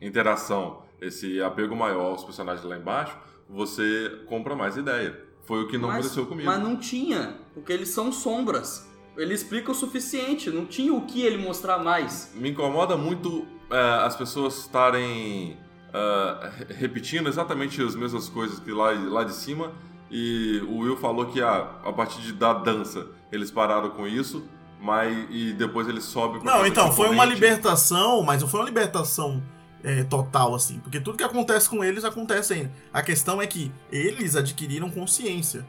interação, 0.01 0.83
esse 1.01 1.41
apego 1.43 1.75
maior 1.75 2.11
aos 2.11 2.25
personagens 2.25 2.64
lá 2.64 2.77
embaixo, 2.77 3.16
você 3.49 4.22
compra 4.27 4.55
mais 4.55 4.77
ideia. 4.77 5.22
Foi 5.45 5.62
o 5.62 5.68
que 5.68 5.77
não 5.77 5.89
mas, 5.89 5.99
aconteceu 5.99 6.27
comigo. 6.27 6.47
Mas 6.47 6.62
não 6.62 6.77
tinha, 6.77 7.39
porque 7.53 7.72
eles 7.72 7.89
são 7.91 8.11
sombras. 8.11 8.91
Ele 9.16 9.35
explica 9.35 9.70
o 9.70 9.75
suficiente, 9.75 10.51
não 10.51 10.64
tinha 10.64 10.93
o 10.93 11.03
que 11.03 11.22
ele 11.22 11.37
mostrar 11.37 11.79
mais. 11.79 12.33
Me 12.35 12.51
incomoda 12.51 12.97
muito 12.97 13.47
é, 13.70 13.79
as 14.05 14.16
pessoas 14.16 14.59
estarem 14.59 15.57
é, 15.93 16.51
re- 16.57 16.75
repetindo 16.75 17.29
exatamente 17.29 17.81
as 17.83 17.95
mesmas 17.95 18.29
coisas 18.29 18.59
que 18.59 18.72
lá, 18.72 18.91
lá 18.93 19.22
de 19.22 19.35
cima. 19.35 19.72
E 20.11 20.61
o 20.68 20.79
Will 20.79 20.97
falou 20.97 21.27
que 21.27 21.41
ah, 21.43 21.81
a 21.85 21.93
partir 21.93 22.20
de, 22.22 22.33
da 22.33 22.53
dança 22.53 23.07
eles 23.33 23.51
pararam 23.51 23.91
com 23.91 24.07
isso, 24.07 24.49
mas 24.85 25.26
e 25.30 25.55
depois 25.55 25.89
eles 25.89 26.05
sobem 26.05 26.43
pra 26.43 26.53
Não, 26.59 26.66
então, 26.66 26.93
foi 26.93 27.09
uma 27.09 27.24
libertação, 27.24 28.22
mas 28.22 28.43
não 28.43 28.49
foi 28.49 28.61
uma 28.61 28.66
libertação 28.66 29.43
é, 29.82 30.05
total, 30.05 30.55
assim. 30.55 30.78
Porque 30.80 31.01
tudo 31.01 31.16
que 31.16 31.24
acontece 31.24 31.68
com 31.70 31.82
eles 31.82 32.05
acontece 32.05 32.53
ainda. 32.53 32.70
A 32.93 33.03
questão 33.03 33.41
é 33.41 33.47
que 33.47 33.72
eles 33.91 34.37
adquiriram 34.37 34.91
consciência. 34.91 35.64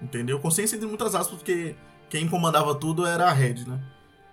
Entendeu? 0.00 0.38
Consciência 0.40 0.76
entre 0.76 0.88
muitas 0.88 1.14
aspas, 1.14 1.36
porque 1.36 1.76
quem 2.08 2.26
comandava 2.26 2.74
tudo 2.74 3.04
era 3.06 3.26
a 3.28 3.32
Red, 3.32 3.64
né? 3.66 3.78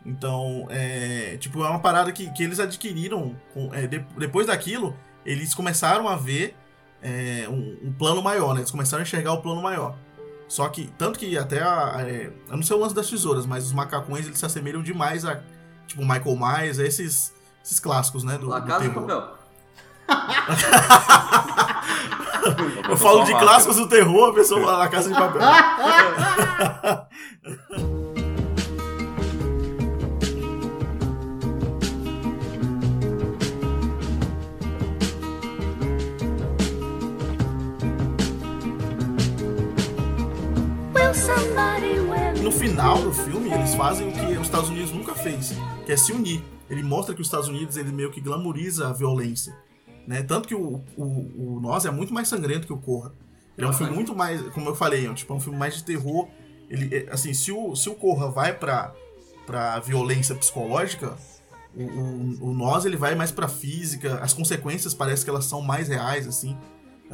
Então, 0.06 0.66
é. 0.70 1.36
Tipo, 1.38 1.66
é 1.66 1.70
uma 1.70 1.80
parada 1.80 2.12
que, 2.14 2.32
que 2.32 2.42
eles 2.42 2.60
adquiriram. 2.60 3.36
é, 3.74 3.86
de- 3.86 4.06
depois 4.18 4.48
daquilo, 4.48 4.96
eles 5.26 5.54
começaram 5.54 6.08
a 6.08 6.16
ver 6.16 6.56
é, 7.02 7.48
um, 7.50 7.90
um 7.90 7.94
plano 7.94 8.22
maior, 8.22 8.54
né? 8.54 8.62
Eles 8.62 8.72
começaram 8.72 9.02
a 9.02 9.04
enxergar 9.04 9.34
o 9.34 9.42
plano 9.42 9.62
maior. 9.62 9.98
Só 10.48 10.70
que, 10.70 10.88
tanto 10.98 11.18
que 11.18 11.38
até 11.38 11.62
a. 11.62 12.06
é, 12.08 12.32
eu 12.50 12.56
não 12.56 12.64
sei 12.64 12.76
o 12.76 12.80
lance 12.80 12.94
das 12.94 13.10
tesouras, 13.10 13.46
mas 13.46 13.66
os 13.66 13.74
macacões 13.74 14.26
eles 14.26 14.38
se 14.38 14.46
assemelham 14.46 14.84
demais 14.84 15.26
a. 15.26 15.42
Tipo, 15.88 16.02
Michael 16.02 16.36
Myers, 16.36 16.80
a 16.80 16.86
esses, 16.86 17.34
esses 17.64 17.80
clássicos, 17.80 18.24
né? 18.24 18.38
Do, 18.38 18.48
La 18.48 18.60
do 18.60 18.68
Casa 18.68 18.84
de 18.84 18.90
terror. 18.90 19.08
Papel. 19.08 19.36
Eu 22.90 22.98
falo 22.98 23.24
de 23.24 23.32
clássicos 23.32 23.78
do 23.78 23.88
terror, 23.88 24.30
a 24.30 24.34
pessoa 24.34 24.62
fala 24.62 24.78
La 24.78 24.88
Casa 24.88 25.10
de 25.10 25.16
Papel. 25.16 25.42
No 42.42 42.52
final 42.52 43.02
do 43.02 43.14
filme, 43.14 43.52
eles 43.52 43.74
fazem 43.76 44.10
o 44.10 44.12
que 44.12 44.38
os 44.38 44.48
Estados 44.48 44.70
Unidos 44.70 44.92
nunca 44.92 45.16
fez, 45.16 45.54
que 45.86 45.92
é 45.92 45.98
se 45.98 46.12
unir. 46.12 46.44
Ele 46.70 46.84
mostra 46.84 47.14
que 47.14 47.22
os 47.22 47.28
Estados 47.28 47.48
Unidos 47.48 47.78
ele 47.78 47.92
meio 47.92 48.12
que 48.12 48.20
glamoriza 48.20 48.88
a 48.88 48.94
violência. 48.94 49.56
Né? 50.08 50.24
Tanto 50.24 50.48
que 50.48 50.56
o, 50.56 50.84
o, 50.98 51.04
o 51.04 51.60
Nós 51.62 51.86
é 51.86 51.92
muito 51.92 52.14
mais 52.14 52.28
sangrento 52.28 52.68
que 52.68 52.74
o 52.74 52.78
Corra. 52.78 53.14
Ele 53.58 53.66
é 53.66 53.70
um 53.70 53.74
filme 53.74 53.94
muito 53.94 54.16
mais, 54.16 54.42
como 54.50 54.70
eu 54.70 54.76
falei, 54.76 55.06
é 55.06 55.10
um, 55.10 55.14
tipo, 55.14 55.32
é 55.34 55.36
um 55.36 55.40
filme 55.40 55.58
mais 55.58 55.76
de 55.76 55.84
terror. 55.84 56.28
Ele, 56.70 56.96
é, 56.96 57.12
assim, 57.12 57.34
se 57.34 57.52
o, 57.52 57.76
se 57.76 57.90
o 57.90 57.96
Corra 57.96 58.30
vai 58.30 58.54
pra, 58.54 58.94
pra 59.46 59.80
violência 59.80 60.36
psicológica, 60.36 61.16
o, 61.76 61.84
o, 61.84 62.50
o 62.50 62.54
Nós 62.54 62.86
ele 62.86 62.98
vai 62.98 63.16
mais 63.16 63.32
pra 63.32 63.48
física. 63.48 64.20
As 64.22 64.34
consequências 64.34 64.94
parece 64.94 65.24
que 65.24 65.30
elas 65.30 65.46
são 65.46 65.62
mais 65.62 65.88
reais, 65.88 66.28
assim. 66.28 66.58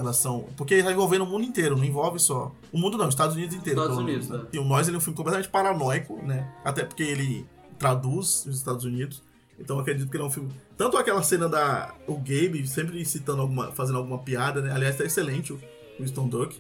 Elas 0.02 0.18
são. 0.18 0.48
Porque 0.58 0.82
tá 0.82 0.92
envolvendo 0.92 1.24
o 1.24 1.28
mundo 1.28 1.46
inteiro, 1.46 1.78
não 1.78 1.86
envolve 1.86 2.18
só. 2.18 2.52
O 2.72 2.78
mundo 2.78 2.98
não, 2.98 3.08
os 3.08 3.14
Estados 3.14 3.36
Unidos 3.36 3.56
inteiro. 3.56 3.80
Estados 3.80 4.02
Unidos, 4.02 4.28
menos, 4.28 4.44
né? 4.44 4.50
é. 4.52 4.56
E 4.56 4.60
o 4.60 4.66
Nós 4.66 4.88
ele 4.88 4.96
é 4.96 4.98
um 4.98 5.02
filme 5.02 5.16
completamente 5.16 5.50
paranoico, 5.50 6.20
né? 6.26 6.52
Até 6.66 6.84
porque 6.84 7.04
ele 7.04 7.46
traduz 7.78 8.46
os 8.48 8.58
Estados 8.58 8.84
Unidos. 8.84 9.22
Então 9.60 9.76
eu 9.76 9.82
acredito 9.82 10.10
que 10.10 10.18
ele 10.18 10.24
é 10.24 10.26
um 10.26 10.32
filme. 10.32 10.52
Tanto 10.76 10.98
aquela 10.98 11.22
cena 11.22 11.48
da. 11.48 11.94
O 12.08 12.16
Gabe 12.16 12.68
sempre 12.68 13.06
citando 13.06 13.44
alguma. 13.44 13.72
fazendo 13.72 14.00
alguma 14.00 14.18
piada, 14.18 14.60
né? 14.60 14.72
Aliás, 14.74 14.98
tá 14.98 15.06
excelente 15.06 15.54
o 15.54 15.60
Winston 16.00 16.28
Duck. 16.28 16.60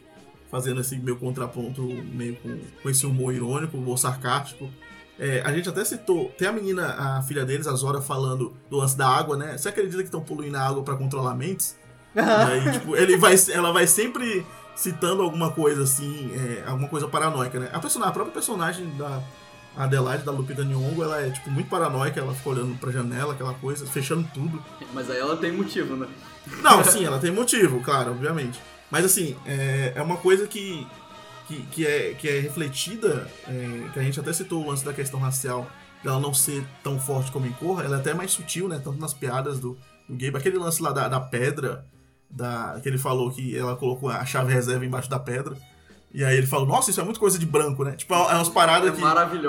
Fazendo 0.51 0.81
esse 0.81 0.97
meio 0.99 1.17
contraponto, 1.17 1.81
meio 1.81 2.35
com, 2.35 2.59
com 2.83 2.89
esse 2.89 3.05
humor 3.05 3.33
irônico, 3.33 3.77
humor 3.77 3.97
sarcástico. 3.97 4.69
É, 5.17 5.41
a 5.41 5.53
gente 5.53 5.69
até 5.69 5.83
citou. 5.85 6.29
Tem 6.37 6.47
a 6.47 6.51
menina, 6.51 6.87
a 6.87 7.21
filha 7.21 7.45
deles, 7.45 7.67
a 7.67 7.73
Zora, 7.73 8.01
falando 8.01 8.53
do 8.69 8.77
lance 8.77 8.97
da 8.97 9.07
água, 9.07 9.37
né? 9.37 9.57
Você 9.57 9.69
acredita 9.69 9.97
que 9.97 10.03
estão 10.03 10.21
poluindo 10.21 10.57
a 10.57 10.61
água 10.61 10.83
pra 10.83 10.95
controlar 10.95 11.35
mentes? 11.35 11.77
E 12.15 12.19
aí, 12.19 12.71
tipo, 12.73 12.95
ele 12.95 13.17
vai, 13.17 13.35
ela 13.53 13.71
vai 13.71 13.87
sempre 13.87 14.45
citando 14.75 15.21
alguma 15.21 15.51
coisa 15.51 15.83
assim, 15.83 16.31
é, 16.33 16.63
alguma 16.67 16.87
coisa 16.87 17.07
paranoica, 17.07 17.59
né? 17.59 17.69
A, 17.71 17.79
personagem, 17.79 18.09
a 18.09 18.13
própria 18.13 18.33
personagem 18.33 18.89
da 18.97 19.21
Adelaide, 19.77 20.23
da 20.23 20.31
Lupita 20.31 20.63
Nyong'o, 20.63 21.03
ela 21.03 21.21
é, 21.21 21.29
tipo, 21.29 21.49
muito 21.49 21.69
paranoica, 21.69 22.19
ela 22.19 22.33
fica 22.33 22.49
olhando 22.49 22.77
pra 22.79 22.91
janela, 22.91 23.33
aquela 23.33 23.53
coisa, 23.53 23.85
fechando 23.85 24.27
tudo. 24.33 24.63
Mas 24.93 25.09
aí 25.09 25.19
ela 25.19 25.37
tem 25.37 25.51
motivo, 25.51 25.95
né? 25.95 26.07
Não, 26.61 26.83
sim, 26.83 27.05
ela 27.05 27.19
tem 27.19 27.31
motivo, 27.31 27.81
claro, 27.81 28.11
obviamente. 28.11 28.59
Mas 28.89 29.05
assim, 29.05 29.37
é, 29.45 29.93
é 29.95 30.01
uma 30.01 30.17
coisa 30.17 30.47
que, 30.47 30.85
que, 31.47 31.61
que, 31.71 31.87
é, 31.87 32.13
que 32.13 32.27
é 32.27 32.39
refletida, 32.39 33.27
é, 33.47 33.89
que 33.93 33.99
a 33.99 34.03
gente 34.03 34.19
até 34.19 34.33
citou 34.33 34.69
antes 34.69 34.83
da 34.83 34.91
questão 34.91 35.19
racial, 35.19 35.69
dela 36.03 36.19
não 36.19 36.33
ser 36.33 36.65
tão 36.83 36.99
forte 36.99 37.31
como 37.31 37.45
em 37.45 37.51
Corra, 37.53 37.83
ela 37.83 37.97
é 37.97 37.99
até 37.99 38.13
mais 38.13 38.31
sutil, 38.31 38.67
né? 38.67 38.81
Tanto 38.83 38.99
nas 38.99 39.13
piadas 39.13 39.59
do, 39.59 39.77
do 40.09 40.17
Gabe. 40.17 40.37
Aquele 40.37 40.57
lance 40.57 40.81
lá 40.81 40.91
da, 40.91 41.07
da 41.07 41.19
pedra, 41.19 41.85
da, 42.31 42.79
que 42.81 42.87
ele 42.89 42.97
falou 42.97 43.29
que 43.31 43.57
ela 43.57 43.75
colocou 43.75 44.09
a 44.09 44.25
chave 44.25 44.53
reserva 44.53 44.85
embaixo 44.85 45.09
da 45.09 45.19
pedra. 45.19 45.55
E 46.13 46.23
aí 46.25 46.37
ele 46.37 46.47
falou, 46.47 46.65
nossa, 46.67 46.89
isso 46.91 46.99
é 46.99 47.03
muito 47.03 47.19
coisa 47.19 47.39
de 47.39 47.45
branco, 47.45 47.83
né? 47.85 47.93
Tipo, 47.93 48.13
é 48.13 48.35
umas 48.35 48.49
paradas 48.49 48.89
É 48.89 48.91
que, 48.95 49.01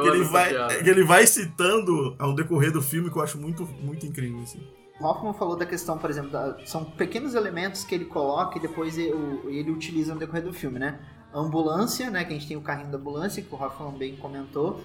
que, 0.03 0.09
ele 0.09 0.25
vai, 0.33 0.51
que 0.85 0.91
ele 0.91 1.05
vai 1.05 1.27
citando 1.27 2.15
ao 2.19 2.35
decorrer 2.35 2.71
do 2.73 2.81
filme 2.81 3.11
que 3.11 3.17
eu 3.17 3.23
acho 3.23 3.37
muito, 3.39 3.65
muito 3.83 4.07
incrível, 4.07 4.41
assim. 4.43 4.61
O 5.01 5.05
Hoffman 5.05 5.33
falou 5.35 5.57
da 5.57 5.67
questão, 5.67 5.99
por 5.99 6.09
exemplo, 6.09 6.31
da- 6.31 6.57
são 6.65 6.85
pequenos 6.85 7.35
elementos 7.35 7.83
que 7.83 7.93
ele 7.95 8.05
coloca 8.05 8.59
e 8.59 8.61
depois 8.63 8.97
ele, 8.97 9.13
ele 9.47 9.71
utiliza 9.73 10.15
no 10.15 10.21
decorrer 10.21 10.45
do 10.45 10.53
filme, 10.53 10.79
né? 10.79 11.01
A 11.35 11.41
ambulância, 11.41 12.09
né? 12.11 12.25
Que 12.25 12.31
a 12.33 12.35
gente 12.39 12.47
tem 12.47 12.57
o 12.57 12.61
carrinho 12.61 12.91
da 12.93 12.99
ambulância, 12.99 13.43
que 13.43 13.53
o 13.53 13.59
Hoffman 13.61 13.93
bem 13.99 14.15
comentou. 14.15 14.81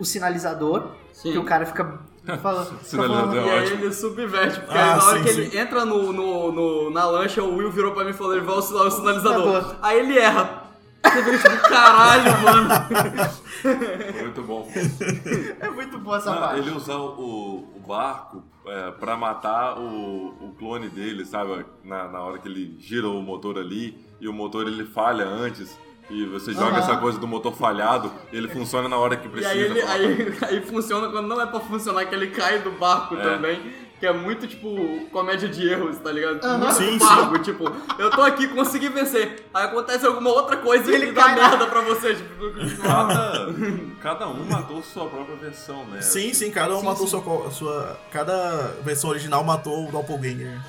O 0.00 0.04
sinalizador, 0.04 0.88
Sim. 1.12 1.32
que 1.32 1.38
o 1.38 1.44
cara 1.44 1.66
fica 1.66 1.98
falando. 2.42 2.78
Sinalizador. 2.84 3.34
E 3.34 3.38
É 3.38 3.52
aí 3.58 3.64
ótimo. 3.64 3.84
ele 3.84 3.92
subverte, 3.94 4.60
porque 4.60 4.78
Ah, 4.78 4.92
aí 4.92 4.98
na 4.98 5.04
hora 5.04 5.18
sim, 5.18 5.24
que 5.24 5.32
sim. 5.32 5.40
ele 5.42 5.58
entra 5.58 5.84
no, 5.84 6.12
no, 6.12 6.52
no- 6.52 6.90
na 6.90 7.04
lancha, 7.06 7.42
o 7.42 7.56
Will 7.56 7.70
virou 7.72 7.92
pra 7.92 8.04
mim 8.04 8.10
e 8.10 8.14
falou, 8.14 8.34
ele 8.36 8.44
vai 8.44 8.56
usar 8.56 8.76
o 8.84 8.90
sinalizador. 8.90 9.76
Aí 9.82 9.98
ele 9.98 10.18
erra. 10.18 10.64
Você 11.04 11.22
vira 11.22 11.38
tipo, 11.38 11.68
caralho, 11.68 12.42
mano. 12.42 12.68
Muito 14.22 14.42
bom. 14.42 14.68
É 15.60 15.70
muito 15.70 15.98
boa 15.98 16.16
essa 16.18 16.32
Ah, 16.32 16.36
parte. 16.36 16.60
ele 16.60 16.70
usar 16.76 16.96
o, 16.96 17.66
o 17.76 17.80
barco 17.86 18.42
é, 18.66 18.90
pra 18.92 19.16
matar 19.16 19.78
o, 19.78 20.28
o 20.40 20.54
clone 20.58 20.88
dele, 20.88 21.24
sabe? 21.24 21.64
Na, 21.84 22.08
na 22.08 22.20
hora 22.20 22.38
que 22.38 22.48
ele 22.48 22.76
gira 22.78 23.08
o 23.08 23.20
motor 23.22 23.58
ali 23.58 23.98
e 24.20 24.28
o 24.28 24.32
motor 24.32 24.66
ele 24.66 24.84
falha 24.84 25.26
antes. 25.26 25.76
E 26.10 26.24
você 26.26 26.52
joga 26.52 26.70
Aham. 26.70 26.78
essa 26.78 26.96
coisa 26.96 27.18
do 27.18 27.26
motor 27.26 27.54
falhado, 27.54 28.10
ele 28.32 28.48
funciona 28.48 28.88
na 28.88 28.96
hora 28.96 29.16
que 29.16 29.26
E 29.26 29.30
precisa. 29.30 29.52
aí, 29.52 29.60
ele, 29.60 29.82
aí, 29.82 30.38
aí 30.48 30.62
funciona 30.62 31.08
quando 31.08 31.26
não 31.28 31.40
é 31.40 31.46
pra 31.46 31.60
funcionar, 31.60 32.06
que 32.06 32.14
ele 32.14 32.28
cai 32.28 32.60
do 32.60 32.70
barco 32.72 33.14
É. 33.16 33.22
também. 33.22 33.88
Que 34.00 34.06
é 34.06 34.12
muito, 34.12 34.46
tipo, 34.46 34.68
comédia 35.10 35.48
de 35.48 35.68
erros, 35.68 35.98
tá 35.98 36.12
ligado? 36.12 36.40
Aham. 36.44 36.58
Muito 36.58 36.72
Sim, 36.74 36.98
vago, 36.98 37.38
tipo, 37.40 37.64
eu 37.98 38.10
tô 38.12 38.22
aqui, 38.22 38.46
consegui 38.46 38.88
vencer. 38.88 39.44
Aí 39.52 39.64
acontece 39.64 40.06
alguma 40.06 40.30
outra 40.30 40.56
coisa 40.56 40.88
e 40.88 40.94
Ele 40.94 41.10
dá 41.10 41.28
merda 41.30 41.66
pra 41.66 41.80
você. 41.80 42.14
Tipo, 42.14 42.30
Cada, 42.80 43.48
cada 44.00 44.28
um 44.28 44.44
matou 44.44 44.80
sua 44.84 45.06
própria 45.06 45.34
versão, 45.34 45.84
né? 45.86 46.00
Sim, 46.00 46.32
sim, 46.32 46.48
cada 46.52 46.76
um 46.76 46.78
Sim, 46.80 46.86
matou 46.86 47.06
sim. 47.08 47.20
Sua, 47.20 47.50
sua. 47.50 47.98
Cada 48.12 48.72
versão 48.84 49.10
original 49.10 49.42
matou 49.42 49.88
o 49.88 49.90
Doppelganger. 49.90 50.60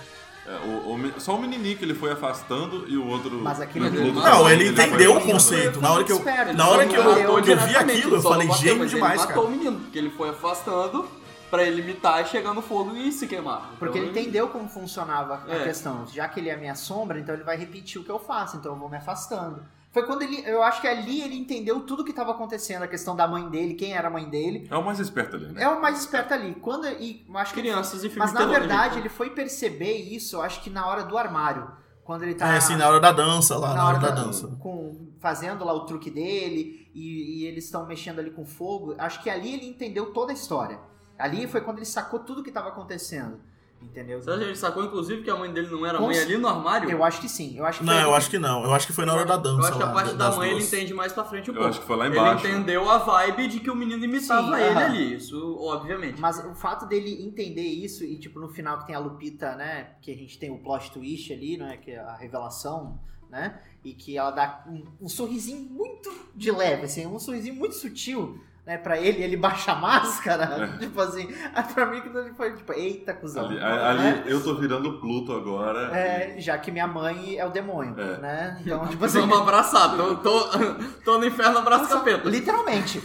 É, 0.52 0.56
o- 0.66 0.96
o 0.96 1.20
só 1.22 1.36
o 1.36 1.40
menininho 1.42 1.78
que 1.78 1.86
ele 1.86 1.94
foi 1.94 2.12
afastando 2.12 2.86
e 2.88 2.98
o 2.98 3.06
outro. 3.06 3.40
Mas 3.40 3.62
aquele- 3.62 3.86
outro 3.86 4.14
Não, 4.24 4.50
ele 4.50 4.74
foi 4.74 4.86
entendeu 4.86 5.16
o 5.16 5.22
conceito. 5.22 5.80
Na 5.80 5.92
hora 5.94 6.04
que 6.04 6.12
eu, 6.12 6.24
na 6.56 6.68
hora 6.70 6.84
ele 6.84 6.92
que 6.92 6.98
eu, 7.00 7.42
que 7.44 7.52
eu 7.52 7.58
vi 7.58 7.76
aquilo, 7.76 8.10
eu 8.10 8.14
ele 8.16 8.22
falei, 8.24 8.48
bateu, 8.48 8.86
demais, 8.88 8.92
ele 8.92 9.00
matou 9.28 9.28
cara. 9.28 9.40
o 9.42 9.52
menino, 9.52 9.80
porque 9.80 9.98
ele 10.00 10.10
foi 10.10 10.30
afastando 10.30 11.08
pra 11.52 11.64
ele 11.64 11.82
imitar 11.82 12.24
e 12.24 12.28
chegar 12.28 12.54
no 12.56 12.64
fogo 12.64 12.96
e 12.96 13.12
se 13.12 13.28
queimar. 13.28 13.72
Porque 13.78 14.00
Então, 14.00 14.10
ele 14.10 14.20
entendeu 14.20 14.48
como 14.48 14.68
funcionava 14.68 15.44
a 15.48 15.56
É. 15.56 15.64
questão. 15.66 16.08
Já 16.12 16.28
que 16.28 16.40
ele 16.40 16.50
é 16.50 16.54
a 16.56 16.58
minha 16.58 16.76
sombra, 16.76 17.20
então 17.20 17.36
ele 17.36 17.44
vai 17.44 17.56
repetir 17.56 18.02
o 18.02 18.04
que 18.04 18.10
eu 18.12 18.20
faço, 18.20 18.58
então 18.58 18.72
eu 18.74 18.78
vou 18.80 18.90
me 18.90 18.98
afastando. 18.98 19.64
Foi 19.92 20.06
quando 20.06 20.22
ele. 20.22 20.44
Eu 20.46 20.62
acho 20.62 20.82
que 20.82 20.88
ali 20.88 21.22
ele 21.22 21.36
entendeu 21.36 21.82
tudo 21.82 22.04
que 22.04 22.12
estava 22.12 22.32
acontecendo, 22.32 22.84
a 22.84 22.88
questão 22.88 23.16
da 23.16 23.28
mãe 23.28 23.50
dele, 23.50 23.74
quem 23.74 23.94
era 23.94 24.08
a 24.08 24.12
mãe 24.12 24.30
dele. 24.30 24.68
É 24.70 24.78
o 24.78 24.86
mais 24.86 25.00
esperto 25.00 25.36
ali, 25.36 25.48
né? 25.48 25.64
É 25.64 25.68
o 25.68 25.82
mais 25.82 26.00
esperto 26.00 26.34
ali. 26.34 26.56
Quando. 26.56 26.88
E, 26.88 27.26
acho 27.36 27.54
que 27.54 27.62
Crianças 27.62 28.04
e 28.04 28.10
filmes 28.10 28.32
Mas 28.32 28.34
na 28.34 28.46
verdade 28.46 29.00
ele 29.00 29.10
foi 29.10 29.32
perceber 29.32 29.96
isso, 29.96 30.36
eu 30.36 30.42
acho 30.42 30.62
que 30.62 30.70
na 30.70 30.88
hora 30.88 31.04
do 31.04 31.18
armário. 31.18 31.72
Quando 32.04 32.24
ele 32.24 32.36
tá. 32.36 32.54
É, 32.54 32.58
assim, 32.58 32.76
na 32.76 32.88
hora 32.88 33.00
da 33.00 33.12
dança, 33.12 33.56
lá, 33.58 33.74
na, 33.74 33.88
hora 33.88 34.00
da, 34.00 34.10
dança. 34.10 34.48
Com, 34.60 35.12
fazendo 35.20 35.64
lá 35.64 35.74
o 35.74 35.86
truque 35.86 36.10
dele 36.10 36.90
e, 36.94 37.42
e 37.42 37.46
eles 37.46 37.66
estão 37.66 37.86
mexendo 37.86 38.20
ali 38.20 38.32
com 38.32 38.46
fogo. 38.46 38.96
Acho 38.98 39.22
que 39.22 39.30
ali 39.30 39.54
ele 39.54 39.68
entendeu 39.68 40.12
toda 40.12 40.32
a 40.32 40.34
história. 40.34 40.80
Ali 41.18 41.48
foi 41.48 41.62
quando 41.62 41.78
ele 41.78 41.86
sacou 41.86 42.20
tudo 42.20 42.42
que 42.42 42.50
estava 42.50 42.70
acontecendo. 42.70 43.40
Entendeu? 43.82 44.22
Você 44.22 44.30
acha 44.30 44.40
que 44.40 44.46
ele 44.46 44.56
sacou, 44.58 44.84
inclusive, 44.84 45.24
que 45.24 45.30
a 45.30 45.36
mãe 45.38 45.52
dele 45.54 45.70
não 45.72 45.86
era 45.86 45.98
Com 45.98 46.08
mãe 46.08 46.20
ali 46.20 46.38
no 46.38 46.48
armário? 46.50 46.90
Eu 46.92 47.02
acho 47.04 47.22
que 47.22 47.30
sim. 47.30 47.58
Eu 47.58 47.66
acho 47.66 47.80
que 47.80 47.86
Não, 47.86 47.94
foi- 47.94 48.04
eu 48.04 48.14
acho 48.14 48.30
que 48.30 48.38
não. 48.38 48.64
Eu 48.66 48.74
acho 48.74 48.86
que 48.86 48.92
foi 48.94 49.06
na 49.06 49.14
hora 49.14 49.26
da 49.26 49.38
dança. 49.38 49.62
Eu 49.62 49.66
acho 49.68 49.78
que 49.78 49.84
a 49.84 49.86
lá, 49.86 49.94
parte 49.94 50.14
da 50.16 50.32
mãe 50.32 50.50
ele 50.50 50.60
duas. 50.60 50.74
entende 50.74 50.94
mais 50.94 51.14
pra 51.14 51.24
frente 51.24 51.50
um 51.50 51.54
Eu 51.54 51.58
pouco. 51.60 51.70
acho 51.70 51.80
que 51.80 51.86
foi 51.88 51.96
lá 51.96 52.08
embaixo. 52.08 52.46
Ele 52.46 52.56
entendeu 52.58 52.90
a 52.90 52.98
vibe 52.98 53.48
de 53.48 53.60
que 53.62 53.72
o 53.72 53.76
menino 53.76 54.04
imitava 54.04 54.58
Sim, 54.58 54.64
ele 54.64 54.74
aham. 54.78 54.86
ali, 54.86 55.16
isso 55.16 55.58
obviamente. 55.62 56.20
Mas 56.20 56.44
o 56.46 56.54
fato 56.54 56.86
dele 56.86 57.24
entender 57.26 57.62
isso 57.62 58.04
e, 58.04 58.18
tipo, 58.20 58.38
no 58.40 58.50
final 58.50 58.80
que 58.80 58.88
tem 58.88 58.96
a 58.96 59.00
Lupita, 59.00 59.56
né? 59.56 59.92
Que 60.02 60.12
a 60.12 60.16
gente 60.16 60.38
tem 60.38 60.52
o 60.52 60.58
plot 60.60 60.92
twist 60.92 61.32
ali, 61.32 61.56
né? 61.58 61.78
Que 61.78 61.92
é 61.92 62.00
a 62.00 62.16
revelação, 62.16 63.00
né? 63.30 63.60
E 63.84 63.94
que 63.94 64.18
ela 64.18 64.32
dá 64.32 64.66
um, 64.68 64.84
um 65.06 65.08
sorrisinho 65.08 65.62
muito 65.70 66.12
de 66.36 66.52
leve, 66.52 66.84
assim, 66.84 67.08
um 67.08 67.18
sorrisinho 67.18 67.56
muito 67.56 67.76
sutil, 67.76 68.40
né? 68.66 68.78
Pra 68.78 68.98
ele, 69.00 69.24
ele 69.24 69.36
baixa 69.38 69.72
a 69.72 69.76
máscara. 69.76 70.76
Tipo 70.80 71.02
assim, 71.02 71.28
aí 71.54 71.64
pra 71.74 71.86
mim 71.86 72.02
que 72.02 72.10
ele 72.10 72.34
foi, 72.34 72.56
tipo, 72.56 72.74
eita, 72.74 73.14
cuzão. 73.14 73.46
Ali, 73.46 73.56
né? 73.56 73.64
ali 73.64 74.32
eu 74.32 74.44
tô 74.44 74.56
virando 74.56 75.00
Pluto 75.00 75.34
agora. 75.34 75.96
É, 75.98 76.36
já 76.40 76.58
que 76.58 76.72
minha 76.72 76.88
mãe 76.88 77.38
é 77.38 77.46
o 77.46 77.50
demônio, 77.50 78.00
É. 78.00 78.18
né? 78.20 78.62
Então, 78.64 78.86
tipo 78.90 79.04
assim. 79.06 79.20
Vamos 79.20 79.40
abraçar, 79.40 79.96
tô, 79.98 80.16
tô, 80.18 80.40
tô 81.04 81.18
no 81.18 81.26
inferno 81.26 81.58
abraço 81.60 81.90
capeta. 81.90 82.30
Literalmente. 82.30 83.02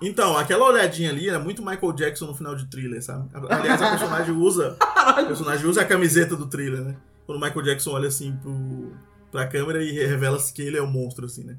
Então, 0.00 0.36
aquela 0.36 0.66
olhadinha 0.66 1.10
ali 1.10 1.28
era 1.28 1.38
muito 1.38 1.64
Michael 1.64 1.92
Jackson 1.92 2.26
no 2.26 2.34
final 2.34 2.54
de 2.54 2.66
thriller, 2.66 3.02
sabe? 3.02 3.28
Aliás, 3.48 3.80
a 3.80 3.90
personagem 3.90 4.34
usa. 4.34 4.76
A 4.80 5.12
personagem 5.14 5.66
usa 5.66 5.82
a 5.82 5.84
camiseta 5.86 6.36
do 6.36 6.46
thriller, 6.46 6.82
né? 6.82 6.96
Quando 7.24 7.38
o 7.38 7.40
Michael 7.40 7.62
Jackson 7.64 7.92
olha 7.92 8.08
assim 8.08 8.36
pro, 8.36 8.92
pra 9.32 9.46
câmera 9.46 9.82
e 9.82 9.92
revela 9.92 10.38
que 10.54 10.62
ele 10.62 10.76
é 10.76 10.82
o 10.82 10.86
monstro, 10.86 11.24
assim, 11.26 11.44
né? 11.44 11.56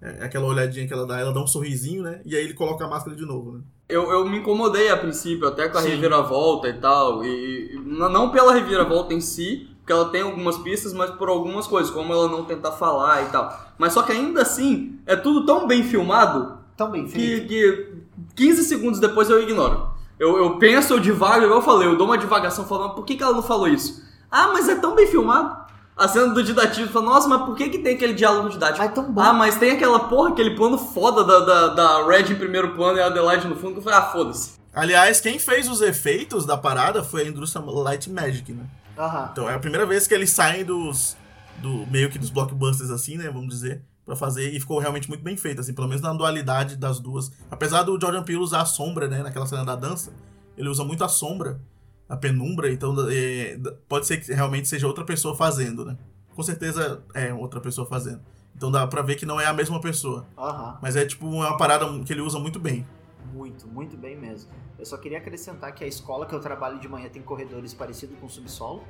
É 0.00 0.24
aquela 0.24 0.46
olhadinha 0.46 0.86
que 0.86 0.92
ela 0.92 1.06
dá, 1.06 1.18
ela 1.18 1.32
dá 1.32 1.40
um 1.40 1.46
sorrisinho, 1.46 2.02
né? 2.02 2.20
E 2.24 2.36
aí 2.36 2.44
ele 2.44 2.54
coloca 2.54 2.84
a 2.84 2.88
máscara 2.88 3.16
de 3.16 3.26
novo, 3.26 3.52
né? 3.52 3.60
Eu, 3.88 4.10
eu 4.12 4.28
me 4.28 4.38
incomodei 4.38 4.90
a 4.90 4.96
princípio, 4.96 5.48
até 5.48 5.68
com 5.68 5.78
a 5.78 5.82
Sim. 5.82 5.88
reviravolta 5.88 6.68
e 6.68 6.74
tal. 6.74 7.24
E, 7.24 7.74
e 7.74 7.78
não 7.84 8.30
pela 8.30 8.52
reviravolta 8.52 9.12
em 9.12 9.20
si, 9.20 9.68
porque 9.78 9.92
ela 9.92 10.10
tem 10.10 10.22
algumas 10.22 10.58
pistas, 10.58 10.92
mas 10.92 11.10
por 11.10 11.28
algumas 11.28 11.66
coisas, 11.66 11.90
como 11.90 12.12
ela 12.12 12.28
não 12.28 12.44
tentar 12.44 12.72
falar 12.72 13.24
e 13.24 13.26
tal. 13.30 13.72
Mas 13.76 13.92
só 13.92 14.02
que 14.02 14.12
ainda 14.12 14.42
assim, 14.42 15.00
é 15.06 15.16
tudo 15.16 15.44
tão 15.44 15.66
bem 15.66 15.82
filmado 15.82 16.58
Tão 16.78 16.92
bem 16.92 17.06
que, 17.06 17.40
que 17.40 17.92
15 18.36 18.62
segundos 18.62 19.00
depois 19.00 19.28
eu 19.28 19.42
ignoro. 19.42 19.88
Eu, 20.16 20.36
eu 20.36 20.58
penso, 20.58 20.94
eu 20.94 21.00
divago, 21.00 21.44
igual 21.44 21.58
eu 21.58 21.64
falei, 21.64 21.88
eu 21.88 21.96
dou 21.96 22.06
uma 22.06 22.16
divagação 22.16 22.64
falando, 22.64 22.94
por 22.94 23.04
que, 23.04 23.16
que 23.16 23.22
ela 23.22 23.34
não 23.34 23.42
falou 23.42 23.66
isso? 23.66 24.00
Ah, 24.30 24.50
mas 24.52 24.68
é 24.68 24.76
tão 24.76 24.94
bem 24.94 25.08
filmado. 25.08 25.56
A 25.98 26.06
cena 26.06 26.32
do 26.32 26.44
Didativo 26.44 26.92
fala, 26.92 27.06
nossa, 27.06 27.26
mas 27.26 27.42
por 27.42 27.56
que, 27.56 27.68
que 27.68 27.78
tem 27.78 27.96
aquele 27.96 28.14
diálogo 28.14 28.48
didático? 28.48 28.78
Mas 28.78 28.94
tão 28.94 29.12
bom. 29.12 29.20
Ah, 29.20 29.32
mas 29.32 29.58
tem 29.58 29.72
aquela 29.72 29.98
porra, 30.08 30.30
aquele 30.30 30.54
plano 30.54 30.78
foda 30.78 31.24
da, 31.24 31.40
da, 31.40 31.66
da 31.74 32.06
Red 32.06 32.32
em 32.32 32.36
primeiro 32.36 32.76
plano 32.76 32.98
e 32.98 33.02
a 33.02 33.06
Adelaide 33.06 33.48
no 33.48 33.56
fundo, 33.56 33.72
que 33.72 33.78
eu 33.78 33.82
falei, 33.82 33.98
ah, 33.98 34.02
foda-se. 34.02 34.52
Aliás, 34.72 35.20
quem 35.20 35.40
fez 35.40 35.68
os 35.68 35.80
efeitos 35.80 36.46
da 36.46 36.56
parada 36.56 37.02
foi 37.02 37.22
a 37.22 37.26
indústria 37.26 37.64
Light 37.64 38.08
Magic, 38.08 38.52
né? 38.52 38.64
Aham. 38.96 39.28
Então 39.32 39.50
é 39.50 39.54
a 39.54 39.58
primeira 39.58 39.84
vez 39.84 40.06
que 40.06 40.14
eles 40.14 40.30
saem 40.30 40.64
dos. 40.64 41.16
Do, 41.56 41.84
meio 41.88 42.08
que 42.08 42.16
dos 42.16 42.30
blockbusters, 42.30 42.90
assim, 42.90 43.16
né? 43.16 43.28
Vamos 43.28 43.48
dizer. 43.48 43.82
Pra 44.06 44.14
fazer. 44.14 44.54
E 44.54 44.60
ficou 44.60 44.78
realmente 44.78 45.08
muito 45.08 45.24
bem 45.24 45.36
feito, 45.36 45.60
assim, 45.60 45.74
pelo 45.74 45.88
menos 45.88 46.00
na 46.00 46.12
dualidade 46.12 46.76
das 46.76 47.00
duas. 47.00 47.32
Apesar 47.50 47.82
do 47.82 48.00
Jordan 48.00 48.22
Peele 48.22 48.40
usar 48.40 48.60
a 48.60 48.64
sombra, 48.64 49.08
né? 49.08 49.20
Naquela 49.20 49.46
cena 49.46 49.64
da 49.64 49.74
dança. 49.74 50.12
Ele 50.56 50.68
usa 50.68 50.84
muito 50.84 51.02
a 51.02 51.08
sombra, 51.08 51.60
a 52.08 52.16
penumbra, 52.16 52.70
então 52.72 52.94
é, 53.10 53.58
pode 53.88 54.06
ser 54.06 54.18
que 54.18 54.32
realmente 54.32 54.66
seja 54.68 54.86
outra 54.86 55.04
pessoa 55.04 55.36
fazendo, 55.36 55.84
né? 55.84 55.96
Com 56.34 56.42
certeza 56.42 57.02
é 57.14 57.32
outra 57.34 57.60
pessoa 57.60 57.86
fazendo. 57.86 58.20
Então 58.56 58.70
dá 58.70 58.86
pra 58.86 59.02
ver 59.02 59.14
que 59.16 59.26
não 59.26 59.40
é 59.40 59.46
a 59.46 59.52
mesma 59.52 59.80
pessoa. 59.80 60.26
Aham. 60.36 60.78
Mas 60.82 60.96
é 60.96 61.04
tipo 61.04 61.26
uma 61.26 61.56
parada 61.56 61.86
que 62.04 62.12
ele 62.12 62.20
usa 62.22 62.38
muito 62.38 62.58
bem. 62.58 62.86
Muito, 63.32 63.66
muito 63.68 63.96
bem 63.96 64.16
mesmo. 64.16 64.50
Eu 64.78 64.86
só 64.86 64.96
queria 64.96 65.18
acrescentar 65.18 65.72
que 65.74 65.84
a 65.84 65.86
escola 65.86 66.24
que 66.26 66.34
eu 66.34 66.40
trabalho 66.40 66.78
de 66.78 66.88
manhã 66.88 67.08
tem 67.08 67.20
corredores 67.22 67.74
parecidos 67.74 68.18
com 68.18 68.28
subsolo. 68.28 68.82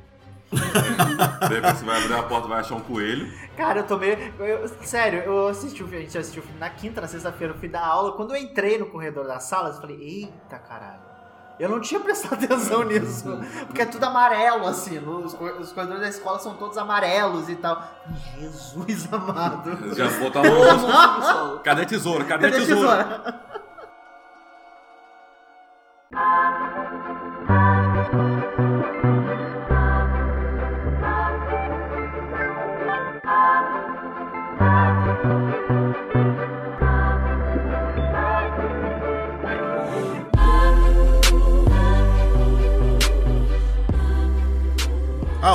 De 0.51 0.57
repente 1.55 1.79
você 1.79 1.85
vai 1.85 2.03
abrir 2.03 2.15
a 2.15 2.23
porta 2.23 2.47
e 2.47 2.51
vai 2.51 2.61
achar 2.61 2.75
um 2.77 2.81
coelho. 2.81 3.31
Cara, 3.57 3.81
eu 3.81 3.87
tomei. 3.87 4.17
eu- 4.39 4.69
sério, 4.83 5.21
eu 5.21 5.49
assisti 5.49 5.83
o 5.83 5.87
filme, 5.87 5.99
a 5.99 6.01
gente 6.07 6.17
assistiu 6.17 6.43
o 6.43 6.47
filme 6.47 6.59
na 6.61 6.71
quinta, 6.71 7.01
na 7.01 7.07
sexta-feira, 7.09 7.53
eu 7.53 7.59
fui 7.59 7.69
dar 7.69 7.85
aula. 7.85 8.13
Quando 8.13 8.35
eu 8.35 8.41
entrei 8.41 8.79
no 8.79 8.87
corredor 8.87 9.27
das 9.27 9.45
salas, 9.45 9.75
eu 9.77 9.81
falei, 9.83 9.97
eita 10.01 10.59
caralho. 10.59 11.08
Eu 11.59 11.69
não 11.69 11.81
tinha 11.81 12.01
prestado 12.01 12.35
atenção 12.45 12.85
nisso. 12.85 13.25
Porque 13.67 13.83
é 13.83 13.87
tudo 13.87 14.05
amarelo, 14.05 14.67
assim. 14.67 14.99
Os, 14.99 15.35
os 15.35 15.73
corredores 15.73 16.03
da 16.03 16.09
escola 16.09 16.39
são 16.39 16.55
todos 16.55 16.79
amarelos 16.79 17.49
e 17.49 17.57
tal. 17.57 17.83
Jesus 18.39 19.09
amado. 19.13 19.95
Já 19.95 20.09
botar 20.09 20.43
uma 20.43 21.61
Cadê 21.65 21.83
a 21.83 21.87
tesoura? 21.87 22.25
Cadê 22.25 22.47
a 22.47 22.51
Cadê 22.51 22.65
tesoura? 22.65 23.49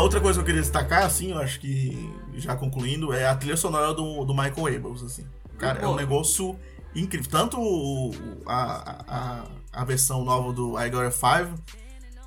Outra 0.03 0.21
coisa 0.21 0.37
que 0.39 0.41
eu 0.41 0.45
queria 0.45 0.61
destacar, 0.61 1.03
assim, 1.05 1.31
eu 1.31 1.39
acho 1.39 1.59
que 1.59 2.09
já 2.35 2.55
concluindo, 2.55 3.11
é 3.13 3.27
a 3.27 3.35
trilha 3.35 3.57
sonora 3.57 3.93
do, 3.93 4.23
do 4.25 4.33
Michael 4.33 4.75
Abels, 4.77 5.03
assim. 5.03 5.25
Cara, 5.57 5.79
é 5.79 5.87
um 5.87 5.95
negócio 5.95 6.57
incrível. 6.95 7.29
Tanto 7.29 7.59
o- 7.59 8.09
o- 8.09 8.43
a, 8.45 9.03
a, 9.07 9.43
a 9.81 9.85
versão 9.85 10.23
nova 10.23 10.51
do 10.53 10.77
I 10.79 10.89
Got 10.89 11.05
a 11.07 11.11
Five, 11.11 11.53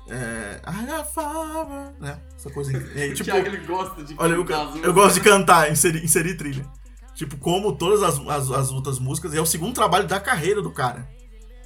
é, 0.09 0.61
I 0.65 0.85
Got 0.85 0.93
a 1.01 1.03
Five, 1.05 1.95
né? 1.99 2.19
Essa 2.35 2.49
coisa 2.49 2.71
incrível. 2.71 3.01
É, 3.01 3.07
O 3.11 3.13
tipo, 3.13 3.23
Thiago, 3.31 3.47
ele 3.47 3.57
gosta 3.65 4.03
de 4.03 4.15
Olha, 4.17 4.33
eu, 4.33 4.45
cantar 4.45 4.61
as 4.61 4.67
eu 4.67 4.71
músicas. 4.75 4.93
gosto 4.93 5.13
de 5.15 5.21
cantar, 5.21 5.71
inserir, 5.71 6.03
inserir 6.03 6.35
trilha. 6.35 6.65
Tipo, 7.13 7.35
como 7.37 7.73
todas 7.75 8.03
as, 8.03 8.19
as, 8.27 8.51
as 8.51 8.71
outras 8.71 8.99
músicas, 8.99 9.33
é 9.33 9.41
o 9.41 9.45
segundo 9.45 9.73
trabalho 9.73 10.07
da 10.07 10.19
carreira 10.19 10.61
do 10.61 10.71
cara. 10.71 11.07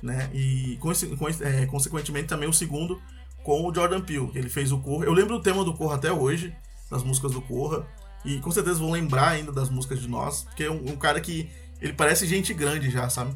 Né? 0.02 0.30
E 0.34 0.78
conse- 0.80 1.14
é, 1.42 1.66
consequentemente 1.68 2.28
também 2.28 2.50
o 2.50 2.54
segundo 2.54 3.00
com 3.44 3.68
o 3.68 3.74
Jordan 3.74 4.02
Peele, 4.02 4.28
que 4.28 4.38
ele 4.38 4.50
fez 4.50 4.72
o 4.72 4.80
Corra. 4.80 5.06
Eu 5.06 5.14
lembro 5.14 5.38
do 5.38 5.44
tema 5.44 5.64
do 5.64 5.74
Corra 5.74 5.96
até 5.96 6.12
hoje, 6.12 6.56
das 6.90 7.04
músicas 7.04 7.32
do 7.32 7.42
Corra. 7.42 7.86
E 8.24 8.40
com 8.40 8.52
certeza 8.52 8.80
vou 8.80 8.92
lembrar 8.92 9.30
ainda 9.30 9.52
das 9.52 9.70
músicas 9.70 10.00
de 10.00 10.08
nós, 10.08 10.44
porque 10.44 10.64
é 10.64 10.72
um, 10.72 10.92
um 10.92 10.96
cara 10.96 11.20
que 11.20 11.50
ele 11.82 11.94
parece 11.94 12.28
gente 12.28 12.54
grande 12.54 12.90
já, 12.92 13.10
sabe? 13.10 13.36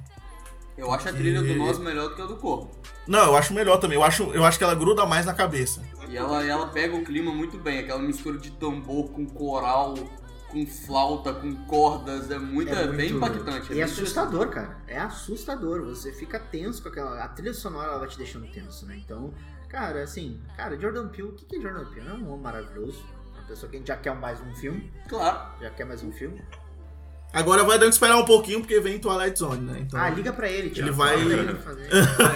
Eu 0.78 0.92
acho 0.92 1.08
a 1.10 1.14
trilha 1.14 1.42
do 1.42 1.56
Nós 1.56 1.80
melhor 1.80 2.10
do 2.10 2.16
que 2.16 2.22
a 2.22 2.26
do 2.26 2.36
Corpo. 2.36 2.70
Não, 3.08 3.24
eu 3.26 3.38
acho 3.38 3.54
melhor 3.54 3.78
também. 3.78 3.98
Eu 3.98 4.04
acho, 4.04 4.24
eu 4.34 4.44
acho 4.44 4.58
que 4.58 4.64
ela 4.64 4.76
gruda 4.76 5.06
mais 5.06 5.26
na 5.26 5.34
cabeça. 5.34 5.82
E 6.10 6.18
ela, 6.18 6.44
ela 6.46 6.68
pega 6.68 6.96
o 6.96 7.04
clima 7.04 7.32
muito 7.34 7.58
bem, 7.58 7.80
aquela 7.80 8.02
mistura 8.02 8.38
de 8.38 8.52
tambor 8.52 9.10
com 9.10 9.26
coral, 9.26 9.96
com 10.50 10.68
flauta, 10.68 11.34
com 11.34 11.56
cordas, 11.66 12.30
é 12.30 12.38
muito, 12.38 12.74
é 12.74 12.88
bem 12.88 13.14
muito- 13.14 13.16
impactante. 13.16 13.70
E 13.70 13.72
é 13.72 13.76
bem 13.76 13.84
assustador, 13.84 14.50
cara. 14.50 14.78
É 14.88 15.00
assustador. 15.00 15.84
Você 15.86 16.12
fica 16.12 16.38
tenso 16.40 16.84
com 16.84 16.90
aquela. 16.90 17.24
A 17.24 17.28
trilha 17.30 17.54
sonora 17.54 17.92
ela 17.92 18.00
vai 18.00 18.08
te 18.10 18.18
deixando 18.18 18.46
tenso, 18.52 18.86
né? 18.86 18.98
Então, 18.98 19.34
cara, 19.76 20.04
assim, 20.04 20.42
cara, 20.56 20.80
Jordan 20.80 21.10
Peele, 21.10 21.28
o 21.28 21.34
que 21.34 21.46
que 21.46 21.58
é 21.58 21.60
Jordan 21.60 21.86
Peele? 21.92 22.08
É 22.08 22.14
um 22.14 22.30
homem 22.30 22.44
maravilhoso. 22.44 23.06
Uma 23.34 23.44
pessoa 23.44 23.70
que 23.70 23.76
a 23.76 23.80
gente 23.80 23.88
já 23.90 23.98
quer 23.98 24.16
mais 24.16 24.40
um 24.40 24.56
filme. 24.56 24.90
Claro. 25.10 25.62
Já 25.62 25.70
quer 25.70 25.84
mais 25.84 26.02
um 26.02 26.14
filme. 26.14 26.42
Agora 27.36 27.64
vai 27.64 27.78
dando 27.78 27.90
que 27.90 27.96
esperar 27.96 28.18
um 28.18 28.26
pouquinho, 28.26 28.62
porque 28.62 28.80
vem 28.80 28.98
Twilight 28.98 29.38
Zone, 29.38 29.62
né? 29.66 29.80
Então, 29.82 30.00
Ah, 30.00 30.10
liga 30.10 30.32
pra 30.34 30.50
ele, 30.50 30.70
Thiago. 30.70 30.90
Ele 30.90 30.96
vai- 30.98 31.20
ele 31.22 31.54
fazer. 31.60 31.90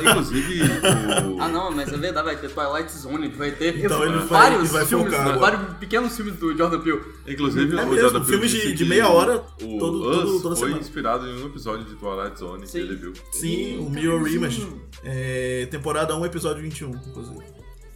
Inclusive, 0.10 0.62
o... 0.64 1.42
Ah 1.42 1.48
não, 1.48 1.72
mas 1.72 1.92
é 1.92 1.98
verdade, 1.98 2.26
vai 2.26 2.36
ter 2.36 2.50
Twilight 2.50 2.92
Zone, 2.92 3.28
vai 3.30 3.52
ter 3.52 3.78
Então 3.84 4.04
ele 4.04 4.18
vai- 4.18 4.28
vários 4.28 4.60
ele 4.62 4.70
vai 4.70 4.86
filmes, 4.86 5.14
focar 5.14 5.28
agora. 5.30 5.40
vários 5.58 5.78
pequenos 5.78 6.16
filmes 6.16 6.36
do 6.36 6.56
Jordan 6.58 6.80
Peele. 6.82 7.02
Inclusive, 7.28 7.64
É 7.78 7.82
o 7.84 7.88
mesmo, 7.88 7.98
Jordan 8.00 8.20
Peele 8.26 8.32
filmes 8.48 8.52
de- 8.52 8.74
de 8.74 8.86
meia 8.86 9.08
hora, 9.10 9.44
o 9.62 9.80
todo- 9.80 10.10
Us 10.10 10.16
todo- 10.18 10.42
toda 10.42 10.56
foi 10.56 10.68
semana. 10.68 10.82
inspirado 10.82 11.28
em 11.28 11.44
um 11.44 11.46
episódio 11.48 11.86
de 11.86 11.96
Twilight 11.96 12.38
Zone 12.40 12.68
Sim. 12.68 12.72
que 12.72 12.78
ele 12.80 12.96
viu. 12.96 13.14
Sim, 13.32 13.80
o 13.80 13.90
Mirror 13.90 14.28
Image. 14.28 14.68
É, 15.04 15.68
temporada 15.72 16.16
1, 16.16 16.26
episódio 16.26 16.62
21, 16.62 16.92
inclusive. 16.92 17.40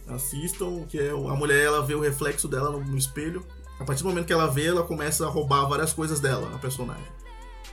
Assistam, 0.08 0.84
que 0.88 0.98
é 0.98 1.10
a 1.10 1.14
mulher 1.34 1.64
ela 1.64 1.82
vê 1.82 1.94
o 1.94 2.00
reflexo 2.00 2.46
dela 2.46 2.70
no, 2.70 2.80
no 2.84 2.96
espelho. 2.98 3.44
A 3.84 3.86
partir 3.86 4.02
do 4.02 4.08
momento 4.08 4.24
que 4.26 4.32
ela 4.32 4.46
vê, 4.46 4.66
ela 4.68 4.82
começa 4.82 5.26
a 5.26 5.28
roubar 5.28 5.66
várias 5.68 5.92
coisas 5.92 6.18
dela, 6.20 6.50
a 6.54 6.58
personagem. 6.58 7.04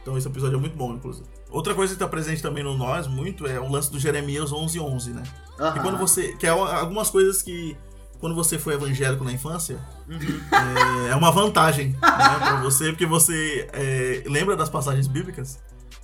Então 0.01 0.17
esse 0.17 0.27
episódio 0.27 0.57
é 0.57 0.59
muito 0.59 0.75
bom, 0.75 0.93
inclusive. 0.93 1.25
Outra 1.49 1.73
coisa 1.73 1.93
que 1.93 1.99
tá 1.99 2.05
presente 2.05 2.41
também 2.41 2.65
no 2.65 2.77
Nós, 2.77 3.07
muito, 3.07 3.47
é 3.47 3.57
o 3.61 3.71
lance 3.71 3.89
do 3.89 3.97
Jeremias 3.97 4.51
1111, 4.51 5.11
né? 5.11 5.23
Aham. 5.57 5.71
Que 5.71 5.79
quando 5.79 5.97
você. 5.97 6.33
Que 6.35 6.47
é 6.47 6.53
uma- 6.53 6.73
algumas 6.73 7.09
coisas 7.09 7.41
que. 7.41 7.77
Quando 8.19 8.35
você 8.35 8.59
foi 8.59 8.73
evangélico 8.73 9.23
na 9.23 9.31
infância, 9.31 9.79
é, 11.07 11.11
é 11.11 11.15
uma 11.15 11.31
vantagem 11.31 11.91
né, 11.93 11.97
pra 12.01 12.61
você, 12.61 12.89
porque 12.89 13.05
você 13.05 13.67
é, 13.71 14.23
lembra 14.27 14.55
das 14.57 14.69
passagens 14.69 15.07
bíblicas. 15.07 15.59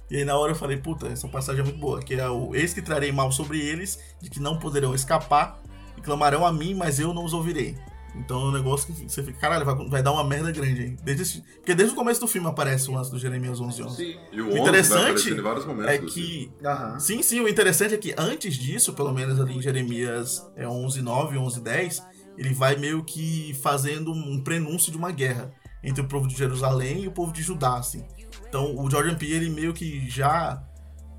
E 0.09 0.15
aí 0.15 0.23
na 0.25 0.37
hora 0.37 0.53
eu 0.53 0.55
falei, 0.55 0.77
puta, 0.77 1.07
essa 1.09 1.27
passagem 1.27 1.61
é 1.61 1.63
muito 1.65 1.79
boa, 1.79 1.99
que 1.99 2.13
é 2.15 2.29
o 2.29 2.55
eis 2.55 2.73
que 2.73 2.81
trarei 2.81 3.11
mal 3.11 3.29
sobre 3.31 3.59
eles, 3.59 3.99
de 4.21 4.29
que 4.29 4.39
não 4.39 4.57
poderão 4.57 4.95
escapar, 4.95 5.59
e 5.97 6.01
clamarão 6.01 6.45
a 6.45 6.51
mim, 6.51 6.73
mas 6.73 6.97
eu 6.99 7.13
não 7.13 7.25
os 7.25 7.33
ouvirei. 7.33 7.77
Então 8.15 8.41
é 8.41 8.45
um 8.45 8.51
negócio 8.51 8.91
que 8.93 9.07
você 9.07 9.21
fica, 9.21 9.37
caralho, 9.39 9.63
vai, 9.65 9.75
vai 9.89 10.03
dar 10.03 10.11
uma 10.11 10.23
merda 10.23 10.51
grande, 10.51 10.81
hein? 10.83 10.97
Desde 11.03 11.21
esse- 11.23 11.41
porque 11.57 11.75
desde 11.75 11.93
o 11.93 11.95
começo 11.97 12.19
do 12.19 12.27
filme 12.27 12.47
aparece 12.47 12.89
o 12.89 12.93
lance 12.93 13.11
do 13.11 13.19
Jeremias 13.19 13.59
11 13.61 13.83
11. 13.83 13.95
Sim. 13.95 14.19
E 14.31 14.41
o, 14.41 14.45
O 14.45 14.47
11 14.47 14.53
vai 14.53 14.59
interessante 14.61 15.19
é 15.19 15.97
filme. 15.97 16.11
que 16.11 16.51
Aham. 16.65 16.99
Sim, 16.99 17.21
sim, 17.21 17.39
o 17.41 17.47
interessante 17.47 17.93
é 17.93 17.97
que 17.97 18.15
antes 18.17 18.55
disso, 18.55 18.93
pelo 18.93 19.13
menos 19.13 19.39
ali 19.39 19.57
em 19.57 19.61
Jeremias 19.61 20.41
é 20.55 20.65
11:9, 20.67 21.37
11:10, 21.37 22.01
ele 22.37 22.53
vai 22.53 22.75
meio 22.75 23.03
que 23.03 23.53
fazendo 23.61 24.11
um 24.11 24.41
prenúncio 24.43 24.91
de 24.91 24.97
uma 24.97 25.11
guerra 25.11 25.53
entre 25.83 26.01
o 26.01 26.07
povo 26.07 26.27
de 26.27 26.35
Jerusalém 26.35 27.03
e 27.03 27.07
o 27.07 27.11
povo 27.11 27.31
de 27.31 27.41
Judá, 27.43 27.77
assim. 27.77 28.03
Então, 28.49 28.75
o 28.77 28.89
Jordan 28.89 29.15
Peele 29.15 29.35
ele 29.45 29.49
meio 29.49 29.73
que 29.73 30.09
já 30.09 30.63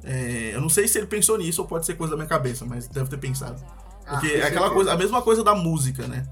é, 0.02 0.50
eu 0.54 0.60
não 0.60 0.68
sei 0.68 0.86
se 0.88 0.98
ele 0.98 1.06
pensou 1.06 1.36
nisso 1.38 1.60
ou 1.62 1.68
pode 1.68 1.84
ser 1.86 1.94
coisa 1.94 2.12
da 2.12 2.16
minha 2.16 2.28
cabeça, 2.28 2.64
mas 2.64 2.88
deve 2.88 3.08
ter 3.10 3.18
pensado. 3.18 3.62
Ah, 4.06 4.12
Porque 4.12 4.28
com 4.28 4.34
é 4.36 4.38
aquela 4.38 4.50
certeza. 4.52 4.74
coisa, 4.74 4.92
a 4.92 4.96
mesma 4.96 5.22
coisa 5.22 5.44
da 5.44 5.54
música, 5.54 6.06
né? 6.06 6.24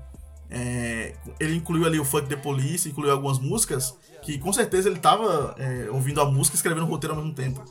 É, 0.50 1.14
ele 1.40 1.56
incluiu 1.56 1.86
ali 1.86 1.98
o 1.98 2.04
Funk 2.04 2.28
the 2.28 2.36
Police, 2.36 2.88
incluiu 2.88 3.12
algumas 3.12 3.38
músicas 3.38 3.94
que 4.22 4.38
com 4.38 4.52
certeza 4.52 4.88
ele 4.88 4.98
tava 4.98 5.54
é, 5.58 5.88
ouvindo 5.90 6.20
a 6.20 6.24
música 6.24 6.56
e 6.56 6.58
escrevendo 6.58 6.84
o 6.84 6.88
roteiro 6.88 7.14
ao 7.14 7.20
mesmo 7.20 7.34
tempo. 7.34 7.62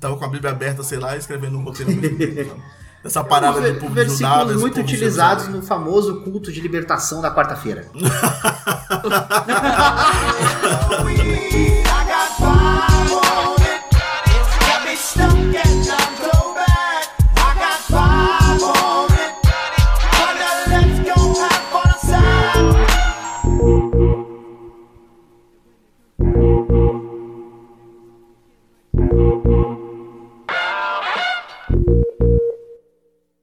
Tava 0.00 0.16
com 0.16 0.24
a 0.24 0.28
Bíblia 0.28 0.50
aberta, 0.50 0.82
sei 0.82 0.98
lá, 0.98 1.16
e 1.16 1.18
escrevendo 1.18 1.56
um 1.56 1.62
roteiro 1.62 1.92
ao 1.92 1.96
mesmo 1.96 2.18
tempo. 2.18 2.48
sabe? 2.48 2.62
Dessa 3.04 3.22
parada 3.22 3.60
do 3.60 3.80
povo 3.80 3.94
de 3.94 4.00
Judá. 4.04 4.04
Versículos 4.04 4.46
desse 4.46 4.60
muito 4.60 4.74
povo 4.76 4.86
utilizados 4.86 5.48
no 5.48 5.62
famoso 5.62 6.22
culto 6.22 6.50
de 6.50 6.60
libertação 6.60 7.20
da 7.20 7.32
quarta-feira. 7.34 7.86